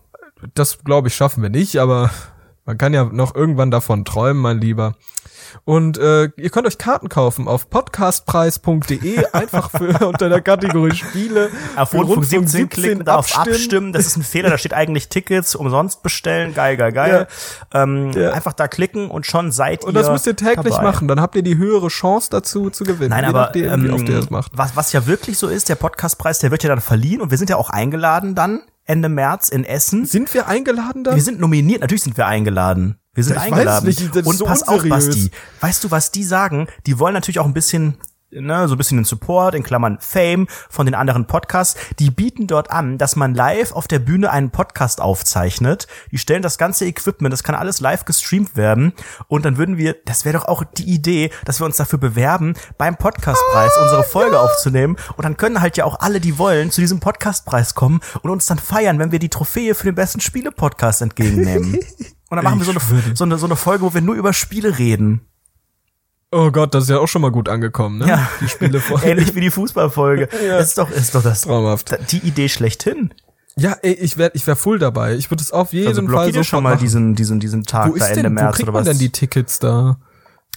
Das 0.56 0.84
glaube 0.84 1.10
ich 1.10 1.16
schaffen 1.16 1.44
wir 1.44 1.52
nicht, 1.52 1.78
aber 1.78 2.10
man 2.66 2.78
kann 2.78 2.94
ja 2.94 3.06
noch 3.06 3.36
irgendwann 3.36 3.72
davon 3.72 4.06
träumen, 4.06 4.42
mein 4.42 4.60
Lieber. 4.60 4.96
Und 5.66 5.98
äh, 5.98 6.30
ihr 6.38 6.50
könnt 6.50 6.66
euch 6.66 6.78
Karten 6.78 7.10
kaufen 7.10 7.48
auf 7.48 7.70
podcastpreis.de, 7.70 9.26
einfach 9.34 9.70
für 9.72 10.08
unter 10.08 10.30
der 10.30 10.42
Kategorie 10.42 10.96
Spiele. 10.96 11.50
Auf 11.76 11.94
Rundfunk 11.94 12.26
17 12.26 12.70
klicken, 12.70 13.06
da 13.06 13.16
auf 13.16 13.38
abstimmen. 13.38 13.92
Das 13.94 14.06
ist 14.06 14.16
ein 14.18 14.24
Fehler, 14.24 14.50
da 14.50 14.58
steht 14.58 14.74
eigentlich 14.74 15.10
Tickets 15.10 15.56
umsonst 15.56 16.04
bestellen. 16.04 16.54
Geil, 16.54 16.78
geil, 16.78 16.92
geil. 16.92 17.28
Ähm, 17.74 18.12
Ja. 18.12 18.32
Einfach 18.32 18.54
da 18.54 18.68
klicken 18.68 19.10
und 19.10 19.26
schon 19.26 19.52
seid 19.52 19.84
Und 19.84 19.92
ihr 19.96 20.00
das 20.02 20.10
müsst 20.10 20.28
ihr 20.28 20.36
täglich 20.36 20.74
dabei. 20.74 20.84
machen, 20.84 21.08
dann 21.08 21.20
habt 21.22 21.36
ihr 21.36 21.44
die 21.44 21.58
höhere 21.58 21.88
Chance 21.90 22.30
dazu 22.32 22.70
zu 22.70 22.84
gewinnen. 22.84 23.10
Nein, 23.10 23.26
aber 23.26 23.42
nachdem, 23.42 23.86
ähm, 23.86 23.94
oft 23.94 24.08
ihr 24.08 24.16
das 24.16 24.30
macht. 24.30 24.52
was, 24.56 24.76
was 24.76 24.94
ja 24.94 25.06
wirklich 25.06 25.38
so 25.38 25.48
ist, 25.48 25.70
der 25.70 25.76
Podcastpreis, 25.76 26.40
der 26.40 26.52
wird 26.52 26.64
ja 26.64 26.70
dann 26.70 26.82
verliehen 26.82 27.22
und 27.22 27.32
wir 27.32 27.38
sind 27.38 27.50
ja 27.50 27.58
auch 27.58 27.70
eingeladen 27.70 28.36
dann 28.36 28.62
Ende 28.86 29.10
März 29.10 29.50
in 29.50 29.64
Essen. 29.64 30.06
Sind 30.06 30.34
wir 30.34 30.48
eingeladen 30.48 31.04
dann? 31.04 31.16
Wir 31.16 31.22
sind 31.24 31.40
nominiert, 31.40 31.82
natürlich 31.82 32.04
sind 32.04 32.18
wir 32.18 32.28
eingeladen. 32.28 32.98
Wir 33.14 33.24
sind 33.24 33.36
Ja, 33.36 33.42
eingeladen. 33.42 33.88
nicht, 33.88 34.16
und 34.16 34.36
so 34.38 34.46
pass 34.46 34.64
auf, 34.64 34.84
unseriös. 34.84 35.08
Basti. 35.08 35.32
Weißt 35.60 35.84
du, 35.84 35.92
was 35.92 36.12
die 36.12 36.24
sagen? 36.24 36.68
Die 36.86 36.98
wollen 36.98 37.14
natürlich 37.14 37.40
auch 37.40 37.46
ein 37.46 37.54
bisschen, 37.54 37.98
ne, 38.32 38.68
so 38.68 38.76
ein 38.76 38.78
bisschen 38.78 38.98
den 38.98 39.06
Support, 39.06 39.56
in 39.56 39.64
Klammern 39.64 39.98
Fame 40.00 40.48
von 40.70 40.86
den 40.86 40.96
anderen 40.96 41.28
Podcasts. 41.28 41.80
Die 42.00 42.12
bieten 42.12 42.48
dort 42.48 42.72
an, 42.72 42.98
dass 42.98 43.16
man 43.16 43.34
live 43.34 43.72
auf 43.72 43.88
der 43.88 44.00
Bühne 44.00 44.32
einen 44.32 44.52
Podcast 44.52 45.02
aufzeichnet. 45.02 45.88
Die 46.12 46.18
stellen 46.18 46.42
das 46.42 46.58
ganze 46.58 46.86
Equipment, 46.86 47.34
das 47.34 47.44
kann 47.44 47.56
alles 47.56 47.80
live 47.80 48.06
gestreamt 48.06 48.56
werden. 48.56 48.94
Und 49.28 49.46
dann 49.46 49.58
würden 49.58 49.78
wir, 49.78 49.96
das 50.06 50.26
wäre 50.26 50.38
doch 50.38 50.46
auch 50.46 50.64
die 50.64 50.90
Idee, 50.92 51.32
dass 51.46 51.60
wir 51.60 51.66
uns 51.66 51.78
dafür 51.78 52.00
bewerben, 52.00 52.54
beim 52.78 52.96
Podcastpreis 52.98 53.72
Ah, 53.78 53.84
unsere 53.84 54.04
Folge 54.04 54.40
aufzunehmen. 54.40 54.96
Und 55.18 55.24
dann 55.24 55.38
können 55.38 55.62
halt 55.62 55.78
ja 55.78 55.86
auch 55.86 56.00
alle, 56.00 56.20
die 56.20 56.38
wollen, 56.38 56.72
zu 56.72 56.82
diesem 56.82 57.00
Podcastpreis 57.00 57.76
kommen 57.76 58.02
und 58.22 58.30
uns 58.30 58.46
dann 58.46 58.60
feiern, 58.60 59.00
wenn 59.00 59.12
wir 59.12 59.20
die 59.20 59.30
Trophäe 59.30 59.76
für 59.76 59.86
den 59.86 59.96
besten 59.96 60.22
Spiele-Podcast 60.22 61.02
entgegennehmen. 61.02 61.80
Und 62.30 62.38
dann 62.38 62.46
machen 62.46 62.60
wir 62.60 62.66
so 62.66 62.72
eine, 62.72 63.14
so, 63.14 63.26
eine, 63.26 63.38
so 63.38 63.46
eine 63.46 63.58
Folge, 63.58 63.84
wo 63.84 63.94
wir 63.94 64.00
nur 64.00 64.16
über 64.16 64.32
Spiele 64.32 64.80
reden. 64.80 65.28
Oh 66.32 66.50
Gott, 66.50 66.74
das 66.74 66.84
ist 66.86 66.90
ja 66.90 67.00
auch 67.00 67.08
schon 67.08 67.22
mal 67.22 67.32
gut 67.32 67.50
angekommen, 67.50 68.00
ne? 68.00 68.08
Ja. 68.08 68.30
Die 68.40 68.48
Spiele 68.48 68.80
vor. 68.80 69.04
Ähnlich 69.04 69.36
wie 69.36 69.42
die 69.42 69.52
Fußballfolge. 69.52 70.30
Ja. 70.46 70.60
Ist 70.60 70.78
doch, 70.78 70.90
ist 70.90 71.14
doch 71.14 71.22
das, 71.24 71.42
Traumhaft. 71.42 71.98
die 72.12 72.20
Idee 72.20 72.50
schlechthin. 72.50 73.14
Ja, 73.58 73.76
ey, 73.82 73.94
ich 73.94 74.18
wär, 74.18 74.34
ich 74.34 74.48
wär 74.48 74.56
full 74.56 74.80
dabei. 74.80 75.16
Ich 75.16 75.30
würde 75.30 75.44
es 75.44 75.52
auf 75.52 75.74
jeden 75.74 75.88
Also 75.88 76.08
Fall 76.08 76.34
so 76.34 76.44
schon 76.44 76.64
mal 76.64 76.78
diesen, 76.78 77.16
diesen, 77.16 77.40
diesen 77.42 77.64
Tag 77.64 77.90
Wo 77.92 77.98
da 77.98 78.06
ist 78.06 78.12
Ende 78.12 78.24
denn, 78.24 78.32
wo 78.32 78.42
März 78.42 78.56
kriegt 78.56 78.70
oder 78.70 78.72
man 78.80 78.86
was? 78.86 78.90
denn 78.90 79.00
die 79.00 79.12
Tickets 79.12 79.60
da? 79.60 79.98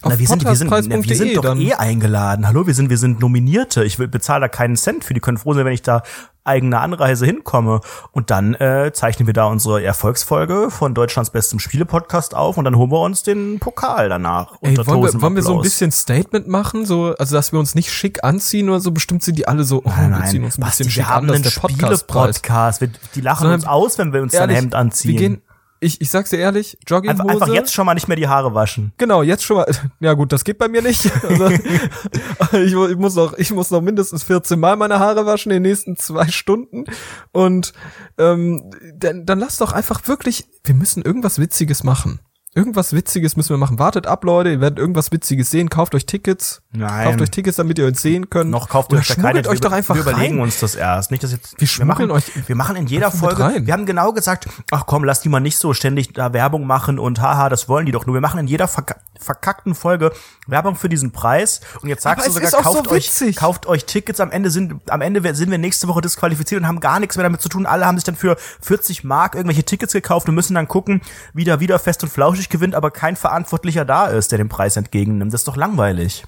Na, 0.03 0.19
wir 0.19 0.27
sind, 0.27 0.43
wir 0.43 0.55
sind, 0.55 0.69
na, 0.69 1.03
wir 1.03 1.15
sind 1.15 1.35
doch 1.37 1.41
dann. 1.41 1.59
eh 1.59 1.73
eingeladen. 1.73 2.47
Hallo, 2.47 2.67
wir 2.67 2.75
sind, 2.75 2.89
wir 2.91 2.97
sind 2.97 3.19
Nominierte. 3.21 3.83
Ich 3.83 3.97
will- 3.97 4.07
bezahle 4.07 4.41
da 4.41 4.47
keinen 4.49 4.75
Cent 4.75 5.03
für. 5.03 5.13
Die 5.15 5.19
können 5.19 5.37
froh 5.37 5.53
sein, 5.55 5.65
wenn 5.65 5.73
ich 5.73 5.81
da 5.81 6.03
eigene 6.43 6.79
Anreise 6.79 7.25
hinkomme. 7.25 7.79
Und 8.11 8.29
dann 8.29 8.53
äh, 8.53 8.91
zeichnen 8.93 9.25
wir 9.25 9.33
da 9.33 9.45
unsere 9.47 9.83
Erfolgsfolge 9.83 10.69
von 10.69 10.93
Deutschlands 10.93 11.31
bestem 11.31 11.57
Spiele-Podcast 11.57 12.35
auf 12.35 12.57
und 12.57 12.65
dann 12.65 12.75
holen 12.77 12.91
wir 12.91 12.99
uns 12.99 13.23
den 13.23 13.57
Pokal 13.59 14.09
danach. 14.09 14.51
Ey, 14.61 14.69
unter 14.77 14.85
wollen 14.85 15.01
wir, 15.01 15.21
wollen 15.23 15.35
wir 15.37 15.41
so 15.41 15.55
ein 15.55 15.61
bisschen 15.63 15.91
Statement 15.91 16.47
machen, 16.47 16.85
so, 16.85 17.15
also 17.17 17.35
dass 17.35 17.51
wir 17.51 17.57
uns 17.59 17.73
nicht 17.73 17.91
schick 17.91 18.23
anziehen 18.23 18.69
oder 18.69 18.81
so, 18.81 18.91
bestimmt 18.91 19.23
sind 19.23 19.39
die 19.39 19.47
alle 19.47 19.63
so, 19.63 19.77
oh, 19.83 19.89
Nein, 19.89 20.11
wir 20.11 20.17
nein, 20.19 20.29
ziehen 20.29 20.43
uns 20.43 20.59
ein 20.59 20.61
Basti, 20.61 20.83
bisschen 20.83 20.91
schick 20.91 21.03
wir 21.03 21.09
haben 21.09 21.23
an, 21.23 21.27
das 21.29 21.35
einen 21.37 21.45
ist 21.45 21.55
der 21.55 21.61
Podcastpreis. 21.61 22.35
Spiele-Podcast. 22.37 22.81
Wir- 22.81 22.89
Die 23.15 23.21
lachen 23.21 23.39
Sondern 23.41 23.55
uns 23.61 23.65
aus, 23.67 23.97
wenn 23.97 24.13
wir 24.13 24.21
uns 24.21 24.33
Ehrlich, 24.35 24.55
ein 24.57 24.61
Hemd 24.65 24.75
anziehen. 24.75 25.11
Wir 25.13 25.17
gehen, 25.19 25.41
ich, 25.85 26.01
ich 26.01 26.09
sag's 26.09 26.31
dir 26.31 26.37
ehrlich, 26.37 26.77
Jogginghose. 26.87 27.21
einfach, 27.21 27.41
einfach 27.41 27.53
jetzt 27.53 27.73
schon 27.73 27.85
mal 27.85 27.93
nicht 27.93 28.07
mehr 28.07 28.17
die 28.17 28.27
Haare 28.27 28.53
waschen. 28.53 28.91
Genau, 28.97 29.21
jetzt 29.21 29.43
schon 29.43 29.57
mal. 29.57 29.65
Ja 29.99 30.13
gut, 30.13 30.31
das 30.31 30.43
geht 30.43 30.57
bei 30.57 30.67
mir 30.67 30.81
nicht. 30.81 31.11
Also, 31.25 31.49
ich, 32.57 32.73
ich 32.73 32.97
muss 32.97 33.15
noch, 33.15 33.37
ich 33.37 33.51
muss 33.51 33.71
noch 33.71 33.81
mindestens 33.81 34.23
14 34.23 34.59
Mal 34.59 34.75
meine 34.75 34.99
Haare 34.99 35.25
waschen 35.25 35.51
in 35.51 35.63
den 35.63 35.69
nächsten 35.69 35.97
zwei 35.97 36.27
Stunden. 36.27 36.85
Und 37.31 37.73
ähm, 38.17 38.71
dann, 38.95 39.25
dann 39.25 39.39
lass 39.39 39.57
doch 39.57 39.71
einfach 39.71 40.07
wirklich. 40.07 40.45
Wir 40.63 40.75
müssen 40.75 41.03
irgendwas 41.03 41.39
Witziges 41.39 41.83
machen. 41.83 42.19
Irgendwas 42.57 42.93
Witziges 42.93 43.35
müssen 43.35 43.49
wir 43.49 43.57
machen. 43.57 43.79
Wartet 43.79 44.07
ab, 44.07 44.23
Leute. 44.23 44.49
Ihr 44.49 44.61
werdet 44.61 44.79
irgendwas 44.79 45.11
Witziges 45.11 45.51
sehen. 45.51 45.69
Kauft 45.69 45.93
euch 45.93 46.05
Tickets. 46.05 46.61
Nein. 46.71 47.05
Kauft 47.05 47.21
euch 47.21 47.29
Tickets, 47.29 47.57
damit 47.57 47.77
ihr 47.77 47.85
uns 47.85 48.01
sehen 48.01 48.29
könnt. 48.29 48.49
Noch 48.49 48.69
kauft 48.69 48.91
Oder 48.93 49.01
euch 49.01 49.09
da 49.09 49.15
keine. 49.15 49.39
euch 49.39 49.55
wir, 49.55 49.59
doch 49.59 49.73
einfach 49.73 49.93
wir 49.93 50.01
überlegen 50.03 50.35
rein. 50.35 50.43
uns 50.43 50.61
das 50.61 50.73
erst. 50.73 51.11
Nicht, 51.11 51.21
dass 51.21 51.33
jetzt, 51.33 51.59
Wir 51.59 51.67
schmuggeln 51.67 52.07
machen, 52.07 52.11
euch 52.11 52.47
Wir 52.47 52.55
machen 52.55 52.77
in 52.77 52.87
jeder 52.87 53.11
Folge. 53.11 53.43
rein. 53.43 53.67
Wir 53.67 53.73
haben 53.73 53.85
genau 53.85 54.13
gesagt, 54.13 54.47
ach 54.71 54.85
komm, 54.85 55.03
lass 55.03 55.19
die 55.19 55.27
mal 55.27 55.41
nicht 55.41 55.57
so 55.57 55.73
ständig 55.73 56.13
da 56.13 56.31
Werbung 56.31 56.65
machen 56.65 56.97
und 56.97 57.19
haha, 57.19 57.49
das 57.49 57.67
wollen 57.67 57.85
die 57.85 57.91
doch 57.91 58.05
nur. 58.05 58.15
Wir 58.15 58.21
machen 58.21 58.39
in 58.39 58.47
jeder 58.47 58.69
verka 58.69 58.95
verkackten 59.19 59.75
Folge 59.75 60.11
Werbung 60.47 60.75
für 60.75 60.89
diesen 60.89 61.11
Preis. 61.11 61.61
Und 61.81 61.89
jetzt 61.89 62.03
sagst 62.03 62.25
Aber 62.25 62.33
du 62.33 62.43
es 62.43 62.51
sogar, 62.51 62.65
auch 62.65 62.73
so 62.73 62.83
kauft 62.83 62.91
euch, 62.91 63.35
kauft 63.35 63.65
euch 63.65 63.85
Tickets. 63.85 64.19
Am 64.19 64.31
Ende 64.31 64.49
sind, 64.49 64.89
am 64.89 65.01
Ende 65.01 65.35
sind 65.35 65.51
wir 65.51 65.57
nächste 65.57 65.87
Woche 65.87 66.01
disqualifiziert 66.01 66.61
und 66.61 66.67
haben 66.67 66.79
gar 66.79 66.99
nichts 66.99 67.15
mehr 67.15 67.23
damit 67.23 67.41
zu 67.41 67.49
tun. 67.49 67.65
Alle 67.65 67.85
haben 67.85 67.97
sich 67.97 68.03
dann 68.03 68.15
für 68.15 68.37
40 68.61 69.03
Mark 69.03 69.35
irgendwelche 69.35 69.63
Tickets 69.63 69.93
gekauft 69.93 70.27
und 70.29 70.35
müssen 70.35 70.55
dann 70.55 70.67
gucken, 70.67 71.01
wie 71.33 71.43
da 71.43 71.59
wieder 71.59 71.79
fest 71.79 72.03
und 72.03 72.09
flauschig 72.09 72.49
gewinnt, 72.49 72.75
aber 72.75 72.91
kein 72.91 73.15
Verantwortlicher 73.15 73.85
da 73.85 74.07
ist, 74.07 74.31
der 74.31 74.37
den 74.37 74.49
Preis 74.49 74.77
entgegennimmt. 74.77 75.33
Das 75.33 75.41
ist 75.41 75.47
doch 75.47 75.57
langweilig. 75.57 76.25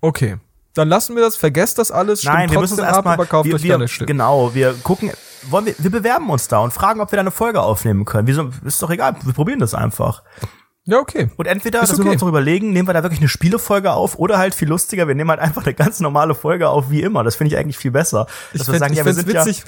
Okay. 0.00 0.38
Dann 0.74 0.88
lassen 0.88 1.16
wir 1.16 1.22
das, 1.22 1.36
vergesst 1.36 1.78
das 1.78 1.90
alles, 1.90 2.22
Nein, 2.22 2.50
wir 2.50 2.60
müssen 2.60 2.78
ab, 2.80 3.04
erstmal, 3.04 3.26
kauft 3.26 3.48
wir, 3.48 3.60
wir, 3.60 4.06
genau, 4.06 4.54
wir 4.54 4.74
gucken, 4.74 5.10
wollen 5.48 5.66
wir, 5.66 5.74
wir 5.78 5.90
bewerben 5.90 6.30
uns 6.30 6.46
da 6.46 6.60
und 6.60 6.72
fragen, 6.72 7.00
ob 7.00 7.10
wir 7.10 7.16
da 7.16 7.20
eine 7.20 7.30
Folge 7.32 7.60
aufnehmen 7.60 8.04
können. 8.04 8.28
Wieso, 8.28 8.50
ist 8.64 8.80
doch 8.80 8.90
egal, 8.90 9.16
wir 9.22 9.32
probieren 9.32 9.58
das 9.58 9.74
einfach. 9.74 10.22
Ja, 10.90 10.98
okay. 11.00 11.28
Und 11.36 11.44
entweder, 11.46 11.82
Ist 11.82 11.90
das 11.90 11.98
müssen 11.98 12.04
wir 12.06 12.10
okay. 12.12 12.14
uns 12.14 12.22
noch 12.22 12.28
überlegen, 12.28 12.72
nehmen 12.72 12.88
wir 12.88 12.94
da 12.94 13.02
wirklich 13.02 13.20
eine 13.20 13.28
Spielefolge 13.28 13.92
auf 13.92 14.18
oder 14.18 14.38
halt 14.38 14.54
viel 14.54 14.68
lustiger, 14.68 15.06
wir 15.06 15.14
nehmen 15.14 15.28
halt 15.28 15.38
einfach 15.40 15.62
eine 15.64 15.74
ganz 15.74 16.00
normale 16.00 16.34
Folge 16.34 16.70
auf 16.70 16.90
wie 16.90 17.02
immer. 17.02 17.22
Das 17.24 17.36
finde 17.36 17.52
ich 17.54 17.60
eigentlich 17.60 17.76
viel 17.76 17.90
besser. 17.90 18.26
Ich 18.54 18.60
Dass 18.60 18.68
wir 18.68 18.72
fänd- 18.74 18.78
sagen, 18.80 18.92
ich 18.94 18.98
ja, 18.98 19.04
wir 19.04 19.12
sind 19.12 19.28
ja, 19.30 19.44
witzig, 19.44 19.64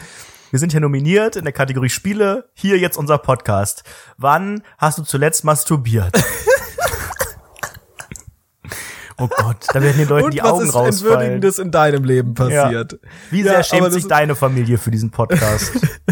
Wir 0.51 0.59
sind 0.59 0.73
hier 0.73 0.81
nominiert 0.81 1.37
in 1.37 1.45
der 1.45 1.53
Kategorie 1.53 1.91
Spiele. 1.91 2.49
Hier 2.55 2.79
jetzt 2.79 2.97
unser 2.97 3.19
Podcast. 3.19 3.85
Wann 4.17 4.63
hast 4.79 4.97
du 4.97 5.03
zuletzt 5.03 5.45
masturbiert? 5.45 6.11
oh 9.19 9.29
Gott, 9.29 9.67
da 9.75 9.83
werden 9.83 9.99
den 9.99 10.09
Leuten 10.09 10.25
Und 10.25 10.35
die 10.35 10.43
was 10.43 10.51
Augen 10.53 10.67
ist 10.69 10.75
rausfallen. 10.75 10.89
Entwürdigendes 11.13 11.59
in 11.59 11.71
deinem 11.71 12.05
Leben 12.05 12.33
passiert? 12.35 12.99
Wie 13.31 13.43
sehr 13.43 13.53
Ja, 13.53 13.63
schämt 13.63 13.93
sich 13.93 14.05
ist- 14.05 14.11
deine 14.11 14.35
Familie 14.35 14.79
für 14.79 14.91
diesen 14.91 15.11
Podcast? 15.11 15.73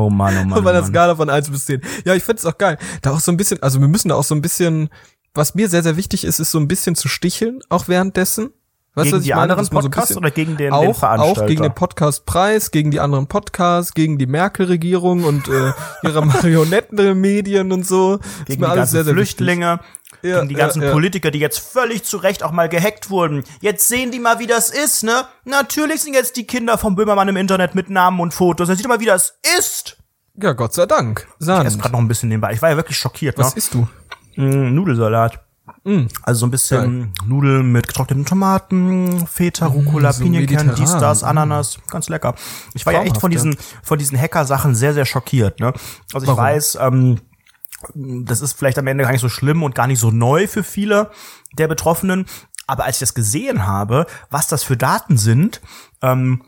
oh 0.00 0.10
Mann, 0.10 0.36
oh 0.36 0.44
Mann. 0.44 0.58
Oh 0.58 0.62
Bei 0.62 0.72
der 0.72 0.82
Mann. 0.82 0.90
Skala 0.90 1.16
von 1.16 1.30
1 1.30 1.50
bis 1.50 1.66
10. 1.66 1.80
Ja, 2.04 2.14
ich 2.14 2.22
find's 2.22 2.44
auch 2.46 2.58
geil. 2.58 2.78
Da 3.02 3.12
auch 3.12 3.20
so 3.20 3.32
ein 3.32 3.36
bisschen, 3.36 3.62
also 3.62 3.80
wir 3.80 3.88
müssen 3.88 4.08
da 4.08 4.14
auch 4.14 4.24
so 4.24 4.34
ein 4.34 4.42
bisschen, 4.42 4.88
was 5.34 5.54
mir 5.54 5.68
sehr, 5.68 5.82
sehr 5.82 5.96
wichtig 5.96 6.24
ist, 6.24 6.40
ist 6.40 6.50
so 6.50 6.58
ein 6.58 6.68
bisschen 6.68 6.94
zu 6.94 7.08
sticheln, 7.08 7.60
auch 7.68 7.88
währenddessen. 7.88 8.50
Weißt 8.94 9.04
Gegen 9.04 9.16
was 9.16 9.20
ich 9.22 9.26
die 9.26 9.34
anderen 9.34 9.64
so 9.64 9.70
Podcasts 9.70 10.08
bisschen- 10.08 10.18
oder 10.18 10.30
gegen 10.32 10.56
den, 10.56 10.72
den 10.72 10.72
auch, 10.72 10.96
Veranstalter? 10.98 11.42
auch 11.42 11.46
gegen 11.46 11.62
den 11.62 11.74
Podcastpreis, 11.74 12.70
gegen 12.72 12.90
die 12.90 12.98
anderen 12.98 13.28
Podcasts, 13.28 13.94
gegen 13.94 14.18
die 14.18 14.26
Merkel-Regierung 14.26 15.22
und 15.22 15.46
äh, 15.46 15.72
ihre 16.02 16.26
Marionettenmedien 16.26 17.70
und 17.72 17.86
so. 17.86 18.14
Ist 18.16 18.46
gegen 18.46 18.60
mir 18.60 18.66
die 18.66 18.70
alles 18.72 18.80
ganzen 18.80 18.92
sehr, 18.92 19.04
sehr 19.04 19.14
Flüchtlinge, 19.14 19.80
Ja, 20.22 20.36
gegen 20.38 20.48
die 20.48 20.54
ja, 20.56 20.60
ganzen 20.60 20.82
ja. 20.82 20.90
Politiker, 20.90 21.30
die 21.30 21.38
jetzt 21.38 21.60
völlig 21.60 22.02
zu 22.02 22.16
Recht 22.16 22.42
auch 22.42 22.50
mal 22.50 22.68
gehackt 22.68 23.10
wurden. 23.10 23.44
Jetzt 23.60 23.86
sehen 23.88 24.10
die 24.10 24.18
mal, 24.18 24.40
wie 24.40 24.48
das 24.48 24.70
ist, 24.70 25.04
ne? 25.04 25.22
Natürlich 25.44 26.02
sind 26.02 26.14
jetzt 26.14 26.36
die 26.36 26.46
Kinder 26.46 26.76
vom 26.76 26.96
Böhmermann 26.96 27.28
im 27.28 27.36
Internet 27.36 27.76
mit 27.76 27.90
Namen 27.90 28.18
und 28.20 28.34
Fotos. 28.34 28.68
Jetzt 28.68 28.78
sieht 28.78 28.88
mal, 28.88 28.98
wie 29.00 29.06
das 29.06 29.38
ist. 29.58 29.98
Ja, 30.34 30.52
Gott 30.52 30.74
sei 30.74 30.86
Dank. 30.86 31.28
Ich 31.38 31.46
Sand. 31.46 31.66
esse 31.66 31.78
gerade 31.78 31.92
noch 31.92 32.00
ein 32.00 32.08
bisschen 32.08 32.28
nebenbei. 32.28 32.52
Ich 32.54 32.62
war 32.62 32.70
ja 32.70 32.76
wirklich 32.76 32.98
schockiert, 32.98 33.38
Was 33.38 33.54
ne? 33.54 33.58
isst 33.58 33.72
du? 33.74 33.86
Mm, 34.36 34.74
Nudelsalat. 34.74 35.40
Also 36.22 36.40
so 36.40 36.46
ein 36.46 36.50
bisschen 36.50 37.12
Nudeln 37.26 37.72
mit 37.72 37.88
getrockneten 37.88 38.24
Tomaten, 38.24 39.26
Feta, 39.26 39.66
Rucola, 39.66 40.12
so 40.12 40.24
Pinienkern, 40.24 40.74
dies, 40.76 40.92
das, 40.92 41.22
Ananas, 41.22 41.78
ganz 41.88 42.08
lecker. 42.08 42.34
Ich 42.74 42.84
war 42.86 42.92
ja 42.92 43.02
echt 43.02 43.18
von 43.18 43.30
Traumhaft, 43.30 43.58
diesen, 43.58 43.80
von 43.82 43.98
diesen 43.98 44.18
Hacker-Sachen 44.18 44.74
sehr, 44.74 44.94
sehr 44.94 45.04
schockiert. 45.04 45.60
Ne? 45.60 45.72
Also 46.12 46.24
ich 46.24 46.28
Warum? 46.28 46.38
weiß, 46.38 46.78
ähm, 46.80 47.20
das 47.94 48.40
ist 48.40 48.54
vielleicht 48.54 48.78
am 48.78 48.86
Ende 48.86 49.04
gar 49.04 49.12
nicht 49.12 49.20
so 49.20 49.28
schlimm 49.28 49.62
und 49.62 49.74
gar 49.74 49.86
nicht 49.86 50.00
so 50.00 50.10
neu 50.10 50.46
für 50.46 50.62
viele 50.62 51.10
der 51.56 51.68
Betroffenen. 51.68 52.26
Aber 52.66 52.84
als 52.84 52.96
ich 52.96 53.00
das 53.00 53.14
gesehen 53.14 53.66
habe, 53.66 54.06
was 54.30 54.46
das 54.46 54.62
für 54.62 54.76
Daten 54.76 55.16
sind, 55.16 55.60
ähm, 56.02 56.42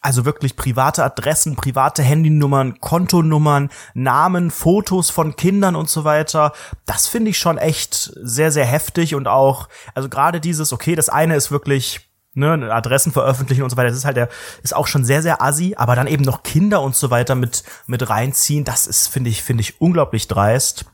also 0.00 0.24
wirklich 0.24 0.56
private 0.56 1.04
Adressen, 1.04 1.56
private 1.56 2.02
Handynummern, 2.02 2.80
Kontonummern, 2.80 3.70
Namen, 3.94 4.50
Fotos 4.50 5.10
von 5.10 5.36
Kindern 5.36 5.76
und 5.76 5.90
so 5.90 6.04
weiter. 6.04 6.52
Das 6.86 7.06
finde 7.06 7.30
ich 7.30 7.38
schon 7.38 7.58
echt 7.58 8.12
sehr, 8.22 8.52
sehr 8.52 8.66
heftig 8.66 9.14
und 9.14 9.26
auch, 9.26 9.68
also 9.94 10.08
gerade 10.08 10.40
dieses, 10.40 10.72
okay, 10.72 10.94
das 10.94 11.08
eine 11.08 11.36
ist 11.36 11.50
wirklich, 11.50 12.08
ne, 12.34 12.72
Adressen 12.72 13.12
veröffentlichen 13.12 13.62
und 13.62 13.70
so 13.70 13.76
weiter, 13.76 13.88
das 13.88 13.98
ist 13.98 14.04
halt 14.04 14.16
der, 14.16 14.28
ist 14.62 14.74
auch 14.74 14.86
schon 14.86 15.04
sehr, 15.04 15.22
sehr 15.22 15.42
assi, 15.42 15.74
aber 15.76 15.96
dann 15.96 16.06
eben 16.06 16.24
noch 16.24 16.42
Kinder 16.42 16.80
und 16.82 16.94
so 16.94 17.10
weiter 17.10 17.34
mit, 17.34 17.64
mit 17.86 18.08
reinziehen, 18.08 18.64
das 18.64 18.86
ist, 18.86 19.08
finde 19.08 19.30
ich, 19.30 19.42
finde 19.42 19.62
ich 19.62 19.80
unglaublich 19.80 20.28
dreist. 20.28 20.84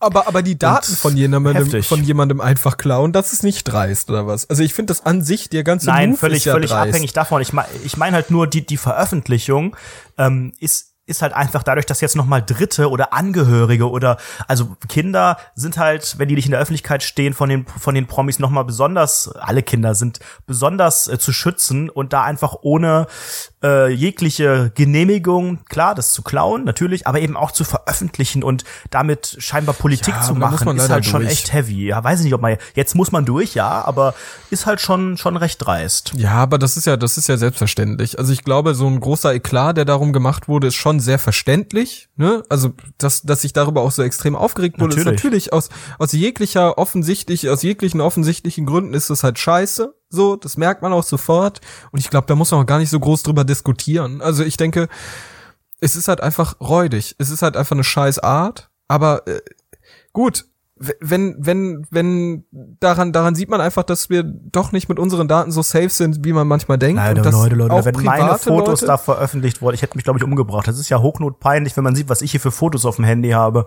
Aber, 0.00 0.28
aber 0.28 0.42
die 0.42 0.56
Daten 0.56 0.94
von 0.94 1.16
jemandem, 1.16 1.82
von 1.82 2.04
jemandem 2.04 2.40
einfach 2.40 2.76
klauen, 2.76 3.12
das 3.12 3.32
ist 3.32 3.42
nicht 3.42 3.64
dreist, 3.64 4.10
oder 4.10 4.26
was? 4.26 4.48
Also 4.48 4.62
ich 4.62 4.72
finde 4.72 4.92
das 4.92 5.04
an 5.04 5.22
sich, 5.22 5.48
der 5.48 5.64
ganze 5.64 5.86
Nein, 5.86 6.10
Move 6.10 6.18
völlig, 6.18 6.38
ist 6.38 6.44
ja 6.44 6.52
völlig 6.52 6.70
dreist. 6.70 6.88
abhängig 6.88 7.12
davon. 7.12 7.42
Ich 7.42 7.52
meine 7.52 7.68
ich 7.84 7.96
mein 7.96 8.14
halt 8.14 8.30
nur, 8.30 8.46
die, 8.46 8.64
die 8.64 8.76
Veröffentlichung 8.76 9.76
ähm, 10.16 10.52
ist 10.60 10.88
ist 11.08 11.22
halt 11.22 11.32
einfach 11.32 11.62
dadurch, 11.62 11.86
dass 11.86 12.00
jetzt 12.00 12.16
noch 12.16 12.26
mal 12.26 12.42
Dritte 12.42 12.90
oder 12.90 13.12
Angehörige 13.14 13.90
oder 13.90 14.18
also 14.46 14.76
Kinder 14.88 15.38
sind 15.54 15.78
halt, 15.78 16.18
wenn 16.18 16.28
die 16.28 16.34
nicht 16.34 16.44
in 16.44 16.50
der 16.50 16.60
Öffentlichkeit 16.60 17.02
stehen, 17.02 17.32
von 17.32 17.48
den 17.48 17.66
von 17.66 17.94
den 17.94 18.06
Promis 18.06 18.38
noch 18.38 18.50
mal 18.50 18.62
besonders. 18.62 19.28
Alle 19.38 19.62
Kinder 19.62 19.94
sind 19.94 20.20
besonders 20.46 21.08
äh, 21.08 21.18
zu 21.18 21.32
schützen 21.32 21.88
und 21.88 22.12
da 22.12 22.22
einfach 22.22 22.56
ohne 22.60 23.06
äh, 23.62 23.90
jegliche 23.92 24.70
Genehmigung, 24.74 25.64
klar, 25.68 25.94
das 25.94 26.12
zu 26.12 26.22
klauen 26.22 26.64
natürlich, 26.64 27.06
aber 27.06 27.20
eben 27.20 27.36
auch 27.36 27.50
zu 27.50 27.64
veröffentlichen 27.64 28.42
und 28.44 28.64
damit 28.90 29.36
scheinbar 29.40 29.74
Politik 29.74 30.14
Ja, 30.14 30.22
zu 30.22 30.34
machen, 30.34 30.76
ist 30.76 30.88
halt 30.90 31.04
schon 31.06 31.22
durch. 31.22 31.32
echt 31.32 31.52
heavy. 31.52 31.86
Ja, 31.88 32.02
weiß 32.02 32.20
ich 32.20 32.24
nicht, 32.24 32.34
ob 32.34 32.40
man 32.40 32.56
jetzt 32.74 32.94
muss 32.94 33.10
man 33.12 33.24
durch, 33.24 33.54
ja, 33.54 33.84
aber 33.84 34.14
ist 34.50 34.66
halt 34.66 34.80
schon 34.80 35.16
schon 35.16 35.36
recht 35.36 35.64
dreist. 35.64 36.12
Ja, 36.16 36.32
aber 36.32 36.58
das 36.58 36.76
ist 36.76 36.86
ja, 36.86 36.96
das 36.96 37.18
ist 37.18 37.28
ja 37.28 37.36
selbstverständlich. 37.36 38.18
Also 38.18 38.32
ich 38.32 38.44
glaube, 38.44 38.74
so 38.74 38.86
ein 38.86 39.00
großer 39.00 39.34
Eklat, 39.34 39.76
der 39.76 39.84
darum 39.84 40.12
gemacht 40.12 40.48
wurde, 40.48 40.68
ist 40.68 40.76
schon 40.76 41.00
sehr 41.00 41.18
verständlich. 41.18 42.08
Ne? 42.16 42.42
Also, 42.48 42.72
dass, 42.98 43.22
dass 43.22 43.42
sich 43.42 43.52
darüber 43.52 43.82
auch 43.82 43.90
so 43.92 44.02
extrem 44.02 44.36
aufgeregt 44.36 44.80
wurde, 44.80 44.96
Natürlich. 44.96 45.06
ist 45.06 45.24
natürlich 45.24 45.52
aus, 45.52 45.68
aus 45.98 46.12
jeglicher 46.12 46.78
offensichtlich, 46.78 47.48
aus 47.48 47.62
jeglichen 47.62 48.00
offensichtlichen 48.00 48.66
Gründen 48.66 48.94
ist 48.94 49.10
es 49.10 49.24
halt 49.24 49.38
scheiße. 49.38 49.94
So, 50.10 50.36
das 50.36 50.56
merkt 50.56 50.82
man 50.82 50.92
auch 50.92 51.02
sofort. 51.02 51.60
Und 51.90 51.98
ich 51.98 52.10
glaube, 52.10 52.26
da 52.26 52.34
muss 52.34 52.50
man 52.50 52.62
auch 52.62 52.66
gar 52.66 52.78
nicht 52.78 52.90
so 52.90 52.98
groß 52.98 53.22
drüber 53.22 53.44
diskutieren. 53.44 54.22
Also 54.22 54.42
ich 54.42 54.56
denke, 54.56 54.88
es 55.80 55.96
ist 55.96 56.08
halt 56.08 56.20
einfach 56.20 56.60
räudig. 56.60 57.14
Es 57.18 57.30
ist 57.30 57.42
halt 57.42 57.56
einfach 57.56 57.76
eine 57.76 57.84
scheiß 57.84 58.18
Art. 58.20 58.70
Aber 58.88 59.26
äh, 59.26 59.40
gut, 60.12 60.46
wenn, 61.00 61.34
wenn, 61.38 61.86
wenn, 61.90 62.44
daran, 62.52 63.12
daran 63.12 63.34
sieht 63.34 63.48
man 63.48 63.60
einfach, 63.60 63.82
dass 63.82 64.10
wir 64.10 64.22
doch 64.22 64.72
nicht 64.72 64.88
mit 64.88 64.98
unseren 64.98 65.28
Daten 65.28 65.50
so 65.50 65.62
safe 65.62 65.88
sind, 65.88 66.24
wie 66.24 66.32
man 66.32 66.46
manchmal 66.46 66.78
denkt. 66.78 67.02
Leute, 67.02 67.20
und 67.20 67.26
dass 67.26 67.34
Leute, 67.34 67.54
Leute, 67.56 67.74
auch 67.74 67.84
wenn 67.84 67.96
meine 67.96 68.38
Fotos 68.38 68.80
Leute, 68.80 68.86
da 68.86 68.96
veröffentlicht 68.96 69.60
wurden, 69.60 69.74
ich 69.74 69.82
hätte 69.82 69.96
mich, 69.96 70.04
glaube 70.04 70.18
ich, 70.18 70.24
umgebracht. 70.24 70.68
Das 70.68 70.78
ist 70.78 70.88
ja 70.88 71.00
hochnotpeinlich, 71.00 71.76
wenn 71.76 71.84
man 71.84 71.96
sieht, 71.96 72.08
was 72.08 72.22
ich 72.22 72.30
hier 72.30 72.40
für 72.40 72.52
Fotos 72.52 72.86
auf 72.86 72.96
dem 72.96 73.04
Handy 73.04 73.30
habe. 73.30 73.64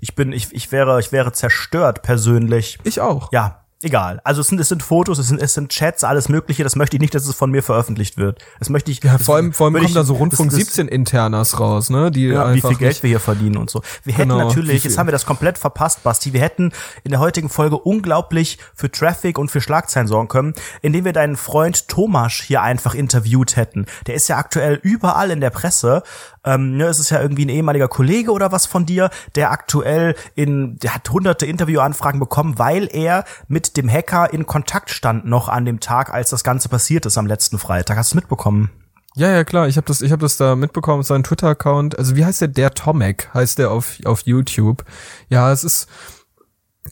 Ich 0.00 0.14
bin, 0.14 0.32
ich, 0.32 0.52
ich 0.52 0.72
wäre, 0.72 1.00
ich 1.00 1.12
wäre 1.12 1.32
zerstört 1.32 2.02
persönlich. 2.02 2.78
Ich 2.84 3.00
auch. 3.00 3.32
Ja, 3.32 3.61
egal. 3.84 4.20
Also 4.24 4.40
es 4.40 4.48
sind, 4.48 4.60
es 4.60 4.68
sind 4.68 4.82
Fotos, 4.82 5.18
es 5.18 5.28
sind, 5.28 5.40
es 5.40 5.54
sind 5.54 5.70
Chats, 5.70 6.04
alles 6.04 6.28
Mögliche. 6.28 6.64
Das 6.64 6.76
möchte 6.76 6.96
ich 6.96 7.00
nicht, 7.00 7.14
dass 7.14 7.26
es 7.26 7.34
von 7.34 7.50
mir 7.50 7.62
veröffentlicht 7.62 8.16
wird. 8.16 8.40
Das 8.58 8.68
möchte 8.70 8.90
ich. 8.90 9.02
Ja, 9.02 9.18
vor 9.18 9.36
allem, 9.36 9.52
vor 9.52 9.66
allem 9.66 9.74
kommen 9.74 9.86
ich- 9.86 9.94
da 9.94 10.04
so 10.04 10.14
Rundfunk 10.14 10.50
das- 10.50 10.58
das- 10.58 10.66
17 10.68 10.88
Internas 10.88 11.58
raus, 11.60 11.90
ne? 11.90 12.10
Die 12.10 12.26
Ja, 12.28 12.54
wie 12.54 12.60
viel 12.60 12.76
Geld 12.76 13.02
wir 13.02 13.08
hier 13.08 13.20
verdienen 13.20 13.56
und 13.56 13.70
so. 13.70 13.82
Wir 14.04 14.14
hätten 14.14 14.28
Genau, 14.30 14.40
wie 14.40 14.44
natürlich, 14.48 14.84
jetzt 14.84 14.98
haben 14.98 15.06
wir 15.06 15.12
das 15.12 15.26
komplett 15.26 15.58
verpasst, 15.58 16.02
Basti. 16.02 16.32
Wir 16.32 16.40
hätten 16.40 16.72
in 17.04 17.10
der 17.10 17.20
heutigen 17.20 17.48
Folge 17.48 17.76
unglaublich 17.78 18.58
für 18.74 18.90
Traffic 18.90 19.38
und 19.38 19.50
für 19.50 19.60
Schlagzeilen 19.60 20.06
sorgen 20.08 20.28
können, 20.28 20.54
indem 20.82 21.04
wir 21.04 21.12
deinen 21.12 21.36
Freund 21.36 21.88
Thomas 21.88 22.32
hier 22.34 22.62
einfach 22.62 22.94
interviewt 22.94 23.56
hätten. 23.56 23.86
Der 24.06 24.14
ist 24.14 24.28
ja 24.28 24.36
aktuell 24.36 24.78
überall 24.82 25.30
in 25.30 25.40
der 25.40 25.50
Presse. 25.50 26.02
Ähm, 26.44 26.76
ne, 26.76 26.86
es 26.86 26.98
ist 26.98 27.10
ja 27.10 27.20
irgendwie 27.20 27.44
ein 27.44 27.50
ehemaliger 27.50 27.88
Kollege 27.88 28.32
oder 28.32 28.52
was 28.52 28.66
von 28.66 28.86
dir, 28.86 29.10
der 29.34 29.52
aktuell 29.52 30.16
in, 30.34 30.76
der 30.78 30.94
hat 30.94 31.08
hunderte 31.10 31.46
Interviewanfragen 31.46 32.18
bekommen, 32.18 32.58
weil 32.58 32.88
er 32.92 33.24
mit 33.48 33.76
dem 33.76 33.88
Hacker 33.88 34.32
in 34.32 34.46
Kontakt 34.46 34.90
stand 34.90 35.24
noch 35.24 35.48
an 35.48 35.64
dem 35.64 35.80
Tag, 35.80 36.12
als 36.12 36.30
das 36.30 36.42
Ganze 36.44 36.68
passiert 36.68 37.06
ist 37.06 37.18
am 37.18 37.26
letzten 37.26 37.58
Freitag. 37.58 37.96
Hast 37.96 38.12
du 38.12 38.16
mitbekommen? 38.16 38.70
Ja, 39.14 39.30
ja, 39.30 39.44
klar. 39.44 39.68
Ich 39.68 39.76
habe 39.76 39.86
das, 39.86 40.00
ich 40.00 40.10
habe 40.10 40.22
das 40.22 40.36
da 40.36 40.56
mitbekommen, 40.56 41.02
seinen 41.02 41.22
Twitter-Account. 41.22 41.98
Also 41.98 42.16
wie 42.16 42.24
heißt 42.24 42.40
der? 42.40 42.48
Der 42.48 42.72
Tomek 42.72 43.28
heißt 43.34 43.58
der 43.58 43.70
auf 43.70 43.98
auf 44.04 44.22
YouTube. 44.22 44.84
Ja, 45.28 45.52
es 45.52 45.64
ist. 45.64 45.88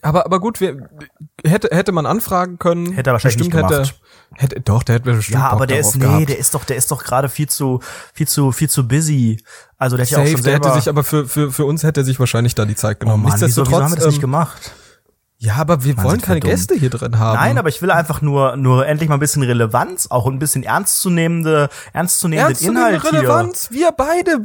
Aber 0.02 0.24
aber 0.24 0.40
gut, 0.40 0.60
wir, 0.60 0.88
hätte 1.44 1.68
hätte 1.70 1.92
man 1.92 2.06
anfragen 2.06 2.58
können. 2.58 2.92
Hätte 2.92 3.10
er 3.10 3.12
wahrscheinlich 3.14 3.40
nicht 3.40 3.50
gemacht. 3.50 3.72
Hätte, 3.72 3.92
hätte 4.34 4.60
doch, 4.60 4.82
der 4.82 4.96
hätte 4.96 5.12
bestimmt 5.12 5.38
Ja, 5.38 5.48
Bock 5.48 5.52
aber 5.52 5.66
der 5.66 5.78
darauf 5.78 5.94
ist, 5.94 6.00
nee, 6.00 6.06
gehabt. 6.06 6.28
der 6.28 6.38
ist 6.38 6.54
doch, 6.54 6.64
der 6.64 6.76
ist 6.76 6.90
doch 6.90 7.04
gerade 7.04 7.28
viel 7.28 7.48
zu, 7.48 7.80
viel 8.14 8.28
zu, 8.28 8.52
viel 8.52 8.70
zu 8.70 8.86
busy. 8.86 9.42
Also 9.76 9.96
der 9.96 10.06
hat 10.06 10.10
ja 10.10 10.18
auch 10.18 10.26
schon 10.26 10.34
der 10.34 10.42
selber, 10.42 10.68
hätte 10.68 10.80
sich 10.80 10.88
aber 10.88 11.04
für, 11.04 11.26
für, 11.26 11.52
für 11.52 11.64
uns 11.64 11.82
hätte 11.82 12.00
er 12.00 12.04
sich 12.04 12.18
wahrscheinlich 12.18 12.54
da 12.54 12.64
die 12.64 12.76
Zeit 12.76 12.96
oh 13.00 13.04
genommen. 13.04 13.24
Mann, 13.24 13.40
wieso, 13.40 13.66
wieso 13.66 13.80
haben 13.80 13.92
wir 13.92 13.96
das 13.96 14.06
nicht 14.06 14.16
ähm, 14.16 14.20
gemacht? 14.22 14.72
Ja, 15.42 15.54
aber 15.56 15.84
wir 15.84 15.96
wollen 15.96 16.20
sind 16.20 16.28
wir 16.28 16.38
keine. 16.38 16.40
Gäste 16.40 16.74
hier 16.74 16.90
drin 16.90 17.18
haben. 17.18 17.38
Nein, 17.38 17.56
aber 17.56 17.70
ich 17.70 17.80
will 17.80 17.90
einfach 17.90 18.20
nur, 18.20 18.58
nur 18.58 18.86
endlich 18.86 19.08
mal 19.08 19.16
ein 19.16 19.20
bisschen 19.20 19.42
Relevanz, 19.42 20.08
auch 20.10 20.26
ein 20.26 20.38
bisschen 20.38 20.64
ernstzunehmende, 20.64 21.70
ernstzunehmende 21.94 22.50
Ernstzunehmende 22.50 22.96
Inhalt 22.96 23.08
hier. 23.08 23.20
Relevanz, 23.20 23.70
wir 23.70 23.90
beide. 23.92 24.38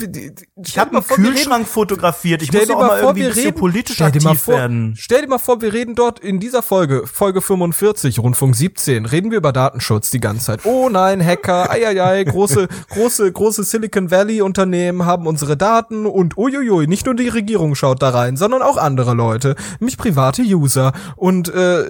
Ich 0.64 0.80
habe 0.80 0.92
einen 0.92 1.06
Kühlschrank 1.06 1.68
fotografiert. 1.68 2.44
Ich 2.44 2.54
muss 2.54 2.68
doch 2.68 2.80
mal 2.80 3.00
irgendwie 3.02 3.26
ein 3.26 3.34
bisschen 3.34 3.54
politisch 3.56 3.96
stell 3.96 4.12
dir 4.12 4.20
aktiv 4.20 4.24
mal 4.24 4.36
vor, 4.38 4.54
werden. 4.54 4.94
Stell 4.98 5.22
dir 5.22 5.28
mal 5.28 5.38
vor, 5.38 5.62
wir 5.62 5.74
reden 5.74 5.96
dort 5.96 6.22
in 6.22 6.40
dieser 6.40 6.62
Folge, 6.62 7.06
Folge 7.08 7.42
45, 7.42 8.20
Rundfunk 8.20 8.56
17, 8.56 9.06
reden 9.06 9.32
wir 9.32 9.40
über 9.40 9.52
Datenschutz 9.52 10.12
die 10.12 10.22
ganze 10.22 10.46
Zeit. 10.46 10.66
Oh 10.66 10.88
nein, 10.88 11.22
Hacker, 11.22 11.70
eieiei, 11.72 12.24
große, 12.24 12.70
große, 12.92 13.34
große 13.34 13.66
Silicon 13.66 14.12
Valley 14.12 14.42
Unternehmen 14.42 15.06
haben 15.06 15.28
unsere 15.28 15.58
Daten 15.58 16.06
und 16.06 16.38
uiuiui, 16.38 16.88
nicht 16.88 17.06
nur 17.06 17.16
die 17.16 17.28
Regierung 17.28 17.76
schaut 17.76 18.02
da 18.02 18.12
rein, 18.12 18.38
sondern 18.38 18.62
auch 18.62 18.78
andere 18.78 19.14
Leute, 19.14 19.58
nämlich 19.82 19.98
private 19.98 20.42
User 20.42 20.85
und 21.16 21.50
äh, 21.54 21.86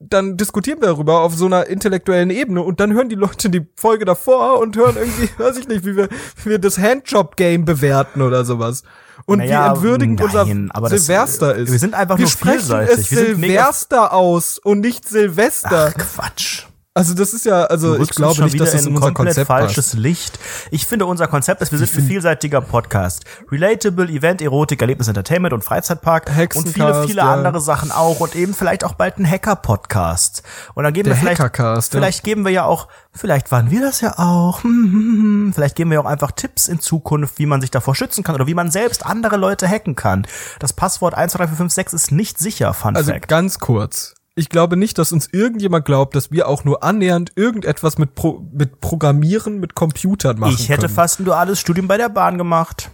dann 0.00 0.36
diskutieren 0.36 0.80
wir 0.80 0.88
darüber 0.88 1.20
auf 1.20 1.34
so 1.34 1.46
einer 1.46 1.66
intellektuellen 1.66 2.28
Ebene 2.30 2.60
und 2.62 2.78
dann 2.80 2.92
hören 2.92 3.08
die 3.08 3.14
Leute 3.14 3.48
die 3.48 3.66
Folge 3.76 4.04
davor 4.04 4.58
und 4.60 4.76
hören 4.76 4.96
irgendwie, 4.96 5.30
weiß 5.38 5.56
ich 5.56 5.68
nicht, 5.68 5.86
wie 5.86 5.96
wir, 5.96 6.08
wie 6.42 6.50
wir 6.50 6.58
das 6.58 6.78
Handjob-Game 6.78 7.64
bewerten 7.64 8.20
oder 8.20 8.44
sowas. 8.44 8.82
Und 9.26 9.38
Naja, 9.38 9.66
wie 9.66 9.76
entwürdigend 9.76 10.20
nein, 10.20 10.26
unser 10.26 10.74
aber 10.76 10.88
das- 10.90 11.06
Silvester 11.06 11.54
ist. 11.54 11.72
wir 11.72 11.78
sind 11.78 11.94
einfach 11.94 12.18
wir 12.18 12.22
nur 12.24 12.30
sprechen 12.30 12.58
vielseitig. 12.58 12.98
es 12.98 13.10
Wir 13.10 13.18
Silvester 13.36 14.12
aus 14.12 14.58
und 14.58 14.80
nicht 14.80 15.08
Silvester. 15.08 15.92
Ach, 15.96 15.98
Quatsch. 15.98 16.64
Also 16.96 17.12
das 17.12 17.34
ist 17.34 17.44
ja, 17.44 17.64
also 17.64 17.98
ich 17.98 18.10
glaube 18.10 18.44
nicht, 18.44 18.60
dass 18.60 18.70
das 18.70 18.86
in 18.86 18.94
unser 18.94 19.08
komplett 19.08 19.34
Konzept 19.34 19.46
falsches 19.48 19.90
passt. 19.90 19.98
Licht. 19.98 20.38
Ich 20.70 20.86
finde, 20.86 21.06
unser 21.06 21.26
Konzept 21.26 21.60
ist, 21.60 21.72
wir 21.72 21.78
sind 21.80 21.92
ein 21.92 22.06
vielseitiger 22.06 22.60
Podcast. 22.60 23.24
Relatable, 23.50 24.06
Event, 24.06 24.40
Erotik, 24.40 24.80
Erlebnis, 24.80 25.08
Entertainment 25.08 25.52
und 25.52 25.64
Freizeitpark 25.64 26.28
und 26.28 26.34
Hexencast, 26.36 26.72
viele, 26.72 27.04
viele 27.04 27.22
ja. 27.22 27.32
andere 27.32 27.60
Sachen 27.60 27.90
auch 27.90 28.20
und 28.20 28.36
eben 28.36 28.54
vielleicht 28.54 28.84
auch 28.84 28.94
bald 28.94 29.18
ein 29.18 29.28
Hacker-Podcast. 29.28 30.44
Und 30.74 30.84
dann 30.84 30.92
geben 30.92 31.08
Der 31.08 31.16
wir 31.16 31.20
vielleicht, 31.20 31.40
Hackercast, 31.40 31.94
ja. 31.94 31.98
vielleicht 31.98 32.22
geben 32.22 32.44
wir 32.44 32.52
ja 32.52 32.64
auch, 32.64 32.86
vielleicht 33.12 33.50
waren 33.50 33.72
wir 33.72 33.80
das 33.80 34.00
ja 34.00 34.16
auch, 34.16 34.62
hm, 34.62 34.70
hm, 34.70 34.92
hm, 34.92 35.22
hm. 35.22 35.52
vielleicht 35.52 35.74
geben 35.74 35.90
wir 35.90 36.00
auch 36.00 36.06
einfach 36.06 36.30
Tipps 36.30 36.68
in 36.68 36.78
Zukunft, 36.78 37.40
wie 37.40 37.46
man 37.46 37.60
sich 37.60 37.72
davor 37.72 37.96
schützen 37.96 38.22
kann 38.22 38.36
oder 38.36 38.46
wie 38.46 38.54
man 38.54 38.70
selbst 38.70 39.04
andere 39.04 39.36
Leute 39.36 39.66
hacken 39.66 39.96
kann. 39.96 40.28
Das 40.60 40.72
Passwort 40.72 41.14
123456 41.14 41.92
ist 41.92 42.12
nicht 42.12 42.38
sicher, 42.38 42.72
Fun 42.72 42.94
Also 42.94 43.10
Fact. 43.10 43.26
ganz 43.26 43.58
kurz. 43.58 44.14
Ich 44.36 44.48
glaube 44.48 44.76
nicht, 44.76 44.98
dass 44.98 45.12
uns 45.12 45.28
irgendjemand 45.32 45.84
glaubt, 45.84 46.16
dass 46.16 46.32
wir 46.32 46.48
auch 46.48 46.64
nur 46.64 46.82
annähernd 46.82 47.32
irgendetwas 47.36 47.98
mit, 47.98 48.14
Pro 48.16 48.44
mit 48.52 48.80
Programmieren, 48.80 49.60
mit 49.60 49.74
Computern 49.74 50.38
machen 50.40 50.54
Ich 50.58 50.68
hätte 50.68 50.82
können. 50.82 50.94
fast 50.94 51.20
ein 51.20 51.24
duales 51.24 51.60
Studium 51.60 51.86
bei 51.86 51.96
der 51.96 52.08
Bahn 52.08 52.36
gemacht. 52.36 52.90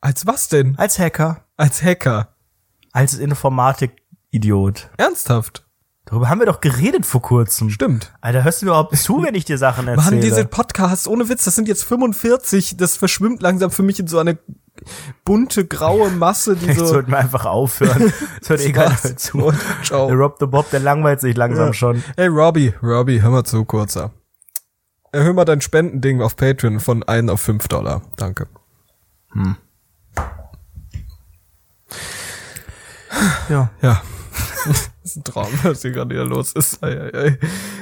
Als 0.00 0.26
was 0.26 0.48
denn? 0.48 0.78
Als 0.78 0.98
Hacker. 0.98 1.44
Als 1.56 1.82
Hacker. 1.82 2.36
Als 2.92 3.14
Informatik-Idiot. 3.14 4.90
Ernsthaft? 4.96 5.64
Darüber 6.04 6.28
haben 6.28 6.38
wir 6.38 6.46
doch 6.46 6.60
geredet 6.60 7.04
vor 7.04 7.20
kurzem. 7.20 7.68
Stimmt. 7.68 8.14
Alter, 8.20 8.44
hörst 8.44 8.62
du 8.62 8.66
mir 8.66 8.70
überhaupt 8.70 8.96
zu, 8.96 9.24
wenn 9.24 9.34
ich 9.34 9.44
dir 9.44 9.58
Sachen 9.58 9.88
erzähle? 9.88 10.10
Mann, 10.12 10.20
diese 10.20 10.44
Podcasts, 10.44 11.08
ohne 11.08 11.28
Witz, 11.28 11.44
das 11.44 11.56
sind 11.56 11.66
jetzt 11.66 11.82
45, 11.82 12.76
das 12.76 12.96
verschwimmt 12.96 13.42
langsam 13.42 13.72
für 13.72 13.82
mich 13.82 13.98
in 13.98 14.06
so 14.06 14.18
eine 14.20 14.38
bunte, 15.24 15.66
graue 15.66 16.10
Masse, 16.10 16.56
die 16.56 16.66
Jetzt 16.66 16.78
so... 16.78 16.86
sollten 16.86 17.10
wir 17.10 17.18
einfach 17.18 17.44
aufhören. 17.46 18.12
Es 18.40 18.48
hört 18.50 18.60
eh 18.60 18.72
keiner 18.72 18.96
mehr 19.02 19.16
zu. 19.16 19.38
Und 19.38 19.58
ciao. 19.82 20.06
Der 20.08 20.16
Rob 20.16 20.36
the 20.40 20.46
Bob, 20.46 20.70
der 20.70 20.80
langweilt 20.80 21.20
sich 21.20 21.36
langsam 21.36 21.68
Ja. 21.68 21.72
schon. 21.72 22.02
Hey 22.16 22.28
Robbie, 22.28 22.72
Robbie, 22.82 23.22
hör 23.22 23.30
mal 23.30 23.44
zu, 23.44 23.64
kurzer. 23.64 24.12
Erhöh 25.12 25.32
mal 25.32 25.44
dein 25.44 25.60
Spendending 25.60 26.20
auf 26.20 26.36
Patreon 26.36 26.80
von 26.80 27.02
1 27.02 27.30
auf 27.30 27.40
5 27.40 27.68
Dollar. 27.68 28.02
Danke. 28.16 28.48
Ja. 33.48 33.70
Ja. 33.80 34.02
das 34.66 34.90
ist 35.02 35.16
ein 35.16 35.24
Traum, 35.24 35.48
was 35.62 35.82
hier 35.82 35.92
gerade 35.92 36.14
hier 36.14 36.24
los 36.24 36.52
ist. 36.52 36.82
Ei, 36.82 37.00
ei, 37.00 37.14
ei. 37.14 37.38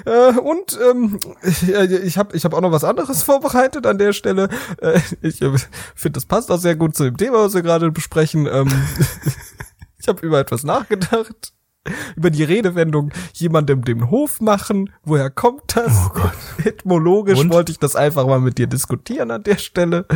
Äh, 0.06 0.38
und 0.38 0.78
ähm, 0.90 1.18
ich, 1.42 1.68
ich 1.68 2.18
habe 2.18 2.36
ich 2.36 2.44
hab 2.44 2.54
auch 2.54 2.60
noch 2.60 2.72
was 2.72 2.84
anderes 2.84 3.22
vorbereitet 3.24 3.86
an 3.86 3.98
der 3.98 4.12
Stelle. 4.12 4.48
Äh, 4.80 5.00
ich 5.22 5.40
äh, 5.42 5.56
finde, 5.94 6.16
das 6.16 6.26
passt 6.26 6.50
auch 6.50 6.58
sehr 6.58 6.76
gut 6.76 6.96
zu 6.96 7.04
dem 7.04 7.16
Thema, 7.16 7.44
was 7.44 7.54
wir 7.54 7.62
gerade 7.62 7.90
besprechen. 7.90 8.46
Ähm, 8.46 8.68
ich 9.98 10.08
habe 10.08 10.24
über 10.26 10.38
etwas 10.38 10.64
nachgedacht. 10.64 11.52
Über 12.16 12.30
die 12.30 12.44
Redewendung 12.44 13.12
jemandem 13.34 13.84
den 13.84 14.08
Hof 14.10 14.40
machen. 14.40 14.90
Woher 15.02 15.28
kommt 15.28 15.76
das? 15.76 15.92
Oh 16.06 16.08
Gott. 16.14 16.32
Etymologisch 16.64 17.38
Und? 17.38 17.52
wollte 17.52 17.72
ich 17.72 17.78
das 17.78 17.94
einfach 17.94 18.26
mal 18.26 18.40
mit 18.40 18.56
dir 18.56 18.66
diskutieren 18.66 19.30
an 19.30 19.42
der 19.42 19.58
Stelle. 19.58 20.06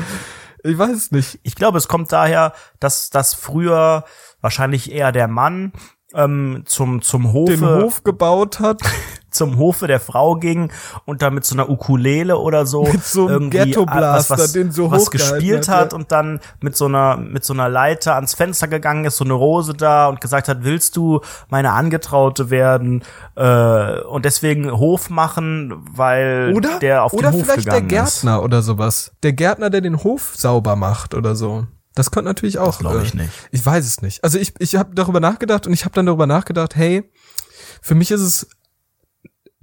Ich 0.64 0.78
weiß 0.78 0.96
es 0.96 1.10
nicht. 1.12 1.40
Ich 1.42 1.54
glaube, 1.54 1.76
es 1.76 1.86
kommt 1.86 2.10
daher, 2.10 2.54
dass 2.80 3.10
das 3.10 3.34
früher 3.34 4.04
wahrscheinlich 4.40 4.90
eher 4.90 5.12
der 5.12 5.28
Mann 5.28 5.72
ähm, 6.14 6.62
zum 6.66 7.02
zum 7.02 7.32
Hofe 7.32 7.52
Den 7.56 7.82
Hof 7.82 8.04
gebaut 8.04 8.60
hat. 8.60 8.80
zum 9.30 9.58
Hofe 9.58 9.86
der 9.86 10.00
Frau 10.00 10.36
ging 10.36 10.72
und 11.04 11.22
da 11.22 11.30
mit 11.30 11.44
so 11.44 11.54
einer 11.54 11.68
Ukulele 11.68 12.38
oder 12.38 12.66
so 12.66 12.84
Mit 12.84 13.04
so 13.04 13.26
einem 13.26 13.42
irgendwie 13.42 13.58
Ghetto-Blaster, 13.58 14.34
was, 14.34 14.44
was, 14.44 14.52
den 14.52 14.72
so 14.72 14.90
was 14.90 15.10
gespielt 15.10 15.68
hat, 15.68 15.92
ja. 15.92 15.98
und 15.98 16.12
dann 16.12 16.40
mit 16.60 16.76
so 16.76 16.86
einer 16.86 17.16
mit 17.16 17.44
so 17.44 17.52
einer 17.52 17.68
Leiter 17.68 18.14
ans 18.14 18.34
Fenster 18.34 18.68
gegangen 18.68 19.04
ist, 19.04 19.16
so 19.18 19.24
eine 19.24 19.34
Rose 19.34 19.74
da 19.74 20.08
und 20.08 20.20
gesagt 20.20 20.48
hat, 20.48 20.64
willst 20.64 20.96
du 20.96 21.20
meine 21.48 21.72
Angetraute 21.72 22.50
werden 22.50 23.04
äh, 23.36 24.00
und 24.00 24.24
deswegen 24.24 24.70
Hof 24.72 25.10
machen, 25.10 25.74
weil 25.94 26.52
Oder, 26.56 26.78
der 26.78 27.04
auf 27.04 27.12
oder 27.12 27.30
den 27.30 27.40
Hof 27.40 27.44
vielleicht 27.44 27.66
der 27.66 27.82
gegangen 27.82 28.06
ist. 28.06 28.22
Gärtner 28.22 28.42
oder 28.42 28.62
sowas. 28.62 29.12
Der 29.22 29.32
Gärtner, 29.32 29.70
der 29.70 29.82
den 29.82 30.02
Hof 30.02 30.32
sauber 30.36 30.74
macht 30.74 31.14
oder 31.14 31.34
so. 31.34 31.66
Das 31.98 32.12
könnte 32.12 32.26
natürlich 32.26 32.58
auch. 32.58 32.78
glaub 32.78 33.02
ich 33.02 33.14
äh, 33.14 33.22
nicht. 33.22 33.30
Ich 33.50 33.66
weiß 33.66 33.84
es 33.84 34.02
nicht. 34.02 34.22
Also 34.22 34.38
ich, 34.38 34.54
ich 34.60 34.76
habe 34.76 34.94
darüber 34.94 35.18
nachgedacht 35.18 35.66
und 35.66 35.72
ich 35.72 35.84
habe 35.84 35.94
dann 35.96 36.06
darüber 36.06 36.28
nachgedacht, 36.28 36.76
hey, 36.76 37.10
für 37.82 37.96
mich 37.96 38.12
ist 38.12 38.20
es 38.20 38.48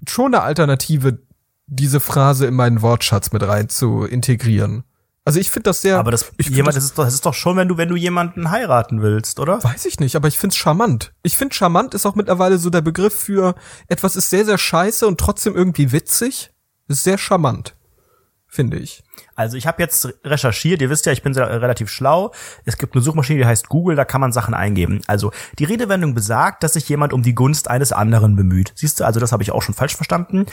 schon 0.06 0.36
eine 0.36 0.44
Alternative, 0.44 1.20
diese 1.68 2.02
Phrase 2.02 2.46
in 2.46 2.54
meinen 2.54 2.82
Wortschatz 2.82 3.32
mit 3.32 3.42
rein 3.42 3.70
zu 3.70 4.04
integrieren. 4.04 4.84
Also 5.24 5.40
ich 5.40 5.50
finde 5.50 5.70
das 5.70 5.82
sehr. 5.82 5.98
Aber 5.98 6.12
das, 6.12 6.30
jemand, 6.40 6.68
das, 6.68 6.76
das, 6.76 6.84
ist 6.84 6.98
doch, 6.98 7.06
das 7.06 7.14
ist 7.14 7.26
doch 7.26 7.34
schon, 7.34 7.56
wenn 7.56 7.70
du, 7.70 7.78
wenn 7.78 7.88
du 7.88 7.96
jemanden 7.96 8.52
heiraten 8.52 9.02
willst, 9.02 9.40
oder? 9.40 9.64
Weiß 9.64 9.86
ich 9.86 10.02
nicht, 10.02 10.18
aber 10.18 10.28
ich 10.28 10.38
find's 10.38 10.58
charmant. 10.58 11.14
Ich 11.24 11.38
find 11.38 11.56
charmant 11.56 11.94
ist 11.94 12.06
auch 12.06 12.16
mittlerweile 12.16 12.58
so 12.58 12.70
der 12.70 12.82
Begriff 12.82 13.16
für 13.16 13.56
etwas 13.88 14.18
ist 14.18 14.30
sehr, 14.30 14.44
sehr 14.44 14.58
scheiße 14.58 15.08
und 15.08 15.20
trotzdem 15.22 15.56
irgendwie 15.56 15.94
witzig. 15.94 16.52
Ist 16.90 17.06
sehr 17.06 17.18
charmant. 17.18 17.76
Finde 18.56 18.78
ich. 18.78 19.04
Also 19.36 19.58
ich 19.58 19.68
habe 19.68 19.84
jetzt 19.84 20.08
recherchiert, 20.24 20.82
ihr 20.82 20.90
wisst 20.90 21.06
ja, 21.06 21.12
ich 21.12 21.22
bin 21.22 21.34
sehr, 21.34 21.62
relativ 21.62 21.90
schlau. 21.90 22.32
Es 22.64 22.78
gibt 22.78 22.96
eine 22.96 23.04
Suchmaschine, 23.04 23.40
die 23.40 23.46
heißt 23.46 23.68
Google, 23.68 23.98
da 23.98 24.06
kann 24.06 24.22
man 24.22 24.32
Sachen 24.32 24.54
eingeben. 24.54 25.02
Also 25.08 25.34
die 25.60 25.66
Redewendung 25.66 26.14
besagt, 26.14 26.64
dass 26.64 26.72
sich 26.72 26.88
jemand 26.88 27.12
um 27.12 27.22
die 27.22 27.36
Gunst 27.36 27.70
eines 27.70 27.92
anderen 27.92 28.38
bemüht. 28.38 28.72
Siehst 28.74 29.02
du, 29.02 29.04
also 29.04 29.20
das 29.20 29.34
habe 29.34 29.44
ich 29.44 29.52
auch 29.52 29.62
schon 29.62 29.76
falsch 29.76 29.98
verstanden. 29.98 30.46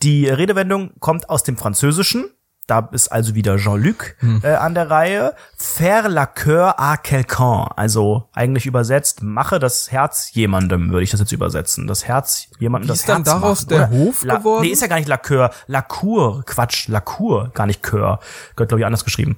Die 0.00 0.28
Redewendung 0.28 0.92
kommt 1.00 1.28
aus 1.28 1.42
dem 1.42 1.56
Französischen. 1.56 2.30
Da 2.70 2.88
ist 2.92 3.08
also 3.08 3.34
wieder 3.34 3.56
Jean-Luc 3.56 4.14
Hm. 4.20 4.42
äh, 4.44 4.54
an 4.54 4.74
der 4.74 4.88
Reihe. 4.90 5.34
Faire 5.56 6.08
la 6.08 6.26
coeur 6.26 6.78
à 6.78 6.96
quelqu'un. 6.96 7.66
Also 7.74 8.28
eigentlich 8.32 8.66
übersetzt, 8.66 9.22
mache 9.24 9.58
das 9.58 9.90
Herz 9.90 10.30
jemandem, 10.32 10.90
würde 10.92 11.02
ich 11.02 11.10
das 11.10 11.18
jetzt 11.18 11.32
übersetzen. 11.32 11.88
Das 11.88 12.06
Herz 12.06 12.46
jemandem 12.60 12.86
Wie 12.86 12.92
das 12.92 13.00
ist 13.00 13.08
dann 13.08 13.24
Herz 13.24 13.26
daraus 13.26 13.66
machen, 13.66 13.68
der 13.70 13.78
oder? 13.78 13.90
Hof 13.90 14.22
La, 14.22 14.36
geworden? 14.36 14.62
Nee, 14.62 14.68
ist 14.68 14.82
ja 14.82 14.86
gar 14.86 14.96
nicht 14.96 15.08
la 15.08 15.16
coeur. 15.16 15.50
La 15.66 15.82
cour. 15.82 16.44
Quatsch, 16.46 16.86
la 16.86 17.00
cour. 17.00 17.50
Gar 17.54 17.66
nicht 17.66 17.82
coeur. 17.82 18.20
Gehört, 18.54 18.68
glaube 18.68 18.80
ich, 18.80 18.86
anders 18.86 19.04
geschrieben. 19.04 19.36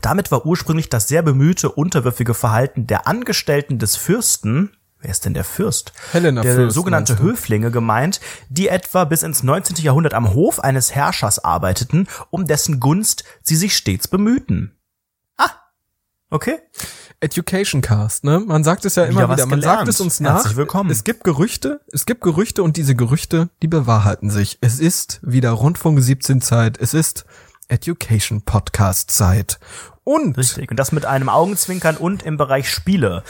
Damit 0.00 0.30
war 0.32 0.44
ursprünglich 0.44 0.88
das 0.88 1.06
sehr 1.08 1.22
bemühte, 1.22 1.70
unterwürfige 1.70 2.34
Verhalten 2.34 2.86
der 2.88 3.06
Angestellten 3.06 3.78
des 3.78 3.96
Fürsten, 3.96 4.72
wer 5.02 5.10
ist 5.10 5.24
denn 5.24 5.34
der 5.34 5.44
Fürst? 5.44 5.92
Helena 6.12 6.42
der 6.42 6.54
Fürst, 6.54 6.74
sogenannte? 6.74 7.18
Höflinge 7.18 7.70
gemeint, 7.70 8.20
die 8.48 8.68
etwa 8.68 9.04
bis 9.04 9.22
ins 9.22 9.42
19. 9.42 9.76
Jahrhundert 9.76 10.14
am 10.14 10.32
Hof 10.32 10.60
eines 10.60 10.94
Herrschers 10.94 11.44
arbeiteten, 11.44 12.08
um 12.30 12.46
dessen 12.46 12.80
Gunst 12.80 13.24
sie 13.42 13.56
sich 13.56 13.76
stets 13.76 14.08
bemühten. 14.08 14.78
Ah, 15.36 15.50
okay. 16.30 16.58
Education 17.20 17.82
Cast, 17.82 18.24
ne? 18.24 18.40
Man 18.40 18.64
sagt 18.64 18.84
es 18.84 18.96
ja 18.96 19.04
immer 19.04 19.22
Wieder 19.22 19.34
wieder. 19.34 19.46
Man 19.46 19.60
gelernt. 19.60 19.78
sagt 19.80 19.88
es 19.88 20.00
uns 20.00 20.18
nach. 20.18 20.36
Herzlich 20.36 20.56
willkommen. 20.56 20.90
Es 20.90 21.04
gibt 21.04 21.22
Gerüchte, 21.22 21.80
es 21.92 22.04
gibt 22.04 22.22
Gerüchte 22.22 22.62
und 22.62 22.76
diese 22.76 22.96
Gerüchte, 22.96 23.48
die 23.62 23.68
bewahrheiten 23.68 24.28
sich. 24.30 24.58
Es 24.60 24.80
ist 24.80 25.20
wieder 25.22 25.50
Rundfunk 25.50 26.00
17 26.00 26.40
Zeit. 26.40 26.78
Es 26.78 26.94
ist 26.94 27.24
Education 27.68 28.42
Podcast 28.42 29.12
Zeit. 29.12 29.60
Und 30.04 30.36
Richtig. 30.36 30.70
Und 30.70 30.78
das 30.78 30.90
mit 30.90 31.06
einem 31.06 31.28
Augenzwinkern 31.28 31.96
und 31.96 32.24
im 32.24 32.36
Bereich 32.36 32.68
Spiele. 32.68 33.22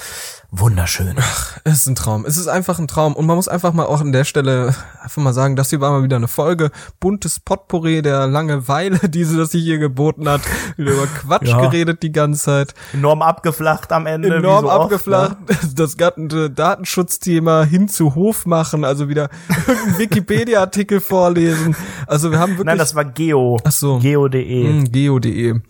Wunderschön. 0.50 1.16
es 1.64 1.72
ist 1.80 1.86
ein 1.86 1.94
Traum. 1.94 2.24
Es 2.26 2.36
ist 2.36 2.46
einfach 2.48 2.78
ein 2.78 2.86
Traum. 2.88 3.14
Und 3.14 3.26
man 3.26 3.36
muss 3.36 3.48
einfach 3.48 3.72
mal 3.72 3.84
auch 3.86 4.00
an 4.00 4.12
der 4.12 4.24
Stelle 4.24 4.74
einfach 5.02 5.22
mal 5.22 5.32
sagen, 5.32 5.56
das 5.56 5.70
hier 5.70 5.80
war 5.80 5.90
mal 5.90 6.02
wieder 6.02 6.16
eine 6.16 6.28
Folge. 6.28 6.70
Buntes 7.00 7.40
Potpourri 7.40 8.00
der 8.02 8.26
Langeweile, 8.26 8.98
die 9.08 9.24
sie 9.24 9.36
das 9.36 9.50
sich 9.50 9.62
hier 9.64 9.78
geboten 9.78 10.28
hat. 10.28 10.40
Wieder 10.76 10.92
über 10.92 11.06
Quatsch 11.06 11.48
Ja. 11.48 11.60
geredet 11.60 12.02
die 12.02 12.12
ganze 12.12 12.42
Zeit. 12.42 12.74
Enorm 12.92 13.22
abgeflacht 13.22 13.92
am 13.92 14.06
Ende. 14.06 14.34
enorm 14.34 14.64
so 14.64 14.70
oft, 14.70 14.80
abgeflacht. 14.84 15.36
ne? 15.48 15.56
Das 15.74 15.96
ganze 15.96 16.50
Datenschutzthema 16.50 17.64
hin 17.64 17.88
zu 17.88 18.14
Hof 18.14 18.44
machen, 18.46 18.84
also 18.84 19.08
wieder 19.08 19.28
irgendeinen 19.66 19.98
Wikipedia-Artikel 19.98 21.00
vorlesen. 21.00 21.74
Also 22.06 22.30
wir 22.30 22.38
haben 22.38 22.52
wirklich. 22.52 22.66
Nein, 22.66 22.78
das 22.78 22.94
war 22.94 23.04
Geo. 23.04 23.58
Ach 23.64 23.72
so. 23.72 23.98
Geo.de. 23.98 24.68
Hm, 24.68 24.90
Geo.de. 24.92 25.60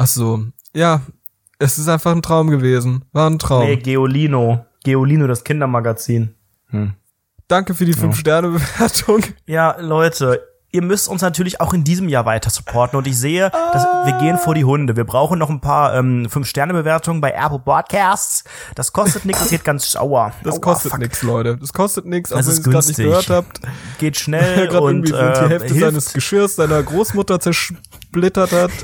Ach 0.00 0.06
so. 0.06 0.44
Ja, 0.74 1.02
es 1.58 1.76
ist 1.78 1.88
einfach 1.88 2.12
ein 2.12 2.22
Traum 2.22 2.48
gewesen. 2.48 3.04
War 3.12 3.28
ein 3.28 3.38
Traum. 3.38 3.64
Nee, 3.66 3.76
Geolino. 3.76 4.64
Geolino, 4.82 5.26
das 5.26 5.44
Kindermagazin. 5.44 6.34
Danke 7.48 7.74
für 7.74 7.84
die 7.84 7.94
5-Sterne-Bewertung. 7.94 9.22
Ja, 9.44 9.76
Leute, 9.78 10.40
ihr 10.72 10.80
müsst 10.82 11.06
uns 11.08 11.20
natürlich 11.20 11.60
auch 11.60 11.74
in 11.74 11.84
diesem 11.84 12.08
Jahr 12.08 12.24
weiter 12.24 12.48
supporten. 12.48 12.96
Und 12.96 13.06
ich 13.08 13.18
sehe, 13.18 13.50
dass 13.72 13.82
wir 14.06 14.12
gehen 14.20 14.38
vor 14.38 14.54
die 14.54 14.64
Hunde. 14.64 14.96
Wir 14.96 15.04
brauchen 15.04 15.38
noch 15.38 15.50
ein 15.50 15.60
paar 15.60 15.94
ähm, 15.94 16.26
5-Sterne-Bewertungen 16.32 17.20
bei 17.20 17.32
Apple 17.32 17.58
Podcasts. 17.58 18.44
Das 18.76 18.94
kostet 18.94 19.26
nichts, 19.26 19.42
das 19.42 19.50
geht 19.50 19.64
ganz 19.64 19.90
sauer. 19.90 20.32
Das 20.44 20.54
Aua, 20.54 20.60
kostet 20.60 20.96
nichts, 20.98 21.22
Leute. 21.22 21.58
Das 21.58 21.74
kostet 21.74 22.06
nichts, 22.06 22.32
auch 22.32 22.36
Das 22.38 22.46
wenn 22.46 22.52
ihr 22.52 22.58
ist 22.60 22.66
es 22.66 22.72
gerade 22.72 22.86
nicht 22.86 22.96
günstig. 22.96 23.04
gehört 23.06 23.30
habt. 23.30 23.60
Geht 23.98 24.16
schnell 24.16 24.68
und 24.78 25.10
irgendwie 25.10 25.12
äh, 25.12 25.44
die 25.44 25.48
Hälfte 25.50 25.74
hilft. 25.74 25.80
seines 25.80 26.12
Geschirrs 26.14 26.56
seiner 26.56 26.82
Großmutter 26.82 27.38
zersplittert 28.10 28.52
hat. 28.52 28.70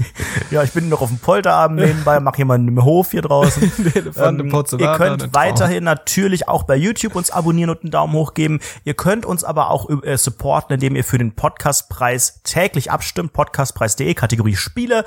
Ja, 0.51 0.62
ich 0.62 0.72
bin 0.72 0.89
noch 0.89 1.01
auf 1.01 1.09
dem 1.09 1.18
Polterabend 1.18 1.81
nebenbei, 1.81 2.20
mach 2.20 2.37
hier 2.37 2.45
mal 2.45 2.55
einen 2.55 2.85
Hof 2.85 3.11
hier 3.11 3.22
draußen. 3.22 3.62
Im 3.95 4.12
Ähm, 4.16 4.64
ihr 4.79 4.93
könnt 4.93 5.35
weiterhin 5.35 5.83
natürlich 5.83 6.47
auch 6.47 6.62
bei 6.62 6.77
YouTube 6.77 7.16
uns 7.16 7.33
abonnieren 7.33 7.70
und 7.70 7.83
einen 7.83 7.91
Daumen 7.91 8.12
hoch 8.12 8.33
geben. 8.33 8.61
Ihr 8.85 8.95
könnt 8.95 9.27
uns 9.27 9.43
aber 9.43 9.70
auch 9.70 9.91
äh, 10.05 10.16
supporten, 10.16 10.74
indem 10.74 10.95
ihr 10.95 11.03
für 11.03 11.18
den 11.18 11.35
Podcastpreis 11.35 12.43
täglich 12.45 12.93
abstimmt. 12.93 13.33
Podcastpreis.de, 13.33 14.14
Kategorie 14.14 14.55
Spiele. 14.55 15.05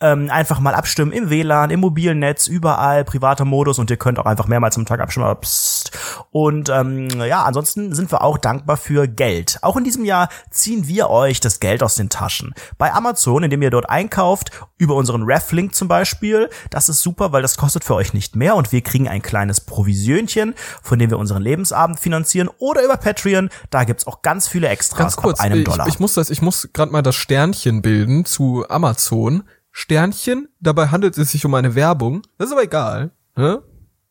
Ähm, 0.00 0.28
einfach 0.30 0.60
mal 0.60 0.74
abstimmen 0.74 1.12
im 1.12 1.30
WLAN, 1.30 1.70
im 1.70 1.80
mobilen 1.80 2.18
Netz, 2.18 2.46
überall, 2.46 3.04
privater 3.04 3.46
Modus 3.46 3.78
und 3.78 3.90
ihr 3.90 3.96
könnt 3.96 4.18
auch 4.18 4.26
einfach 4.26 4.46
mehrmals 4.46 4.76
am 4.76 4.84
Tag 4.84 5.00
abstimmen. 5.00 5.24
Aber 5.24 5.40
psst, 5.40 5.71
Und 6.30 6.68
ähm, 6.68 7.08
ja, 7.10 7.44
ansonsten 7.44 7.94
sind 7.94 8.10
wir 8.12 8.22
auch 8.22 8.38
dankbar 8.38 8.76
für 8.76 9.08
Geld. 9.08 9.58
Auch 9.62 9.76
in 9.76 9.84
diesem 9.84 10.04
Jahr 10.04 10.28
ziehen 10.50 10.86
wir 10.88 11.10
euch 11.10 11.40
das 11.40 11.60
Geld 11.60 11.82
aus 11.82 11.94
den 11.94 12.08
Taschen. 12.08 12.54
Bei 12.78 12.92
Amazon, 12.92 13.42
indem 13.42 13.62
ihr 13.62 13.70
dort 13.70 13.88
einkauft, 13.88 14.50
über 14.82 14.96
unseren 14.96 15.22
Reflink 15.22 15.74
zum 15.74 15.86
Beispiel. 15.86 16.50
Das 16.70 16.88
ist 16.88 17.02
super, 17.02 17.32
weil 17.32 17.40
das 17.40 17.56
kostet 17.56 17.84
für 17.84 17.94
euch 17.94 18.12
nicht 18.14 18.34
mehr 18.34 18.56
und 18.56 18.72
wir 18.72 18.80
kriegen 18.80 19.08
ein 19.08 19.22
kleines 19.22 19.60
Provisionchen, 19.60 20.54
von 20.82 20.98
dem 20.98 21.10
wir 21.10 21.18
unseren 21.18 21.40
Lebensabend 21.40 22.00
finanzieren. 22.00 22.50
Oder 22.58 22.84
über 22.84 22.96
Patreon, 22.96 23.48
da 23.70 23.84
gibt's 23.84 24.06
auch 24.06 24.22
ganz 24.22 24.48
viele 24.48 24.68
Extras 24.68 24.98
Ganz 24.98 25.16
kurz, 25.16 25.38
ab 25.38 25.46
einem 25.46 25.60
ich, 25.60 25.64
Dollar. 25.64 25.86
ich 25.86 26.00
muss 26.00 26.14
das, 26.14 26.30
ich 26.30 26.42
muss 26.42 26.68
gerade 26.72 26.90
mal 26.90 27.02
das 27.02 27.14
Sternchen 27.14 27.80
bilden 27.80 28.24
zu 28.24 28.64
Amazon. 28.68 29.44
Sternchen, 29.70 30.48
dabei 30.60 30.88
handelt 30.88 31.16
es 31.16 31.30
sich 31.30 31.46
um 31.46 31.54
eine 31.54 31.74
Werbung. 31.76 32.22
Das 32.36 32.48
ist 32.48 32.52
aber 32.52 32.64
egal. 32.64 33.12
Ne? 33.36 33.62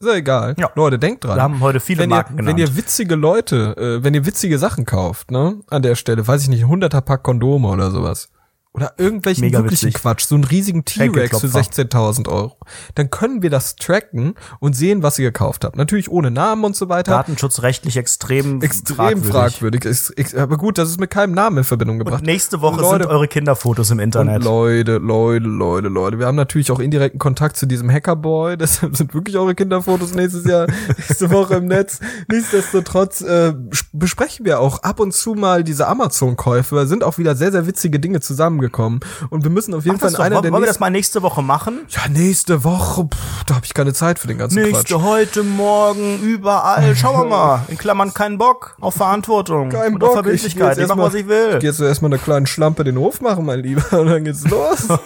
Ist 0.02 0.08
ja 0.08 0.16
egal. 0.16 0.56
Ja. 0.58 0.72
Leute, 0.76 0.98
denkt 0.98 1.24
dran. 1.24 1.38
Wir 1.38 1.44
haben 1.44 1.60
heute 1.60 1.80
viele 1.80 2.02
wenn 2.02 2.10
Marken 2.10 2.34
ihr, 2.34 2.38
genannt. 2.38 2.58
Wenn 2.58 2.66
ihr 2.66 2.76
witzige 2.76 3.16
Leute, 3.16 3.76
äh, 3.78 4.04
wenn 4.04 4.14
ihr 4.16 4.26
witzige 4.26 4.58
Sachen 4.58 4.86
kauft, 4.86 5.30
ne, 5.30 5.60
an 5.70 5.84
der 5.84 5.96
Stelle, 5.96 6.28
weiß 6.28 6.42
ich 6.42 6.50
nicht, 6.50 6.64
ein 6.64 6.70
hunderter 6.70 7.02
Pack 7.02 7.22
Kondome 7.24 7.68
oder 7.68 7.92
sowas. 7.92 8.30
Oder 8.74 8.94
irgendwelchen 8.98 9.44
Mega 9.44 9.60
wirklichen 9.60 9.88
witzig. 9.88 10.02
Quatsch, 10.02 10.26
so 10.26 10.36
einen 10.36 10.46
riesigen 10.46 10.86
T-Rex 10.86 11.42
für 11.42 11.50
Schenkelklopfer. 11.50 11.84
16.000 11.84 12.30
Euro. 12.30 12.58
Dann 12.96 13.10
können 13.10 13.42
wir 13.42 13.50
das 13.50 13.76
tracken 13.76 14.36
und 14.62 14.78
sehen, 14.78 15.04
was 15.04 15.20
ihr 15.20 15.26
gekauft 15.26 15.66
habt. 15.66 15.76
Natürlich 15.76 16.10
ohne 16.10 16.32
Namen 16.32 16.64
und 16.64 16.76
so 16.78 16.88
weiter. 16.88 17.12
Datenschutzrechtlich 17.12 17.98
extrem, 17.98 18.62
Extrem 18.62 19.24
fragwürdig. 19.24 19.84
Ex- 19.86 20.34
aber 20.36 20.58
gut, 20.58 20.78
das 20.78 20.90
ist 20.90 21.02
mit 21.02 21.10
keinem 21.10 21.34
Namen 21.34 21.58
in 21.58 21.64
Verbindung 21.66 21.98
gebracht. 22.00 22.22
Und 22.22 22.26
nächste 22.28 22.62
Woche 22.62 22.80
Leute, 22.80 23.04
sind 23.04 23.12
eure 23.12 23.28
Kinderfotos 23.28 23.92
im 23.92 23.98
und 23.98 24.04
Internet. 24.06 24.42
Leute, 24.42 25.00
Leute, 25.00 25.48
Leute, 25.48 25.88
Leute. 25.90 26.20
Wir 26.20 26.28
haben 26.28 26.38
natürlich 26.38 26.72
auch 26.72 26.80
indirekten 26.80 27.20
Kontakt 27.20 27.58
zu 27.58 27.66
diesem 27.66 27.92
Hackerboy. 27.92 28.56
Deshalb 28.62 28.96
sind 28.96 29.14
wirklich 29.14 29.38
eure 29.38 29.54
Kinderfotos 29.54 30.14
nächstes 30.14 30.46
Jahr, 30.46 30.68
nächste 30.98 31.30
Woche 31.30 31.56
im 31.56 31.66
Netz. 31.66 32.00
Nichtsdestotrotz 32.30 33.20
äh, 33.20 33.54
besprechen 33.92 34.46
wir 34.46 34.62
auch 34.62 34.84
ab 34.84 35.02
und 35.02 35.14
zu 35.14 35.34
mal 35.34 35.66
diese 35.66 35.88
Amazon-Käufe. 35.88 36.88
Sind 36.88 37.04
auch 37.04 37.18
wieder 37.18 37.36
sehr, 37.36 37.52
sehr 37.52 37.68
witzige 37.68 38.00
Dinge 38.00 38.22
zusammengekommen. 38.70 39.00
Und 39.30 39.44
wir 39.44 39.50
müssen 39.52 39.74
auf 39.74 39.86
jeden 39.86 39.98
das 39.98 40.12
Fall 40.12 40.12
doch. 40.12 40.20
in 40.20 40.26
einer 40.26 40.36
Wollen 40.36 40.44
der 40.44 40.52
wollen 40.54 40.64
wir 40.64 40.68
das 40.68 40.80
mal 40.80 40.90
nächste 40.92 41.22
Woche 41.22 41.42
machen? 41.42 41.80
ja, 41.90 42.08
nächste 42.10 42.64
Woche. 42.64 43.04
Pff, 43.14 43.44
da 43.46 43.56
habe 43.56 43.66
ich 43.66 43.74
keine 43.74 43.94
Zeit 43.94 44.20
für 44.20 44.28
den 44.28 44.38
ganzen 44.38 44.62
Quatsch. 44.64 44.72
Nächste, 44.74 45.02
heute, 45.02 45.44
morgen, 45.44 46.20
überall. 46.22 46.96
Schauen 46.96 47.22
wir 47.24 47.30
mal. 47.30 47.62
In 47.68 47.78
Klammern 47.78 48.14
keinen 48.14 48.38
Bock 48.38 48.76
auf 48.80 48.96
Verantwortung. 48.96 49.70
Kein 49.70 49.96
und 49.96 50.04
auf 50.04 50.10
Bock. 50.10 50.24
Verbindlichkeit. 50.24 50.74
Ich, 50.74 50.80
jetzt 50.80 50.90
mach, 50.90 50.98
was 50.98 51.14
ich 51.14 51.22
Ich 51.22 51.28
will. 51.28 51.60
geh 51.60 51.68
jetzt 51.68 51.80
erstmal 51.80 52.12
einer 52.12 52.22
kleinen 52.22 52.46
Schlampe 52.48 52.84
den 52.84 52.98
Hof 52.98 53.22
machen, 53.22 53.46
mein 53.46 53.60
Lieber. 53.62 53.82
Und 54.00 54.08
dann 54.08 54.24
geht's 54.24 54.48
los. 54.48 54.88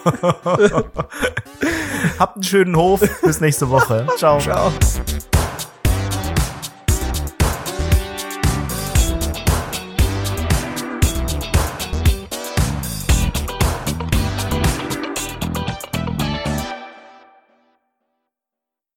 Habt 2.19 2.35
einen 2.35 2.43
schönen 2.43 2.75
Hof. 2.75 3.01
Bis 3.21 3.39
nächste 3.41 3.69
Woche. 3.69 4.07
Ciao. 4.17 4.39
Ciao. 4.39 4.71